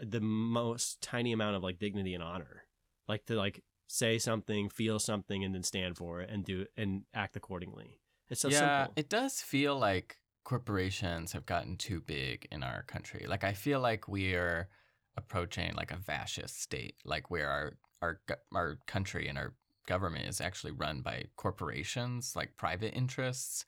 the 0.00 0.20
most 0.20 1.00
tiny 1.02 1.32
amount 1.32 1.56
of 1.56 1.62
like 1.62 1.78
dignity 1.78 2.14
and 2.14 2.22
honor. 2.22 2.64
Like 3.10 3.26
to 3.26 3.34
like 3.34 3.64
say 3.88 4.18
something, 4.18 4.68
feel 4.68 5.00
something 5.00 5.42
and 5.44 5.52
then 5.52 5.64
stand 5.64 5.96
for 5.96 6.20
it 6.20 6.30
and 6.30 6.44
do 6.44 6.66
and 6.76 7.02
act 7.12 7.34
accordingly. 7.34 7.98
It's 8.28 8.40
so 8.40 8.48
yeah, 8.48 8.84
simple. 8.84 8.92
it 8.94 9.08
does 9.08 9.40
feel 9.40 9.76
like 9.76 10.18
corporations 10.44 11.32
have 11.32 11.44
gotten 11.44 11.76
too 11.76 12.00
big 12.00 12.46
in 12.52 12.62
our 12.62 12.84
country. 12.84 13.26
Like 13.28 13.42
I 13.42 13.52
feel 13.52 13.80
like 13.80 14.06
we're 14.06 14.68
approaching 15.16 15.74
like 15.74 15.90
a 15.90 15.98
fascist 15.98 16.62
state, 16.62 16.94
like 17.04 17.32
where 17.32 17.50
our 17.50 17.72
our 18.00 18.20
our 18.54 18.78
country 18.86 19.26
and 19.26 19.36
our 19.36 19.54
government 19.88 20.28
is 20.28 20.40
actually 20.40 20.70
run 20.70 21.00
by 21.00 21.24
corporations, 21.34 22.36
like 22.36 22.56
private 22.56 22.94
interests, 22.94 23.64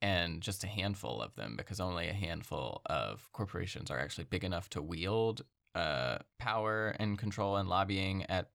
and 0.00 0.40
just 0.40 0.62
a 0.62 0.68
handful 0.68 1.20
of 1.20 1.34
them, 1.34 1.56
because 1.56 1.80
only 1.80 2.08
a 2.08 2.12
handful 2.12 2.80
of 2.86 3.28
corporations 3.32 3.90
are 3.90 3.98
actually 3.98 4.28
big 4.30 4.44
enough 4.44 4.70
to 4.70 4.80
wield 4.80 5.42
uh, 5.74 6.18
power 6.38 6.94
and 7.00 7.18
control 7.18 7.56
and 7.56 7.68
lobbying 7.68 8.24
at 8.28 8.50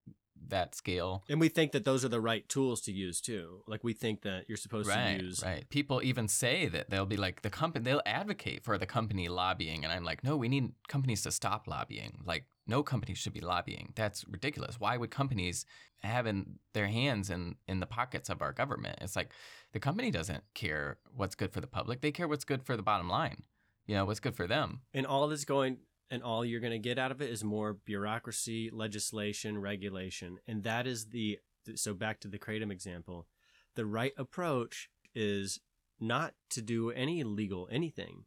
that 0.47 0.75
scale. 0.75 1.23
and 1.29 1.39
we 1.39 1.49
think 1.49 1.71
that 1.73 1.85
those 1.85 2.03
are 2.05 2.09
the 2.09 2.21
right 2.21 2.47
tools 2.49 2.81
to 2.81 2.91
use 2.91 3.21
too. 3.21 3.63
Like 3.67 3.83
we 3.83 3.93
think 3.93 4.21
that 4.21 4.45
you're 4.47 4.57
supposed 4.57 4.89
right, 4.89 5.17
to 5.17 5.23
use 5.23 5.43
Right. 5.43 5.69
People 5.69 6.01
even 6.03 6.27
say 6.27 6.67
that 6.67 6.89
they'll 6.89 7.05
be 7.05 7.17
like 7.17 7.41
the 7.41 7.49
company 7.49 7.83
they'll 7.83 8.01
advocate 8.05 8.63
for 8.63 8.77
the 8.77 8.85
company 8.85 9.27
lobbying 9.27 9.83
and 9.83 9.93
I'm 9.93 10.03
like, 10.03 10.23
"No, 10.23 10.37
we 10.37 10.47
need 10.47 10.71
companies 10.87 11.21
to 11.23 11.31
stop 11.31 11.67
lobbying. 11.67 12.19
Like 12.25 12.45
no 12.67 12.83
company 12.83 13.15
should 13.15 13.33
be 13.33 13.41
lobbying. 13.41 13.93
That's 13.95 14.25
ridiculous. 14.27 14.79
Why 14.79 14.95
would 14.97 15.11
companies 15.11 15.65
have 16.03 16.27
in 16.27 16.59
their 16.73 16.87
hands 16.87 17.29
in 17.29 17.55
in 17.67 17.79
the 17.79 17.85
pockets 17.85 18.29
of 18.29 18.41
our 18.41 18.53
government? 18.53 18.99
It's 19.01 19.15
like 19.15 19.31
the 19.73 19.79
company 19.79 20.11
doesn't 20.11 20.43
care 20.53 20.97
what's 21.15 21.35
good 21.35 21.51
for 21.51 21.61
the 21.61 21.67
public. 21.67 22.01
They 22.01 22.11
care 22.11 22.27
what's 22.27 22.45
good 22.45 22.63
for 22.63 22.77
the 22.77 22.83
bottom 22.83 23.09
line. 23.09 23.43
You 23.85 23.95
know, 23.95 24.05
what's 24.05 24.19
good 24.19 24.35
for 24.35 24.45
them. 24.45 24.81
and 24.93 25.07
all 25.07 25.27
that's 25.27 25.45
going 25.45 25.77
and 26.11 26.23
all 26.23 26.43
you're 26.45 26.59
going 26.59 26.71
to 26.71 26.79
get 26.79 26.97
out 26.99 27.11
of 27.11 27.21
it 27.21 27.29
is 27.29 27.43
more 27.43 27.73
bureaucracy 27.73 28.69
legislation 28.71 29.57
regulation 29.59 30.39
and 30.47 30.63
that 30.63 30.87
is 30.87 31.07
the 31.07 31.39
so 31.75 31.93
back 31.93 32.19
to 32.19 32.27
the 32.27 32.39
kratom 32.39 32.71
example 32.71 33.27
the 33.75 33.85
right 33.85 34.13
approach 34.17 34.89
is 35.13 35.59
not 35.99 36.33
to 36.49 36.61
do 36.61 36.91
any 36.91 37.23
legal 37.23 37.67
anything. 37.71 38.25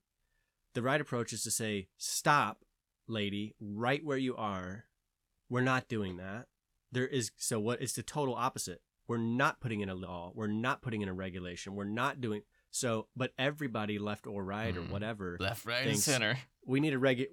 The 0.75 0.83
right 0.83 1.01
approach 1.01 1.33
is 1.33 1.43
to 1.45 1.51
say 1.51 1.89
stop 1.97 2.65
lady 3.09 3.55
right 3.61 4.05
where 4.05 4.17
you 4.19 4.37
are. 4.37 4.85
We're 5.51 5.61
not 5.63 5.89
doing 5.89 6.17
that. 6.19 6.47
There 6.91 7.07
is 7.07 7.31
so 7.37 7.59
what 7.61 7.81
it's 7.83 7.95
the 7.95 8.03
total 8.03 8.35
opposite. 8.35 8.81
We're 9.09 9.19
not 9.19 9.61
putting 9.61 9.81
in 9.81 9.89
a 9.89 9.95
law. 9.95 10.33
We're 10.35 10.47
not 10.47 10.81
putting 10.83 11.03
in 11.03 11.09
a 11.09 11.15
regulation. 11.15 11.75
We're 11.75 11.85
not 11.85 12.21
doing 12.21 12.43
so 12.71 13.09
but 13.17 13.33
everybody 13.39 13.99
left 13.99 14.27
or 14.27 14.45
right 14.45 14.77
or 14.77 14.83
Mm. 14.83 14.91
whatever 14.91 15.37
Left, 15.41 15.67
right, 15.67 15.87
and 15.87 15.99
center. 15.99 16.39
we 16.67 16.81
need 16.81 16.95
a 16.95 16.99
regulate 16.99 17.31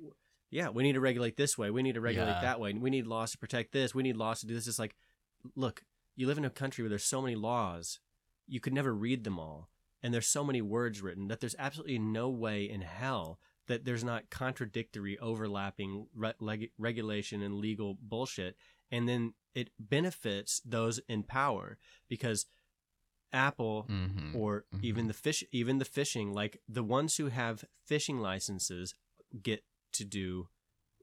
yeah 0.49 0.69
we 0.69 0.83
need 0.83 0.93
to 0.93 0.99
regulate 0.99 1.37
this 1.37 1.57
way 1.57 1.69
we 1.69 1.83
need 1.83 1.95
to 1.95 2.01
regulate 2.01 2.27
Yeah. 2.31 2.41
that 2.41 2.59
way 2.59 2.73
we 2.73 2.89
need 2.89 3.07
laws 3.07 3.31
to 3.31 3.37
protect 3.37 3.71
this 3.71 3.93
we 3.95 4.03
need 4.03 4.17
laws 4.17 4.39
to 4.41 4.47
do 4.47 4.53
this 4.53 4.67
it's 4.67 4.79
like 4.79 4.95
look 5.55 5.83
you 6.15 6.27
live 6.27 6.37
in 6.37 6.45
a 6.45 6.49
country 6.49 6.83
where 6.83 6.89
there's 6.89 7.03
so 7.05 7.21
many 7.21 7.35
laws 7.35 7.99
you 8.47 8.59
could 8.59 8.73
never 8.73 8.93
read 8.93 9.23
them 9.23 9.39
all 9.39 9.69
and 10.01 10.13
there's 10.13 10.27
so 10.27 10.43
many 10.43 10.61
words 10.61 11.01
written 11.01 11.27
that 11.27 11.39
there's 11.39 11.55
absolutely 11.59 11.99
no 11.99 12.29
way 12.29 12.63
in 12.69 12.81
hell 12.81 13.39
that 13.67 13.85
there's 13.85 14.03
not 14.03 14.29
contradictory 14.31 15.17
overlapping 15.19 16.07
re- 16.15 16.33
leg- 16.39 16.71
regulation 16.77 17.41
and 17.41 17.55
legal 17.55 17.97
bullshit 18.01 18.55
and 18.91 19.07
then 19.07 19.33
it 19.53 19.69
benefits 19.79 20.61
those 20.65 20.99
in 21.07 21.21
power 21.23 21.77
because 22.07 22.45
apple 23.31 23.85
Mhm. 23.87 24.33
or 24.35 24.65
Mhm. 24.73 24.83
even 24.83 25.07
the 25.07 25.13
fish 25.13 25.43
even 25.51 25.77
the 25.77 25.85
fishing 25.85 26.33
like 26.33 26.61
the 26.67 26.83
ones 26.83 27.17
who 27.17 27.27
have 27.27 27.63
fishing 27.85 28.19
licenses 28.19 28.95
get 29.43 29.63
to 29.93 30.05
do 30.05 30.47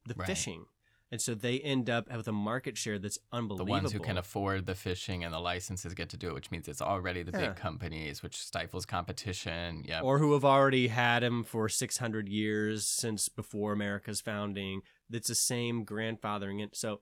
the 0.06 0.14
Right. 0.14 0.26
fishing 0.26 0.66
and 1.12 1.20
so 1.20 1.36
they 1.36 1.60
end 1.60 1.88
up 1.88 2.10
with 2.12 2.26
a 2.26 2.32
market 2.32 2.76
share 2.76 2.98
that's 2.98 3.16
unbelievable. 3.30 3.64
the 3.66 3.70
ones 3.70 3.92
who 3.92 4.00
can 4.00 4.18
afford 4.18 4.66
the 4.66 4.74
fishing 4.74 5.22
and 5.22 5.32
the 5.32 5.38
licenses 5.38 5.94
get 5.94 6.08
to 6.08 6.16
do 6.16 6.26
it, 6.30 6.34
which 6.34 6.50
means 6.50 6.66
it's 6.66 6.82
already 6.82 7.22
the 7.22 7.30
Yeah. 7.30 7.46
big 7.48 7.56
companies, 7.56 8.24
which 8.24 8.36
stifles 8.36 8.84
competition. 8.86 9.84
Yeah. 9.86 10.00
or 10.00 10.18
who 10.18 10.32
have 10.32 10.44
already 10.44 10.88
had 10.88 11.22
them 11.22 11.44
for 11.44 11.68
600 11.68 12.28
years 12.28 12.86
since 12.88 13.28
before 13.28 13.72
america's 13.72 14.20
founding 14.20 14.80
that's 15.08 15.28
the 15.28 15.34
same 15.36 15.86
grandfathering 15.86 16.60
it 16.62 16.74
so 16.76 17.00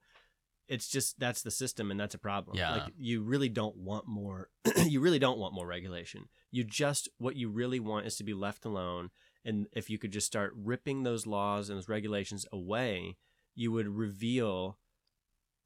it's 0.69 0.89
just 0.89 1.19
that's 1.19 1.41
the 1.43 1.51
system 1.51 1.91
and 1.91 1.99
that's 1.99 2.15
a 2.15 2.19
problem 2.19 2.57
Yeah. 2.59 2.73
like 2.77 2.93
you 2.99 3.23
really 3.23 3.49
don't 3.49 3.77
want 3.77 4.07
more 4.07 4.51
you 4.85 5.01
really 5.01 5.19
don't 5.19 5.39
want 5.39 5.55
more 5.55 5.67
regulation 5.67 6.29
you 6.51 6.63
just 6.65 7.09
what 7.19 7.37
you 7.37 7.49
really 7.49 7.81
want 7.81 8.07
is 8.07 8.17
to 8.17 8.25
be 8.25 8.35
left 8.35 8.65
alone 8.67 9.11
and 9.45 9.67
if 9.73 9.91
you 9.91 9.99
could 9.99 10.13
just 10.13 10.27
start 10.27 10.53
ripping 10.57 11.03
those 11.03 11.27
laws 11.27 11.69
and 11.69 11.77
those 11.77 11.89
regulations 11.89 12.47
away 12.53 13.17
you 13.55 13.71
would 13.73 13.89
reveal 13.89 14.79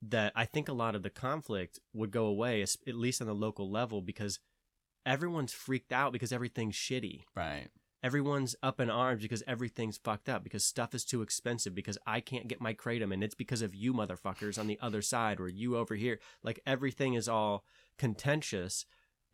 that 0.01 0.33
i 0.37 0.45
think 0.45 0.69
a 0.69 0.73
lot 0.73 0.95
of 0.95 1.03
the 1.03 1.11
conflict 1.11 1.79
would 1.93 2.11
go 2.11 2.27
away 2.27 2.63
at 2.63 2.95
least 2.95 3.21
on 3.21 3.27
the 3.27 3.35
local 3.35 3.71
level 3.71 4.01
because 4.01 4.39
everyone's 5.07 5.53
freaked 5.53 5.93
out 5.93 6.13
because 6.13 6.33
everything's 6.33 6.77
shitty 6.77 7.23
right. 7.35 7.69
everyone's 8.03 8.55
up 8.63 8.79
in 8.79 8.91
arms 8.91 9.23
because 9.23 9.43
everything's 9.47 9.97
fucked 9.97 10.29
up 10.29 10.45
because 10.45 10.65
stuff 10.65 10.95
is 10.95 11.05
too 11.05 11.23
expensive 11.23 11.75
because 11.75 11.99
I 12.07 12.21
can't 12.21 12.47
get 12.47 12.61
my 12.61 12.75
kratom 12.75 13.13
and 13.13 13.25
it's 13.25 13.35
because 13.35 13.63
of 13.63 13.75
you 13.75 13.93
motherfuckers 13.93 14.59
on 14.59 14.67
the 14.67 14.79
other 14.81 15.03
side 15.03 15.41
or 15.41 15.49
you 15.49 15.77
over 15.77 15.95
here. 15.95 16.21
Like 16.43 16.61
everything 16.67 17.15
is 17.15 17.29
all 17.29 17.65
contentious. 17.99 18.85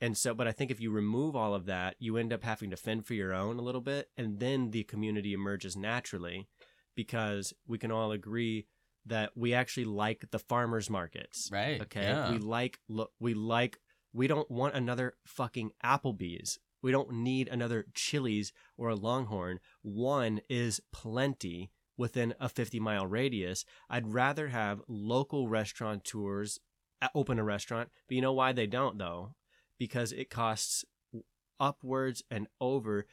And 0.00 0.16
so, 0.16 0.34
but 0.34 0.48
I 0.48 0.52
think 0.52 0.70
if 0.70 0.80
you 0.80 0.90
remove 0.90 1.36
all 1.36 1.54
of 1.54 1.66
that, 1.66 1.96
you 1.98 2.16
end 2.16 2.32
up 2.32 2.42
having 2.42 2.70
to 2.70 2.76
fend 2.76 3.06
for 3.06 3.14
your 3.14 3.32
own 3.32 3.58
a 3.58 3.62
little 3.62 3.80
bit. 3.80 4.10
And 4.16 4.40
then 4.40 4.70
the 4.70 4.84
community 4.84 5.32
emerges 5.32 5.76
naturally 5.76 6.48
because 6.94 7.52
we 7.66 7.78
can 7.78 7.90
all 7.90 8.12
agree 8.12 8.66
that 9.06 9.30
we 9.36 9.54
actually 9.54 9.84
like 9.84 10.26
the 10.30 10.38
farmers 10.38 10.90
markets. 10.90 11.48
Right. 11.52 11.80
Okay. 11.82 12.02
Yeah. 12.02 12.32
We 12.32 12.38
like 12.38 12.80
look 12.88 13.12
we 13.20 13.34
like 13.34 13.78
we 14.12 14.26
don't 14.26 14.50
want 14.50 14.74
another 14.74 15.14
fucking 15.26 15.72
Applebee's. 15.84 16.58
We 16.82 16.92
don't 16.92 17.12
need 17.12 17.48
another 17.48 17.86
Chili's 17.94 18.52
or 18.76 18.88
a 18.88 18.94
Longhorn. 18.94 19.58
One 19.82 20.40
is 20.48 20.80
plenty 20.92 21.70
within 21.96 22.34
a 22.40 22.48
50 22.48 22.80
mile 22.80 23.06
radius. 23.06 23.64
I'd 23.88 24.12
rather 24.12 24.48
have 24.48 24.82
local 24.88 25.48
restaurateurs 25.48 26.58
uh, 27.00 27.08
open 27.14 27.38
a 27.38 27.44
restaurant. 27.44 27.90
But 28.08 28.16
you 28.16 28.22
know 28.22 28.32
why 28.32 28.52
they 28.52 28.66
don't 28.66 28.98
though? 28.98 29.34
Because 29.78 30.12
it 30.12 30.30
costs 30.30 30.84
upwards 31.60 32.22
and 32.30 32.46
over 32.60 33.06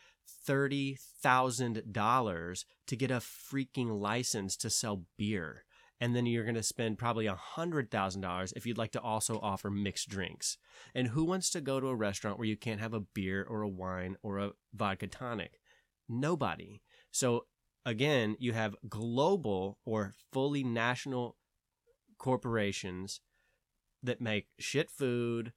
$30,000 0.47 2.65
to 2.87 2.95
get 2.95 3.11
a 3.11 3.15
freaking 3.15 3.99
license 3.99 4.55
to 4.57 4.69
sell 4.69 5.03
beer. 5.17 5.65
And 5.99 6.15
then 6.15 6.25
you're 6.25 6.45
going 6.45 6.55
to 6.55 6.63
spend 6.63 6.97
probably 6.97 7.27
$100,000 7.27 8.53
if 8.55 8.65
you'd 8.65 8.77
like 8.77 8.93
to 8.93 9.01
also 9.01 9.37
offer 9.39 9.69
mixed 9.69 10.07
drinks. 10.09 10.57
And 10.95 11.09
who 11.09 11.23
wants 11.23 11.51
to 11.51 11.61
go 11.61 11.79
to 11.79 11.89
a 11.89 11.95
restaurant 11.95 12.39
where 12.39 12.47
you 12.47 12.57
can't 12.57 12.79
have 12.79 12.95
a 12.95 13.01
beer 13.01 13.45
or 13.47 13.61
a 13.61 13.69
wine 13.69 14.17
or 14.23 14.39
a 14.39 14.53
vodka 14.73 15.05
tonic? 15.05 15.59
Nobody. 16.09 16.81
So 17.11 17.45
again, 17.85 18.35
you 18.39 18.53
have 18.53 18.75
global 18.89 19.77
or 19.85 20.15
fully 20.33 20.63
national 20.63 21.37
corporations 22.17 23.21
that 24.01 24.21
make 24.21 24.47
shit 24.59 24.89
food. 24.89 25.53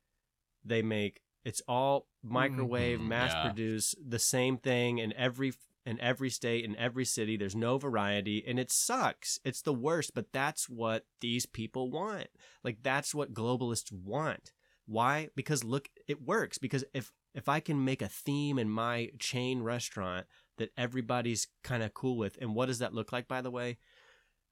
They 0.65 0.83
make 0.83 1.21
it's 1.45 1.61
all 1.69 2.09
microwave, 2.23 3.01
Mhm, 3.01 3.07
mass 3.09 3.33
yeah. 3.35 3.43
produce, 3.43 3.95
the 4.03 4.19
same 4.19 4.57
thing 4.57 4.99
in 4.99 5.13
every 5.13 5.53
in 5.87 6.01
every 6.01 6.31
state, 6.31 6.65
in 6.65 6.75
every 6.77 7.05
city. 7.05 7.37
There's 7.37 7.55
no 7.55 7.77
variety, 7.77 8.43
and 8.47 8.59
it 8.59 8.71
sucks. 8.73 9.39
It's 9.45 9.61
the 9.61 9.75
worst, 9.75 10.13
but 10.15 10.33
that's 10.33 10.67
what 10.67 11.05
these 11.21 11.45
people 11.45 11.91
want. 11.91 12.29
Like 12.63 12.83
that's 12.83 13.15
what 13.15 13.35
globalists 13.35 13.93
want. 13.93 14.53
Why? 14.87 15.29
Because 15.37 15.63
look, 15.63 15.89
it 16.09 16.23
works. 16.23 16.57
Because 16.57 16.85
if 16.95 17.13
if 17.35 17.49
I 17.49 17.61
can 17.61 17.85
make 17.85 18.01
a 18.01 18.09
theme 18.09 18.59
in 18.59 18.71
my 18.71 19.11
chain 19.19 19.61
restaurant 19.63 20.27
that 20.57 20.71
everybody's 20.79 21.49
kind 21.63 21.83
of 21.83 21.93
cool 21.93 22.17
with, 22.17 22.39
and 22.41 22.55
what 22.55 22.67
does 22.67 22.79
that 22.79 22.95
look 22.95 23.13
like? 23.13 23.29
By 23.29 23.43
the 23.43 23.51
way, 23.51 23.77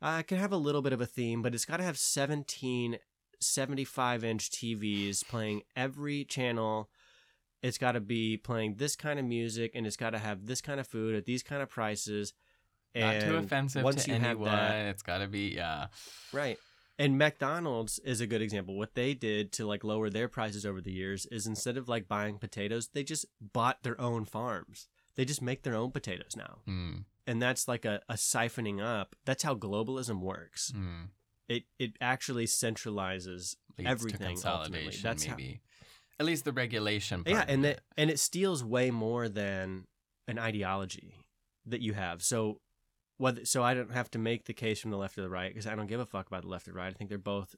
I 0.03 0.23
can 0.23 0.37
have 0.37 0.53
a 0.53 0.57
little 0.57 0.83
bit 0.83 0.93
of 0.93 1.01
a 1.01 1.07
theme, 1.07 1.41
but 1.41 1.55
it's 1.55 1.65
got 1.65 1.79
to 1.79 1.85
have 1.85 1.97
17 1.97 2.99
75 3.43 4.24
inch 4.24 4.51
TVs 4.51 5.27
playing 5.27 5.62
every 5.77 6.24
channel. 6.24 6.89
It's 7.62 7.78
got 7.78 7.93
to 7.93 8.01
be 8.01 8.36
playing 8.36 8.74
this 8.77 8.97
kind 8.97 9.19
of 9.19 9.24
music 9.24 9.73
and 9.74 9.86
it's 9.86 9.97
got 9.97 10.10
to 10.10 10.19
have 10.19 10.47
this 10.47 10.60
kind 10.60 10.81
of 10.81 10.86
food 10.86 11.14
at 11.14 11.27
these 11.27 11.43
kind 11.43 11.62
of 11.62 11.69
prices. 11.69 12.32
Not 12.94 13.20
too 13.20 13.36
offensive 13.36 13.85
once 13.85 14.05
to 14.05 14.10
you 14.10 14.19
have 14.19 14.31
anyone. 14.32 14.51
that- 14.51 14.86
It's 14.89 15.02
got 15.02 15.19
to 15.19 15.27
be 15.28 15.55
yeah. 15.55 15.86
Right. 16.32 16.59
And 16.98 17.16
McDonald's 17.16 17.98
is 18.01 18.20
a 18.20 18.27
good 18.27 18.43
example. 18.43 18.77
What 18.77 18.94
they 18.94 19.14
did 19.14 19.51
to 19.52 19.66
like 19.66 19.82
lower 19.82 20.10
their 20.10 20.28
prices 20.28 20.66
over 20.66 20.81
the 20.81 20.93
years 20.93 21.24
is 21.27 21.47
instead 21.47 21.77
of 21.77 21.89
like 21.89 22.06
buying 22.06 22.39
potatoes, 22.39 22.89
they 22.93 23.02
just 23.02 23.24
bought 23.40 23.82
their 23.82 23.98
own 24.01 24.24
farms. 24.24 24.89
They 25.16 25.24
just 25.24 25.40
make 25.43 25.62
their 25.62 25.74
own 25.74 25.90
potatoes 25.90 26.36
now. 26.36 26.59
Mm, 26.69 27.05
And 27.27 27.40
that's 27.40 27.66
like 27.69 27.85
a, 27.85 28.01
a 28.09 28.14
siphoning 28.14 28.82
up. 28.82 29.14
That's 29.24 29.43
how 29.43 29.55
globalism 29.55 30.20
works. 30.20 30.73
mm. 30.77 31.09
It 31.48 31.64
it 31.78 31.93
actually 32.01 32.47
centralizes 32.47 33.56
Leads 33.78 33.90
everything 33.90 34.36
ultimately. 34.44 34.86
consolidation. 34.86 35.01
That's 35.02 35.24
how, 35.24 35.36
maybe 35.36 35.60
at 36.20 36.27
least 36.27 36.44
the 36.44 36.52
regulation. 36.52 37.24
Part 37.24 37.36
yeah, 37.36 37.44
and 37.52 37.64
it. 37.64 37.69
it 37.69 37.81
and 37.97 38.10
it 38.10 38.19
steals 38.19 38.64
way 38.64 38.90
more 38.90 39.28
than 39.28 39.86
an 40.28 40.39
ideology 40.39 41.16
that 41.66 41.81
you 41.81 41.94
have. 41.94 42.23
So 42.23 42.60
whether 43.19 43.44
so 43.44 43.62
I 43.62 43.74
don't 43.74 43.93
have 43.93 44.10
to 44.12 44.19
make 44.19 44.44
the 44.44 44.55
case 44.55 44.81
from 44.81 44.90
the 44.90 44.97
left 44.97 45.19
or 45.19 45.23
the 45.23 45.31
right 45.31 45.51
because 45.51 45.66
I 45.66 45.74
don't 45.74 45.86
give 45.86 46.01
a 46.01 46.06
fuck 46.06 46.27
about 46.27 46.43
the 46.43 46.48
left 46.48 46.69
or 46.69 46.73
right. 46.73 46.93
I 46.93 46.97
think 46.97 47.09
they're 47.09 47.19
both 47.19 47.55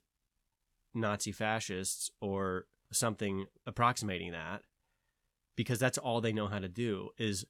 Nazi 0.95 1.33
fascists 1.33 2.11
or 2.21 2.67
something 2.93 3.47
approximating 3.67 4.33
that 4.33 4.63
because 5.57 5.79
that's 5.79 5.99
all 5.99 6.21
they 6.21 6.33
know 6.33 6.47
how 6.47 6.59
to 6.59 6.69
do 6.69 7.11
is 7.19 7.45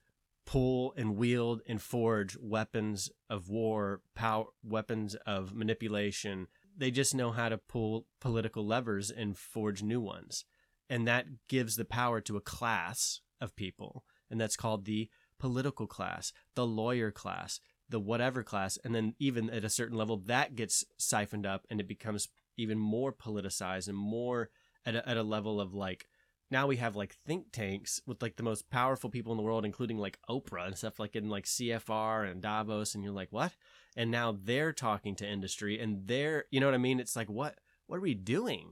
pull 0.46 0.94
and 0.96 1.16
wield 1.16 1.62
and 1.66 1.80
forge 1.80 2.36
weapons 2.40 3.10
of 3.30 3.48
war, 3.48 4.02
power 4.14 4.46
weapons 4.62 5.14
of 5.26 5.54
manipulation. 5.54 6.46
They 6.76 6.90
just 6.90 7.14
know 7.14 7.32
how 7.32 7.48
to 7.48 7.58
pull 7.58 8.06
political 8.20 8.66
levers 8.66 9.10
and 9.10 9.36
forge 9.36 9.82
new 9.82 10.00
ones 10.00 10.44
and 10.88 11.06
that 11.08 11.26
gives 11.48 11.76
the 11.76 11.84
power 11.84 12.20
to 12.20 12.36
a 12.36 12.42
class 12.42 13.20
of 13.40 13.56
people 13.56 14.04
and 14.30 14.40
that's 14.40 14.56
called 14.56 14.84
the 14.84 15.08
political 15.38 15.86
class 15.86 16.32
the 16.54 16.66
lawyer 16.66 17.10
class 17.10 17.60
the 17.88 18.00
whatever 18.00 18.42
class 18.42 18.78
and 18.84 18.94
then 18.94 19.14
even 19.18 19.50
at 19.50 19.64
a 19.64 19.70
certain 19.70 19.96
level 19.96 20.16
that 20.16 20.54
gets 20.54 20.84
siphoned 20.96 21.46
up 21.46 21.66
and 21.70 21.80
it 21.80 21.88
becomes 21.88 22.28
even 22.56 22.78
more 22.78 23.12
politicized 23.12 23.88
and 23.88 23.96
more 23.96 24.50
at 24.86 24.94
a, 24.94 25.08
at 25.08 25.16
a 25.16 25.22
level 25.22 25.60
of 25.60 25.74
like 25.74 26.06
now 26.54 26.66
we 26.66 26.76
have 26.76 26.96
like 26.96 27.14
think 27.26 27.52
tanks 27.52 28.00
with 28.06 28.22
like 28.22 28.36
the 28.36 28.42
most 28.42 28.70
powerful 28.70 29.10
people 29.10 29.32
in 29.32 29.36
the 29.36 29.42
world 29.42 29.66
including 29.66 29.98
like 29.98 30.18
oprah 30.30 30.66
and 30.66 30.78
stuff 30.78 30.98
like 30.98 31.14
in 31.14 31.28
like 31.28 31.44
cfr 31.44 32.30
and 32.30 32.40
davos 32.40 32.94
and 32.94 33.04
you're 33.04 33.12
like 33.12 33.28
what 33.30 33.52
and 33.96 34.10
now 34.10 34.34
they're 34.44 34.72
talking 34.72 35.14
to 35.14 35.28
industry 35.28 35.78
and 35.78 36.06
they're 36.06 36.44
you 36.50 36.60
know 36.60 36.66
what 36.66 36.74
i 36.74 36.78
mean 36.78 36.98
it's 36.98 37.16
like 37.16 37.28
what 37.28 37.58
what 37.86 37.98
are 37.98 38.00
we 38.00 38.14
doing 38.14 38.70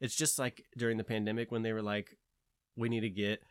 it's 0.00 0.16
just 0.16 0.38
like 0.38 0.64
during 0.76 0.96
the 0.96 1.04
pandemic 1.04 1.52
when 1.52 1.62
they 1.62 1.72
were 1.72 1.82
like, 1.82 2.16
we 2.76 2.88
need 2.88 3.00
to 3.00 3.10
get 3.10 3.42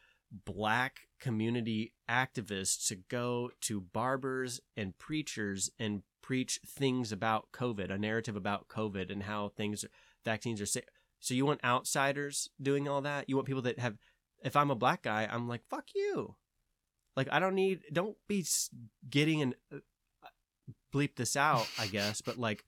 black 0.45 1.01
community 1.19 1.93
activists 2.09 2.87
to 2.87 2.95
go 2.95 3.51
to 3.61 3.81
barbers 3.81 4.59
and 4.75 4.97
preachers 4.97 5.69
and 5.79 6.01
preach 6.21 6.59
things 6.65 7.11
about 7.11 7.47
COVID, 7.53 7.91
a 7.91 7.97
narrative 7.97 8.35
about 8.35 8.67
COVID 8.67 9.11
and 9.11 9.23
how 9.23 9.49
things, 9.49 9.85
vaccines 10.25 10.59
are 10.59 10.65
safe. 10.65 10.83
So 11.19 11.33
you 11.33 11.45
want 11.45 11.63
outsiders 11.63 12.49
doing 12.61 12.87
all 12.87 13.01
that? 13.01 13.29
You 13.29 13.35
want 13.35 13.47
people 13.47 13.63
that 13.63 13.79
have, 13.79 13.97
if 14.43 14.55
I'm 14.55 14.71
a 14.71 14.75
black 14.75 15.03
guy, 15.03 15.27
I'm 15.29 15.47
like, 15.47 15.61
fuck 15.69 15.85
you. 15.93 16.35
Like, 17.15 17.27
I 17.31 17.39
don't 17.39 17.55
need, 17.55 17.83
don't 17.91 18.15
be 18.27 18.45
getting 19.09 19.41
an, 19.41 19.55
uh, 19.73 19.79
bleep 20.93 21.15
this 21.15 21.35
out, 21.35 21.67
I 21.77 21.87
guess, 21.87 22.21
but 22.21 22.37
like 22.37 22.63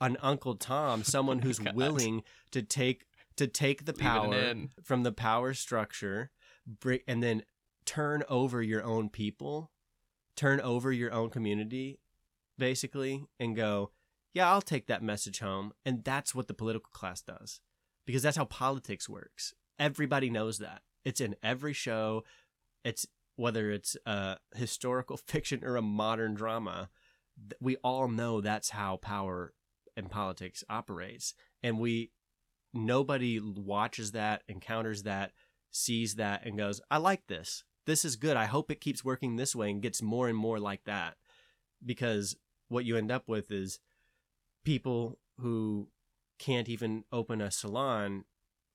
an 0.00 0.16
Uncle 0.22 0.56
Tom, 0.56 1.02
someone 1.04 1.40
who's 1.40 1.58
God. 1.58 1.74
willing 1.74 2.22
to 2.50 2.62
take 2.62 3.06
to 3.36 3.46
take 3.46 3.84
the 3.84 3.92
power 3.92 4.54
from 4.82 5.02
the 5.02 5.12
power 5.12 5.54
structure 5.54 6.30
bring, 6.66 7.00
and 7.08 7.22
then 7.22 7.42
turn 7.84 8.22
over 8.28 8.62
your 8.62 8.82
own 8.82 9.08
people 9.08 9.70
turn 10.36 10.60
over 10.60 10.92
your 10.92 11.12
own 11.12 11.30
community 11.30 11.98
basically 12.58 13.24
and 13.38 13.56
go 13.56 13.90
yeah 14.32 14.50
i'll 14.50 14.62
take 14.62 14.86
that 14.86 15.02
message 15.02 15.40
home 15.40 15.72
and 15.84 16.04
that's 16.04 16.34
what 16.34 16.48
the 16.48 16.54
political 16.54 16.90
class 16.92 17.20
does 17.20 17.60
because 18.06 18.22
that's 18.22 18.36
how 18.36 18.44
politics 18.44 19.08
works. 19.08 19.54
Everybody 19.78 20.30
knows 20.30 20.58
that. 20.58 20.82
It's 21.04 21.20
in 21.20 21.36
every 21.42 21.72
show. 21.72 22.24
It's 22.84 23.06
whether 23.36 23.70
it's 23.70 23.96
a 24.06 24.36
historical 24.54 25.16
fiction 25.26 25.64
or 25.64 25.76
a 25.76 25.82
modern 25.82 26.34
drama 26.34 26.90
we 27.60 27.76
all 27.76 28.08
know 28.08 28.40
that's 28.40 28.70
how 28.70 28.96
power 28.96 29.52
and 29.96 30.10
politics 30.10 30.64
operates. 30.68 31.34
And 31.62 31.78
we 31.78 32.10
nobody 32.72 33.38
watches 33.40 34.12
that 34.12 34.42
encounters 34.48 35.04
that 35.04 35.30
sees 35.70 36.16
that 36.16 36.44
and 36.44 36.58
goes 36.58 36.80
i 36.90 36.96
like 36.96 37.26
this. 37.28 37.64
This 37.86 38.04
is 38.04 38.16
good. 38.16 38.36
I 38.36 38.46
hope 38.46 38.70
it 38.70 38.80
keeps 38.80 39.04
working 39.04 39.36
this 39.36 39.54
way 39.54 39.70
and 39.70 39.82
gets 39.82 40.00
more 40.00 40.28
and 40.28 40.38
more 40.38 40.58
like 40.58 40.84
that. 40.84 41.16
Because 41.84 42.34
what 42.68 42.86
you 42.86 42.96
end 42.96 43.10
up 43.10 43.28
with 43.28 43.50
is 43.50 43.78
people 44.64 45.18
who 45.38 45.88
can't 46.38 46.68
even 46.68 47.04
open 47.12 47.40
a 47.40 47.50
salon 47.50 48.24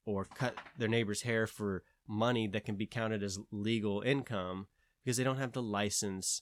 or 0.06 0.26
cut 0.26 0.56
their 0.77 0.88
neighbor's 0.88 1.22
hair 1.23 1.45
for 1.45 1.84
money 2.07 2.48
that 2.48 2.65
can 2.65 2.76
be 2.76 2.88
counted 2.88 3.22
as 3.22 3.40
legal 3.52 4.02
income 4.02 4.68
because 5.03 5.18
they 5.18 5.23
don't 5.23 5.38
have 5.38 5.52
the 5.52 5.61
license 5.61 6.41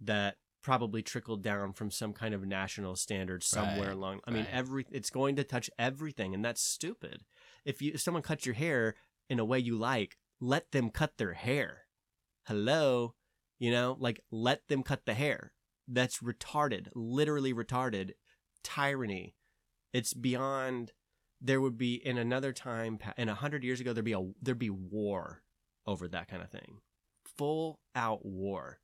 that 0.00 0.36
probably 0.62 1.02
trickled 1.02 1.42
down 1.42 1.72
from 1.72 1.90
some 1.90 2.12
kind 2.12 2.34
of 2.34 2.46
national 2.46 2.94
standard 2.94 3.42
somewhere 3.42 3.88
Right, 3.88 3.96
along. 3.96 4.20
I 4.26 4.30
mean, 4.30 4.44
right. 4.44 4.54
every 4.54 4.86
it's 4.90 5.10
going 5.10 5.36
to 5.36 5.44
touch 5.44 5.68
everything, 5.78 6.34
and 6.34 6.44
that's 6.44 6.62
stupid. 6.62 7.24
If 7.64 7.82
you 7.82 7.92
if 7.94 8.00
someone 8.00 8.22
cuts 8.22 8.46
your 8.46 8.54
hair 8.54 8.94
in 9.28 9.38
a 9.40 9.44
way 9.44 9.58
you 9.58 9.76
like, 9.76 10.16
let 10.40 10.70
them 10.70 10.90
cut 10.90 11.18
their 11.18 11.32
hair. 11.34 11.86
Hello, 12.46 13.14
you 13.58 13.70
know, 13.70 13.96
like 13.98 14.20
let 14.30 14.68
them 14.68 14.82
cut 14.82 15.04
the 15.04 15.14
hair. 15.14 15.52
That's 15.88 16.18
retarded, 16.18 16.88
literally 16.94 17.52
retarded, 17.52 18.12
tyranny. 18.62 19.34
It's 19.92 20.14
beyond. 20.14 20.92
There 21.40 21.60
would 21.60 21.76
be 21.76 21.94
in 21.94 22.18
another 22.18 22.52
time, 22.52 22.98
in 23.16 23.28
a 23.28 23.34
hundred 23.34 23.64
years 23.64 23.80
ago, 23.80 23.92
there'd 23.92 24.04
be 24.04 24.12
a 24.12 24.24
there'd 24.40 24.58
be 24.58 24.70
war 24.70 25.42
over 25.86 26.06
that 26.08 26.28
kind 26.28 26.42
of 26.42 26.50
thing, 26.50 26.78
full 27.36 27.80
out 27.96 28.24
war, 28.24 28.78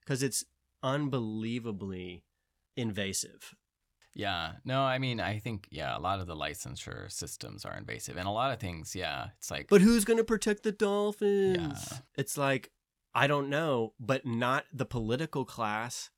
because 0.00 0.22
it's 0.22 0.44
unbelievably 0.82 2.24
invasive. 2.76 3.54
Yeah. 4.14 4.52
No, 4.64 4.82
I 4.82 4.98
mean, 4.98 5.20
I 5.20 5.38
think, 5.38 5.68
yeah, 5.70 5.96
a 5.96 6.00
lot 6.00 6.20
of 6.20 6.26
the 6.26 6.36
licensure 6.36 7.10
systems 7.10 7.64
are 7.64 7.76
invasive. 7.76 8.16
And 8.16 8.26
a 8.26 8.30
lot 8.30 8.52
of 8.52 8.60
things, 8.60 8.94
yeah, 8.94 9.28
it's 9.38 9.50
like, 9.50 9.68
But 9.68 9.80
who's 9.80 10.04
going 10.04 10.18
to 10.18 10.24
protect 10.24 10.62
the 10.62 10.72
dolphins? 10.72 11.88
Yeah. 11.90 11.98
It's 12.16 12.36
like, 12.36 12.70
I 13.14 13.26
don't 13.26 13.48
know, 13.48 13.94
but 13.98 14.26
not 14.26 14.64
the 14.72 14.84
political 14.84 15.44
class, 15.44 16.10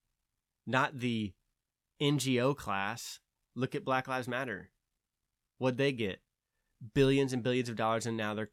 not 0.67 0.99
the 0.99 1.35
NGO 2.03 2.57
class, 2.57 3.21
Look 3.55 3.75
at 3.75 3.85
Black 3.85 4.09
Lives 4.09 4.29
Matter. 4.29 4.71
What'd 5.59 5.79
they 5.79 5.93
get? 5.93 6.21
Billions 6.95 7.33
and 7.33 7.43
billions 7.43 7.69
of 7.69 7.77
dollars, 7.77 8.07
and 8.07 8.17
now 8.17 8.35
they're 8.35 8.51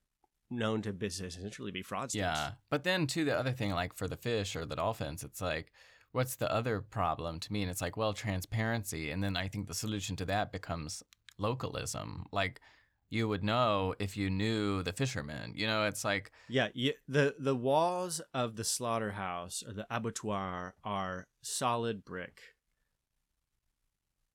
known 0.50 0.82
to 0.84 0.94
bus- 0.94 1.20
essentially 1.20 1.72
be 1.72 1.84
fraudsters. 1.84 2.16
Yeah. 2.16 2.52
But 2.70 2.84
then, 2.84 3.08
too, 3.08 3.26
the 3.26 3.38
other 3.38 3.52
thing, 3.52 3.72
like 3.72 3.96
for 3.96 4.08
the 4.08 4.18
fish 4.18 4.56
or 4.56 4.66
the 4.66 4.76
dolphins, 4.76 5.24
it's 5.24 5.42
like, 5.42 5.72
what's 6.12 6.36
the 6.36 6.52
other 6.52 6.82
problem 6.82 7.40
to 7.40 7.54
me? 7.54 7.62
And 7.62 7.72
it's 7.72 7.82
like, 7.82 7.98
well, 7.98 8.14
transparency. 8.14 9.12
And 9.12 9.24
then 9.24 9.36
I 9.36 9.48
think 9.48 9.68
the 9.68 9.74
solution 9.74 10.16
to 10.18 10.26
that 10.26 10.52
becomes 10.52 11.04
localism. 11.38 12.26
Like, 12.32 12.62
you 13.10 13.28
would 13.28 13.44
know 13.44 13.94
if 14.00 14.16
you 14.16 14.30
knew 14.30 14.84
the 14.84 14.94
fishermen. 14.94 15.54
You 15.56 15.68
know, 15.68 15.86
it's 15.86 16.06
like, 16.06 16.32
Yeah, 16.48 16.70
you, 16.74 16.94
the 17.08 17.36
the 17.38 17.56
walls 17.56 18.22
of 18.34 18.56
the 18.56 18.64
slaughterhouse 18.64 19.64
or 19.68 19.74
the 19.74 19.86
abattoir 19.90 20.76
are 20.84 21.28
solid 21.42 22.06
brick. 22.06 22.42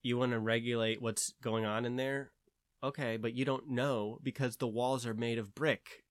You 0.02 0.18
want 0.18 0.32
to 0.32 0.39
regulate 0.39 1.02
what's 1.02 1.32
going 1.43 1.64
on 1.64 1.85
in 1.85 1.97
there? 1.97 2.31
Okay, 2.82 3.16
but 3.16 3.35
you 3.35 3.44
don't 3.44 3.70
know 3.70 4.18
because 4.23 4.56
the 4.56 4.68
walls 4.68 5.06
are 5.06 5.14
made 5.14 5.39
of 5.39 5.55
brick. 5.55 6.05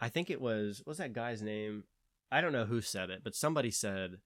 I 0.00 0.08
think 0.08 0.28
it 0.30 0.40
was 0.40 0.82
what's 0.84 0.98
that 0.98 1.12
guy's 1.12 1.42
name? 1.42 1.84
I 2.30 2.40
don't 2.40 2.52
know 2.52 2.66
who 2.66 2.80
said 2.80 3.10
it, 3.10 3.22
but 3.22 3.34
somebody 3.34 3.70
said 3.70 4.18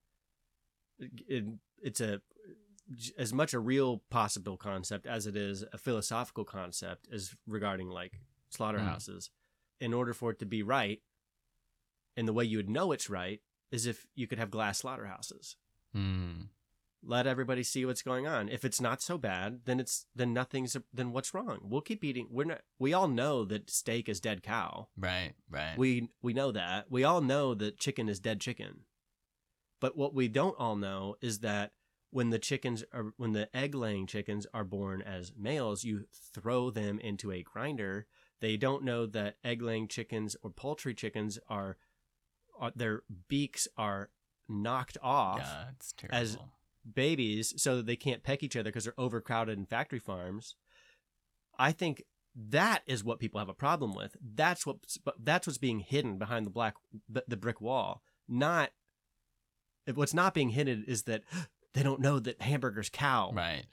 it, 0.99 1.45
it's 1.83 2.01
a 2.01 2.21
as 3.17 3.33
much 3.33 3.55
a 3.55 3.61
real 3.61 4.03
possible 4.11 4.57
concept 4.57 5.07
as 5.07 5.27
it 5.27 5.37
is 5.37 5.65
a 5.73 5.79
philosophical 5.79 6.45
concept 6.45 7.07
as 7.13 7.37
regarding 7.47 7.89
like 7.89 8.21
slaughterhouses 8.49 9.31
in 9.81 9.95
order 9.95 10.13
for 10.13 10.33
it 10.33 10.41
to 10.41 10.47
be 10.47 10.63
right 10.63 11.01
and 12.17 12.27
the 12.27 12.33
way 12.33 12.45
you 12.45 12.57
would 12.57 12.69
know 12.69 12.91
it's 12.91 13.09
right 13.09 13.41
is 13.71 13.87
if 13.87 14.07
you 14.17 14.27
could 14.27 14.39
have 14.39 14.51
glass 14.51 14.79
slaughterhouses 14.79 15.57
hmm. 15.95 16.43
Let 17.03 17.27
everybody 17.27 17.63
see 17.63 17.85
what's 17.85 18.03
going 18.03 18.27
on. 18.27 18.49
If 18.49 18.65
it's 18.65 18.81
not 18.81 19.03
so 19.03 19.17
bad 19.19 19.61
then 19.65 19.81
it's 19.81 20.07
then 20.15 20.33
nothing's 20.33 20.77
then 20.93 21.13
what's 21.13 21.35
wrong? 21.35 21.61
We'll 21.63 21.81
keep 21.81 22.05
eating 22.05 22.29
we're 22.31 22.45
not 22.45 22.61
we 22.79 22.93
all 22.93 23.09
know 23.09 23.45
that 23.47 23.71
steak 23.71 24.09
is 24.09 24.21
dead 24.21 24.43
cow. 24.43 24.89
Right, 24.97 25.33
right. 25.51 25.77
we 25.79 26.11
we 26.23 26.33
know 26.33 26.53
that. 26.53 26.91
We 26.91 27.05
all 27.05 27.21
know 27.21 27.55
that 27.55 27.79
chicken 27.79 28.09
is 28.09 28.21
dead 28.21 28.41
chicken. 28.41 28.81
But 29.81 29.97
what 29.97 30.15
we 30.15 30.29
don't 30.29 30.57
all 30.59 30.77
know 30.77 31.17
is 31.23 31.39
that 31.41 31.73
when 32.11 32.31
the 32.31 32.39
chickens 32.39 32.85
are 32.93 33.13
when 33.17 33.33
the 33.33 33.55
egg 33.57 33.75
laying 33.75 34.07
chickens 34.07 34.47
are 34.53 34.65
born 34.65 35.01
as 35.01 35.33
males 35.37 35.85
you 35.85 36.05
throw 36.35 36.71
them 36.71 36.99
into 36.99 37.33
a 37.33 37.43
grinder. 37.43 38.07
They 38.41 38.57
don't 38.57 38.85
know 38.85 39.07
that 39.07 39.37
egg 39.45 39.61
laying 39.63 39.87
chickens 39.87 40.35
or 40.43 40.51
poultry 40.51 40.95
chickens 40.95 41.39
are, 41.49 41.77
are 42.59 42.73
their 42.75 43.03
beaks 43.29 43.69
are 43.77 44.11
knocked 44.49 44.97
off 45.03 45.41
yeah, 45.41 45.65
it's 45.77 45.93
terrible. 45.93 46.19
as- 46.19 46.39
babies 46.95 47.55
so 47.57 47.77
that 47.77 47.87
they 47.87 47.97
can't 47.97 48.23
peck 48.23 48.43
each 48.43 48.57
other 48.57 48.71
because 48.71 48.85
they're 48.85 48.95
overcrowded 48.99 49.59
in 49.59 49.67
factory 49.67 49.99
farms. 49.99 50.55
I 51.59 51.73
think 51.73 52.05
that 52.35 52.83
is 52.87 53.05
what 53.05 53.19
people 53.19 53.39
have 53.39 53.49
a 53.49 53.55
problem 53.55 53.95
with. 53.95 54.17
That's 54.23 54.65
what 54.65 54.77
that's 55.19 55.47
what's 55.47 55.59
being 55.59 55.81
hidden 55.81 56.19
behind 56.19 56.47
the 56.47 56.51
black 56.51 56.75
the, 57.09 57.25
the 57.27 57.37
brick 57.37 57.61
wall. 57.61 58.03
Not 58.29 58.71
what's 59.95 60.15
not 60.15 60.35
being 60.35 60.51
hidden 60.51 60.85
is 60.87 61.05
that 61.05 61.23
they 61.75 61.83
don't 61.83 62.01
know 62.01 62.19
that 62.19 62.43
hamburgers 62.43 62.89
cow. 62.89 63.33
right, 63.35 63.65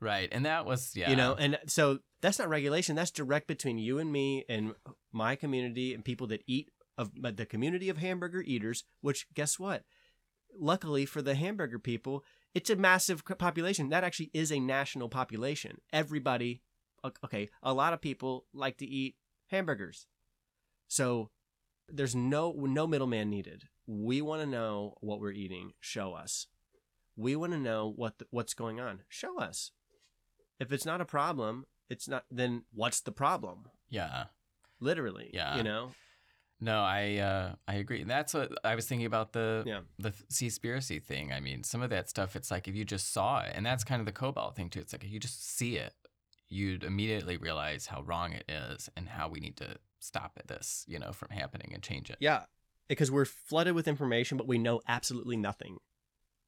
right. 0.00 0.28
And 0.32 0.46
that 0.46 0.64
was, 0.64 0.92
yeah. 0.94 1.10
You 1.10 1.16
know, 1.16 1.34
and 1.34 1.58
so 1.66 1.98
that's 2.20 2.38
not 2.38 2.48
regulation. 2.48 2.96
That's 2.96 3.10
direct 3.10 3.46
between 3.46 3.78
you 3.78 3.98
and 3.98 4.10
me 4.10 4.44
and 4.48 4.74
my 5.12 5.36
community 5.36 5.92
and 5.92 6.04
people 6.04 6.26
that 6.28 6.42
eat 6.46 6.70
of 6.96 7.10
the 7.14 7.46
community 7.46 7.88
of 7.88 7.98
hamburger 7.98 8.42
eaters. 8.42 8.84
Which 9.00 9.26
guess 9.34 9.58
what? 9.58 9.84
Luckily 10.58 11.06
for 11.06 11.22
the 11.22 11.34
hamburger 11.34 11.78
people, 11.78 12.24
it's 12.54 12.70
a 12.70 12.76
massive 12.76 13.24
population. 13.38 13.88
That 13.88 14.04
actually 14.04 14.30
is 14.34 14.52
a 14.52 14.60
national 14.60 15.08
population. 15.08 15.78
Everybody, 15.92 16.62
okay, 17.24 17.48
a 17.62 17.72
lot 17.72 17.92
of 17.92 18.00
people 18.00 18.46
like 18.52 18.78
to 18.78 18.86
eat 18.86 19.16
hamburgers, 19.48 20.06
so 20.88 21.30
there's 21.88 22.14
no 22.14 22.52
no 22.52 22.86
middleman 22.86 23.30
needed. 23.30 23.64
We 23.86 24.22
want 24.22 24.42
to 24.42 24.46
know 24.46 24.94
what 25.00 25.20
we're 25.20 25.32
eating. 25.32 25.72
Show 25.80 26.12
us. 26.12 26.46
We 27.16 27.36
want 27.36 27.52
to 27.52 27.58
know 27.58 27.92
what 27.94 28.18
the, 28.18 28.26
what's 28.30 28.54
going 28.54 28.80
on. 28.80 29.00
Show 29.08 29.38
us. 29.38 29.72
If 30.58 30.72
it's 30.72 30.86
not 30.86 31.00
a 31.00 31.04
problem, 31.04 31.66
it's 31.90 32.08
not. 32.08 32.24
Then 32.30 32.64
what's 32.72 33.00
the 33.00 33.12
problem? 33.12 33.66
yeah. 33.90 34.24
Literally. 34.80 35.30
Yeah. 35.32 35.56
You 35.56 35.62
know. 35.62 35.92
No, 36.62 36.80
I 36.80 37.16
uh, 37.16 37.54
I 37.66 37.74
agree. 37.74 38.04
That's 38.04 38.32
what 38.32 38.52
I 38.62 38.76
was 38.76 38.86
thinking 38.86 39.06
about 39.06 39.32
the 39.32 39.64
Yeah. 39.66 39.80
the 39.98 40.12
Seaspiracy 40.32 41.02
thing. 41.02 41.32
I 41.32 41.40
mean, 41.40 41.64
some 41.64 41.82
of 41.82 41.90
that 41.90 42.08
stuff. 42.08 42.36
It's 42.36 42.52
like 42.52 42.68
if 42.68 42.76
you 42.76 42.84
just 42.84 43.12
saw 43.12 43.40
it, 43.40 43.52
and 43.56 43.66
that's 43.66 43.82
kind 43.82 43.98
of 43.98 44.06
the 44.06 44.12
cobalt 44.12 44.54
thing 44.54 44.70
too. 44.70 44.78
It's 44.78 44.92
like 44.92 45.02
if 45.02 45.10
you 45.10 45.18
just 45.18 45.44
see 45.44 45.76
it, 45.76 45.92
you'd 46.48 46.84
immediately 46.84 47.36
realize 47.36 47.86
how 47.86 48.02
wrong 48.02 48.32
it 48.32 48.44
is 48.48 48.88
and 48.96 49.08
how 49.08 49.28
we 49.28 49.40
need 49.40 49.56
to 49.56 49.76
stop 49.98 50.38
this, 50.46 50.84
you 50.86 51.00
know, 51.00 51.10
from 51.12 51.30
happening 51.30 51.72
and 51.74 51.82
change 51.82 52.10
it. 52.10 52.18
Yeah. 52.20 52.44
Because 52.86 53.10
we're 53.10 53.24
flooded 53.24 53.74
with 53.74 53.88
information, 53.88 54.36
but 54.38 54.46
we 54.46 54.58
know 54.58 54.80
absolutely 54.86 55.36
nothing. 55.36 55.78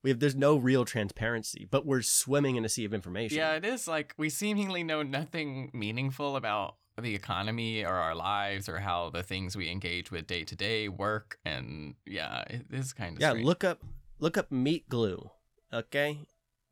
We 0.05 0.11
have 0.11 0.21
there's 0.21 0.37
no 0.37 0.57
real 0.57 0.85
transparency, 0.85 1.67
but 1.69 1.87
we're 1.87 2.03
swimming 2.03 2.55
in 2.55 2.65
a 2.65 2.69
sea 2.69 2.85
of 2.85 2.95
information. 2.95 3.39
Yeah, 3.39 3.55
it 3.55 3.65
is 3.65 3.89
like 3.89 4.15
we 4.17 4.29
seemingly 4.31 4.85
know 4.85 5.03
nothing 5.03 5.71
meaningful 5.73 6.37
about 6.37 6.77
the 7.01 7.15
economy 7.15 7.85
or 7.85 7.95
our 7.95 8.15
lives 8.15 8.69
or 8.69 8.79
how 8.79 9.11
the 9.11 9.23
things 9.23 9.57
we 9.57 9.69
engage 9.69 10.11
with 10.11 10.27
day 10.27 10.45
to 10.45 10.55
day 10.57 10.89
work. 10.89 11.39
And 11.45 11.95
yeah, 12.07 12.43
it 12.49 12.67
is 12.71 12.93
kind 12.93 13.17
of 13.17 13.21
Yeah. 13.23 13.31
strange. 13.31 13.47
Look 13.47 13.65
up 13.65 13.83
look 14.21 14.37
up 14.39 14.51
meat 14.53 14.89
glue. 14.89 15.31
Okay. 15.73 16.21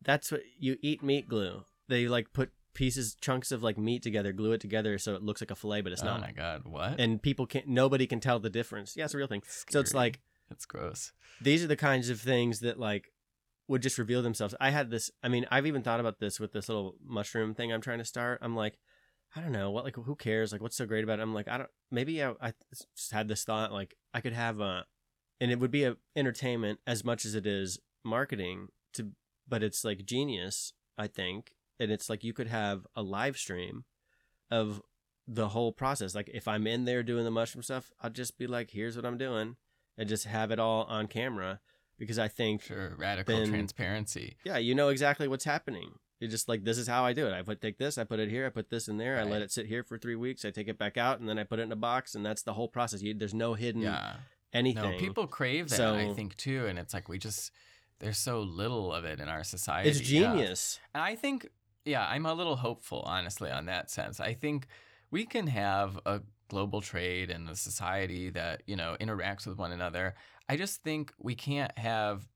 That's 0.00 0.30
what 0.32 0.42
you 0.58 0.76
eat 0.80 1.02
meat 1.02 1.28
glue. 1.28 1.64
They 1.88 2.06
like 2.08 2.32
put 2.32 2.50
pieces 2.74 3.14
chunks 3.20 3.52
of 3.52 3.62
like 3.62 3.76
meat 3.76 4.02
together, 4.02 4.32
glue 4.32 4.52
it 4.52 4.60
together 4.60 4.96
so 4.98 5.14
it 5.14 5.22
looks 5.22 5.40
like 5.42 5.50
a 5.50 5.54
fillet, 5.56 5.80
but 5.82 5.92
it's 5.92 6.02
oh 6.02 6.06
not. 6.06 6.20
my 6.20 6.32
god, 6.32 6.62
what? 6.64 6.98
And 7.00 7.20
people 7.20 7.46
can't. 7.46 7.66
Nobody 7.68 8.06
can 8.06 8.20
tell 8.20 8.38
the 8.38 8.48
difference. 8.50 8.96
Yeah, 8.96 9.04
it's 9.04 9.14
a 9.14 9.18
real 9.18 9.26
thing. 9.26 9.42
So 9.70 9.80
it's 9.80 9.92
like 9.94 10.20
it's 10.50 10.64
gross. 10.66 11.12
these 11.40 11.64
are 11.64 11.66
the 11.68 11.76
kinds 11.76 12.08
of 12.10 12.20
things 12.20 12.60
that 12.60 12.78
like 12.78 13.12
would 13.68 13.82
just 13.82 13.98
reveal 13.98 14.22
themselves. 14.22 14.54
I 14.60 14.70
had 14.70 14.90
this. 14.90 15.10
I 15.22 15.28
mean, 15.28 15.46
I've 15.50 15.66
even 15.66 15.82
thought 15.82 16.00
about 16.00 16.18
this 16.20 16.38
with 16.40 16.52
this 16.52 16.68
little 16.68 16.96
mushroom 17.04 17.54
thing 17.54 17.72
I'm 17.72 17.80
trying 17.80 17.98
to 17.98 18.04
start. 18.04 18.38
I'm 18.42 18.56
like, 18.56 18.78
I 19.34 19.40
don't 19.40 19.52
know 19.52 19.70
what. 19.70 19.84
Like, 19.84 19.96
who 19.96 20.14
cares? 20.16 20.52
Like, 20.52 20.60
what's 20.60 20.76
so 20.76 20.86
great 20.86 21.04
about 21.04 21.18
it? 21.18 21.22
I'm 21.22 21.34
like, 21.34 21.48
I 21.48 21.58
don't. 21.58 21.70
Maybe 21.90 22.22
I, 22.22 22.32
I 22.40 22.52
just 22.96 23.12
had 23.12 23.28
this 23.28 23.44
thought. 23.44 23.72
Like, 23.72 23.94
I 24.12 24.20
could 24.20 24.32
have 24.34 24.60
a, 24.60 24.84
and 25.40 25.50
it 25.50 25.58
would 25.58 25.70
be 25.70 25.84
a 25.84 25.96
entertainment 26.14 26.80
as 26.86 27.04
much 27.04 27.24
as 27.24 27.34
it 27.34 27.46
is 27.46 27.78
marketing. 28.04 28.68
To, 28.94 29.08
but 29.48 29.62
it's 29.62 29.84
like 29.84 30.04
genius. 30.04 30.72
I 30.98 31.06
think, 31.06 31.52
and 31.80 31.90
it's 31.90 32.10
like 32.10 32.22
you 32.22 32.34
could 32.34 32.48
have 32.48 32.86
a 32.94 33.02
live 33.02 33.38
stream 33.38 33.84
of 34.50 34.82
the 35.26 35.48
whole 35.48 35.72
process. 35.72 36.14
Like, 36.14 36.30
if 36.34 36.46
I'm 36.46 36.66
in 36.66 36.84
there 36.84 37.02
doing 37.02 37.24
the 37.24 37.30
mushroom 37.30 37.62
stuff, 37.62 37.90
I'll 38.00 38.10
just 38.10 38.36
be 38.38 38.46
like, 38.46 38.70
here's 38.70 38.96
what 38.96 39.06
I'm 39.06 39.16
doing, 39.16 39.56
and 39.96 40.08
just 40.08 40.26
have 40.26 40.50
it 40.50 40.58
all 40.58 40.84
on 40.84 41.06
camera 41.06 41.60
because 41.98 42.18
I 42.18 42.28
think 42.28 42.62
Sure, 42.62 42.94
radical 42.98 43.36
Then- 43.36 43.48
transparency. 43.48 44.36
yeah, 44.44 44.58
you 44.58 44.74
know 44.74 44.88
exactly 44.90 45.26
what's 45.28 45.44
happening. 45.44 45.92
You're 46.22 46.30
just 46.30 46.48
like, 46.48 46.62
this 46.62 46.78
is 46.78 46.86
how 46.86 47.04
I 47.04 47.14
do 47.14 47.26
it. 47.26 47.32
I 47.32 47.42
put 47.42 47.60
take 47.60 47.78
this, 47.78 47.98
I 47.98 48.04
put 48.04 48.20
it 48.20 48.28
here, 48.30 48.46
I 48.46 48.48
put 48.48 48.70
this 48.70 48.86
in 48.86 48.96
there, 48.96 49.18
I 49.18 49.24
let 49.24 49.42
it 49.42 49.50
sit 49.50 49.66
here 49.66 49.82
for 49.82 49.98
three 49.98 50.14
weeks, 50.14 50.44
I 50.44 50.50
take 50.50 50.68
it 50.68 50.78
back 50.78 50.96
out, 50.96 51.18
and 51.18 51.28
then 51.28 51.36
I 51.36 51.42
put 51.42 51.58
it 51.58 51.62
in 51.62 51.72
a 51.72 51.76
box, 51.76 52.14
and 52.14 52.24
that's 52.24 52.42
the 52.42 52.52
whole 52.52 52.68
process. 52.68 53.02
You, 53.02 53.12
there's 53.12 53.34
no 53.34 53.54
hidden 53.54 53.82
Yeah. 53.82 54.14
anything. 54.52 54.92
No, 54.92 54.98
people 54.98 55.26
crave 55.26 55.68
that, 55.70 55.80
I 55.80 56.12
think, 56.14 56.36
too. 56.36 56.66
And 56.66 56.78
it's 56.78 56.94
like 56.94 57.08
we 57.08 57.18
just, 57.18 57.50
there's 57.98 58.18
so 58.18 58.40
little 58.40 58.92
of 58.92 59.04
it 59.04 59.18
in 59.18 59.28
our 59.28 59.42
society. 59.42 59.90
it's 59.90 60.08
yeah. 60.08 60.30
genius. 60.30 60.78
And 60.94 61.02
I 61.02 61.16
think, 61.16 61.48
yeah, 61.84 62.06
I'm 62.08 62.24
a 62.24 62.34
little 62.34 62.54
hopeful, 62.54 63.02
honestly, 63.04 63.50
on 63.50 63.66
that 63.66 63.90
sense. 63.90 64.20
I 64.20 64.34
think 64.34 64.68
we 65.10 65.26
can 65.26 65.48
have 65.48 65.98
a 66.06 66.20
global 66.46 66.80
trade 66.80 67.30
and 67.30 67.48
a 67.48 67.56
society 67.56 68.30
that, 68.30 68.62
you 68.66 68.76
know, 68.76 68.96
interacts 69.00 69.44
with 69.44 69.58
one 69.58 69.72
another. 69.72 70.14
I 70.48 70.56
just 70.56 70.84
think 70.84 71.12
we 71.18 71.34
can't 71.34 71.76
have 71.76 72.28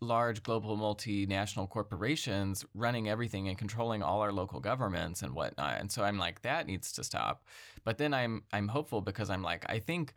large 0.00 0.42
global 0.42 0.76
multinational 0.76 1.68
corporations 1.68 2.64
running 2.74 3.08
everything 3.08 3.48
and 3.48 3.56
controlling 3.56 4.02
all 4.02 4.20
our 4.20 4.32
local 4.32 4.60
governments 4.60 5.22
and 5.22 5.34
whatnot. 5.34 5.80
And 5.80 5.90
so 5.90 6.02
I'm 6.02 6.18
like, 6.18 6.42
that 6.42 6.66
needs 6.66 6.92
to 6.92 7.04
stop. 7.04 7.44
But 7.84 7.98
then 7.98 8.12
I'm 8.12 8.42
I'm 8.52 8.68
hopeful 8.68 9.00
because 9.00 9.30
I'm 9.30 9.42
like, 9.42 9.64
I 9.68 9.78
think 9.78 10.14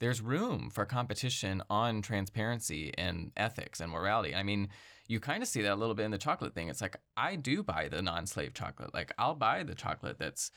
there's 0.00 0.20
room 0.20 0.70
for 0.70 0.84
competition 0.84 1.62
on 1.68 2.02
transparency 2.02 2.92
and 2.96 3.32
ethics 3.36 3.80
and 3.80 3.90
morality. 3.90 4.34
I 4.34 4.42
mean, 4.42 4.68
you 5.08 5.20
kind 5.20 5.42
of 5.42 5.48
see 5.48 5.62
that 5.62 5.72
a 5.72 5.76
little 5.76 5.94
bit 5.94 6.04
in 6.04 6.10
the 6.10 6.18
chocolate 6.18 6.54
thing. 6.54 6.68
It's 6.68 6.80
like 6.82 6.96
I 7.16 7.36
do 7.36 7.62
buy 7.62 7.88
the 7.88 8.02
non-slave 8.02 8.54
chocolate. 8.54 8.94
Like 8.94 9.12
I'll 9.18 9.34
buy 9.34 9.62
the 9.62 9.74
chocolate 9.74 10.18
that's 10.18 10.50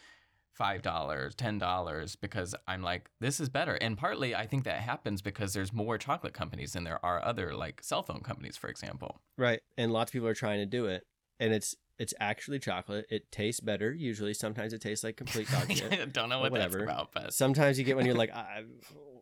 five 0.53 0.81
dollars, 0.81 1.35
ten 1.35 1.57
dollars 1.57 2.15
because 2.15 2.55
I'm 2.67 2.81
like 2.81 3.09
this 3.19 3.39
is 3.39 3.49
better. 3.49 3.75
And 3.75 3.97
partly 3.97 4.35
I 4.35 4.45
think 4.45 4.63
that 4.65 4.81
happens 4.81 5.21
because 5.21 5.53
there's 5.53 5.73
more 5.73 5.97
chocolate 5.97 6.33
companies 6.33 6.73
than 6.73 6.83
there 6.83 7.03
are 7.05 7.23
other 7.23 7.53
like 7.55 7.83
cell 7.83 8.03
phone 8.03 8.21
companies, 8.21 8.57
for 8.57 8.69
example. 8.69 9.21
Right. 9.37 9.61
And 9.77 9.91
lots 9.91 10.09
of 10.09 10.13
people 10.13 10.27
are 10.27 10.33
trying 10.33 10.59
to 10.59 10.65
do 10.65 10.85
it. 10.85 11.05
And 11.39 11.53
it's 11.53 11.75
it's 11.97 12.13
actually 12.19 12.57
chocolate. 12.57 13.05
It 13.09 13.31
tastes 13.31 13.59
better. 13.59 13.93
Usually, 13.93 14.33
sometimes 14.33 14.73
it 14.73 14.81
tastes 14.81 15.03
like 15.03 15.17
complete 15.17 15.47
dog 15.51 15.71
shit. 15.75 15.93
I 15.93 16.05
don't 16.05 16.29
know 16.29 16.39
what 16.39 16.51
whatever. 16.51 16.79
that's 16.79 16.91
about, 16.91 17.11
but 17.13 17.33
Sometimes 17.33 17.77
you 17.77 17.85
get 17.85 17.95
when 17.95 18.07
you're 18.07 18.15
like, 18.15 18.31
I, 18.33 18.63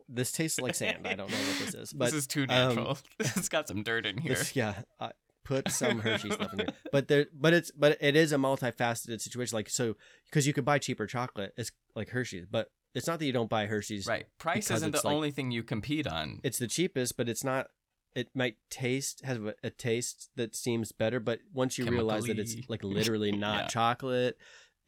this 0.08 0.32
tastes 0.32 0.58
like 0.58 0.74
sand. 0.74 1.06
I 1.06 1.14
don't 1.14 1.30
know 1.30 1.36
what 1.36 1.58
this 1.58 1.74
is. 1.74 1.92
But 1.96 2.06
this 2.06 2.14
is 2.14 2.26
too 2.26 2.42
um, 2.42 2.46
natural. 2.48 2.98
it's 3.20 3.50
got 3.50 3.68
some 3.68 3.82
dirt 3.82 4.06
in 4.06 4.16
here. 4.16 4.34
This- 4.34 4.56
yeah. 4.56 4.74
Uh, 4.98 5.10
put 5.44 5.70
some 5.70 6.00
Hershey 6.00 6.30
stuff 6.32 6.52
in 6.52 6.58
there. 6.58 6.66
But 6.92 7.08
there, 7.08 7.26
but 7.32 7.52
it's 7.52 7.70
but 7.70 7.96
it 8.00 8.16
is 8.16 8.32
a 8.32 8.36
multifaceted 8.36 9.20
situation. 9.20 9.56
Like 9.56 9.68
so, 9.70 9.96
because 10.26 10.46
you 10.46 10.52
could 10.52 10.64
buy 10.64 10.78
cheaper 10.78 11.06
chocolate, 11.06 11.52
it's 11.56 11.72
like 11.94 12.10
Hershey's, 12.10 12.46
but 12.50 12.70
it's 12.94 13.06
not 13.06 13.18
that 13.20 13.26
you 13.26 13.32
don't 13.32 13.50
buy 13.50 13.66
Hershey's. 13.66 14.06
Right. 14.06 14.26
Price 14.38 14.70
isn't 14.70 14.90
the 14.92 15.00
like- 15.04 15.14
only 15.14 15.30
thing 15.30 15.50
you 15.50 15.62
compete 15.62 16.06
on. 16.06 16.40
It's 16.42 16.58
the 16.58 16.66
cheapest, 16.68 17.16
but 17.16 17.28
it's 17.28 17.44
not. 17.44 17.68
It 18.16 18.28
might 18.34 18.56
taste 18.70 19.24
has 19.24 19.38
a, 19.38 19.54
a 19.62 19.70
taste 19.70 20.30
that 20.34 20.56
seems 20.56 20.90
better, 20.90 21.20
but 21.20 21.38
once 21.54 21.78
you 21.78 21.84
realize 21.86 22.24
that 22.24 22.40
it's 22.40 22.56
like 22.68 22.82
literally 22.84 23.30
not 23.30 23.60
Yeah. 23.62 23.66
chocolate, 23.68 24.36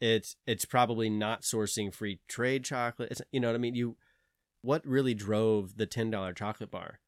it's 0.01 0.35
it's 0.45 0.65
probably 0.65 1.09
not 1.09 1.43
sourcing 1.43 1.93
free 1.93 2.19
trade 2.27 2.65
chocolate. 2.65 3.11
It's 3.11 3.21
you 3.31 3.39
know 3.39 3.47
what 3.47 3.55
I 3.55 3.59
mean. 3.59 3.75
You, 3.75 3.95
what 4.61 4.85
really 4.85 5.13
drove 5.13 5.77
the 5.77 5.85
ten 5.85 6.11
dollar 6.11 6.33
chocolate 6.33 6.69
bar? 6.71 6.99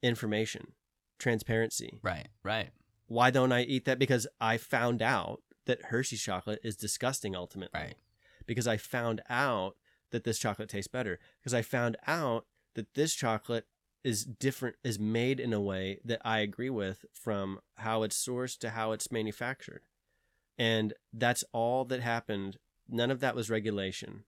Information, 0.00 0.74
transparency. 1.18 1.98
Right. 2.02 2.28
Right. 2.44 2.70
Why 3.08 3.30
don't 3.30 3.52
I 3.52 3.62
eat 3.62 3.84
that? 3.86 3.98
Because 3.98 4.26
I 4.40 4.56
found 4.56 5.02
out 5.02 5.42
that 5.66 5.86
Hershey's 5.86 6.22
chocolate 6.22 6.60
is 6.62 6.76
disgusting 6.76 7.34
ultimately. 7.34 7.80
Right. 7.80 7.94
Because 8.46 8.68
I 8.68 8.76
found 8.76 9.20
out 9.28 9.76
that 10.10 10.24
this 10.24 10.38
chocolate 10.38 10.68
tastes 10.68 10.88
better. 10.88 11.18
Because 11.40 11.52
I 11.54 11.62
found 11.62 11.96
out 12.06 12.46
that 12.74 12.94
this 12.94 13.14
chocolate 13.14 13.66
is 14.04 14.24
different, 14.24 14.76
is 14.84 14.98
made 14.98 15.40
in 15.40 15.52
a 15.52 15.60
way 15.60 16.00
that 16.04 16.20
I 16.24 16.38
agree 16.38 16.70
with 16.70 17.04
from 17.12 17.60
how 17.76 18.02
it's 18.02 18.24
sourced 18.24 18.58
to 18.60 18.70
how 18.70 18.92
it's 18.92 19.10
manufactured. 19.12 19.82
And 20.56 20.94
that's 21.12 21.44
all 21.52 21.84
that 21.86 22.00
happened. 22.00 22.58
None 22.88 23.10
of 23.10 23.20
that 23.20 23.34
was 23.34 23.50
regulation 23.50 24.24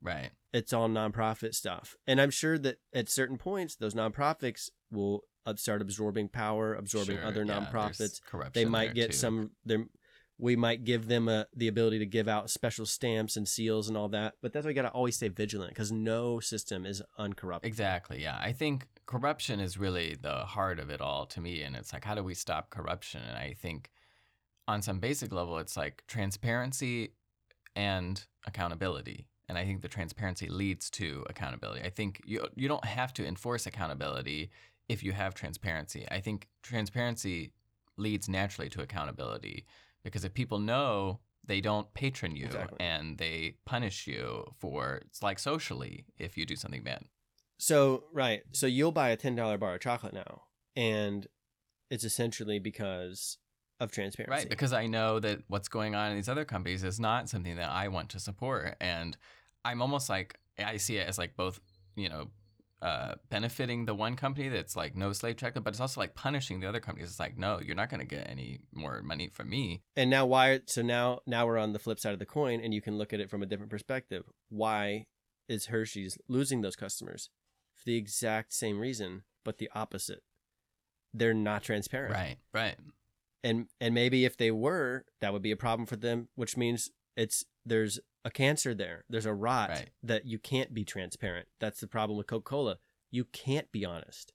Right. 0.00 0.30
it's 0.52 0.72
all 0.72 0.88
nonprofit 0.88 1.54
stuff. 1.54 1.96
And 2.06 2.20
I'm 2.20 2.30
sure 2.30 2.58
that 2.58 2.78
at 2.92 3.08
certain 3.08 3.36
points, 3.36 3.74
those 3.76 3.94
nonprofits 3.94 4.70
will 4.90 5.24
start 5.56 5.82
absorbing 5.82 6.28
power, 6.28 6.74
absorbing 6.74 7.16
Sure, 7.16 7.24
other 7.24 7.44
yeah, 7.44 7.60
nonprofits. 7.60 8.20
They 8.52 8.64
might 8.64 8.94
get 8.94 9.12
too. 9.12 9.16
some. 9.16 9.50
We 10.40 10.54
might 10.54 10.84
give 10.84 11.08
them 11.08 11.28
a, 11.28 11.48
the 11.56 11.66
ability 11.66 11.98
to 11.98 12.06
give 12.06 12.28
out 12.28 12.48
special 12.48 12.86
stamps 12.86 13.36
and 13.36 13.48
seals 13.48 13.88
and 13.88 13.96
all 13.96 14.08
that. 14.10 14.34
But 14.40 14.52
that's 14.52 14.64
why 14.64 14.70
you 14.70 14.74
got 14.74 14.82
to 14.82 14.90
always 14.90 15.16
stay 15.16 15.26
vigilant 15.26 15.70
because 15.70 15.90
no 15.90 16.38
system 16.38 16.86
is 16.86 17.02
uncorrupt. 17.18 17.66
Exactly. 17.66 18.22
Yeah. 18.22 18.38
I 18.40 18.52
think 18.52 18.86
corruption 19.06 19.58
is 19.58 19.78
really 19.78 20.16
the 20.20 20.44
heart 20.44 20.78
of 20.78 20.90
it 20.90 21.00
all 21.00 21.26
to 21.26 21.40
me. 21.40 21.62
And 21.62 21.74
it's 21.74 21.92
like, 21.92 22.04
how 22.04 22.14
do 22.14 22.22
we 22.22 22.34
stop 22.34 22.70
corruption? 22.70 23.20
And 23.28 23.36
I 23.36 23.56
think 23.60 23.90
on 24.68 24.80
some 24.80 25.00
basic 25.00 25.32
level, 25.32 25.58
it's 25.58 25.76
like 25.76 26.04
transparency 26.06 27.14
and 27.74 28.24
accountability. 28.46 29.26
And 29.48 29.58
I 29.58 29.64
think 29.64 29.80
the 29.82 29.88
transparency 29.88 30.46
leads 30.46 30.88
to 30.90 31.24
accountability. 31.28 31.82
I 31.82 31.90
think 31.90 32.20
you 32.24 32.46
you 32.54 32.68
don't 32.68 32.84
have 32.84 33.12
to 33.14 33.26
enforce 33.26 33.66
accountability 33.66 34.50
if 34.88 35.02
you 35.02 35.12
have 35.12 35.34
transparency. 35.34 36.06
I 36.10 36.20
think 36.20 36.48
transparency 36.62 37.52
leads 37.96 38.28
naturally 38.28 38.68
to 38.70 38.82
accountability 38.82 39.66
because 40.02 40.24
if 40.24 40.32
people 40.34 40.58
know 40.58 41.20
they 41.44 41.60
don't 41.60 41.92
patron 41.94 42.36
you 42.36 42.46
Exactly. 42.46 42.76
and 42.78 43.18
they 43.18 43.56
punish 43.64 44.06
you 44.06 44.52
for 44.58 45.02
it's 45.06 45.22
like 45.22 45.38
socially 45.38 46.04
if 46.18 46.36
you 46.36 46.46
do 46.46 46.56
something 46.56 46.82
bad. 46.82 47.04
So 47.58 48.04
right, 48.12 48.42
so 48.52 48.66
you'll 48.66 48.92
buy 48.92 49.08
a 49.10 49.16
ten 49.16 49.34
dollar 49.34 49.58
bar 49.58 49.74
of 49.74 49.80
chocolate 49.80 50.14
now, 50.14 50.42
and 50.76 51.26
it's 51.90 52.04
essentially 52.04 52.60
because 52.60 53.38
of 53.80 53.90
transparency. 53.90 54.42
Right, 54.44 54.48
because 54.48 54.72
I 54.72 54.86
know 54.86 55.18
that 55.18 55.40
what's 55.48 55.68
going 55.68 55.96
on 55.96 56.10
in 56.10 56.16
these 56.16 56.28
other 56.28 56.44
companies 56.44 56.84
is 56.84 57.00
not 57.00 57.28
something 57.28 57.56
that 57.56 57.70
I 57.70 57.88
want 57.88 58.10
to 58.10 58.20
support, 58.20 58.76
and 58.80 59.16
I'm 59.64 59.82
almost 59.82 60.08
like 60.08 60.38
I 60.58 60.76
see 60.76 60.98
it 60.98 61.08
as 61.08 61.18
like 61.18 61.36
both, 61.36 61.58
you 61.96 62.08
know, 62.08 62.28
uh, 62.80 63.14
benefiting 63.28 63.86
the 63.86 63.94
one 63.94 64.14
company 64.14 64.48
that's 64.48 64.76
like 64.76 64.94
no 64.94 65.12
slave 65.12 65.36
chocolate, 65.36 65.64
but 65.64 65.70
it's 65.70 65.80
also 65.80 66.00
like 66.00 66.14
punishing 66.14 66.60
the 66.60 66.68
other 66.68 66.80
companies. 66.80 67.10
It's 67.10 67.18
like, 67.20 67.36
no, 67.36 67.60
you're 67.60 67.74
not 67.74 67.90
going 67.90 68.00
to 68.00 68.06
get 68.06 68.28
any 68.28 68.60
more 68.72 69.02
money 69.02 69.28
from 69.28 69.50
me. 69.50 69.82
and 69.96 70.08
now 70.10 70.26
why 70.26 70.60
so 70.66 70.82
now 70.82 71.20
now 71.26 71.46
we're 71.46 71.58
on 71.58 71.72
the 71.72 71.78
flip 71.78 71.98
side 71.98 72.12
of 72.12 72.18
the 72.18 72.26
coin 72.26 72.60
and 72.60 72.72
you 72.72 72.80
can 72.80 72.96
look 72.96 73.12
at 73.12 73.20
it 73.20 73.30
from 73.30 73.42
a 73.42 73.46
different 73.46 73.70
perspective. 73.70 74.24
Why 74.48 75.06
is 75.48 75.66
hershey's 75.66 76.18
losing 76.28 76.60
those 76.60 76.76
customers? 76.76 77.30
For 77.74 77.84
the 77.84 77.96
exact 77.96 78.52
same 78.52 78.78
reason 78.78 79.22
but 79.44 79.58
the 79.58 79.70
opposite. 79.74 80.22
They're 81.14 81.34
not 81.34 81.62
transparent. 81.62 82.12
Right, 82.12 82.36
right, 82.52 82.76
and 83.42 83.66
and 83.80 83.94
maybe 83.94 84.24
if 84.24 84.36
they 84.36 84.50
were 84.50 85.04
that 85.20 85.32
would 85.32 85.42
be 85.42 85.50
a 85.50 85.56
problem 85.56 85.86
for 85.86 85.96
them 85.96 86.28
which 86.34 86.56
means 86.56 86.90
it's 87.16 87.44
there's 87.64 87.98
a 88.24 88.30
cancer 88.30 88.74
there. 88.74 89.04
There's 89.08 89.26
a 89.26 89.34
rot 89.34 89.70
Right. 89.70 89.90
that 90.02 90.26
you 90.26 90.38
can't 90.38 90.74
be 90.74 90.84
transparent. 90.84 91.48
That's 91.60 91.80
the 91.80 91.86
problem 91.86 92.16
with 92.16 92.26
coca-cola. 92.26 92.78
You 93.10 93.24
can't 93.24 93.70
be 93.72 93.84
honest 93.84 94.32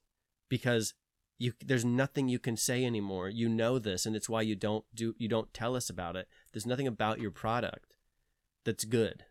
because 0.49 0.93
you 1.37 1.53
there's 1.63 1.83
nothing 1.85 2.27
you 2.29 2.39
can 2.39 2.55
say 2.57 2.85
anymore. 2.85 3.29
You 3.29 3.49
know 3.49 3.77
this 3.79 4.05
and 4.05 4.15
it's 4.15 4.29
why 4.29 4.41
you 4.41 4.55
don't 4.55 4.85
do 4.93 5.15
you 5.17 5.27
don't 5.27 5.53
tell 5.53 5.75
us 5.75 5.89
about 5.89 6.15
it. 6.15 6.27
There's 6.51 6.65
nothing 6.65 6.87
about 6.87 7.19
your 7.19 7.31
product 7.31 7.97
that's 8.63 8.85
good. 8.85 9.25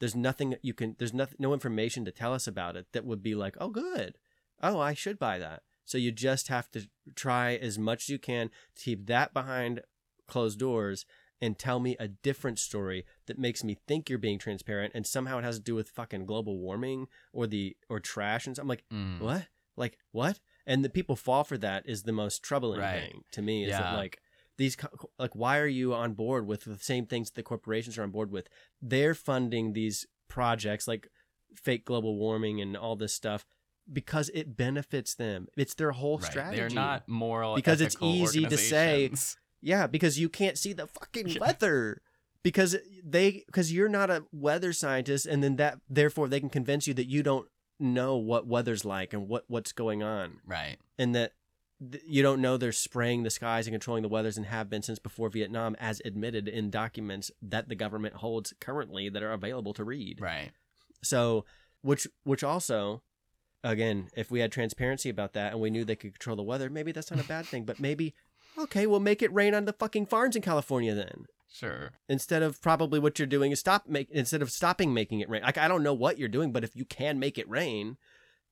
There's 0.00 0.14
nothing 0.14 0.56
you 0.62 0.74
can 0.74 0.96
there's 0.98 1.14
nothing 1.14 1.36
no 1.38 1.52
information 1.54 2.04
to 2.04 2.12
tell 2.12 2.34
us 2.34 2.46
about 2.46 2.76
it 2.76 2.86
that 2.92 3.04
would 3.04 3.22
be 3.22 3.34
like 3.34 3.56
oh 3.60 3.70
good. 3.70 4.18
Oh 4.62 4.78
i 4.80 4.94
should 4.94 5.18
buy 5.18 5.38
that. 5.38 5.62
So 5.84 5.98
you 5.98 6.12
just 6.12 6.48
have 6.48 6.70
to 6.72 6.88
try 7.14 7.54
as 7.56 7.78
much 7.78 8.04
as 8.04 8.08
you 8.08 8.18
can 8.18 8.50
to 8.76 8.82
keep 8.84 9.06
that 9.06 9.32
behind 9.34 9.80
closed 10.26 10.58
doors 10.58 11.04
and 11.40 11.58
tell 11.58 11.80
me 11.80 11.96
a 11.98 12.08
different 12.08 12.58
story 12.58 13.04
that 13.26 13.38
makes 13.38 13.62
me 13.64 13.76
think 13.86 14.08
you're 14.08 14.18
being 14.18 14.38
transparent 14.38 14.92
and 14.94 15.06
somehow 15.06 15.38
it 15.38 15.44
has 15.44 15.56
to 15.58 15.62
do 15.64 15.74
with 15.74 15.88
fucking 15.90 16.26
global 16.26 16.58
warming 16.58 17.06
or 17.32 17.46
the 17.46 17.76
or 17.88 18.00
trash 18.00 18.46
and 18.46 18.56
something 18.56 18.64
I'm 18.64 18.68
like 18.68 18.84
Mm. 18.92 19.20
what 19.20 19.46
like 19.76 19.98
what 20.12 20.38
and 20.66 20.84
the 20.84 20.88
people 20.90 21.16
fall 21.16 21.44
for 21.44 21.58
that 21.58 21.84
is 21.86 22.04
the 22.04 22.12
most 22.12 22.42
troubling 22.42 22.80
Right. 22.80 23.00
thing 23.00 23.22
to 23.32 23.42
me 23.42 23.64
is 23.64 23.72
that 23.72 23.90
Yeah. 23.92 23.96
like 23.96 24.20
these 24.56 24.76
like 25.18 25.34
why 25.34 25.58
are 25.58 25.66
you 25.66 25.92
on 25.94 26.14
board 26.14 26.46
with 26.46 26.64
the 26.64 26.78
same 26.78 27.06
things 27.06 27.30
that 27.30 27.34
the 27.34 27.42
corporations 27.42 27.98
are 27.98 28.02
on 28.04 28.10
board 28.10 28.30
with 28.30 28.48
they're 28.80 29.14
funding 29.14 29.72
these 29.72 30.06
projects 30.28 30.86
like 30.86 31.08
fake 31.56 31.84
global 31.84 32.16
warming 32.16 32.60
and 32.60 32.76
all 32.76 32.94
this 32.96 33.12
stuff 33.12 33.44
because 33.92 34.30
it 34.32 34.56
benefits 34.56 35.14
them 35.14 35.46
it's 35.56 35.74
their 35.74 35.90
whole 35.92 36.18
right. 36.18 36.24
strategy 36.30 36.56
They're 36.60 36.70
not 36.70 37.08
moral 37.08 37.54
Because 37.56 37.80
it's 37.80 37.96
easy 38.00 38.46
to 38.46 38.56
say-. 38.56 39.10
Yeah, 39.64 39.86
because 39.86 40.18
you 40.18 40.28
can't 40.28 40.58
see 40.58 40.72
the 40.72 40.86
fucking 40.86 41.36
weather. 41.40 42.02
Because 42.42 42.76
they 43.02 43.42
because 43.46 43.72
you're 43.72 43.88
not 43.88 44.10
a 44.10 44.24
weather 44.30 44.74
scientist 44.74 45.24
and 45.24 45.42
then 45.42 45.56
that 45.56 45.78
therefore 45.88 46.28
they 46.28 46.40
can 46.40 46.50
convince 46.50 46.86
you 46.86 46.92
that 46.94 47.08
you 47.08 47.22
don't 47.22 47.48
know 47.80 48.16
what 48.16 48.46
weather's 48.46 48.84
like 48.84 49.14
and 49.14 49.28
what 49.28 49.44
what's 49.48 49.72
going 49.72 50.02
on 50.02 50.40
Right, 50.46 50.76
and 50.98 51.14
that 51.14 51.32
th- 51.90 52.04
you 52.06 52.22
don't 52.22 52.42
know 52.42 52.58
they're 52.58 52.70
spraying 52.70 53.22
the 53.22 53.30
skies 53.30 53.66
and 53.66 53.72
controlling 53.72 54.02
the 54.02 54.10
weathers 54.10 54.36
and 54.36 54.44
have 54.44 54.68
been 54.68 54.82
since 54.82 54.98
before 54.98 55.30
Vietnam 55.30 55.74
as 55.80 56.02
admitted 56.04 56.46
in 56.46 56.68
documents 56.68 57.30
that 57.40 57.70
the 57.70 57.74
government 57.74 58.16
holds 58.16 58.52
currently 58.60 59.08
that 59.08 59.22
are 59.22 59.32
available 59.32 59.72
to 59.72 59.82
read. 59.84 60.20
right. 60.20 60.50
So, 61.02 61.46
which 61.80 62.06
which 62.24 62.44
also, 62.44 63.02
again, 63.62 64.08
if 64.14 64.30
we 64.30 64.40
had 64.40 64.52
transparency 64.52 65.08
about 65.08 65.32
that 65.32 65.52
and 65.52 65.60
we 65.62 65.70
knew 65.70 65.84
they 65.84 65.96
could 65.96 66.12
control 66.12 66.36
the 66.36 66.42
weather, 66.42 66.68
maybe 66.68 66.92
that's 66.92 67.10
not 67.10 67.24
a 67.24 67.28
bad 67.28 67.46
thing. 67.46 67.64
But 67.64 67.80
maybe, 67.80 68.14
okay, 68.58 68.86
we'll 68.86 69.00
make 69.00 69.22
it 69.22 69.32
rain 69.32 69.54
on 69.54 69.64
the 69.64 69.72
fucking 69.72 70.06
farms 70.06 70.36
in 70.36 70.42
California 70.42 70.94
then. 70.94 71.26
Sure. 71.52 71.92
Instead 72.08 72.42
of 72.42 72.60
probably 72.60 72.98
what 72.98 73.18
you're 73.18 73.26
doing 73.26 73.52
is 73.52 73.60
stop 73.60 73.86
make 73.86 74.10
instead 74.10 74.42
of 74.42 74.50
stopping 74.50 74.92
making 74.92 75.20
it 75.20 75.28
rain. 75.28 75.42
Like 75.42 75.58
I 75.58 75.68
don't 75.68 75.82
know 75.82 75.94
what 75.94 76.18
you're 76.18 76.28
doing, 76.28 76.50
but 76.50 76.64
if 76.64 76.74
you 76.74 76.84
can 76.84 77.18
make 77.18 77.38
it 77.38 77.48
rain, 77.48 77.96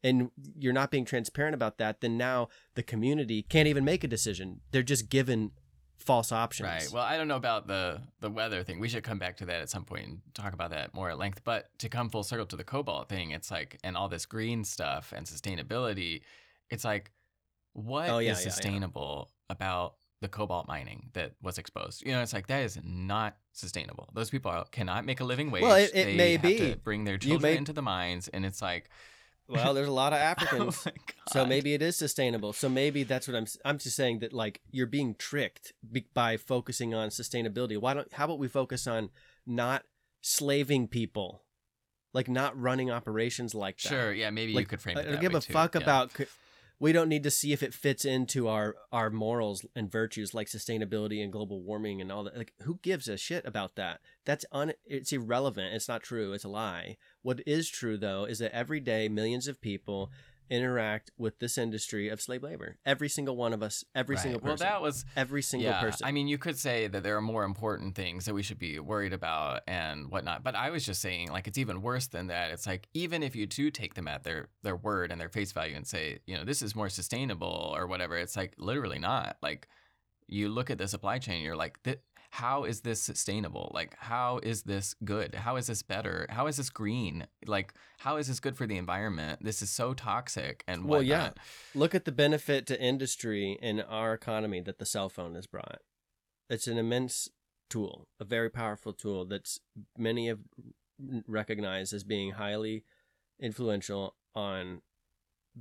and 0.05 0.31
you're 0.59 0.73
not 0.73 0.91
being 0.91 1.05
transparent 1.05 1.55
about 1.55 1.79
that, 1.79 2.01
then 2.01 2.17
now 2.17 2.49
the 2.75 2.83
community 2.83 3.43
can't 3.43 3.69
even 3.69 3.85
make 3.85 4.05
a 4.05 4.09
decision. 4.09 4.61
They're 4.71 4.83
just 4.83 5.09
given 5.09 5.53
false 5.99 6.33
options. 6.33 6.69
Right. 6.69 6.89
Well, 6.93 7.03
I 7.03 7.17
don't 7.17 7.29
know 7.29 7.37
about 7.37 7.67
the 7.67 8.01
the 8.21 8.31
weather 8.31 8.63
thing. 8.65 8.81
We 8.81 8.89
should 8.89 9.05
come 9.05 9.19
back 9.19 9.37
to 9.39 9.47
that 9.47 9.61
at 9.61 9.71
some 9.71 9.85
point 9.85 10.07
and 10.07 10.21
talk 10.35 10.53
about 10.53 10.71
that 10.71 10.95
more 10.95 11.11
at 11.11 11.19
length. 11.19 11.43
But 11.45 11.67
to 11.79 11.89
come 11.89 12.11
full 12.11 12.25
circle 12.25 12.47
to 12.47 12.57
the 12.57 12.65
cobalt 12.65 13.09
thing, 13.09 13.31
it's 13.31 13.51
like 13.51 13.79
and 13.85 13.97
all 13.97 14.09
this 14.09 14.27
green 14.27 14.65
stuff 14.65 15.13
and 15.17 15.27
sustainability, 15.27 16.23
it's 16.71 16.85
like 16.85 17.11
what 17.73 18.11
oh, 18.11 18.13
is 18.13 18.13
Oh, 18.13 18.19
yeah, 18.19 18.29
yeah. 18.29 18.35
sustainable 18.35 19.31
about 19.53 19.95
the 20.21 20.29
cobalt 20.29 20.67
mining 20.67 21.11
that 21.13 21.33
was 21.43 21.59
exposed? 21.59 22.05
You 22.05 22.13
know, 22.13 22.23
it's 22.23 22.33
like 22.33 22.49
that 22.49 22.63
is 22.65 22.79
not 22.83 23.37
sustainable. 23.53 24.09
Those 24.15 24.31
people 24.31 24.51
are, 24.51 24.65
cannot 24.73 25.05
make 25.05 25.21
a 25.21 25.25
living 25.25 25.51
wage. 25.53 25.63
Well, 25.63 25.77
it- 25.77 25.93
it 25.95 26.05
they 26.07 26.17
may 26.17 26.33
have 26.33 26.43
be. 26.43 26.59
to 26.59 26.77
bring 26.77 27.05
their 27.05 27.19
children 27.19 27.53
may- 27.53 27.57
into 27.57 27.73
the 27.73 27.83
mines, 27.83 28.29
and 28.29 28.45
it's 28.45 28.61
like, 28.63 28.89
well, 29.49 29.75
there's 29.75 29.89
a 29.89 29.93
lot 29.93 30.13
of 30.13 30.19
oh 30.23 30.23
Africans. 30.23 30.85
my 30.87 30.93
So 31.33 31.45
maybe 31.45 31.75
it 31.75 31.83
is 31.83 31.97
sustainable. 31.97 32.53
So 32.53 32.69
maybe 32.69 33.03
that's 33.03 33.29
what 33.29 33.37
I'm. 33.37 33.47
I'm 33.65 33.79
just 33.79 33.97
saying 33.97 34.21
that 34.21 34.33
like 34.33 34.61
you're 34.71 34.87
being 34.87 35.15
tricked 35.15 35.73
by 36.15 36.37
focusing 36.39 36.95
on 36.95 37.11
sustainability. 37.11 37.77
Why 37.79 37.93
don't? 37.95 38.11
How 38.13 38.25
about 38.25 38.39
we 38.39 38.49
focus 38.49 38.87
on 38.87 39.11
not 39.47 39.83
slaving 40.23 40.87
people, 40.89 41.43
like 42.15 42.29
not 42.29 42.59
running 42.59 42.91
operations 42.91 43.55
like 43.55 43.79
that. 43.83 43.89
Sure, 43.89 44.13
yeah, 44.13 44.31
maybe 44.31 44.53
you 44.53 44.65
could 44.65 44.81
frame 44.81 44.97
it. 44.97 45.07
I 45.07 45.11
don't 45.13 45.21
give 45.21 45.35
a 45.35 45.41
too, 45.41 45.53
fuck 45.53 45.75
yeah. 45.75 45.83
about. 45.83 46.13
We 46.83 46.91
don't 46.91 47.09
need 47.09 47.23
to 47.23 47.31
see 47.31 47.53
if 47.53 47.63
it 47.63 47.75
fits 47.75 48.05
into 48.05 48.49
our 48.49 48.75
our 48.91 49.09
morals 49.09 49.65
and 49.77 49.89
virtues 49.89 50.35
like 50.35 50.49
sustainability 50.49 51.23
and 51.23 51.31
global 51.31 51.63
warming 51.63 52.01
and 52.01 52.11
all 52.11 52.25
that. 52.25 52.37
Like, 52.37 52.55
who 52.63 52.81
gives 52.83 53.07
a 53.07 53.17
shit 53.17 53.47
about 53.47 53.77
that? 53.77 54.01
That's 54.25 54.45
un. 54.51 54.73
It's 54.85 55.13
irrelevant. 55.13 55.75
It's 55.75 55.87
not 55.87 56.03
true. 56.03 56.33
It's 56.33 56.43
a 56.43 56.49
lie. 56.49 56.97
What 57.23 57.41
is 57.47 57.69
true 57.69 57.97
though 57.97 58.25
is 58.25 58.41
that 58.41 58.53
every 58.53 58.81
day 58.81 59.09
millions 59.09 59.47
of 59.47 59.61
people 59.61 60.11
interact 60.53 61.11
with 61.17 61.39
this 61.39 61.57
industry 61.57 62.09
of 62.11 62.21
slave 62.21 62.43
labor. 62.43 62.77
Every 62.85 63.09
single 63.09 63.37
one 63.37 63.55
of 63.55 63.63
us, 63.63 63.85
every 63.95 64.17
Right. 64.17 64.23
single 64.23 64.41
Well, 64.43 64.53
person. 64.53 64.67
that 64.67 64.83
was 64.83 65.07
every 65.17 65.41
single 65.41 65.71
yeah, 65.71 65.81
person. 65.81 66.07
I 66.07 66.13
mean, 66.13 66.29
you 66.29 66.37
could 66.37 66.59
say 66.59 66.89
that 66.89 67.03
there 67.03 67.17
are 67.17 67.23
more 67.23 67.45
important 67.45 67.95
things 67.95 68.27
that 68.27 68.35
we 68.35 68.43
should 68.43 68.59
be 68.59 68.79
worried 68.79 69.15
about 69.15 69.63
and 69.67 70.11
whatnot. 70.11 70.45
But 70.45 70.55
I 70.55 70.69
was 70.69 70.85
just 70.85 71.01
saying, 71.01 71.31
like, 71.31 71.49
it's 71.49 71.57
even 71.57 71.81
worse 71.81 72.07
than 72.07 72.27
that. 72.27 72.51
It's 72.51 72.67
like 72.67 72.89
even 72.93 73.23
if 73.23 73.35
you 73.35 73.47
do 73.47 73.71
take 73.71 73.95
them 73.95 74.07
at 74.07 74.25
their 74.25 74.51
their 74.63 74.77
word 74.77 75.11
and 75.11 75.19
their 75.21 75.31
face 75.31 75.53
value 75.53 75.75
and 75.75 75.87
say, 75.87 76.19
you 76.27 76.37
know, 76.37 76.45
this 76.45 76.61
is 76.61 76.77
more 76.77 76.91
sustainable 76.91 77.73
or 77.75 77.87
whatever, 77.87 78.17
it's 78.19 78.37
like 78.37 78.53
literally 78.59 78.99
not. 78.99 79.39
Like, 79.43 79.69
you 80.29 80.49
look 80.51 80.71
at 80.71 80.79
the 80.79 80.87
supply 80.89 81.19
chain, 81.19 81.43
you're 81.43 81.57
like, 81.57 81.83
"Th- 81.83 82.01
how 82.33 82.65
is 82.65 82.81
this 82.81 82.99
sustainable? 82.99 83.71
Like, 83.75 83.95
how 83.99 84.41
is 84.43 84.63
this 84.63 84.95
good? 85.05 85.35
How 85.35 85.57
is 85.57 85.67
this 85.67 85.83
better? 85.83 86.27
How 86.31 86.47
is 86.47 86.57
this 86.57 86.71
green? 86.71 87.27
Like, 87.47 87.75
how 87.99 88.17
is 88.17 88.27
this 88.27 88.41
good 88.41 88.57
for 88.57 88.67
the 88.67 88.79
environment? 88.79 89.45
This 89.45 89.61
is 89.61 89.69
so 89.69 89.93
toxic 89.93 90.65
and 90.67 90.85
whatnot. 90.85 90.91
Well, 90.91 91.03
yeah. 91.03 91.31
Look 91.75 91.95
at 91.95 92.07
the 92.07 92.11
benefit 92.11 92.67
to 92.69 92.83
industry 92.83 93.59
and 93.61 93.85
our 93.87 94.15
economy 94.15 94.63
that 94.63 94.79
the 94.79 94.87
cell 94.87 95.11
phone 95.11 95.35
has 95.35 95.47
brought. 95.47 95.81
It's 96.49 96.67
an 96.67 96.79
immense 96.79 97.29
tool, 97.69 98.09
a 98.19 98.25
very 98.25 98.49
powerful 98.49 98.95
tool 98.95 99.27
that's 99.27 99.61
many 99.99 100.29
have 100.29 100.41
recognized 101.27 101.93
as 101.93 102.03
being 102.03 102.33
highly 102.33 102.85
influential 103.39 104.17
on 104.35 104.81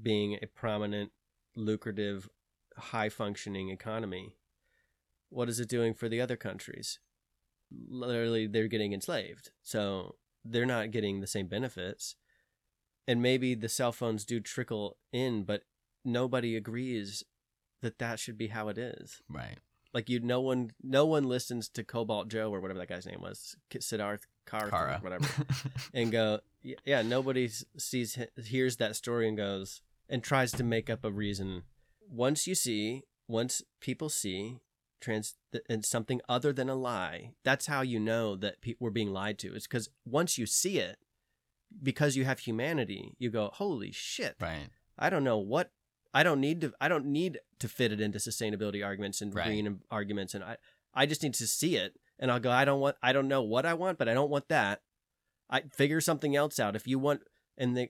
being 0.02 0.40
a 0.42 0.48
prominent, 0.48 1.12
lucrative, 1.54 2.30
high 2.78 3.10
functioning 3.10 3.68
economy. 3.68 4.38
What 5.32 5.50
is 5.50 5.60
it 5.60 5.70
doing 5.70 5.94
for 5.94 6.08
the 6.08 6.22
other 6.22 6.36
countries? 6.36 7.00
Literally, 7.90 8.48
they're 8.48 8.68
getting 8.68 8.94
enslaved. 8.94 9.52
So 9.64 10.16
they're 10.44 10.66
not 10.66 10.92
getting 10.92 11.22
the 11.22 11.28
same 11.28 11.48
benefits. 11.48 12.16
And 13.08 13.22
maybe 13.22 13.56
the 13.56 13.70
cell 13.70 13.92
phones 13.92 14.26
do 14.26 14.40
trickle 14.40 14.98
in, 15.12 15.44
but 15.44 15.64
nobody 16.06 16.56
agrees 16.56 17.24
that 17.82 17.98
that 18.00 18.20
should 18.20 18.38
be 18.38 18.48
how 18.48 18.68
it 18.68 18.78
is. 18.78 19.22
Right. 19.30 19.58
Like 19.94 20.10
you, 20.10 20.20
no 20.20 20.40
one, 20.40 20.72
no 20.84 21.06
one 21.06 21.24
listens 21.28 21.68
to 21.70 21.84
Cobalt 21.84 22.30
Joe 22.30 22.54
or 22.54 22.62
whatever 22.62 22.80
that 22.80 22.90
guy's 22.90 23.06
name 23.06 23.22
was, 23.22 23.56
Siddharth 23.72 24.22
Kar, 24.46 24.70
Kara. 24.70 25.00
whatever, 25.02 25.28
and 25.94 26.12
go, 26.12 26.40
yeah, 26.86 27.02
nobody 27.02 27.50
sees, 27.78 28.18
hears 28.46 28.78
that 28.78 28.96
story 28.96 29.28
and 29.28 29.36
goes 29.36 29.82
and 30.08 30.24
tries 30.24 30.52
to 30.54 30.64
make 30.64 30.90
up 30.90 31.04
a 31.04 31.12
reason. 31.12 31.64
Once 32.10 32.48
you 32.48 32.56
see, 32.56 33.04
once 33.28 33.64
people 33.82 34.08
see 34.08 34.60
trans 35.02 35.36
and 35.70 35.84
something 35.84 36.22
other 36.30 36.54
than 36.54 36.70
a 36.70 36.76
lie, 36.76 37.32
that's 37.44 37.68
how 37.68 37.82
you 37.82 38.00
know 38.00 38.36
that 38.38 38.62
pe- 38.62 38.76
we're 38.80 38.90
being 38.92 39.12
lied 39.12 39.38
to. 39.40 39.54
It's 39.54 39.68
because 39.68 39.90
once 40.06 40.38
you 40.38 40.46
see 40.46 40.78
it, 40.80 40.98
because 41.82 42.16
you 42.16 42.26
have 42.26 42.40
humanity, 42.40 43.16
you 43.18 43.30
go, 43.30 43.50
holy 43.54 43.92
shit, 43.92 44.36
right. 44.40 44.70
I 44.98 45.10
don't 45.10 45.24
know 45.24 45.38
what 45.38 45.72
I 46.14 46.24
don't 46.24 46.42
need 46.42 46.62
to 46.62 46.74
I 46.82 46.88
don't 46.88 47.06
need 47.06 47.40
to 47.60 47.68
fit 47.68 47.92
it 47.92 48.02
into 48.02 48.20
sustainability 48.20 48.86
arguments 48.86 49.22
and 49.22 49.34
Right. 49.34 49.46
green 49.48 49.80
arguments 49.90 50.34
and 50.34 50.44
I 50.44 50.58
I 50.94 51.06
just 51.06 51.24
need 51.24 51.34
to 51.36 51.48
see 51.48 51.78
it 51.78 51.94
and 52.20 52.30
I'll 52.30 52.40
go 52.40 52.52
I 52.52 52.66
don't 52.66 52.82
want 52.82 52.98
I 53.02 53.14
don't 53.14 53.28
know 53.30 53.42
what 53.42 53.66
I 53.66 53.74
want 53.74 53.98
but 53.98 54.10
I 54.10 54.14
don't 54.14 54.30
want 54.30 54.50
that. 54.50 54.82
I 55.50 55.62
figure 55.74 56.02
something 56.02 56.36
else 56.36 56.60
out 56.60 56.76
if 56.76 56.88
you 56.88 57.00
want 57.00 57.22
and 57.58 57.76
they 57.76 57.90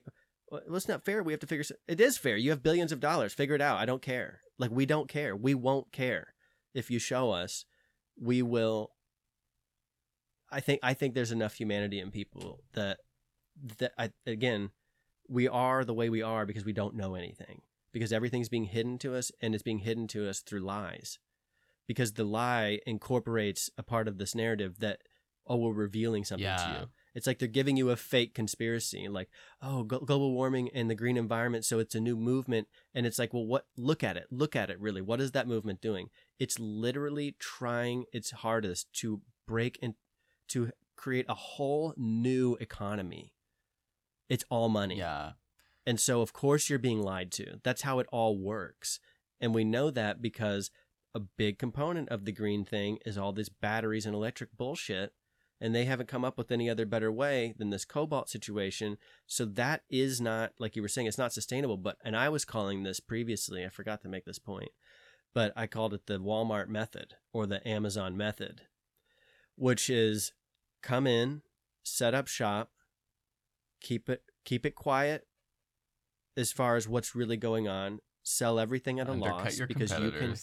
well, 0.50 0.60
it's 0.76 0.86
not 0.88 1.04
fair. 1.04 1.22
We 1.22 1.32
have 1.32 1.40
to 1.40 1.46
figure 1.46 1.64
it 1.88 2.00
is 2.00 2.16
fair. 2.18 2.36
You 2.36 2.50
have 2.50 2.62
billions 2.62 2.92
of 2.92 3.00
dollars. 3.00 3.32
Figure 3.34 3.54
it 3.54 3.62
out. 3.62 3.78
I 3.78 3.86
don't 3.86 4.02
care. 4.02 4.40
Like 4.58 4.70
we 4.70 4.86
don't 4.86 5.08
care. 5.08 5.34
We 5.34 5.54
won't 5.54 5.90
care 5.92 6.34
if 6.74 6.90
you 6.90 6.98
show 6.98 7.30
us. 7.30 7.64
We 8.20 8.42
will 8.42 8.90
I 10.50 10.60
think 10.60 10.80
I 10.82 10.94
think 10.94 11.14
there's 11.14 11.32
enough 11.32 11.54
humanity 11.54 11.98
in 11.98 12.10
people 12.10 12.60
that 12.74 12.98
that 13.78 13.92
I 13.98 14.10
again 14.26 14.70
we 15.28 15.48
are 15.48 15.84
the 15.84 15.94
way 15.94 16.10
we 16.10 16.22
are 16.22 16.44
because 16.44 16.64
we 16.64 16.74
don't 16.74 16.94
know 16.94 17.14
anything 17.14 17.62
because 17.92 18.12
everything's 18.12 18.48
being 18.50 18.64
hidden 18.64 18.98
to 18.98 19.14
us 19.14 19.32
and 19.40 19.54
it's 19.54 19.62
being 19.62 19.78
hidden 19.78 20.06
to 20.08 20.28
us 20.28 20.40
through 20.40 20.60
lies 20.60 21.18
because 21.86 22.12
the 22.12 22.24
lie 22.24 22.80
incorporates 22.86 23.70
a 23.78 23.82
part 23.82 24.08
of 24.08 24.18
this 24.18 24.34
narrative 24.34 24.78
that 24.80 25.00
oh 25.46 25.56
we're 25.56 25.72
revealing 25.72 26.24
something 26.24 26.44
to 26.58 26.80
you 26.80 26.86
it's 27.14 27.26
like 27.26 27.38
they're 27.38 27.48
giving 27.48 27.76
you 27.76 27.90
a 27.90 27.96
fake 27.96 28.34
conspiracy 28.34 29.08
like 29.08 29.28
oh 29.60 29.82
global 29.82 30.32
warming 30.32 30.68
and 30.74 30.90
the 30.90 30.94
green 30.94 31.16
environment 31.16 31.64
so 31.64 31.78
it's 31.78 31.94
a 31.94 32.00
new 32.00 32.16
movement 32.16 32.68
and 32.94 33.06
it's 33.06 33.18
like 33.18 33.32
well 33.32 33.46
what 33.46 33.66
look 33.76 34.02
at 34.02 34.16
it 34.16 34.26
look 34.30 34.54
at 34.56 34.70
it 34.70 34.80
really 34.80 35.00
what 35.00 35.20
is 35.20 35.32
that 35.32 35.48
movement 35.48 35.80
doing 35.80 36.08
it's 36.38 36.58
literally 36.58 37.36
trying 37.38 38.04
its 38.12 38.30
hardest 38.30 38.92
to 38.92 39.20
break 39.46 39.78
and 39.82 39.94
to 40.48 40.70
create 40.96 41.26
a 41.28 41.34
whole 41.34 41.94
new 41.96 42.56
economy 42.60 43.32
it's 44.28 44.44
all 44.50 44.68
money 44.68 44.98
Yeah. 44.98 45.32
and 45.86 45.98
so, 46.00 46.22
of 46.22 46.32
course, 46.32 46.70
you're 46.70 46.78
being 46.78 47.02
lied 47.02 47.32
to. 47.32 47.60
That's 47.64 47.82
how 47.82 47.98
it 47.98 48.06
all 48.12 48.38
works. 48.38 49.00
And 49.40 49.52
we 49.54 49.64
know 49.64 49.90
that 49.90 50.22
because 50.22 50.70
a 51.14 51.20
big 51.20 51.58
component 51.58 52.08
of 52.08 52.24
the 52.24 52.32
green 52.32 52.64
thing 52.64 52.98
is 53.04 53.18
all 53.18 53.32
this 53.32 53.48
batteries 53.48 54.06
and 54.06 54.14
electric 54.14 54.56
bullshit. 54.56 55.12
And 55.62 55.72
they 55.72 55.84
haven't 55.84 56.08
come 56.08 56.24
up 56.24 56.36
with 56.36 56.50
any 56.50 56.68
other 56.68 56.84
better 56.84 57.12
way 57.12 57.54
than 57.56 57.70
this 57.70 57.84
cobalt 57.84 58.28
situation. 58.28 58.98
So 59.28 59.44
that 59.44 59.82
is 59.88 60.20
not, 60.20 60.52
like 60.58 60.74
you 60.74 60.82
were 60.82 60.88
saying, 60.88 61.06
it's 61.06 61.18
not 61.18 61.32
sustainable. 61.32 61.76
But, 61.76 61.98
and 62.04 62.16
I 62.16 62.28
was 62.30 62.44
calling 62.44 62.82
this 62.82 62.98
previously, 62.98 63.64
I 63.64 63.68
forgot 63.68 64.02
to 64.02 64.08
make 64.08 64.24
this 64.24 64.40
point, 64.40 64.70
but 65.32 65.52
I 65.54 65.68
called 65.68 65.94
it 65.94 66.06
the 66.06 66.18
Walmart 66.18 66.66
method 66.66 67.14
or 67.32 67.46
the 67.46 67.66
Amazon 67.66 68.16
method, 68.16 68.62
which 69.54 69.88
is 69.88 70.32
come 70.82 71.06
in, 71.06 71.42
set 71.84 72.12
up 72.12 72.26
shop, 72.26 72.70
keep 73.80 74.08
it 74.08 74.22
keep 74.44 74.66
it 74.66 74.74
quiet 74.74 75.26
as 76.36 76.50
far 76.50 76.76
as 76.76 76.88
what's 76.88 77.14
really 77.14 77.36
going 77.36 77.68
on 77.68 78.00
sell 78.22 78.58
everything 78.58 79.00
at 79.00 79.08
a 79.08 79.12
Undercut 79.12 79.44
loss 79.44 79.60
because 79.60 79.98
you 79.98 80.10
can 80.10 80.34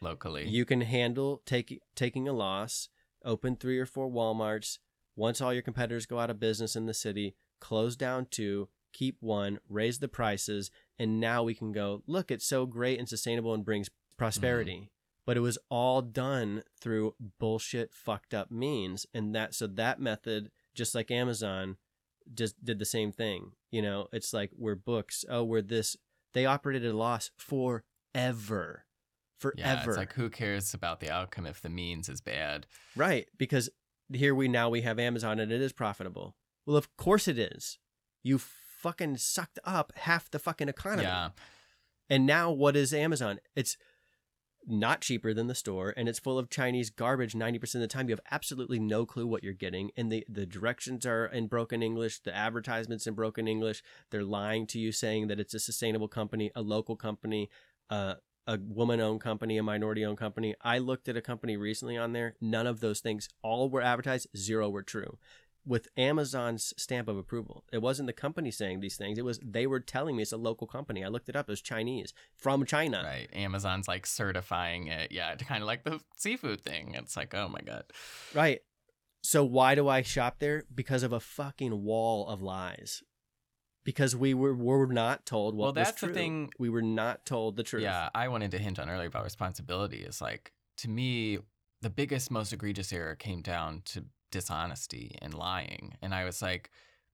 locally. 0.00 0.48
you 0.48 0.64
can 0.64 0.80
handle 0.80 1.42
take, 1.46 1.80
taking 1.94 2.28
a 2.28 2.32
loss 2.32 2.88
open 3.24 3.56
three 3.56 3.78
or 3.78 3.86
four 3.86 4.10
walmarts. 4.10 4.78
Once 5.16 5.40
all 5.40 5.52
your 5.52 5.62
competitors 5.62 6.06
go 6.06 6.18
out 6.18 6.30
of 6.30 6.40
business 6.40 6.76
in 6.76 6.86
the 6.86 6.94
city 6.94 7.34
close 7.60 7.96
down 7.96 8.26
two 8.30 8.68
keep 8.92 9.16
one 9.20 9.58
raise 9.68 9.98
the 9.98 10.08
prices 10.08 10.70
and 10.98 11.18
now 11.18 11.42
we 11.42 11.54
can 11.54 11.72
go 11.72 12.02
look 12.06 12.30
it's 12.30 12.46
so 12.46 12.66
great 12.66 12.98
and 12.98 13.08
sustainable 13.08 13.54
and 13.54 13.64
brings 13.64 13.88
prosperity. 14.16 14.74
Mm-hmm. 14.74 14.84
But 15.26 15.38
it 15.38 15.40
was 15.40 15.56
all 15.70 16.02
done 16.02 16.62
through 16.80 17.14
bullshit 17.38 17.94
fucked 17.94 18.34
up 18.34 18.50
means 18.50 19.06
and 19.14 19.34
that 19.34 19.54
so 19.54 19.66
that 19.66 19.98
method 19.98 20.50
just 20.74 20.94
like 20.94 21.10
amazon 21.10 21.76
just 22.34 22.62
did 22.62 22.78
the 22.78 22.84
same 22.84 23.12
thing 23.12 23.52
you 23.74 23.82
know? 23.82 24.06
It's 24.12 24.32
like 24.32 24.52
we're 24.56 24.76
books. 24.76 25.24
Oh 25.28 25.42
we're 25.42 25.60
this. 25.60 25.96
They 26.32 26.46
operated 26.46 26.84
at 26.84 26.94
a 26.94 26.96
loss 26.96 27.32
forever 27.36 28.83
forever 29.44 29.60
yeah, 29.68 29.84
it's 29.86 29.96
like 29.96 30.14
who 30.14 30.30
cares 30.30 30.74
about 30.74 31.00
the 31.00 31.10
outcome 31.10 31.46
if 31.46 31.60
the 31.60 31.68
means 31.68 32.08
is 32.08 32.20
bad? 32.20 32.66
Right, 32.96 33.28
because 33.36 33.68
here 34.12 34.34
we 34.34 34.48
now 34.48 34.68
we 34.70 34.82
have 34.82 34.98
Amazon 34.98 35.38
and 35.38 35.52
it 35.52 35.60
is 35.60 35.72
profitable. 35.72 36.34
Well, 36.66 36.76
of 36.76 36.96
course 36.96 37.28
it 37.28 37.38
is. 37.38 37.78
You 38.22 38.38
fucking 38.38 39.18
sucked 39.18 39.58
up 39.64 39.92
half 39.96 40.30
the 40.30 40.38
fucking 40.38 40.68
economy. 40.68 41.04
Yeah. 41.04 41.30
And 42.08 42.26
now 42.26 42.50
what 42.50 42.76
is 42.76 42.92
Amazon? 42.92 43.38
It's 43.54 43.76
not 44.66 45.02
cheaper 45.02 45.34
than 45.34 45.46
the 45.46 45.54
store 45.54 45.92
and 45.94 46.08
it's 46.08 46.18
full 46.18 46.38
of 46.38 46.48
Chinese 46.48 46.88
garbage 46.88 47.34
90% 47.34 47.74
of 47.74 47.80
the 47.80 47.86
time. 47.86 48.08
You 48.08 48.14
have 48.14 48.24
absolutely 48.30 48.78
no 48.78 49.04
clue 49.04 49.26
what 49.26 49.44
you're 49.44 49.52
getting 49.52 49.90
and 49.96 50.10
the 50.10 50.24
the 50.28 50.46
directions 50.46 51.04
are 51.04 51.26
in 51.26 51.48
broken 51.48 51.82
English, 51.82 52.20
the 52.20 52.34
advertisements 52.34 53.06
in 53.06 53.14
broken 53.14 53.46
English. 53.46 53.82
They're 54.10 54.24
lying 54.24 54.66
to 54.68 54.78
you 54.78 54.90
saying 54.90 55.28
that 55.28 55.40
it's 55.40 55.54
a 55.54 55.60
sustainable 55.60 56.08
company, 56.08 56.50
a 56.54 56.62
local 56.62 56.96
company, 56.96 57.50
uh 57.90 58.14
a 58.46 58.58
woman 58.58 59.00
owned 59.00 59.20
company, 59.20 59.56
a 59.56 59.62
minority 59.62 60.04
owned 60.04 60.18
company. 60.18 60.54
I 60.60 60.78
looked 60.78 61.08
at 61.08 61.16
a 61.16 61.22
company 61.22 61.56
recently 61.56 61.96
on 61.96 62.12
there. 62.12 62.36
None 62.40 62.66
of 62.66 62.80
those 62.80 63.00
things, 63.00 63.28
all 63.42 63.70
were 63.70 63.82
advertised, 63.82 64.28
zero 64.36 64.68
were 64.68 64.82
true. 64.82 65.18
With 65.66 65.88
Amazon's 65.96 66.74
stamp 66.76 67.08
of 67.08 67.16
approval, 67.16 67.64
it 67.72 67.78
wasn't 67.78 68.06
the 68.06 68.12
company 68.12 68.50
saying 68.50 68.80
these 68.80 68.96
things. 68.96 69.16
It 69.16 69.24
was 69.24 69.40
they 69.42 69.66
were 69.66 69.80
telling 69.80 70.14
me 70.14 70.22
it's 70.22 70.32
a 70.32 70.36
local 70.36 70.66
company. 70.66 71.02
I 71.02 71.08
looked 71.08 71.30
it 71.30 71.36
up. 71.36 71.48
It 71.48 71.52
was 71.52 71.62
Chinese 71.62 72.12
from 72.36 72.66
China. 72.66 73.02
Right. 73.02 73.30
Amazon's 73.32 73.88
like 73.88 74.04
certifying 74.04 74.88
it. 74.88 75.10
Yeah. 75.10 75.32
It's 75.32 75.44
kind 75.44 75.62
of 75.62 75.66
like 75.66 75.84
the 75.84 76.00
seafood 76.16 76.60
thing. 76.60 76.94
It's 76.94 77.16
like, 77.16 77.34
oh 77.34 77.48
my 77.48 77.60
God. 77.60 77.84
Right. 78.34 78.60
So 79.22 79.42
why 79.42 79.74
do 79.74 79.88
I 79.88 80.02
shop 80.02 80.36
there? 80.38 80.64
Because 80.74 81.02
of 81.02 81.14
a 81.14 81.20
fucking 81.20 81.82
wall 81.82 82.28
of 82.28 82.42
lies. 82.42 83.02
Because 83.84 84.16
we 84.16 84.32
were 84.34 84.54
were 84.54 84.86
not 84.86 85.26
told 85.26 85.54
what 85.54 85.62
Well, 85.62 85.72
was 85.74 85.88
that's 85.88 86.00
the 86.00 86.08
thing- 86.08 86.50
We 86.58 86.70
were 86.70 86.82
not 86.82 87.26
told 87.26 87.56
the 87.56 87.62
truth. 87.62 87.82
Yeah. 87.82 88.08
I 88.14 88.28
wanted 88.28 88.50
to 88.52 88.58
hint 88.58 88.78
on 88.78 88.88
earlier 88.88 89.08
about 89.08 89.24
responsibility. 89.24 89.98
Is 89.98 90.20
like, 90.20 90.52
to 90.78 90.88
me, 90.88 91.38
the 91.82 91.90
biggest, 91.90 92.30
most 92.30 92.52
egregious 92.52 92.92
error 92.92 93.14
came 93.14 93.42
down 93.42 93.82
to 93.86 94.04
dishonesty 94.30 95.16
and 95.22 95.34
lying. 95.34 95.96
And 96.02 96.14
I 96.14 96.24
was 96.24 96.40
like, 96.42 96.70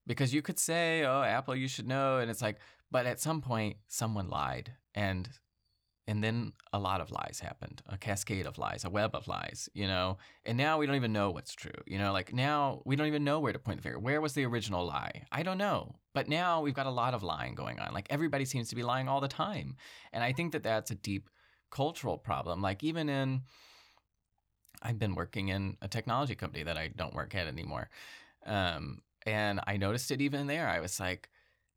because 0.07 0.33
you 0.33 0.41
could 0.41 0.57
say, 0.59 1.03
oh, 1.03 1.21
Apple, 1.21 1.55
you 1.55 1.67
should 1.67 1.87
know. 1.87 2.17
And 2.17 2.31
it's 2.31 2.41
like, 2.41 2.57
but 2.89 3.05
at 3.05 3.19
some 3.19 3.41
point, 3.41 3.77
someone 3.87 4.29
lied. 4.29 4.73
And 4.95 5.29
and 6.11 6.21
then 6.21 6.51
a 6.73 6.77
lot 6.77 6.99
of 6.99 7.09
lies 7.09 7.39
happened, 7.41 7.81
a 7.87 7.97
cascade 7.97 8.45
of 8.45 8.57
lies, 8.57 8.83
a 8.83 8.89
web 8.89 9.15
of 9.15 9.29
lies, 9.29 9.69
you 9.73 9.87
know. 9.87 10.17
And 10.45 10.57
now 10.57 10.77
we 10.77 10.85
don't 10.85 10.97
even 10.97 11.13
know 11.13 11.31
what's 11.31 11.55
true, 11.55 11.71
you 11.87 11.97
know. 11.97 12.11
Like 12.11 12.33
now 12.33 12.81
we 12.83 12.97
don't 12.97 13.07
even 13.07 13.23
know 13.23 13.39
where 13.39 13.53
to 13.53 13.59
point 13.59 13.77
the 13.77 13.83
finger. 13.83 13.97
Where 13.97 14.19
was 14.19 14.33
the 14.33 14.45
original 14.45 14.85
lie? 14.85 15.23
I 15.31 15.41
don't 15.41 15.57
know. 15.57 15.95
But 16.13 16.27
now 16.27 16.59
we've 16.59 16.73
got 16.73 16.85
a 16.85 16.91
lot 16.91 17.13
of 17.13 17.23
lying 17.23 17.55
going 17.55 17.79
on. 17.79 17.93
Like 17.93 18.07
everybody 18.09 18.43
seems 18.43 18.67
to 18.67 18.75
be 18.75 18.83
lying 18.83 19.07
all 19.07 19.21
the 19.21 19.29
time, 19.29 19.77
and 20.11 20.21
I 20.21 20.33
think 20.33 20.51
that 20.51 20.63
that's 20.63 20.91
a 20.91 20.95
deep 20.95 21.29
cultural 21.69 22.17
problem. 22.17 22.61
Like 22.61 22.83
even 22.83 23.07
in, 23.07 23.43
I've 24.83 24.99
been 24.99 25.15
working 25.15 25.47
in 25.47 25.77
a 25.81 25.87
technology 25.87 26.35
company 26.35 26.63
that 26.63 26.75
I 26.75 26.89
don't 26.89 27.15
work 27.15 27.35
at 27.35 27.47
anymore, 27.47 27.89
um, 28.45 28.99
and 29.25 29.61
I 29.65 29.77
noticed 29.77 30.11
it 30.11 30.19
even 30.19 30.47
there. 30.47 30.67
I 30.67 30.81
was 30.81 30.99
like, 30.99 31.29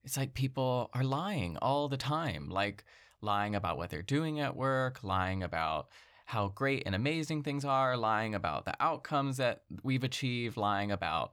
it's 0.03 0.17
like 0.17 0.35
people 0.35 0.91
are 0.93 1.05
lying 1.05 1.57
all 1.59 1.89
the 1.89 1.97
time, 1.97 2.49
like 2.51 2.83
lying 3.25 3.55
about 3.55 3.77
what 3.77 3.91
they're 3.91 4.03
doing 4.03 4.41
at 4.41 4.57
work, 4.57 5.03
lying 5.03 5.43
about 5.43 5.89
how 6.27 6.49
great 6.49 6.85
and 6.87 6.95
amazing 6.95 7.43
things 7.43 7.65
are, 7.65 7.97
lying 7.97 8.35
about 8.35 8.65
the 8.65 8.75
outcomes 8.81 9.37
that 9.39 9.63
we've 9.83 10.05
achieved, 10.05 10.57
lying 10.57 10.93
about 10.93 11.33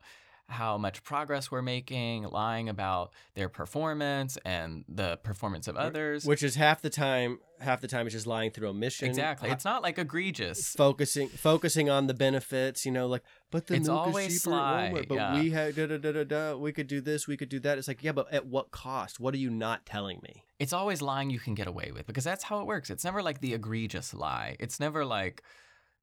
how 0.51 0.77
much 0.77 1.03
progress 1.03 1.49
we're 1.49 1.61
making, 1.61 2.23
lying 2.23 2.69
about 2.69 3.11
their 3.35 3.49
performance 3.49 4.37
and 4.45 4.83
the 4.87 5.17
performance 5.17 5.67
of 5.67 5.75
others. 5.75 6.25
Which 6.25 6.43
is 6.43 6.55
half 6.55 6.81
the 6.81 6.89
time. 6.89 7.39
Half 7.59 7.81
the 7.81 7.87
time, 7.87 8.07
it's 8.07 8.13
just 8.15 8.25
lying 8.25 8.49
through 8.49 8.69
omission. 8.69 9.07
exactly. 9.07 9.49
Uh, 9.49 9.53
It's 9.53 9.65
not 9.65 9.83
like 9.83 9.99
egregious. 9.99 10.73
focusing 10.73 11.27
focusing 11.29 11.89
on 11.91 12.07
the 12.07 12.13
benefits. 12.15 12.85
You 12.85 12.91
know, 12.91 13.07
like 13.07 13.21
but 13.51 13.67
the 13.67 13.75
It's 13.75 13.87
milk 13.87 14.07
always 14.07 14.33
is 14.35 14.41
cheaper 14.41 14.55
sly, 14.55 14.91
Walmart, 14.93 15.07
But 15.07 15.15
yeah. 15.15 15.39
we 15.39 15.49
had 15.51 15.75
da 15.75 15.85
da 15.85 15.97
da 15.97 16.11
da 16.11 16.23
da. 16.23 16.55
We 16.57 16.71
could 16.71 16.87
do 16.87 17.01
this. 17.01 17.27
We 17.27 17.37
could 17.37 17.49
do 17.49 17.59
that. 17.59 17.77
It's 17.77 17.87
like 17.87 18.03
yeah, 18.03 18.13
but 18.13 18.33
at 18.33 18.47
what 18.47 18.71
cost? 18.71 19.19
What 19.19 19.33
are 19.35 19.37
you 19.37 19.49
not 19.49 19.85
telling 19.85 20.19
me? 20.23 20.43
it's 20.59 20.73
always 20.73 21.01
lying 21.01 21.31
you 21.31 21.39
can 21.39 21.55
get 21.55 21.65
away 21.67 21.91
with 21.91 22.05
because 22.05 22.23
that's 22.23 22.43
how 22.43 22.59
it 22.61 22.67
works. 22.67 22.91
It's 22.91 23.03
never 23.03 23.23
like 23.23 23.41
the 23.41 23.53
egregious 23.55 24.13
lie. 24.13 24.55
It's 24.59 24.79
never 24.79 25.03
like 25.05 25.41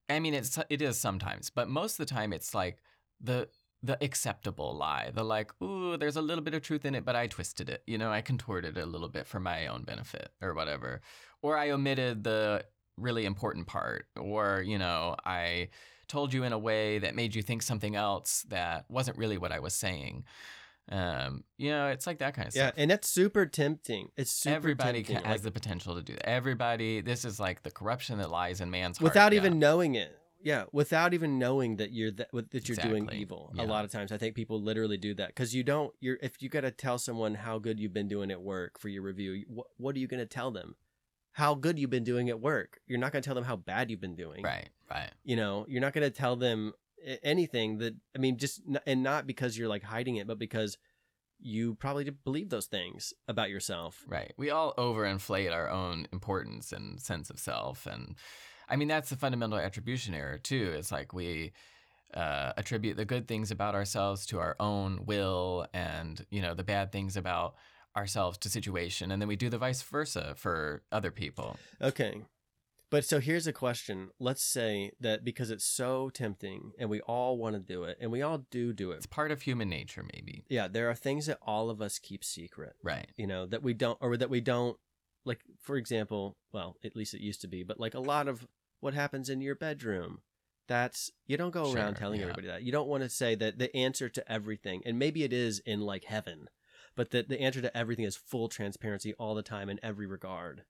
I 0.09 0.21
mean 0.21 0.35
it's 0.35 0.59
it 0.71 0.81
is 0.83 0.99
sometimes, 0.99 1.51
but 1.51 1.69
most 1.69 1.99
of 1.99 2.07
the 2.07 2.13
time 2.15 2.33
it's 2.33 2.55
like 2.55 2.79
the 3.21 3.49
the 3.83 4.03
acceptable 4.03 4.77
lie. 4.77 5.11
The 5.15 5.23
like, 5.23 5.53
ooh, 5.63 5.97
there's 5.97 6.17
a 6.17 6.23
little 6.23 6.43
bit 6.43 6.55
of 6.55 6.63
truth 6.63 6.85
in 6.85 6.95
it, 6.95 7.05
but 7.05 7.15
I 7.17 7.27
twisted 7.27 7.69
it. 7.69 7.83
You 7.87 7.99
know, 7.99 8.11
I 8.11 8.21
contorted 8.21 8.77
it 8.77 8.81
a 8.83 8.87
little 8.87 9.09
bit 9.09 9.27
for 9.27 9.41
my 9.41 9.69
own 9.69 9.85
benefit 9.85 10.31
or 10.43 10.55
whatever. 10.55 11.01
Or 11.43 11.57
I 11.57 11.71
omitted 11.71 12.25
the 12.25 12.65
really 12.97 13.25
important 13.25 13.67
part 13.69 14.07
or, 14.17 14.63
you 14.67 14.79
know, 14.79 15.15
I 15.25 15.69
told 16.09 16.33
you 16.33 16.43
in 16.43 16.53
a 16.53 16.59
way 16.59 16.99
that 16.99 17.15
made 17.15 17.35
you 17.35 17.43
think 17.43 17.63
something 17.63 17.95
else 17.95 18.45
that 18.49 18.87
wasn't 18.89 19.17
really 19.19 19.39
what 19.39 19.53
I 19.53 19.61
was 19.61 19.75
saying. 19.75 20.25
Um, 20.91 21.45
you 21.59 21.71
know, 21.71 21.89
it's 21.89 22.07
like 22.07 22.19
that 22.19 22.35
kind 22.35 22.49
of 22.49 22.57
Yeah, 22.57 22.69
stuff 22.69 22.75
Yeah, 22.77 22.83
and 22.83 22.91
that's 22.91 23.09
super 23.09 23.47
tempting. 23.47 24.09
It's 24.17 24.33
super 24.33 24.57
everybody 24.57 25.03
tempting. 25.03 25.17
can, 25.17 25.25
like, 25.25 25.33
has 25.33 25.43
the 25.43 25.51
potential 25.51 25.95
to 25.97 26.03
do 26.03 26.15
that. 26.15 26.29
Everybody, 26.29 27.03
this 27.03 27.25
is 27.25 27.39
like 27.39 27.63
the 27.63 27.71
corruption 27.71 28.19
that 28.19 28.31
lies 28.31 28.61
in 28.61 28.71
man's 28.71 28.99
heart. 28.99 29.05
without 29.05 29.33
yeah. 29.33 29.39
even 29.39 29.59
knowing 29.59 29.95
it. 29.95 30.19
Yeah, 30.41 30.65
without 30.73 31.15
even 31.15 31.39
knowing 31.39 31.77
that 31.77 31.93
you're 31.93 32.13
that 32.13 32.29
that 32.53 32.69
you're 32.69 32.77
doing 32.77 33.09
evil. 33.13 33.53
Yeah. 33.55 33.65
A 33.65 33.67
lot 33.67 33.85
of 33.85 33.91
times, 33.91 34.13
I 34.13 34.19
think 34.19 34.35
people 34.35 34.63
literally 34.63 34.97
do 34.97 35.15
that 35.15 35.29
because 35.29 35.55
you 35.55 35.63
don't. 35.65 35.93
You're 36.01 36.19
if 36.23 36.41
you 36.41 36.49
got 36.49 36.61
to 36.61 36.71
tell 36.71 36.99
someone 36.99 37.35
how 37.35 37.59
good 37.59 37.81
you've 37.81 37.93
been 37.93 38.09
doing 38.09 38.31
at 38.31 38.41
work 38.41 38.79
for 38.79 38.89
your 38.89 39.03
review. 39.03 39.45
What, 39.49 39.67
what 39.77 39.97
are 39.97 39.99
you 39.99 40.07
going 40.07 40.21
to 40.21 40.27
tell 40.27 40.51
them? 40.51 40.77
How 41.33 41.55
good 41.55 41.79
you've 41.79 41.91
been 41.91 42.05
doing 42.05 42.29
at 42.29 42.41
work. 42.41 42.81
You're 42.87 42.99
not 42.99 43.13
going 43.13 43.23
to 43.23 43.27
tell 43.27 43.35
them 43.35 43.45
how 43.45 43.57
bad 43.57 43.91
you've 43.91 44.01
been 44.01 44.17
doing. 44.17 44.43
right, 44.43 44.69
right, 44.91 45.11
You 45.23 45.37
know, 45.37 45.67
you're 45.69 45.81
not 45.81 45.93
going 45.93 46.03
to 46.09 46.17
tell 46.17 46.35
them 46.37 46.73
anything 47.23 47.79
that 47.79 47.95
I 48.15 48.19
mean, 48.19 48.39
just 48.39 48.61
n- 48.69 48.81
and 48.87 49.03
not 49.03 49.27
because 49.27 49.57
you're 49.57 49.69
like 49.69 49.85
hiding 49.85 50.17
it, 50.17 50.27
but 50.27 50.39
because 50.39 50.79
you 51.41 51.75
probably 51.77 52.11
believe 52.11 52.49
those 52.51 52.67
things 52.67 53.13
about 53.29 53.51
yourself. 53.51 54.05
right. 54.09 54.33
We 54.37 54.51
all 54.51 54.75
overinflate 54.77 55.53
our 55.53 55.69
own 55.69 56.09
importance 56.13 56.73
and 56.73 57.01
sense 57.01 57.31
of 57.31 57.39
self, 57.39 57.87
and 57.87 58.17
I 58.69 58.77
mean 58.77 58.89
that's 58.89 59.11
the 59.11 59.17
fundamental 59.17 59.59
attribution 59.59 60.15
error 60.15 60.39
too. 60.39 60.75
It's 60.77 60.93
like 60.93 61.13
we 61.13 61.53
uh, 62.15 62.53
attribute 62.57 62.97
the 62.97 63.05
good 63.05 63.29
things 63.29 63.51
about 63.51 63.75
ourselves 63.75 64.27
to 64.27 64.39
our 64.39 64.57
own 64.61 65.05
will, 65.07 65.67
and 65.73 66.25
you 66.31 66.43
know 66.43 66.55
the 66.55 66.65
bad 66.65 66.93
things 66.93 67.17
about 67.17 67.55
ourselves 67.97 68.39
to 68.39 68.49
situation, 68.51 69.11
and 69.11 69.21
then 69.21 69.29
we 69.29 69.37
do 69.37 69.49
the 69.51 69.59
vice 69.59 69.83
versa 69.83 70.35
for 70.37 70.83
other 70.93 71.11
people. 71.11 71.57
Okay. 71.83 72.23
But 72.91 73.05
so 73.05 73.21
here's 73.21 73.47
a 73.47 73.53
question. 73.53 74.09
Let's 74.19 74.43
say 74.43 74.93
that 74.99 75.23
because 75.23 75.51
it's 75.51 75.67
so 75.67 76.09
tempting 76.09 76.73
and 76.79 76.89
we 76.89 77.03
all 77.03 77.37
want 77.37 77.55
to 77.55 77.61
do 77.61 77.85
it 77.85 77.99
and 78.01 78.11
we 78.11 78.23
all 78.23 78.47
do 78.51 78.73
do 78.73 78.93
it. 78.93 78.97
It's 78.97 79.05
part 79.07 79.31
of 79.31 79.43
human 79.43 79.69
nature, 79.69 80.03
maybe. 80.15 80.45
Yeah, 80.49 80.69
there 80.69 80.89
are 80.89 80.95
things 80.95 81.27
that 81.27 81.37
all 81.43 81.69
of 81.69 81.83
us 81.83 81.99
keep 81.99 82.25
secret, 82.25 82.77
Right. 82.83 83.07
you 83.15 83.27
know, 83.27 83.45
that 83.45 83.63
we 83.63 83.75
don't, 83.75 83.99
or 84.01 84.17
that 84.17 84.31
we 84.31 84.41
don't, 84.41 84.79
like, 85.27 85.41
for 85.61 85.77
example, 85.77 86.39
well, 86.51 86.77
at 86.83 86.97
least 86.97 87.13
it 87.13 87.21
used 87.21 87.43
to 87.43 87.47
be, 87.47 87.63
but 87.63 87.79
like 87.79 87.93
a 87.93 88.01
lot 88.01 88.27
of 88.27 88.47
what 88.81 88.95
happens 88.95 89.29
in 89.29 89.41
your 89.41 89.55
bedroom, 89.55 90.21
that's, 90.67 91.11
you 91.27 91.37
don't 91.37 91.51
go 91.51 91.73
around 91.73 91.95
Sure, 91.95 92.01
telling 92.01 92.21
yeah. 92.21 92.27
everybody 92.27 92.47
that. 92.49 92.63
You 92.63 92.73
don't 92.73 92.89
want 92.89 93.03
to 93.03 93.09
say 93.09 93.35
that 93.35 93.59
the 93.59 93.75
answer 93.75 94.09
to 94.09 94.33
everything, 94.33 94.83
and 94.85 94.99
maybe 94.99 95.25
it 95.25 95.33
is 95.33 95.61
in 95.61 95.81
like 95.81 96.05
heaven, 96.05 96.49
but 96.97 97.11
that 97.11 97.29
the 97.29 97.41
answer 97.41 97.61
to 97.63 97.77
everything 97.77 98.05
is 98.05 98.17
full 98.17 98.49
transparency 98.49 99.15
all 99.15 99.35
the 99.35 99.43
time 99.43 99.69
in 99.69 99.81
every 99.83 100.07
regard. 100.07 100.65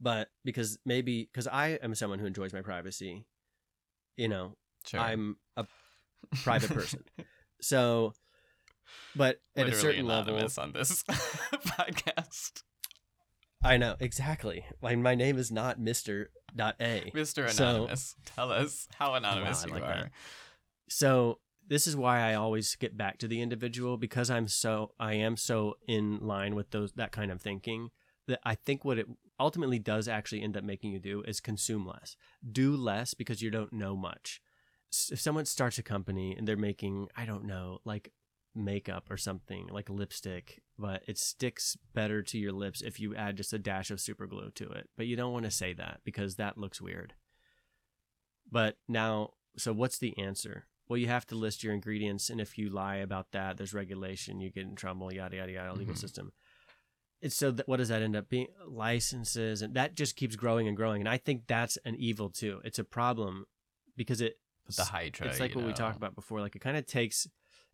But 0.00 0.28
because 0.44 0.78
maybe, 0.84 1.28
because 1.32 1.46
I 1.46 1.78
am 1.82 1.94
someone 1.94 2.18
who 2.18 2.26
enjoys 2.26 2.52
my 2.52 2.62
privacy, 2.62 3.26
you 4.16 4.28
know, 4.28 4.56
Sure. 4.86 5.00
I'm 5.00 5.36
a 5.56 5.66
private 6.42 6.70
person. 6.70 7.04
So, 7.60 8.12
but 9.16 9.40
at 9.56 9.68
a 9.68 9.74
certain 9.74 10.06
level, 10.06 10.34
on 10.58 10.72
this 10.72 11.02
podcast. 11.54 12.62
I 13.62 13.78
know 13.78 13.96
exactly. 13.98 14.66
My 14.82 14.94
my 14.96 15.14
name 15.14 15.38
is 15.38 15.50
not 15.50 15.80
Mister 15.80 16.30
Dot 16.56 16.76
A. 16.80 17.10
Mr. 17.14 17.50
So- 17.50 17.64
Anonymous, 17.64 18.14
tell 18.24 18.52
us 18.52 18.88
how 18.96 19.14
anonymous 19.14 19.64
you 19.66 19.72
like 19.72 19.82
are. 19.82 19.86
that. 19.86 20.10
So 20.88 21.40
this 21.66 21.86
is 21.86 21.96
why 21.96 22.20
I 22.20 22.34
always 22.34 22.74
get 22.76 22.96
back 22.96 23.18
to 23.18 23.28
the 23.28 23.40
individual 23.40 23.96
because 23.96 24.30
I'm 24.30 24.48
so 24.48 24.92
I 25.00 25.14
am 25.14 25.36
so 25.36 25.76
in 25.88 26.18
line 26.20 26.54
with 26.54 26.70
those 26.70 26.92
that 26.92 27.12
kind 27.12 27.30
of 27.30 27.40
thinking 27.40 27.90
that 28.28 28.40
I 28.44 28.54
think 28.54 28.84
what 28.84 28.98
it 28.98 29.06
ultimately 29.40 29.78
does 29.78 30.08
actually 30.08 30.42
end 30.42 30.56
up 30.56 30.64
making 30.64 30.92
you 30.92 30.98
do 30.98 31.22
is 31.26 31.40
consume 31.40 31.86
less, 31.86 32.16
do 32.50 32.76
less 32.76 33.14
because 33.14 33.42
you 33.42 33.50
don't 33.50 33.72
know 33.72 33.96
much. 33.96 34.40
If 35.10 35.20
someone 35.20 35.44
starts 35.44 35.78
a 35.78 35.82
company 35.82 36.36
and 36.36 36.46
they're 36.46 36.56
making 36.56 37.08
I 37.16 37.24
don't 37.24 37.44
know 37.44 37.78
like 37.84 38.12
makeup 38.54 39.10
or 39.10 39.16
something 39.16 39.66
like 39.68 39.90
lipstick, 39.90 40.62
but 40.78 41.02
it 41.06 41.18
sticks 41.18 41.76
better 41.92 42.22
to 42.22 42.38
your 42.38 42.52
lips 42.52 42.80
if 42.82 43.00
you 43.00 43.14
add 43.16 43.36
just 43.36 43.52
a 43.52 43.58
dash 43.58 43.90
of 43.90 44.00
super 44.00 44.26
glue 44.26 44.50
to 44.54 44.68
it. 44.70 44.88
But 44.96 45.06
you 45.06 45.16
don't 45.16 45.32
want 45.32 45.44
to 45.44 45.50
say 45.50 45.72
that 45.74 46.00
because 46.04 46.36
that 46.36 46.56
looks 46.58 46.80
weird. 46.80 47.14
But 48.50 48.76
now, 48.88 49.30
so 49.56 49.72
what's 49.72 49.98
the 49.98 50.16
answer? 50.18 50.66
Well, 50.88 50.98
you 50.98 51.06
have 51.08 51.26
to 51.28 51.34
list 51.34 51.64
your 51.64 51.72
ingredients, 51.72 52.28
and 52.28 52.40
if 52.40 52.58
you 52.58 52.68
lie 52.68 52.96
about 52.96 53.32
that, 53.32 53.56
there's 53.56 53.72
regulation. 53.74 54.40
You 54.40 54.50
get 54.50 54.64
in 54.64 54.76
trouble. 54.76 55.12
Yada 55.12 55.36
yada 55.36 55.52
yada. 55.52 55.72
Legal 55.72 55.94
Mhm. 55.94 55.98
system. 55.98 56.32
It's 57.22 57.34
so 57.34 57.50
that 57.52 57.66
what 57.66 57.78
does 57.78 57.88
that 57.88 58.02
end 58.02 58.14
up 58.14 58.28
being? 58.28 58.48
Licenses, 58.66 59.62
and 59.62 59.74
that 59.74 59.94
just 59.94 60.14
keeps 60.14 60.36
growing 60.36 60.68
and 60.68 60.76
growing. 60.76 61.00
And 61.00 61.08
I 61.08 61.16
think 61.16 61.46
that's 61.46 61.78
an 61.78 61.94
evil 61.96 62.28
too. 62.28 62.60
It's 62.64 62.78
a 62.78 62.84
problem 62.84 63.46
because 63.96 64.20
it 64.20 64.38
With 64.66 64.76
the 64.76 64.84
Hydra. 64.84 65.28
it's 65.28 65.40
like 65.40 65.54
what 65.54 65.64
we 65.64 65.72
talked 65.72 65.96
about 65.96 66.14
before. 66.14 66.40
Like 66.42 66.54
it 66.54 66.58
kind 66.60 66.76
of 66.76 66.84
takes, 66.86 67.26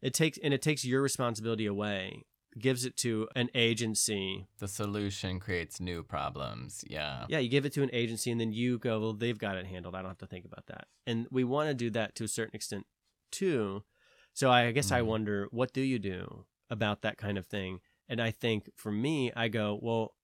it 0.03 0.15
takes, 0.15 0.39
and 0.43 0.53
it 0.55 0.63
takes 0.63 0.85
your 0.85 1.03
responsibility 1.03 1.67
away, 1.67 2.25
gives 2.59 2.85
it 2.85 2.97
to 2.99 3.29
an 3.37 3.49
agency. 3.55 4.47
The 4.59 4.69
solution 4.69 5.39
creates 5.41 5.81
new 5.81 6.03
problems. 6.03 6.85
Yeah. 6.89 7.27
Yeah, 7.29 7.39
you 7.39 7.49
give 7.49 7.65
it 7.67 7.73
to 7.75 7.83
an 7.83 7.91
agency, 7.93 8.31
and 8.31 8.41
then 8.41 8.53
you 8.53 8.79
go, 8.79 8.99
well, 9.01 9.13
they've 9.13 9.39
got 9.39 9.57
it 9.57 9.67
handled. 9.67 9.95
I 9.95 9.99
don't 10.01 10.11
have 10.11 10.19
to 10.19 10.27
think 10.27 10.45
about 10.45 10.67
that. 10.67 10.87
And 11.07 11.27
we 11.31 11.45
want 11.45 11.69
to 11.69 11.75
do 11.75 11.91
that 11.91 12.15
to 12.17 12.25
a 12.25 12.29
certain 12.29 12.55
extent 12.57 12.87
too. 13.31 13.85
So 14.33 14.51
I 14.51 14.71
guess 14.73 14.91
I 14.93 15.01
Mhm. 15.01 15.07
wonder, 15.07 15.49
what 15.51 15.73
do 15.73 15.81
you 15.81 15.99
do 15.99 16.47
about 16.69 17.03
that 17.03 17.17
kind 17.19 17.37
of 17.39 17.47
thing? 17.47 17.81
And 18.09 18.21
I 18.21 18.31
think 18.31 18.71
for 18.77 18.91
me, 18.91 19.33
I 19.37 19.49
go, 19.49 19.79
well, 19.81 20.15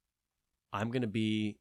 I'm 0.73 0.91
going 0.91 1.03
to 1.03 1.09
be 1.09 1.59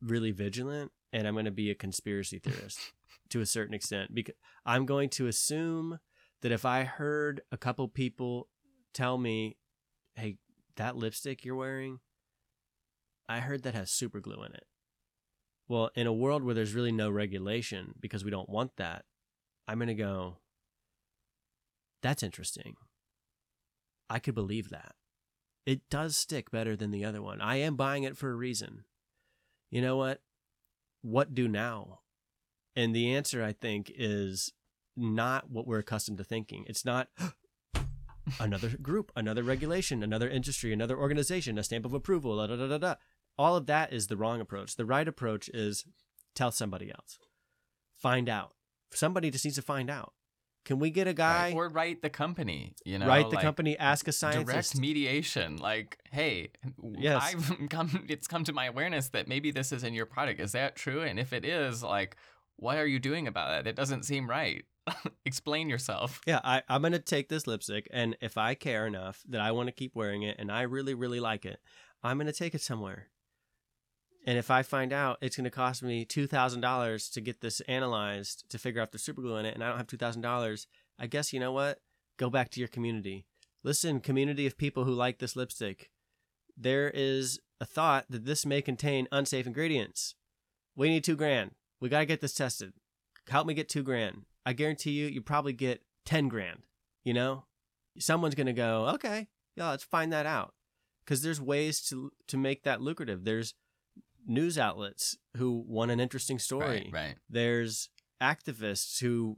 really 0.00 0.30
vigilant, 0.30 0.92
and 1.12 1.26
I'm 1.26 1.34
going 1.34 1.44
to 1.44 1.50
be 1.50 1.70
a 1.70 1.74
conspiracy 1.74 2.38
theorist 2.38 2.78
to 3.30 3.40
a 3.40 3.46
certain 3.46 3.74
extent 3.74 4.14
because 4.14 4.34
I'm 4.64 4.86
going 4.86 5.08
to 5.10 5.26
assume 5.26 5.98
that 6.44 6.52
if 6.52 6.66
I 6.66 6.84
heard 6.84 7.40
a 7.50 7.56
couple 7.56 7.88
people 7.88 8.50
tell 8.92 9.16
me, 9.16 9.56
"Hey, 10.14 10.36
that 10.76 10.94
lipstick 10.94 11.42
you're 11.42 11.56
wearing, 11.56 12.00
I 13.26 13.40
heard 13.40 13.62
that 13.62 13.72
has 13.72 13.90
super 13.90 14.20
glue 14.20 14.42
in 14.42 14.52
it." 14.52 14.66
Well, 15.68 15.90
in 15.94 16.06
a 16.06 16.12
world 16.12 16.44
where 16.44 16.54
there's 16.54 16.74
really 16.74 16.92
no 16.92 17.08
regulation 17.08 17.94
because 17.98 18.26
we 18.26 18.30
don't 18.30 18.50
want 18.50 18.76
that, 18.76 19.06
I'm 19.66 19.78
going 19.78 19.88
to 19.88 19.94
go, 19.94 20.42
"That's 22.02 22.22
interesting. 22.22 22.76
I 24.10 24.18
could 24.18 24.34
believe 24.34 24.68
that. 24.68 24.96
It 25.64 25.88
does 25.88 26.14
stick 26.14 26.50
better 26.50 26.76
than 26.76 26.90
the 26.90 27.06
other 27.06 27.22
one. 27.22 27.40
I 27.40 27.56
am 27.56 27.74
buying 27.74 28.02
it 28.02 28.18
for 28.18 28.30
a 28.30 28.36
reason." 28.36 28.84
You 29.70 29.80
know 29.80 29.96
what? 29.96 30.22
What 31.00 31.34
do 31.34 31.48
now? 31.48 32.02
And 32.76 32.94
the 32.94 33.14
answer, 33.14 33.42
I 33.42 33.54
think, 33.54 33.90
is 33.94 34.52
not 34.96 35.50
what 35.50 35.66
we're 35.66 35.78
accustomed 35.78 36.18
to 36.18 36.24
thinking. 36.24 36.64
It's 36.68 36.84
not 36.84 37.08
another 38.40 38.70
group, 38.80 39.12
another 39.16 39.42
regulation, 39.42 40.02
another 40.02 40.28
industry, 40.28 40.72
another 40.72 40.96
organization, 40.98 41.58
a 41.58 41.62
stamp 41.62 41.84
of 41.84 41.92
approval, 41.92 42.36
da 42.36 42.46
da 42.46 42.56
da 42.56 42.66
da 42.68 42.78
da. 42.78 42.94
all 43.38 43.56
of 43.56 43.66
that 43.66 43.92
is 43.92 44.06
the 44.06 44.16
wrong 44.16 44.40
approach. 44.40 44.76
The 44.76 44.84
right 44.86 45.06
approach 45.06 45.48
is 45.50 45.84
tell 46.34 46.50
somebody 46.50 46.90
else. 46.90 47.18
Find 47.92 48.28
out. 48.28 48.52
Somebody 48.92 49.30
just 49.30 49.44
needs 49.44 49.56
to 49.56 49.62
find 49.62 49.90
out. 49.90 50.12
Can 50.64 50.78
we 50.78 50.88
get 50.90 51.06
a 51.06 51.12
guy 51.12 51.48
Right. 51.48 51.54
or 51.54 51.68
write 51.68 52.00
the 52.00 52.08
company? 52.08 52.74
You 52.86 52.98
know, 52.98 53.06
write 53.06 53.28
the 53.28 53.36
like, 53.36 53.44
company, 53.44 53.76
ask 53.78 54.08
a 54.08 54.12
scientist? 54.12 54.46
direct 54.46 54.78
mediation. 54.78 55.58
Like, 55.58 55.98
hey, 56.10 56.52
Yes. 56.82 57.22
I've 57.22 57.68
come. 57.68 58.06
It's 58.08 58.26
come 58.26 58.44
to 58.44 58.52
my 58.54 58.64
awareness 58.66 59.10
that 59.10 59.28
maybe 59.28 59.50
this 59.50 59.72
is 59.72 59.84
in 59.84 59.92
your 59.92 60.06
product. 60.06 60.40
Is 60.40 60.52
that 60.52 60.74
true? 60.74 61.02
And 61.02 61.18
if 61.20 61.34
it 61.34 61.44
is, 61.44 61.82
like, 61.82 62.16
what 62.64 62.78
are 62.78 62.86
you 62.86 62.98
doing 62.98 63.28
about 63.28 63.60
it? 63.60 63.66
It 63.66 63.76
doesn't 63.76 64.04
seem 64.04 64.28
right. 64.28 64.64
Explain 65.26 65.68
yourself. 65.68 66.22
Yeah, 66.26 66.40
I, 66.42 66.62
I'm 66.66 66.80
gonna 66.80 66.98
take 66.98 67.28
this 67.28 67.46
lipstick, 67.46 67.86
and 67.92 68.16
if 68.22 68.38
I 68.38 68.54
care 68.54 68.86
enough 68.86 69.22
that 69.28 69.42
I 69.42 69.52
want 69.52 69.66
to 69.68 69.72
keep 69.72 69.94
wearing 69.94 70.22
it, 70.22 70.36
and 70.38 70.50
I 70.50 70.62
really, 70.62 70.94
really 70.94 71.20
like 71.20 71.44
it, 71.44 71.60
I'm 72.02 72.16
gonna 72.16 72.32
take 72.32 72.54
it 72.54 72.62
somewhere. 72.62 73.08
And 74.26 74.38
if 74.38 74.50
I 74.50 74.62
find 74.62 74.94
out 74.94 75.18
it's 75.20 75.36
gonna 75.36 75.50
cost 75.50 75.82
me 75.82 76.06
two 76.06 76.26
thousand 76.26 76.62
dollars 76.62 77.10
to 77.10 77.20
get 77.20 77.42
this 77.42 77.60
analyzed 77.68 78.48
to 78.48 78.58
figure 78.58 78.80
out 78.80 78.92
the 78.92 78.98
super 78.98 79.20
glue 79.20 79.36
in 79.36 79.44
it, 79.44 79.54
and 79.54 79.62
I 79.62 79.68
don't 79.68 79.76
have 79.76 79.86
two 79.86 79.98
thousand 79.98 80.22
dollars, 80.22 80.66
I 80.98 81.06
guess 81.06 81.34
you 81.34 81.40
know 81.40 81.52
what? 81.52 81.80
Go 82.16 82.30
back 82.30 82.50
to 82.52 82.60
your 82.60 82.68
community. 82.68 83.26
Listen, 83.62 84.00
community 84.00 84.46
of 84.46 84.56
people 84.56 84.84
who 84.84 84.94
like 84.94 85.18
this 85.18 85.36
lipstick. 85.36 85.90
There 86.56 86.90
is 86.94 87.40
a 87.60 87.66
thought 87.66 88.06
that 88.08 88.24
this 88.24 88.46
may 88.46 88.62
contain 88.62 89.06
unsafe 89.12 89.46
ingredients. 89.46 90.14
We 90.74 90.88
need 90.88 91.04
two 91.04 91.16
grand. 91.16 91.50
We 91.84 91.90
gotta 91.90 92.06
get 92.06 92.22
this 92.22 92.32
tested. 92.32 92.72
Help 93.28 93.46
me 93.46 93.52
get 93.52 93.68
two 93.68 93.82
grand. 93.82 94.22
I 94.46 94.54
guarantee 94.54 94.92
you, 94.92 95.04
you 95.04 95.20
probably 95.20 95.52
get 95.52 95.82
10 96.06 96.28
grand. 96.28 96.60
You 97.04 97.12
know, 97.12 97.44
someone's 97.98 98.34
going 98.34 98.46
to 98.46 98.54
go, 98.54 98.88
okay, 98.94 99.28
yeah, 99.54 99.68
let's 99.68 99.84
find 99.84 100.10
that 100.10 100.24
out. 100.24 100.54
Because 101.04 101.20
there's 101.20 101.42
ways 101.42 101.82
to, 101.90 102.10
to 102.28 102.38
make 102.38 102.64
that 102.64 102.80
lucrative. 102.80 103.26
There's 103.26 103.52
news 104.26 104.56
outlets 104.56 105.18
who 105.36 105.62
want 105.68 105.90
an 105.90 106.00
interesting 106.00 106.38
story. 106.38 106.90
Right. 106.90 107.04
Right. 107.06 107.14
There's 107.28 107.90
activists 108.18 108.98
who 109.00 109.36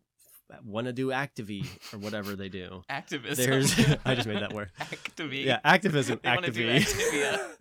want 0.65 0.87
to 0.87 0.93
do 0.93 1.09
activy 1.09 1.67
or 1.93 1.99
whatever 1.99 2.37
they 2.37 2.49
do. 2.49 2.85
Activism. 2.89 3.45
There's, 3.45 3.77
I 4.05 4.15
just 4.15 4.29
made 4.29 4.41
that 4.41 4.53
word. 4.55 4.71
Activy. 4.79 5.45
Yeah, 5.45 5.59
activism. 5.65 6.21
They 6.23 6.29
activy. 6.29 7.57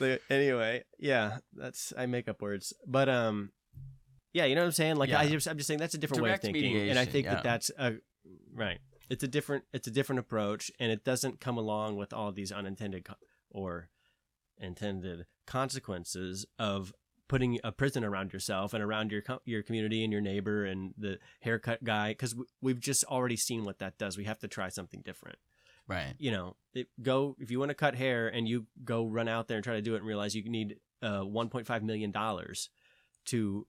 The- 0.00 0.20
anyway, 0.28 0.82
yeah, 0.98 1.38
that's 1.52 1.92
I 1.96 2.06
make 2.06 2.28
up 2.28 2.42
words, 2.42 2.72
but 2.86 3.08
um, 3.08 3.52
yeah, 4.32 4.46
you 4.46 4.54
know 4.54 4.62
what 4.62 4.66
I'm 4.66 4.72
saying. 4.72 4.96
Like 4.96 5.12
I 5.12 5.28
just, 5.28 5.46
I'm 5.46 5.56
just 5.56 5.68
saying 5.68 5.78
that's 5.78 5.94
a 5.94 5.98
different 5.98 6.24
Direct 6.24 6.42
way 6.42 6.50
of 6.50 6.54
thinking, 6.54 6.88
and 6.88 6.98
I 6.98 7.04
think 7.04 7.26
yeah. 7.26 7.34
that 7.34 7.44
that's 7.44 7.70
a 7.78 7.94
right. 8.54 8.78
It's 9.08 9.24
a 9.24 9.28
different, 9.28 9.64
it's 9.72 9.88
a 9.88 9.90
different 9.90 10.20
approach, 10.20 10.70
and 10.78 10.90
it 10.90 11.04
doesn't 11.04 11.40
come 11.40 11.58
along 11.58 11.96
with 11.96 12.12
all 12.12 12.32
these 12.32 12.50
unintended 12.50 13.04
co- 13.04 13.14
or 13.50 13.88
intended 14.56 15.26
consequences 15.46 16.46
of 16.58 16.92
putting 17.28 17.58
a 17.62 17.72
prison 17.72 18.04
around 18.04 18.32
yourself 18.32 18.72
and 18.72 18.82
around 18.82 19.12
your 19.12 19.22
co- 19.22 19.42
your 19.44 19.62
community 19.62 20.02
and 20.02 20.12
your 20.12 20.22
neighbor 20.22 20.64
and 20.64 20.94
the 20.96 21.18
haircut 21.42 21.84
guy 21.84 22.08
because 22.10 22.34
we've 22.60 22.80
just 22.80 23.04
already 23.04 23.36
seen 23.36 23.64
what 23.64 23.78
that 23.78 23.98
does. 23.98 24.16
We 24.16 24.24
have 24.24 24.38
to 24.40 24.48
try 24.48 24.68
something 24.68 25.02
different 25.04 25.38
Right. 25.90 26.14
you 26.18 26.30
know, 26.30 26.56
it, 26.72 26.88
go 27.02 27.36
if 27.40 27.50
you 27.50 27.58
want 27.58 27.70
to 27.70 27.74
cut 27.74 27.94
hair 27.94 28.28
and 28.28 28.48
you 28.48 28.66
go 28.84 29.04
run 29.04 29.28
out 29.28 29.48
there 29.48 29.56
and 29.56 29.64
try 29.64 29.74
to 29.74 29.82
do 29.82 29.94
it 29.94 29.98
and 29.98 30.06
realize 30.06 30.34
you 30.34 30.48
need 30.48 30.76
uh, 31.02 31.20
1.5 31.20 31.82
million 31.82 32.10
dollars 32.10 32.70
to 33.26 33.66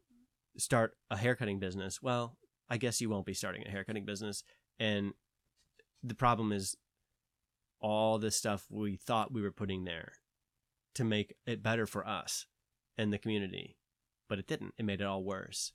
start 0.57 0.95
a 1.09 1.17
haircutting 1.17 1.59
business. 1.59 2.01
Well, 2.01 2.37
I 2.69 2.77
guess 2.77 3.01
you 3.01 3.09
won't 3.09 3.25
be 3.25 3.33
starting 3.33 3.63
a 3.65 3.71
haircutting 3.71 4.05
business, 4.05 4.43
and 4.79 5.13
the 6.03 6.15
problem 6.15 6.51
is 6.51 6.75
all 7.79 8.19
the 8.19 8.31
stuff 8.31 8.65
we 8.69 8.95
thought 8.95 9.33
we 9.33 9.41
were 9.41 9.51
putting 9.51 9.85
there 9.85 10.13
to 10.95 11.03
make 11.03 11.35
it 11.45 11.63
better 11.63 11.85
for 11.85 12.07
us 12.07 12.45
and 12.97 13.11
the 13.11 13.17
community, 13.17 13.77
but 14.29 14.39
it 14.39 14.47
didn't. 14.47 14.73
It 14.77 14.85
made 14.85 15.01
it 15.01 15.07
all 15.07 15.23
worse. 15.23 15.73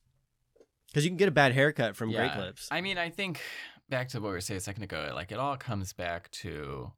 Because 0.89 1.05
you 1.05 1.11
can 1.11 1.17
get 1.17 1.29
a 1.29 1.33
bad 1.33 1.53
haircut 1.53 1.97
from 1.97 2.13
Great 2.13 2.33
Clips. 2.33 2.69
I 2.71 2.81
mean, 2.81 2.97
I 2.97 3.11
think 3.11 3.41
back 3.89 4.09
to 4.09 4.21
what 4.21 4.29
we 4.29 4.33
were 4.35 4.41
saying 4.41 4.59
a 4.59 4.61
second 4.61 4.83
ago, 4.83 5.13
like 5.15 5.33
it 5.33 5.39
all 5.39 5.57
comes 5.57 5.93
back 5.93 6.31
to 6.33 6.93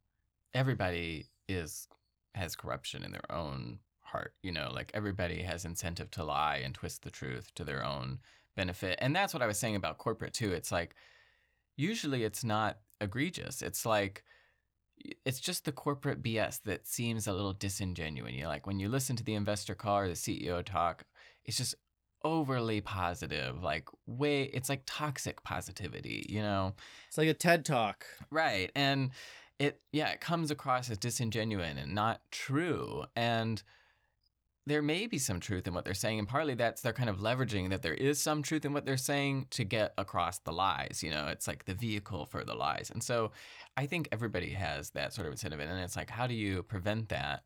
everybody 0.55 1.27
is 1.49 1.89
has 2.35 2.57
corruption 2.57 3.03
in 3.03 3.13
their 3.13 3.31
own 3.31 3.79
heart. 4.01 4.35
You 4.43 4.53
know, 4.53 4.71
like 4.73 4.91
everybody 4.95 5.43
has 5.43 5.65
incentive 5.65 6.11
to 6.13 6.25
lie 6.25 6.61
and 6.65 6.75
twist 6.75 7.03
the 7.03 7.11
truth 7.11 7.53
to 7.55 7.65
their 7.65 7.85
own 7.85 8.19
benefit. 8.57 8.99
And 9.01 9.15
that's 9.15 9.35
what 9.35 9.43
I 9.43 9.47
was 9.47 9.59
saying 9.59 9.77
about 9.77 9.99
corporate 9.99 10.35
too. 10.35 10.53
It's 10.53 10.73
like 10.73 10.95
usually 11.77 12.25
it's 12.25 12.45
not 12.45 12.79
egregious. 13.01 13.63
It's 13.63 13.87
like 13.87 14.25
it's 15.25 15.41
just 15.41 15.65
the 15.65 15.73
corporate 15.73 16.23
BS 16.23 16.63
that 16.65 16.87
seems 16.87 17.27
a 17.27 17.33
little 17.33 17.53
disingenuous. 17.53 18.33
You 18.33 18.43
know, 18.43 18.49
like 18.49 18.67
when 18.67 18.81
you 18.81 18.89
listen 18.89 19.17
to 19.17 19.25
the 19.25 19.35
investor 19.35 19.75
call 19.75 19.99
or 19.99 20.09
the 20.09 20.15
CEO 20.15 20.65
talk, 20.65 21.05
it's 21.45 21.57
just 21.57 21.75
overly 22.25 22.81
positive, 22.81 23.63
like 23.63 23.89
way 24.07 24.45
it's 24.45 24.69
like 24.69 24.83
toxic 24.87 25.43
positivity, 25.43 26.27
you 26.29 26.43
know? 26.43 26.75
it's 27.07 27.19
like 27.19 27.29
a 27.29 27.35
TED 27.35 27.65
talk. 27.65 28.05
Right. 28.31 28.71
And 28.75 29.11
it 29.59 29.81
yeah, 29.93 30.11
it 30.11 30.21
comes 30.21 30.51
across 30.51 30.91
as 30.91 30.99
disingenuous 30.99 31.75
and 31.77 31.95
not 31.95 32.21
true. 32.31 33.05
And 33.17 33.63
there 34.69 34.83
may 34.83 35.07
be 35.07 35.19
some 35.19 35.41
truth 35.41 35.67
in 35.67 35.73
what 35.75 35.85
they're 35.85 35.95
saying, 35.95 36.19
and 36.19 36.29
partly 36.29 36.55
that's 36.55 36.83
they're 36.83 36.93
kind 36.93 37.09
of 37.09 37.19
leveraging 37.19 37.71
that 37.71 37.83
there 37.83 37.95
is 37.95 38.21
some 38.21 38.43
truth 38.43 38.65
in 38.65 38.73
what 38.73 38.85
they're 38.85 38.97
saying 38.97 39.47
to 39.51 39.65
get 39.65 39.95
across 39.97 40.39
the 40.41 40.53
lies. 40.53 41.01
You 41.03 41.11
know, 41.11 41.27
it's 41.29 41.49
like 41.49 41.65
the 41.65 41.75
vehicle 41.75 42.27
for 42.27 42.45
the 42.45 42.55
lies. 42.55 42.91
And 42.93 43.03
so 43.03 43.33
I 43.77 43.87
think 43.87 44.09
everybody 44.13 44.51
has 44.51 44.91
that 44.91 45.15
sort 45.15 45.27
of 45.27 45.33
incentive. 45.33 45.61
And 45.61 45.81
it's 45.81 45.97
like, 45.97 46.11
how 46.11 46.27
do 46.27 46.35
you 46.35 46.63
prevent 46.63 47.09
that? 47.09 47.43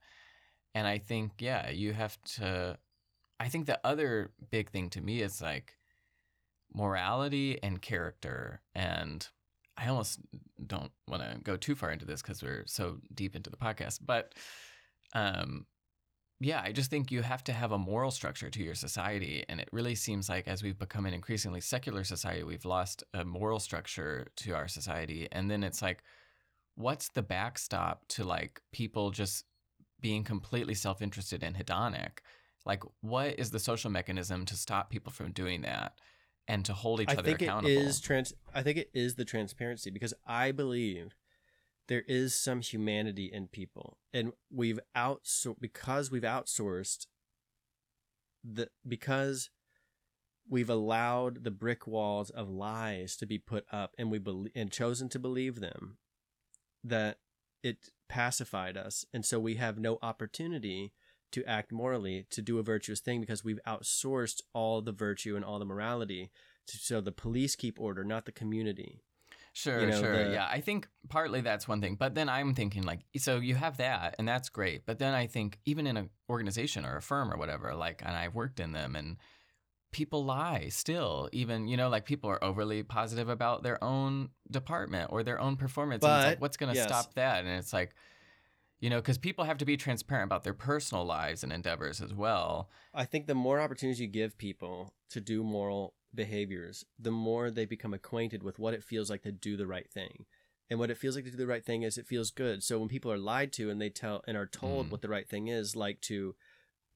And 0.74 0.86
I 0.86 0.98
think, 0.98 1.32
yeah, 1.38 1.70
you 1.70 1.92
have 1.92 2.18
to. 2.36 2.76
I 3.42 3.48
think 3.48 3.66
the 3.66 3.80
other 3.84 4.30
big 4.52 4.70
thing 4.70 4.88
to 4.90 5.00
me 5.00 5.20
is 5.20 5.42
like 5.42 5.74
morality 6.72 7.58
and 7.60 7.82
character. 7.82 8.60
And 8.72 9.26
I 9.76 9.88
almost 9.88 10.20
don't 10.64 10.92
want 11.08 11.24
to 11.24 11.40
go 11.42 11.56
too 11.56 11.74
far 11.74 11.90
into 11.90 12.04
this 12.04 12.22
because 12.22 12.40
we're 12.40 12.62
so 12.66 12.98
deep 13.12 13.34
into 13.34 13.50
the 13.50 13.56
podcast. 13.56 13.98
But 14.06 14.36
um, 15.12 15.66
yeah, 16.38 16.62
I 16.64 16.70
just 16.70 16.88
think 16.88 17.10
you 17.10 17.22
have 17.22 17.42
to 17.44 17.52
have 17.52 17.72
a 17.72 17.78
moral 17.78 18.12
structure 18.12 18.48
to 18.48 18.62
your 18.62 18.76
society. 18.76 19.44
And 19.48 19.58
it 19.58 19.68
really 19.72 19.96
seems 19.96 20.28
like 20.28 20.46
as 20.46 20.62
we've 20.62 20.78
become 20.78 21.04
an 21.04 21.12
increasingly 21.12 21.60
secular 21.60 22.04
society, 22.04 22.44
we've 22.44 22.64
lost 22.64 23.02
a 23.12 23.24
moral 23.24 23.58
structure 23.58 24.28
to 24.36 24.52
our 24.52 24.68
society. 24.68 25.26
And 25.32 25.50
then 25.50 25.64
it's 25.64 25.82
like, 25.82 26.04
what's 26.76 27.08
the 27.08 27.22
backstop 27.22 28.06
to 28.10 28.22
like 28.22 28.62
people 28.70 29.10
just 29.10 29.46
being 30.00 30.22
completely 30.22 30.74
self 30.74 31.02
interested 31.02 31.42
and 31.42 31.56
hedonic? 31.56 32.20
Like, 32.64 32.82
what 33.00 33.38
is 33.38 33.50
the 33.50 33.58
social 33.58 33.90
mechanism 33.90 34.46
to 34.46 34.54
stop 34.54 34.90
people 34.90 35.12
from 35.12 35.32
doing 35.32 35.62
that 35.62 35.94
and 36.46 36.64
to 36.64 36.72
hold 36.72 37.00
each 37.00 37.08
I 37.08 37.14
other 37.14 37.22
think 37.22 37.42
accountable? 37.42 37.70
it 37.70 37.78
is 37.78 38.00
trans. 38.00 38.32
I 38.54 38.62
think 38.62 38.78
it 38.78 38.90
is 38.94 39.16
the 39.16 39.24
transparency 39.24 39.90
because 39.90 40.14
I 40.26 40.52
believe 40.52 41.14
there 41.88 42.04
is 42.06 42.34
some 42.34 42.60
humanity 42.60 43.26
in 43.32 43.48
people, 43.48 43.98
and 44.12 44.32
we've 44.50 44.78
outsourced 44.96 45.60
because 45.60 46.10
we've 46.10 46.22
outsourced 46.22 47.06
the 48.44 48.68
because 48.86 49.50
we've 50.48 50.70
allowed 50.70 51.44
the 51.44 51.50
brick 51.50 51.86
walls 51.86 52.30
of 52.30 52.48
lies 52.48 53.16
to 53.16 53.26
be 53.26 53.38
put 53.38 53.64
up, 53.72 53.94
and 53.98 54.10
we 54.10 54.18
believe 54.18 54.52
and 54.54 54.70
chosen 54.70 55.08
to 55.08 55.18
believe 55.18 55.60
them 55.60 55.98
that 56.84 57.18
it 57.62 57.90
pacified 58.08 58.76
us, 58.76 59.04
and 59.12 59.24
so 59.24 59.40
we 59.40 59.56
have 59.56 59.78
no 59.78 59.98
opportunity 60.02 60.92
to 61.32 61.44
act 61.44 61.72
morally, 61.72 62.26
to 62.30 62.40
do 62.42 62.58
a 62.58 62.62
virtuous 62.62 63.00
thing 63.00 63.20
because 63.20 63.44
we've 63.44 63.60
outsourced 63.66 64.40
all 64.54 64.80
the 64.80 64.92
virtue 64.92 65.36
and 65.36 65.44
all 65.44 65.58
the 65.58 65.64
morality. 65.64 66.30
To, 66.68 66.76
so 66.78 67.00
the 67.00 67.12
police 67.12 67.56
keep 67.56 67.80
order, 67.80 68.04
not 68.04 68.24
the 68.24 68.32
community. 68.32 69.00
Sure, 69.54 69.80
you 69.80 69.86
know, 69.88 70.00
sure. 70.00 70.24
the- 70.28 70.32
Yeah, 70.34 70.48
I 70.50 70.60
think 70.60 70.88
partly 71.10 71.40
that's 71.42 71.68
one 71.68 71.80
thing. 71.82 71.96
But 71.96 72.14
then 72.14 72.28
I'm 72.28 72.54
thinking 72.54 72.84
like, 72.84 73.00
so 73.18 73.36
you 73.38 73.54
have 73.54 73.76
that, 73.78 74.14
and 74.18 74.26
that's 74.26 74.48
great. 74.48 74.86
But 74.86 74.98
then 74.98 75.12
I 75.12 75.26
think 75.26 75.58
even 75.66 75.86
in 75.86 75.96
an 75.98 76.08
organization 76.30 76.86
or 76.86 76.96
a 76.96 77.02
firm 77.02 77.30
or 77.32 77.36
whatever, 77.36 77.74
like, 77.74 78.00
and 78.04 78.16
I've 78.16 78.34
worked 78.34 78.60
in 78.60 78.72
them, 78.72 78.96
and 78.96 79.18
people 79.92 80.24
lie 80.24 80.68
still. 80.70 81.28
Even 81.32 81.68
you 81.68 81.76
know, 81.76 81.90
like 81.90 82.06
people 82.06 82.30
are 82.30 82.42
overly 82.42 82.82
positive 82.82 83.28
about 83.28 83.62
their 83.62 83.82
own 83.84 84.30
department 84.50 85.10
or 85.12 85.22
their 85.22 85.38
own 85.40 85.56
performance. 85.56 86.02
and 86.02 86.10
it's 86.12 86.22
But, 86.24 86.28
like, 86.28 86.40
what's 86.40 86.56
going 86.56 86.72
to 86.72 86.76
yes. 86.78 86.88
stop 86.88 87.12
that? 87.14 87.40
And 87.44 87.48
it's 87.58 87.74
like, 87.74 87.94
you 88.82 88.90
know, 88.90 88.96
because 89.00 89.16
people 89.16 89.44
have 89.44 89.58
to 89.58 89.64
be 89.64 89.76
transparent 89.76 90.26
about 90.28 90.42
their 90.42 90.52
personal 90.52 91.04
lives 91.04 91.44
and 91.44 91.52
endeavors 91.52 92.00
as 92.02 92.12
well. 92.12 92.68
I 92.92 93.04
think 93.04 93.26
the 93.26 93.34
more 93.34 93.60
opportunities 93.60 94.00
you 94.00 94.08
give 94.08 94.36
people 94.36 94.92
to 95.10 95.20
do 95.20 95.44
moral 95.44 95.94
behaviors, 96.12 96.84
the 96.98 97.12
more 97.12 97.48
they 97.50 97.64
become 97.64 97.94
acquainted 97.94 98.42
with 98.42 98.58
what 98.58 98.74
it 98.74 98.82
feels 98.82 99.08
like 99.08 99.22
to 99.22 99.30
do 99.30 99.56
the 99.56 99.68
right 99.68 99.88
thing. 99.88 100.26
And 100.68 100.80
what 100.80 100.90
it 100.90 100.98
feels 100.98 101.14
like 101.14 101.24
to 101.26 101.30
do 101.30 101.36
the 101.36 101.46
right 101.46 101.64
thing 101.64 101.82
is 101.82 101.96
it 101.96 102.08
feels 102.08 102.32
good. 102.32 102.64
So 102.64 102.80
when 102.80 102.88
people 102.88 103.12
are 103.12 103.18
lied 103.18 103.52
to 103.54 103.70
and 103.70 103.80
they 103.80 103.88
tell 103.88 104.24
and 104.26 104.36
are 104.36 104.46
told 104.48 104.88
Mm. 104.88 104.90
what 104.90 105.00
the 105.02 105.08
right 105.08 105.28
thing 105.28 105.46
is, 105.46 105.76
like 105.76 106.00
to 106.02 106.34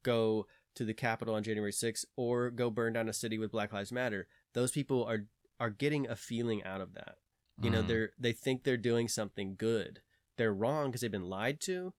go 0.03 0.45
to 0.75 0.83
the 0.83 0.93
Capitol 0.93 1.35
on 1.35 1.43
January 1.43 1.71
6th 1.71 2.03
or 2.17 2.49
go 2.49 2.69
burn 2.69 2.93
down 2.93 3.07
a 3.07 3.13
city 3.13 3.37
with 3.37 3.51
Black 3.51 3.71
Lives 3.71 3.93
Matter, 3.93 4.27
those 4.53 4.71
people 4.71 5.05
are 5.05 5.27
are 5.59 5.69
getting 5.71 6.05
a 6.07 6.15
feeling 6.17 6.63
out 6.65 6.81
of 6.81 6.93
that. 6.95 7.15
You 7.61 7.71
know, 7.71 7.81
Mm. 7.81 7.87
they're 7.87 8.11
they 8.19 8.33
think 8.33 8.63
they're 8.63 8.77
doing 8.77 9.07
something 9.07 9.55
good. 9.55 10.01
They're 10.37 10.53
wrong 10.53 10.87
because 10.87 11.01
they've 11.01 11.11
been 11.11 11.29
lied 11.29 11.59
to. 11.61 11.93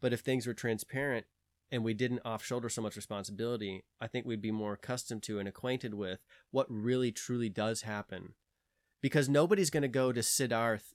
But 0.00 0.12
if 0.12 0.20
things 0.20 0.46
were 0.46 0.54
transparent, 0.54 1.26
and 1.74 1.82
we 1.82 1.92
didn't 1.92 2.20
off 2.24 2.44
shoulder 2.44 2.68
so 2.68 2.80
much 2.80 2.94
responsibility, 2.94 3.82
I 4.00 4.06
think 4.06 4.26
we'd 4.26 4.40
be 4.40 4.52
more 4.52 4.74
accustomed 4.74 5.24
to 5.24 5.40
and 5.40 5.48
acquainted 5.48 5.94
with 5.94 6.20
what 6.52 6.66
really 6.68 7.10
truly 7.10 7.48
does 7.48 7.82
happen. 7.82 8.34
Because 9.00 9.28
nobody's 9.28 9.70
going 9.70 9.82
to 9.82 9.88
go 9.88 10.12
to 10.12 10.20
Siddharth 10.20 10.94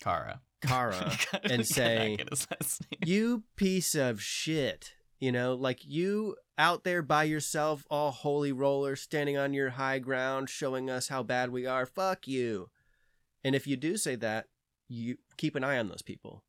Kara. 0.00 0.40
Kara 0.62 1.16
and 1.42 1.66
say, 1.66 2.16
get 2.16 2.30
his 2.30 2.46
last 2.48 2.82
name. 2.90 3.00
you 3.04 3.42
piece 3.56 3.96
of 3.96 4.22
shit. 4.22 4.94
You 5.18 5.32
know, 5.32 5.54
like 5.54 5.80
you 5.84 6.36
out 6.56 6.84
there 6.84 7.02
by 7.02 7.24
yourself, 7.24 7.84
all 7.90 8.10
holy 8.10 8.52
roller, 8.52 8.94
standing 8.96 9.36
on 9.36 9.52
your 9.52 9.70
high 9.70 9.98
ground, 9.98 10.48
showing 10.48 10.88
us 10.88 11.08
how 11.08 11.22
bad 11.22 11.50
we 11.50 11.66
are. 11.66 11.86
Fuck 11.86 12.28
you. 12.28 12.70
And 13.42 13.54
if 13.54 13.66
you 13.66 13.76
do 13.76 13.96
say 13.96 14.14
that, 14.16 14.46
you 14.92 15.16
keep 15.36 15.54
an 15.54 15.62
eye 15.64 15.78
on 15.78 15.88
those 15.88 16.02
people 16.02 16.42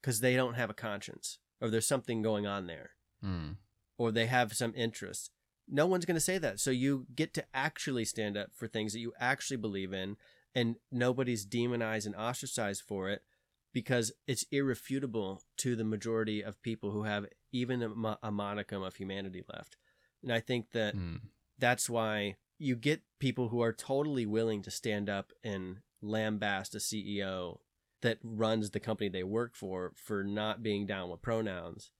because 0.00 0.20
they 0.20 0.36
don't 0.36 0.54
have 0.54 0.70
a 0.70 0.74
conscience 0.74 1.38
or 1.60 1.68
there's 1.68 1.86
something 1.86 2.22
going 2.22 2.46
on 2.46 2.66
there 2.66 2.90
Hmm. 3.20 3.50
or 3.98 4.10
they 4.12 4.26
have 4.26 4.52
some 4.54 4.72
interest. 4.76 5.30
No 5.68 5.86
one's 5.86 6.04
going 6.06 6.14
to 6.16 6.20
say 6.20 6.38
that. 6.38 6.58
So 6.60 6.70
you 6.70 7.06
get 7.14 7.34
to 7.34 7.44
actually 7.52 8.04
stand 8.04 8.36
up 8.36 8.48
for 8.54 8.66
things 8.68 8.92
that 8.92 9.00
you 9.00 9.12
actually 9.20 9.56
believe 9.58 9.92
in, 9.92 10.16
and 10.54 10.76
nobody's 10.90 11.44
demonized 11.44 12.06
and 12.06 12.16
ostracized 12.16 12.82
for 12.86 13.08
it 13.10 13.22
because 13.72 14.12
it's 14.26 14.44
irrefutable 14.50 15.42
to 15.58 15.76
the 15.76 15.84
majority 15.84 16.42
of 16.42 16.62
people 16.62 16.90
who 16.92 17.02
have 17.02 17.26
even 17.52 17.82
a, 17.82 17.88
a 18.22 18.30
monicum 18.32 18.84
of 18.86 18.96
humanity 18.96 19.42
left. 19.52 19.76
And 20.22 20.32
I 20.32 20.40
think 20.40 20.70
that 20.72 20.94
Hmm. 20.94 21.16
that's 21.58 21.90
why 21.90 22.36
you 22.58 22.74
get 22.76 23.02
people 23.18 23.48
who 23.48 23.60
are 23.62 23.72
totally 23.72 24.26
willing 24.26 24.62
to 24.62 24.70
stand 24.70 25.08
up 25.08 25.32
and 25.44 25.78
lambast 26.02 26.74
a 26.74 26.78
CEO 26.78 27.60
that 28.02 28.18
runs 28.22 28.70
the 28.70 28.80
company 28.80 29.08
they 29.08 29.22
work 29.22 29.54
for 29.54 29.92
for 29.94 30.24
not 30.24 30.62
being 30.62 30.86
down 30.86 31.10
with 31.10 31.22
pronouns. 31.22 31.90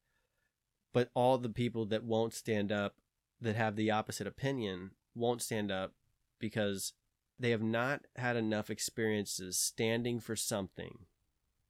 But 0.92 1.10
all 1.14 1.38
the 1.38 1.48
people 1.48 1.86
that 1.86 2.04
won't 2.04 2.34
stand 2.34 2.72
up, 2.72 2.96
that 3.40 3.56
have 3.56 3.76
the 3.76 3.90
opposite 3.90 4.26
opinion, 4.26 4.90
won't 5.14 5.42
stand 5.42 5.70
up 5.70 5.92
because 6.38 6.94
they 7.38 7.50
have 7.50 7.62
not 7.62 8.02
had 8.16 8.36
enough 8.36 8.70
experiences 8.70 9.58
standing 9.58 10.20
for 10.20 10.36
something 10.36 11.06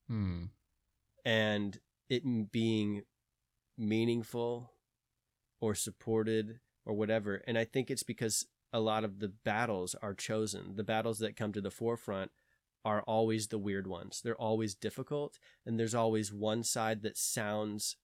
Hmm. 0.08 0.46
and 1.24 1.78
it 2.08 2.50
being 2.50 3.02
meaningful 3.78 4.72
or 5.60 5.74
supported 5.74 6.58
or 6.84 6.94
whatever. 6.94 7.36
And 7.46 7.56
I 7.56 7.64
think 7.64 7.90
it's 7.90 8.02
because 8.02 8.46
a 8.72 8.80
lot 8.80 9.04
of 9.04 9.20
the 9.20 9.28
battles 9.28 9.94
are 10.02 10.14
chosen. 10.14 10.74
The 10.76 10.82
battles 10.84 11.18
that 11.20 11.36
come 11.36 11.52
to 11.52 11.60
the 11.60 11.70
forefront 11.70 12.32
are 12.84 13.02
always 13.02 13.48
the 13.48 13.58
weird 13.58 13.86
ones. 13.86 14.20
They're 14.22 14.34
always 14.40 14.74
difficult, 14.74 15.38
and 15.66 15.78
there's 15.78 15.94
always 15.94 16.32
one 16.32 16.62
side 16.62 17.02
that 17.02 17.16
sounds 17.16 17.96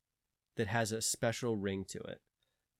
that 0.57 0.69
has 0.69 0.93
a 0.93 1.03
special 1.03 1.57
ring 1.57 1.85
to 1.89 1.99
it. 1.99 2.21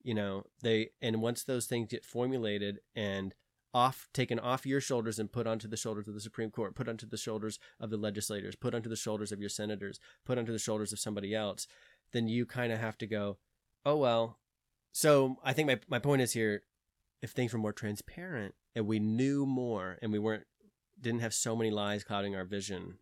You 0.03 0.15
know, 0.15 0.45
they 0.63 0.91
and 1.01 1.21
once 1.21 1.43
those 1.43 1.67
things 1.67 1.89
get 1.89 2.05
formulated 2.05 2.81
and 2.95 3.35
off 3.75 4.09
taken 4.15 4.39
off 4.39 4.65
your 4.65 4.81
shoulders 4.81 5.19
and 5.19 5.31
put 5.31 5.47
onto 5.47 5.69
the 5.69 5.77
shoulders 5.77 6.09
of 6.09 6.15
the 6.15 6.21
Supreme 6.21 6.51
Court, 6.51 6.75
put 6.75 6.89
onto 6.89 7.07
the 7.07 7.17
shoulders 7.17 7.59
of 7.81 7.91
the 7.91 7.97
legislators, 7.97 8.57
put 8.57 8.75
onto 8.75 8.89
the 8.89 8.97
shoulders 8.97 9.33
of 9.33 9.41
your 9.41 9.49
senators, 9.49 10.01
put 10.25 10.39
onto 10.39 10.53
the 10.53 10.59
shoulders 10.59 10.93
of 10.93 10.99
somebody 10.99 11.35
else, 11.35 11.67
then 12.13 12.29
you 12.29 12.47
kind 12.47 12.73
of 12.73 12.79
have 12.79 12.97
to 12.99 13.07
go, 13.07 13.39
oh 13.85 13.97
well. 13.97 14.39
So 14.93 15.37
I 15.45 15.53
think 15.53 15.69
my 15.69 15.81
my 15.89 15.99
point 15.99 16.23
is 16.23 16.33
here, 16.33 16.63
if 17.21 17.33
things 17.33 17.53
were 17.53 17.59
more 17.59 17.73
transparent 17.73 18.55
and 18.75 18.87
we 18.87 18.99
knew 18.99 19.45
more 19.45 19.99
and 20.01 20.13
we 20.13 20.19
weren't 20.19 20.45
didn't 21.01 21.21
have 21.21 21.35
so 21.35 21.57
many 21.57 21.71
lies 21.71 22.05
clouding 22.05 22.35
our 22.35 22.45
vision, 22.45 22.99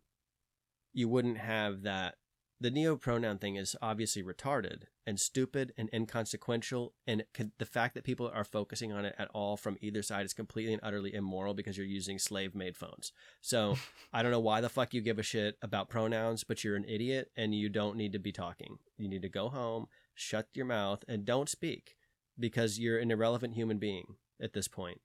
you 0.93 1.07
wouldn't 1.07 1.37
have 1.37 1.83
that. 1.83 2.15
The 2.61 2.71
neo 2.71 2.95
pronoun 2.95 3.37
thing 3.37 3.57
is 3.57 3.75
obviously 3.81 4.23
retarded 4.23 4.83
and 5.05 5.19
stupid 5.19 5.73
and 5.77 5.89
inconsequential, 5.93 6.93
and 7.05 7.25
could, 7.33 7.51
the 7.59 7.65
fact 7.65 7.93
that 7.93 8.05
people 8.05 8.31
are 8.33 8.45
focusing 8.45 8.93
on 8.93 9.05
it 9.05 9.13
at 9.19 9.27
all 9.33 9.57
from 9.57 9.77
either 9.81 10.01
side 10.01 10.25
is 10.25 10.33
completely 10.33 10.73
and 10.73 10.81
utterly 10.81 11.13
immoral 11.13 11.53
because 11.53 11.77
you're 11.77 11.85
using 11.85 12.17
slave 12.17 12.55
made 12.55 12.77
phones. 12.77 13.11
So 13.41 13.75
I 14.13 14.23
don't 14.23 14.31
know 14.31 14.39
why 14.39 14.61
the 14.61 14.69
fuck 14.69 14.93
you 14.93 15.01
give 15.01 15.19
a 15.19 15.23
shit 15.23 15.57
about 15.61 15.89
pronouns, 15.89 16.43
but 16.45 16.63
you're 16.63 16.77
an 16.77 16.85
idiot 16.87 17.29
and 17.35 17.53
you 17.53 17.67
don't 17.69 17.97
need 17.97 18.13
to 18.13 18.19
be 18.19 18.31
talking. 18.31 18.77
You 18.97 19.09
need 19.09 19.21
to 19.21 19.29
go 19.29 19.49
home, 19.49 19.87
shut 20.13 20.47
your 20.53 20.65
mouth, 20.65 21.03
and 21.07 21.25
don't 21.25 21.49
speak 21.49 21.97
because 22.39 22.79
you're 22.79 22.99
an 22.99 23.11
irrelevant 23.11 23.53
human 23.53 23.77
being 23.77 24.15
at 24.41 24.53
this 24.53 24.67
point. 24.67 25.01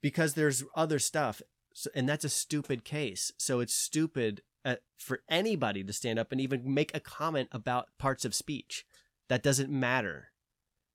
Because 0.00 0.34
there's 0.34 0.62
other 0.76 0.98
stuff, 0.98 1.40
so, 1.74 1.90
and 1.94 2.08
that's 2.08 2.24
a 2.24 2.28
stupid 2.30 2.84
case. 2.84 3.32
So 3.36 3.60
it's 3.60 3.74
stupid 3.74 4.40
uh, 4.64 4.76
for 4.96 5.20
anybody 5.28 5.84
to 5.84 5.92
stand 5.92 6.18
up 6.18 6.32
and 6.32 6.40
even 6.40 6.72
make 6.72 6.94
a 6.96 7.00
comment 7.00 7.50
about 7.52 7.88
parts 7.98 8.24
of 8.24 8.34
speech. 8.34 8.86
That 9.28 9.42
doesn't 9.42 9.70
matter. 9.70 10.28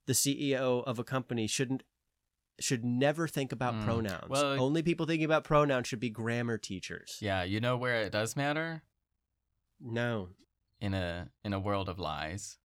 The 0.06 0.12
CEO 0.14 0.82
of 0.84 0.98
a 0.98 1.04
company 1.04 1.46
shouldn't 1.46 1.84
should 2.58 2.84
never 2.84 3.26
think 3.28 3.52
about 3.52 3.72
Mm. 3.74 3.84
pronouns. 3.84 4.28
Well- 4.28 4.60
Only 4.60 4.82
people 4.82 5.06
thinking 5.06 5.24
about 5.24 5.44
pronouns 5.44 5.86
should 5.88 6.00
be 6.00 6.10
grammar 6.10 6.58
teachers. 6.58 7.16
Yeah, 7.20 7.42
you 7.42 7.58
know 7.60 7.76
where 7.78 8.02
it 8.02 8.12
does 8.12 8.36
matter 8.36 8.82
No. 9.80 10.30
in 10.80 10.92
a 10.92 11.30
in 11.44 11.52
a 11.54 11.60
world 11.60 11.88
of 11.88 11.98
lies, 11.98 12.58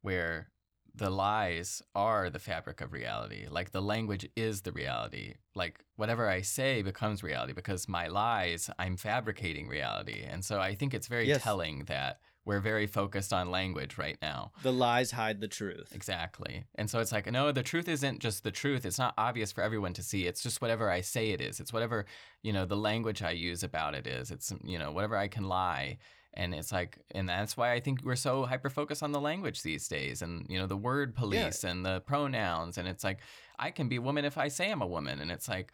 where 0.00 0.50
the 0.98 1.10
lies 1.10 1.82
are 1.94 2.28
the 2.30 2.38
fabric 2.38 2.80
of 2.80 2.92
reality. 2.92 3.46
Like 3.48 3.70
the 3.72 3.82
language 3.82 4.28
is 4.36 4.62
the 4.62 4.72
reality. 4.72 5.34
Like 5.54 5.80
whatever 5.96 6.28
I 6.28 6.42
say 6.42 6.82
becomes 6.82 7.22
reality 7.22 7.52
because 7.52 7.88
my 7.88 8.06
lies, 8.08 8.68
I'm 8.78 8.96
fabricating 8.96 9.68
reality. 9.68 10.22
And 10.28 10.44
so 10.44 10.60
I 10.60 10.74
think 10.74 10.94
it's 10.94 11.06
very 11.06 11.26
Yes. 11.28 11.42
telling 11.42 11.84
that 11.84 12.18
we're 12.44 12.60
very 12.60 12.86
focused 12.86 13.32
on 13.32 13.50
language 13.50 13.98
right 13.98 14.16
now. 14.22 14.52
The 14.62 14.72
lies 14.72 15.10
hide 15.10 15.40
the 15.40 15.48
truth. 15.48 15.92
Exactly. 15.94 16.64
And 16.76 16.88
so 16.88 16.98
it's 17.00 17.12
like, 17.12 17.30
no, 17.30 17.52
the 17.52 17.62
truth 17.62 17.88
isn't 17.88 18.20
just 18.20 18.42
the 18.42 18.50
truth. 18.50 18.86
It's 18.86 18.98
not 18.98 19.12
obvious 19.18 19.52
for 19.52 19.62
everyone 19.62 19.92
to 19.94 20.02
see. 20.02 20.26
It's 20.26 20.42
just 20.42 20.62
whatever 20.62 20.90
I 20.90 21.02
say 21.02 21.30
it 21.30 21.40
is. 21.42 21.60
It's 21.60 21.72
whatever, 21.74 22.06
you 22.42 22.52
know, 22.54 22.64
the 22.64 22.76
language 22.76 23.22
I 23.22 23.32
use 23.32 23.62
about 23.62 23.94
it 23.94 24.06
is. 24.06 24.30
It's, 24.30 24.50
you 24.64 24.78
know, 24.78 24.90
whatever 24.92 25.16
I 25.16 25.28
can 25.28 25.44
lie. 25.44 25.98
And 26.34 26.54
it's 26.54 26.70
like, 26.70 26.98
and 27.10 27.28
that's 27.28 27.56
why 27.56 27.72
I 27.72 27.80
think 27.80 28.00
we're 28.04 28.16
so 28.16 28.44
hyper 28.44 28.70
focused 28.70 29.02
on 29.02 29.12
the 29.12 29.20
language 29.20 29.62
these 29.62 29.88
days 29.88 30.22
and, 30.22 30.46
you 30.48 30.58
know, 30.58 30.66
the 30.66 30.76
word 30.76 31.16
police 31.16 31.64
and 31.64 31.84
the 31.84 32.00
pronouns. 32.02 32.78
And 32.78 32.86
it's 32.86 33.02
like, 33.02 33.18
I 33.58 33.70
can 33.70 33.88
be 33.88 33.96
a 33.96 34.02
woman 34.02 34.24
if 34.24 34.38
I 34.38 34.48
say 34.48 34.70
I'm 34.70 34.82
a 34.82 34.86
woman. 34.86 35.20
And 35.20 35.30
it's 35.30 35.48
like, 35.48 35.72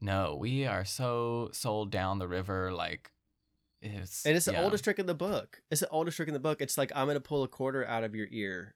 no, 0.00 0.36
we 0.38 0.66
are 0.66 0.84
so 0.84 1.48
sold 1.52 1.90
down 1.90 2.18
the 2.18 2.28
river. 2.28 2.72
Like, 2.72 3.12
it's, 3.80 4.26
And 4.26 4.36
it's 4.36 4.46
the 4.46 4.52
yeah. 4.52 4.62
oldest 4.62 4.84
trick 4.84 4.98
in 4.98 5.06
the 5.06 5.14
book. 5.14 5.62
It's 5.70 5.80
the 5.80 5.88
oldest 5.88 6.16
trick 6.16 6.28
in 6.28 6.34
the 6.34 6.40
book. 6.40 6.60
It's 6.60 6.76
like 6.76 6.92
I'm 6.94 7.06
gonna 7.06 7.20
pull 7.20 7.42
a 7.42 7.48
quarter 7.48 7.86
out 7.86 8.04
of 8.04 8.14
your 8.14 8.28
ear, 8.30 8.74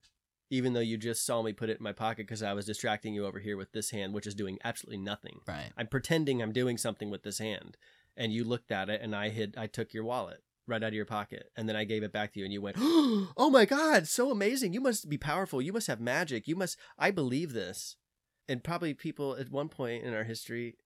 even 0.51 0.73
though 0.73 0.81
you 0.81 0.97
just 0.97 1.27
saw 1.27 1.43
me 1.43 1.53
put 1.53 1.71
it 1.71 1.79
in 1.79 1.85
my 1.85 1.93
pocket 1.93 2.27
because 2.27 2.43
I 2.43 2.53
was 2.53 2.67
distracting 2.67 3.15
you 3.15 3.27
over 3.27 3.39
here 3.39 3.57
with 3.57 3.73
this 3.73 3.91
hand, 3.91 4.15
which 4.15 4.27
is 4.27 4.35
doing 4.35 4.59
absolutely 4.65 5.03
nothing. 5.03 5.41
Right. 5.47 5.73
I'm 5.77 5.87
pretending 5.87 6.43
I'm 6.43 6.53
doing 6.53 6.79
something 6.79 7.11
with 7.11 7.23
this 7.23 7.39
hand, 7.39 7.77
and 8.17 8.33
you 8.33 8.45
looked 8.45 8.71
at 8.71 8.89
it, 8.89 9.01
and 9.03 9.17
I 9.17 9.31
hid. 9.31 9.55
I 9.57 9.67
took 9.67 9.93
your 9.93 10.05
wallet 10.05 10.43
right 10.69 10.83
out 10.83 10.89
of 10.89 10.95
your 10.95 11.05
pocket, 11.05 11.51
and 11.57 11.69
then 11.69 11.77
I 11.77 11.85
gave 11.85 12.03
it 12.03 12.13
back 12.13 12.33
to 12.33 12.39
you, 12.39 12.45
and 12.45 12.53
you 12.53 12.61
went, 12.61 12.77
"Oh 12.81 13.51
my 13.51 13.65
god, 13.65 14.07
so 14.07 14.31
amazing! 14.31 14.73
You 14.73 14.81
must 14.81 15.09
be 15.09 15.19
powerful. 15.19 15.63
You 15.63 15.73
must 15.73 15.87
have 15.87 16.01
magic. 16.01 16.47
You 16.47 16.57
must. 16.57 16.79
I 16.99 17.11
believe 17.11 17.53
this." 17.53 17.97
And 18.49 18.65
probably 18.65 18.95
people 18.95 19.37
at 19.37 19.51
one 19.51 19.69
point 19.69 20.05
in 20.05 20.15
our 20.15 20.25
history 20.25 20.77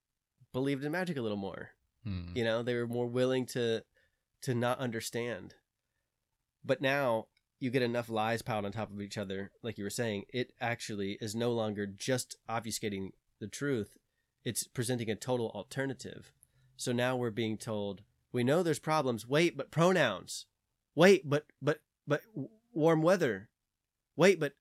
believed 0.53 0.85
in 0.85 0.93
magic 0.93 1.17
a 1.17 1.23
little 1.23 1.37
more. 1.37 1.71
Hmm. 2.05 2.35
You 2.35 2.45
know, 2.45 2.63
they 2.63 2.75
were 2.75 2.87
more 2.87 3.07
willing 3.07 3.47
to 3.47 3.85
to 4.43 4.55
not 4.55 4.79
understand. 4.79 5.55
But 6.65 6.81
now 6.81 7.27
you 7.63 7.71
get 7.71 7.83
enough 7.83 8.09
lies 8.09 8.43
piled 8.43 8.65
on 8.65 8.73
top 8.73 8.91
of 8.91 9.01
each 9.01 9.17
other, 9.17 9.53
like 9.63 9.79
you 9.79 9.85
were 9.85 9.91
saying, 9.91 10.25
it 10.29 10.53
actually 10.61 11.17
is 11.21 11.35
no 11.37 11.53
longer 11.53 11.87
just 11.87 12.37
obfuscating 12.49 13.11
the 13.39 13.47
truth, 13.47 13.97
it's 14.45 14.65
presenting 14.67 15.09
a 15.09 15.15
total 15.15 15.51
alternative. 15.51 16.33
So 16.77 16.91
now 16.91 17.15
we're 17.15 17.31
being 17.31 17.57
told, 17.57 18.03
we 18.33 18.45
know 18.45 18.63
there's 18.63 18.79
problems. 18.79 19.27
Wait, 19.27 19.57
but 19.57 19.71
pronouns. 19.71 20.47
Wait, 20.95 21.29
but 21.29 21.47
but 21.61 21.81
but 22.07 22.23
warm 22.73 23.03
weather. 23.03 23.49
Wait, 24.17 24.39
but 24.41 24.55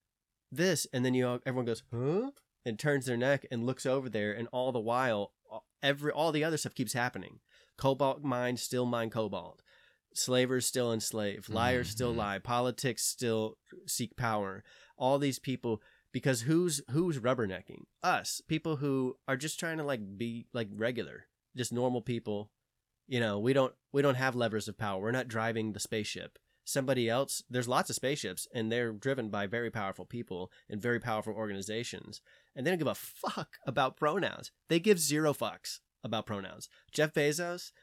this 0.52 0.88
and 0.94 1.04
then 1.06 1.14
you 1.14 1.28
all, 1.28 1.40
everyone 1.46 1.66
goes, 1.66 1.84
"Huh?" 1.94 2.32
and 2.66 2.78
turns 2.78 3.06
their 3.06 3.18
neck 3.18 3.46
and 3.52 3.66
looks 3.66 3.86
over 3.86 4.10
there 4.10 4.34
and 4.34 4.48
all 4.52 4.72
the 4.72 4.80
while 4.80 5.34
every 5.82 6.12
all 6.12 6.32
the 6.32 6.44
other 6.44 6.58
stuff 6.58 6.76
keeps 6.76 6.94
happening. 6.94 7.40
Cobalt 7.78 8.22
mines 8.24 8.62
still 8.62 8.86
mine 8.86 9.10
cobalt. 9.10 9.62
Slavers 10.14 10.66
still 10.68 10.92
enslave. 10.92 11.48
Liars 11.50 11.90
still 11.90 12.14
Mhm. 12.14 12.18
lie. 12.18 12.40
Politics 12.40 13.04
still 13.04 13.58
seek 13.88 14.16
power. 14.18 14.64
All 14.98 15.18
these 15.18 15.40
people 15.40 15.82
because 16.12 16.42
who's 16.42 16.82
who's 16.92 17.18
rubbernecking? 17.20 17.86
Us. 18.04 18.42
People 18.48 18.76
who 18.78 19.18
are 19.28 19.38
just 19.38 19.58
trying 19.60 19.78
to 19.78 19.84
like 19.84 20.18
be 20.18 20.48
like 20.54 20.68
regular, 20.74 21.28
just 21.56 21.72
normal 21.72 22.02
people. 22.02 22.52
You 23.12 23.20
know, 23.20 23.40
we 23.40 23.52
don't 23.52 23.74
we 23.92 24.02
don't 24.02 24.16
have 24.16 24.38
levers 24.38 24.70
of 24.70 24.78
power. 24.78 25.02
We're 25.02 25.12
not 25.12 25.28
driving 25.28 25.74
the 25.74 25.82
spaceship. 25.82 26.40
Somebody 26.64 27.10
else, 27.10 27.44
there's 27.50 27.68
lots 27.68 27.90
of 27.90 27.98
spaceships 27.98 28.48
and 28.54 28.72
they're 28.72 28.94
driven 28.94 29.28
by 29.28 29.48
very 29.48 29.70
powerful 29.70 30.06
people 30.06 30.50
and 30.70 30.82
very 30.82 30.98
powerful 30.98 31.34
organizations. 31.34 32.22
And 32.56 32.66
they 32.66 32.72
don't 32.72 32.78
give 32.78 32.88
a 32.88 32.96
fuck 32.96 33.58
about 33.68 33.98
pronouns. 33.98 34.54
They 34.70 34.80
give 34.80 34.98
zero 34.98 35.34
fucks 35.34 35.80
about 36.06 36.26
pronouns. 36.26 36.70
Jeff 36.94 37.14
Bezos, 37.14 37.74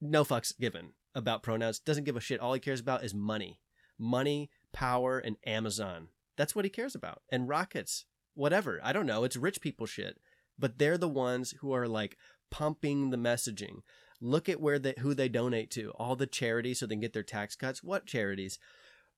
no 0.00 0.22
fucks 0.22 0.56
given 0.56 0.92
about 1.16 1.42
pronouns. 1.42 1.80
Doesn't 1.80 2.04
give 2.04 2.16
a 2.16 2.20
shit. 2.20 2.38
All 2.38 2.54
he 2.54 2.60
cares 2.60 2.78
about 2.78 3.02
is 3.02 3.12
money. 3.12 3.58
Money, 3.98 4.50
power, 4.72 5.18
and 5.18 5.36
Amazon. 5.44 6.10
That's 6.36 6.54
what 6.54 6.64
he 6.64 6.70
cares 6.70 6.94
about. 6.94 7.22
And 7.28 7.48
rockets, 7.48 8.04
whatever. 8.34 8.78
I 8.84 8.92
don't 8.92 9.06
know. 9.06 9.24
It's 9.24 9.36
rich 9.36 9.60
people 9.60 9.86
shit. 9.86 10.20
But 10.56 10.78
they're 10.78 10.96
the 10.96 11.08
ones 11.08 11.54
who 11.58 11.72
are 11.72 11.88
like 11.88 12.16
pumping 12.52 13.10
the 13.10 13.16
messaging. 13.16 13.80
Look 14.20 14.48
at 14.48 14.60
where 14.60 14.78
they 14.78 14.94
who 14.98 15.14
they 15.14 15.28
donate 15.28 15.70
to. 15.72 15.90
All 15.90 16.16
the 16.16 16.26
charities 16.26 16.80
so 16.80 16.86
they 16.86 16.94
can 16.94 17.00
get 17.00 17.12
their 17.12 17.22
tax 17.22 17.56
cuts. 17.56 17.82
What 17.82 18.06
charities? 18.06 18.58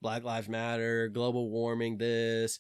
Black 0.01 0.25
Lives 0.25 0.49
Matter, 0.49 1.09
global 1.09 1.49
warming, 1.51 1.99
this, 1.99 2.59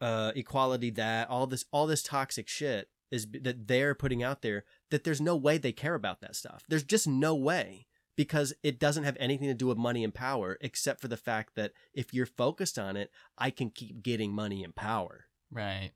uh, 0.00 0.32
equality, 0.36 0.90
that, 0.90 1.28
all 1.28 1.46
this, 1.46 1.64
all 1.72 1.86
this 1.86 2.02
toxic 2.02 2.48
shit 2.48 2.88
is 3.10 3.26
that 3.42 3.66
they're 3.66 3.94
putting 3.94 4.22
out 4.22 4.42
there. 4.42 4.64
That 4.90 5.04
there's 5.04 5.20
no 5.20 5.36
way 5.36 5.58
they 5.58 5.72
care 5.72 5.94
about 5.94 6.20
that 6.20 6.36
stuff. 6.36 6.62
There's 6.68 6.84
just 6.84 7.08
no 7.08 7.34
way 7.34 7.86
because 8.16 8.52
it 8.62 8.78
doesn't 8.78 9.04
have 9.04 9.16
anything 9.18 9.48
to 9.48 9.54
do 9.54 9.66
with 9.66 9.78
money 9.78 10.04
and 10.04 10.14
power, 10.14 10.58
except 10.60 11.00
for 11.00 11.08
the 11.08 11.16
fact 11.16 11.54
that 11.56 11.72
if 11.94 12.12
you're 12.12 12.26
focused 12.26 12.78
on 12.78 12.96
it, 12.96 13.10
I 13.38 13.50
can 13.50 13.70
keep 13.70 14.02
getting 14.02 14.32
money 14.32 14.62
and 14.62 14.74
power. 14.74 15.26
Right. 15.50 15.92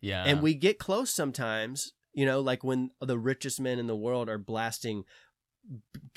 Yeah. 0.00 0.24
And 0.24 0.42
we 0.42 0.54
get 0.54 0.78
close 0.78 1.10
sometimes, 1.10 1.92
you 2.18 2.26
know, 2.26 2.40
like 2.40 2.64
when 2.64 2.90
the 3.00 3.16
richest 3.16 3.60
men 3.60 3.78
in 3.78 3.86
the 3.86 3.94
world 3.94 4.28
are 4.28 4.38
blasting 4.38 5.04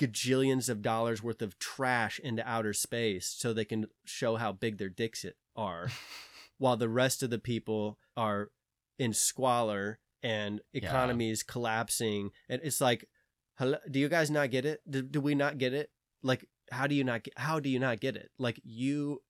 gajillions 0.00 0.68
of 0.68 0.82
dollars 0.82 1.22
worth 1.22 1.40
of 1.40 1.60
trash 1.60 2.18
into 2.18 2.44
outer 2.44 2.72
space 2.72 3.32
so 3.38 3.52
they 3.52 3.64
can 3.64 3.86
show 4.04 4.34
how 4.34 4.50
big 4.50 4.78
their 4.78 4.88
dicks 4.88 5.24
are, 5.54 5.92
while 6.58 6.76
the 6.76 6.88
rest 6.88 7.22
of 7.22 7.30
the 7.30 7.38
people 7.38 8.00
are 8.16 8.50
in 8.98 9.12
squalor 9.12 10.00
and 10.24 10.60
economies 10.74 11.44
yeah. 11.46 11.52
collapsing. 11.52 12.30
And 12.48 12.60
it's 12.64 12.80
like, 12.80 13.08
hello, 13.56 13.76
do 13.88 14.00
you 14.00 14.08
guys 14.08 14.28
not 14.28 14.50
get 14.50 14.66
it? 14.66 14.80
Do, 14.90 15.02
do 15.02 15.20
we 15.20 15.36
not 15.36 15.56
get 15.56 15.72
it? 15.72 15.88
Like, 16.20 16.48
how 16.72 16.88
do 16.88 16.96
you 16.96 17.04
not 17.04 17.22
get? 17.22 17.34
How 17.36 17.60
do 17.60 17.68
you 17.68 17.78
not 17.78 18.00
get 18.00 18.16
it? 18.16 18.32
Like, 18.40 18.60
you 18.64 19.22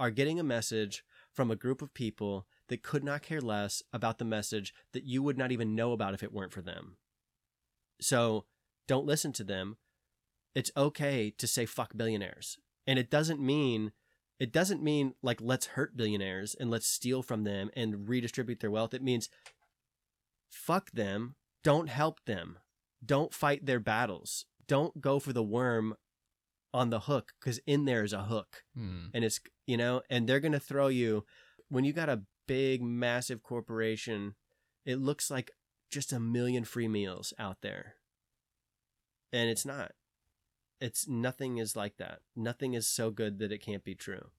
are 0.00 0.10
getting 0.10 0.40
a 0.40 0.44
message 0.44 1.04
from 1.32 1.52
a 1.52 1.56
group 1.56 1.80
of 1.80 1.94
people 1.94 2.48
that 2.68 2.82
could 2.82 3.04
not 3.04 3.22
care 3.22 3.40
less 3.40 3.82
about 3.92 4.18
the 4.18 4.24
message 4.24 4.74
that 4.92 5.04
you 5.04 5.22
would 5.22 5.38
not 5.38 5.52
even 5.52 5.74
know 5.74 5.92
about 5.92 6.14
if 6.14 6.22
it 6.22 6.32
weren't 6.32 6.52
for 6.52 6.62
them. 6.62 6.96
So 8.00 8.44
don't 8.86 9.06
listen 9.06 9.32
to 9.34 9.44
them. 9.44 9.76
It's 10.54 10.70
okay 10.76 11.30
to 11.38 11.46
say 11.46 11.66
fuck 11.66 11.96
billionaires. 11.96 12.58
And 12.86 12.98
it 12.98 13.10
doesn't 13.10 13.40
mean 13.40 13.92
it 14.38 14.52
doesn't 14.52 14.82
mean 14.82 15.14
like 15.22 15.40
let's 15.40 15.66
hurt 15.66 15.96
billionaires 15.96 16.54
and 16.58 16.70
let's 16.70 16.86
steal 16.86 17.22
from 17.22 17.44
them 17.44 17.70
and 17.74 18.08
redistribute 18.08 18.60
their 18.60 18.70
wealth. 18.70 18.94
It 18.94 19.02
means 19.02 19.28
fuck 20.48 20.90
them, 20.92 21.34
don't 21.64 21.88
help 21.88 22.24
them. 22.24 22.58
Don't 23.04 23.34
fight 23.34 23.66
their 23.66 23.80
battles. 23.80 24.46
Don't 24.66 25.00
go 25.00 25.18
for 25.18 25.32
the 25.32 25.42
worm 25.42 25.94
on 26.74 26.90
the 26.90 27.00
hook 27.00 27.32
cuz 27.40 27.60
in 27.66 27.84
there 27.84 28.04
is 28.04 28.12
a 28.12 28.24
hook. 28.24 28.64
Hmm. 28.74 29.06
And 29.12 29.24
it's 29.24 29.40
you 29.66 29.76
know, 29.76 30.02
and 30.08 30.28
they're 30.28 30.40
going 30.40 30.52
to 30.52 30.60
throw 30.60 30.88
you 30.88 31.24
when 31.68 31.84
you 31.84 31.92
got 31.92 32.08
a 32.08 32.22
big 32.48 32.82
massive 32.82 33.44
corporation, 33.44 34.34
it 34.84 34.98
looks 34.98 35.30
like 35.30 35.52
just 35.88 36.12
a 36.12 36.18
million 36.18 36.64
free 36.64 36.88
meals 36.88 37.32
out 37.38 37.58
there. 37.62 37.94
And 39.32 39.48
it's 39.48 39.64
not. 39.64 39.92
It's 40.80 41.06
nothing 41.06 41.58
is 41.58 41.76
like 41.76 41.98
that. 41.98 42.20
Nothing 42.34 42.74
is 42.74 42.88
so 42.88 43.10
good 43.12 43.38
that 43.38 43.52
it 43.52 43.58
can't 43.62 43.84
be 43.84 43.94
true. 43.94 44.30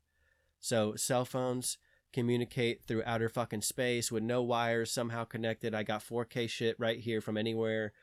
So 0.60 0.96
cell 0.96 1.24
phones 1.24 1.78
communicate 2.12 2.84
through 2.86 3.04
outer 3.06 3.30
fucking 3.30 3.62
space 3.62 4.12
with 4.12 4.24
no 4.24 4.42
wires 4.42 4.92
somehow 4.92 5.24
connected. 5.24 5.74
I 5.74 5.84
got 5.84 6.04
4k 6.04 6.50
shit 6.50 6.76
right 6.80 7.00
here 7.00 7.22
from 7.22 7.38
anywhere 7.38 7.94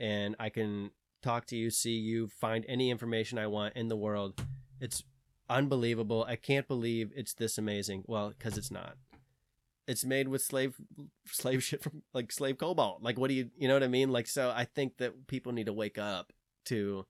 and 0.00 0.34
i 0.40 0.48
can 0.48 0.90
talk 1.22 1.44
to 1.44 1.56
you 1.56 1.70
see 1.70 1.90
you 1.90 2.26
find 2.26 2.64
any 2.66 2.90
information 2.90 3.38
i 3.38 3.46
want 3.46 3.76
in 3.76 3.88
the 3.88 3.96
world. 3.96 4.40
It's 4.80 5.04
unbelievable. 5.50 6.24
I 6.26 6.36
can't 6.36 6.66
believe 6.66 7.12
it's 7.14 7.34
this 7.34 7.58
amazing. 7.58 8.04
Well 8.06 8.30
because 8.30 8.56
it's 8.56 8.70
not 8.70 8.96
it's 9.90 10.04
made 10.04 10.28
with 10.28 10.40
slave 10.40 10.76
slave 11.26 11.62
shit 11.64 11.82
from 11.82 12.02
like 12.14 12.30
slave 12.30 12.58
cobalt. 12.58 13.02
Like 13.02 13.18
what 13.18 13.28
do 13.28 13.34
you 13.34 13.50
you 13.58 13.66
know 13.66 13.74
what 13.74 13.82
I 13.82 13.88
mean? 13.88 14.10
Like 14.10 14.28
so 14.28 14.52
I 14.54 14.64
think 14.64 14.98
that 14.98 15.26
people 15.26 15.52
need 15.52 15.66
to 15.66 15.72
wake 15.72 15.98
up 15.98 16.32
to 16.66 17.06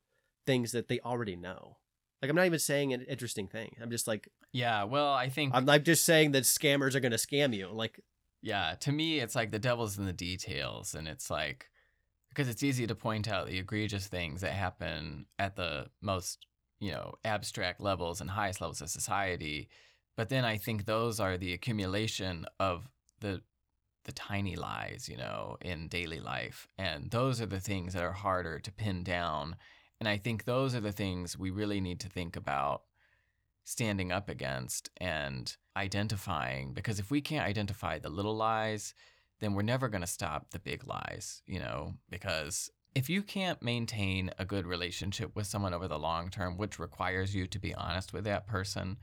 things 0.46 0.72
that 0.72 0.88
they 0.88 0.98
already 1.00 1.36
know. 1.36 1.76
Like 2.22 2.30
I'm 2.30 2.36
not 2.36 2.46
even 2.46 2.58
saying 2.58 2.92
an 2.92 3.02
interesting 3.02 3.46
thing. 3.46 3.76
I'm 3.80 3.90
just 3.90 4.08
like 4.08 4.28
Yeah, 4.52 4.84
well, 4.84 5.12
I 5.12 5.28
think 5.28 5.54
I'm 5.54 5.66
like 5.66 5.84
just 5.84 6.06
saying 6.06 6.32
that 6.32 6.44
scammers 6.44 6.94
are 6.94 7.00
going 7.00 7.12
to 7.12 7.18
scam 7.18 7.54
you. 7.54 7.68
Like 7.68 8.00
yeah, 8.40 8.74
to 8.80 8.92
me 8.92 9.20
it's 9.20 9.34
like 9.34 9.50
the 9.50 9.58
devil's 9.58 9.98
in 9.98 10.06
the 10.06 10.12
details 10.14 10.94
and 10.94 11.06
it's 11.06 11.30
like 11.30 11.68
because 12.30 12.48
it's 12.48 12.62
easy 12.62 12.86
to 12.86 12.94
point 12.94 13.28
out 13.28 13.46
the 13.46 13.58
egregious 13.58 14.06
things 14.06 14.40
that 14.40 14.52
happen 14.52 15.26
at 15.38 15.56
the 15.56 15.88
most, 16.00 16.46
you 16.78 16.92
know, 16.92 17.14
abstract 17.26 17.80
levels 17.80 18.22
and 18.22 18.30
highest 18.30 18.62
levels 18.62 18.80
of 18.80 18.88
society 18.88 19.68
but 20.20 20.28
then 20.28 20.44
I 20.44 20.58
think 20.58 20.84
those 20.84 21.18
are 21.18 21.38
the 21.38 21.54
accumulation 21.54 22.44
of 22.58 22.86
the 23.20 23.40
the 24.04 24.12
tiny 24.12 24.54
lies, 24.54 25.08
you 25.08 25.16
know, 25.16 25.56
in 25.62 25.88
daily 25.88 26.20
life. 26.20 26.68
And 26.76 27.10
those 27.10 27.40
are 27.40 27.46
the 27.46 27.58
things 27.58 27.94
that 27.94 28.02
are 28.02 28.12
harder 28.12 28.58
to 28.58 28.70
pin 28.70 29.02
down. 29.02 29.56
And 29.98 30.06
I 30.06 30.18
think 30.18 30.44
those 30.44 30.74
are 30.74 30.80
the 30.82 30.92
things 30.92 31.38
we 31.38 31.48
really 31.48 31.80
need 31.80 32.00
to 32.00 32.10
think 32.10 32.36
about 32.36 32.82
standing 33.64 34.12
up 34.12 34.28
against 34.28 34.90
and 34.98 35.56
identifying 35.74 36.74
because 36.74 36.98
if 36.98 37.10
we 37.10 37.22
can't 37.22 37.48
identify 37.48 37.98
the 37.98 38.10
little 38.10 38.36
lies, 38.36 38.92
then 39.40 39.54
we're 39.54 39.62
never 39.62 39.88
going 39.88 40.02
to 40.02 40.06
stop 40.06 40.50
the 40.50 40.58
big 40.58 40.86
lies, 40.86 41.40
you 41.46 41.58
know, 41.58 41.94
because 42.10 42.70
if 42.94 43.08
you 43.08 43.22
can't 43.22 43.62
maintain 43.62 44.32
a 44.38 44.44
good 44.44 44.66
relationship 44.66 45.34
with 45.34 45.46
someone 45.46 45.72
over 45.72 45.88
the 45.88 45.98
long 45.98 46.28
term, 46.28 46.58
which 46.58 46.78
requires 46.78 47.34
you 47.34 47.46
to 47.46 47.58
be 47.58 47.74
honest 47.74 48.12
with 48.12 48.24
that 48.24 48.46
person, 48.46 48.98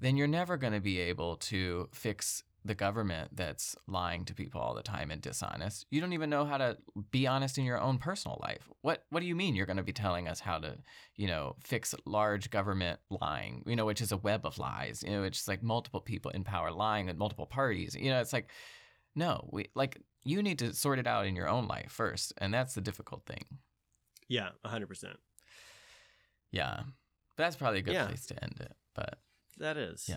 then 0.00 0.16
you're 0.16 0.26
never 0.26 0.56
going 0.56 0.72
to 0.72 0.80
be 0.80 0.98
able 0.98 1.36
to 1.36 1.88
fix 1.92 2.42
the 2.62 2.74
government 2.74 3.34
that's 3.34 3.74
lying 3.86 4.24
to 4.26 4.34
people 4.34 4.60
all 4.60 4.74
the 4.74 4.82
time 4.82 5.10
and 5.10 5.22
dishonest. 5.22 5.86
You 5.90 6.00
don't 6.02 6.12
even 6.12 6.28
know 6.28 6.44
how 6.44 6.58
to 6.58 6.76
be 7.10 7.26
honest 7.26 7.56
in 7.56 7.64
your 7.64 7.80
own 7.80 7.96
personal 7.96 8.38
life. 8.42 8.68
What 8.82 9.04
what 9.08 9.20
do 9.20 9.26
you 9.26 9.34
mean 9.34 9.54
you're 9.54 9.64
going 9.64 9.78
to 9.78 9.82
be 9.82 9.94
telling 9.94 10.28
us 10.28 10.40
how 10.40 10.58
to, 10.58 10.76
you 11.16 11.26
know, 11.26 11.56
fix 11.60 11.94
large 12.04 12.50
government 12.50 13.00
lying, 13.08 13.62
you 13.66 13.76
know, 13.76 13.86
which 13.86 14.02
is 14.02 14.12
a 14.12 14.18
web 14.18 14.44
of 14.44 14.58
lies. 14.58 15.02
You 15.02 15.12
know, 15.12 15.22
it's 15.22 15.48
like 15.48 15.62
multiple 15.62 16.02
people 16.02 16.30
in 16.32 16.44
power 16.44 16.70
lying 16.70 17.08
at 17.08 17.16
multiple 17.16 17.46
parties. 17.46 17.96
You 17.98 18.10
know, 18.10 18.20
it's 18.20 18.34
like 18.34 18.50
no, 19.14 19.48
we 19.50 19.68
like 19.74 19.98
you 20.22 20.42
need 20.42 20.58
to 20.58 20.74
sort 20.74 20.98
it 20.98 21.06
out 21.06 21.26
in 21.26 21.34
your 21.36 21.48
own 21.48 21.66
life 21.66 21.90
first, 21.90 22.34
and 22.38 22.52
that's 22.52 22.74
the 22.74 22.82
difficult 22.82 23.24
thing. 23.24 23.44
Yeah, 24.28 24.50
100%. 24.66 25.14
Yeah. 26.52 26.80
But 27.36 27.44
that's 27.44 27.56
probably 27.56 27.78
a 27.80 27.82
good 27.82 27.94
Yeah. 27.94 28.06
place 28.06 28.26
to 28.26 28.42
end 28.42 28.56
it. 28.60 28.76
But 28.94 29.18
That 29.60 29.76
is. 29.76 30.06
yeah. 30.08 30.16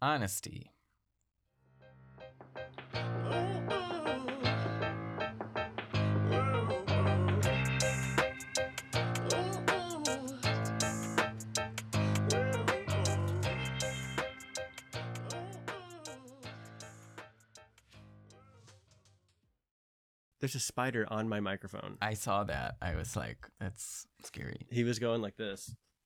Honesty. 0.00 0.70
There's 20.40 20.54
a 20.54 20.58
spider 20.58 21.06
on 21.08 21.28
my 21.28 21.40
microphone. 21.40 21.98
I 22.00 22.14
saw 22.14 22.44
that. 22.44 22.76
I 22.80 22.94
was 22.94 23.14
like, 23.14 23.46
that's 23.60 24.06
scary. 24.24 24.66
He 24.70 24.84
was 24.84 24.98
going 24.98 25.20
like 25.20 25.36
this. 25.36 25.76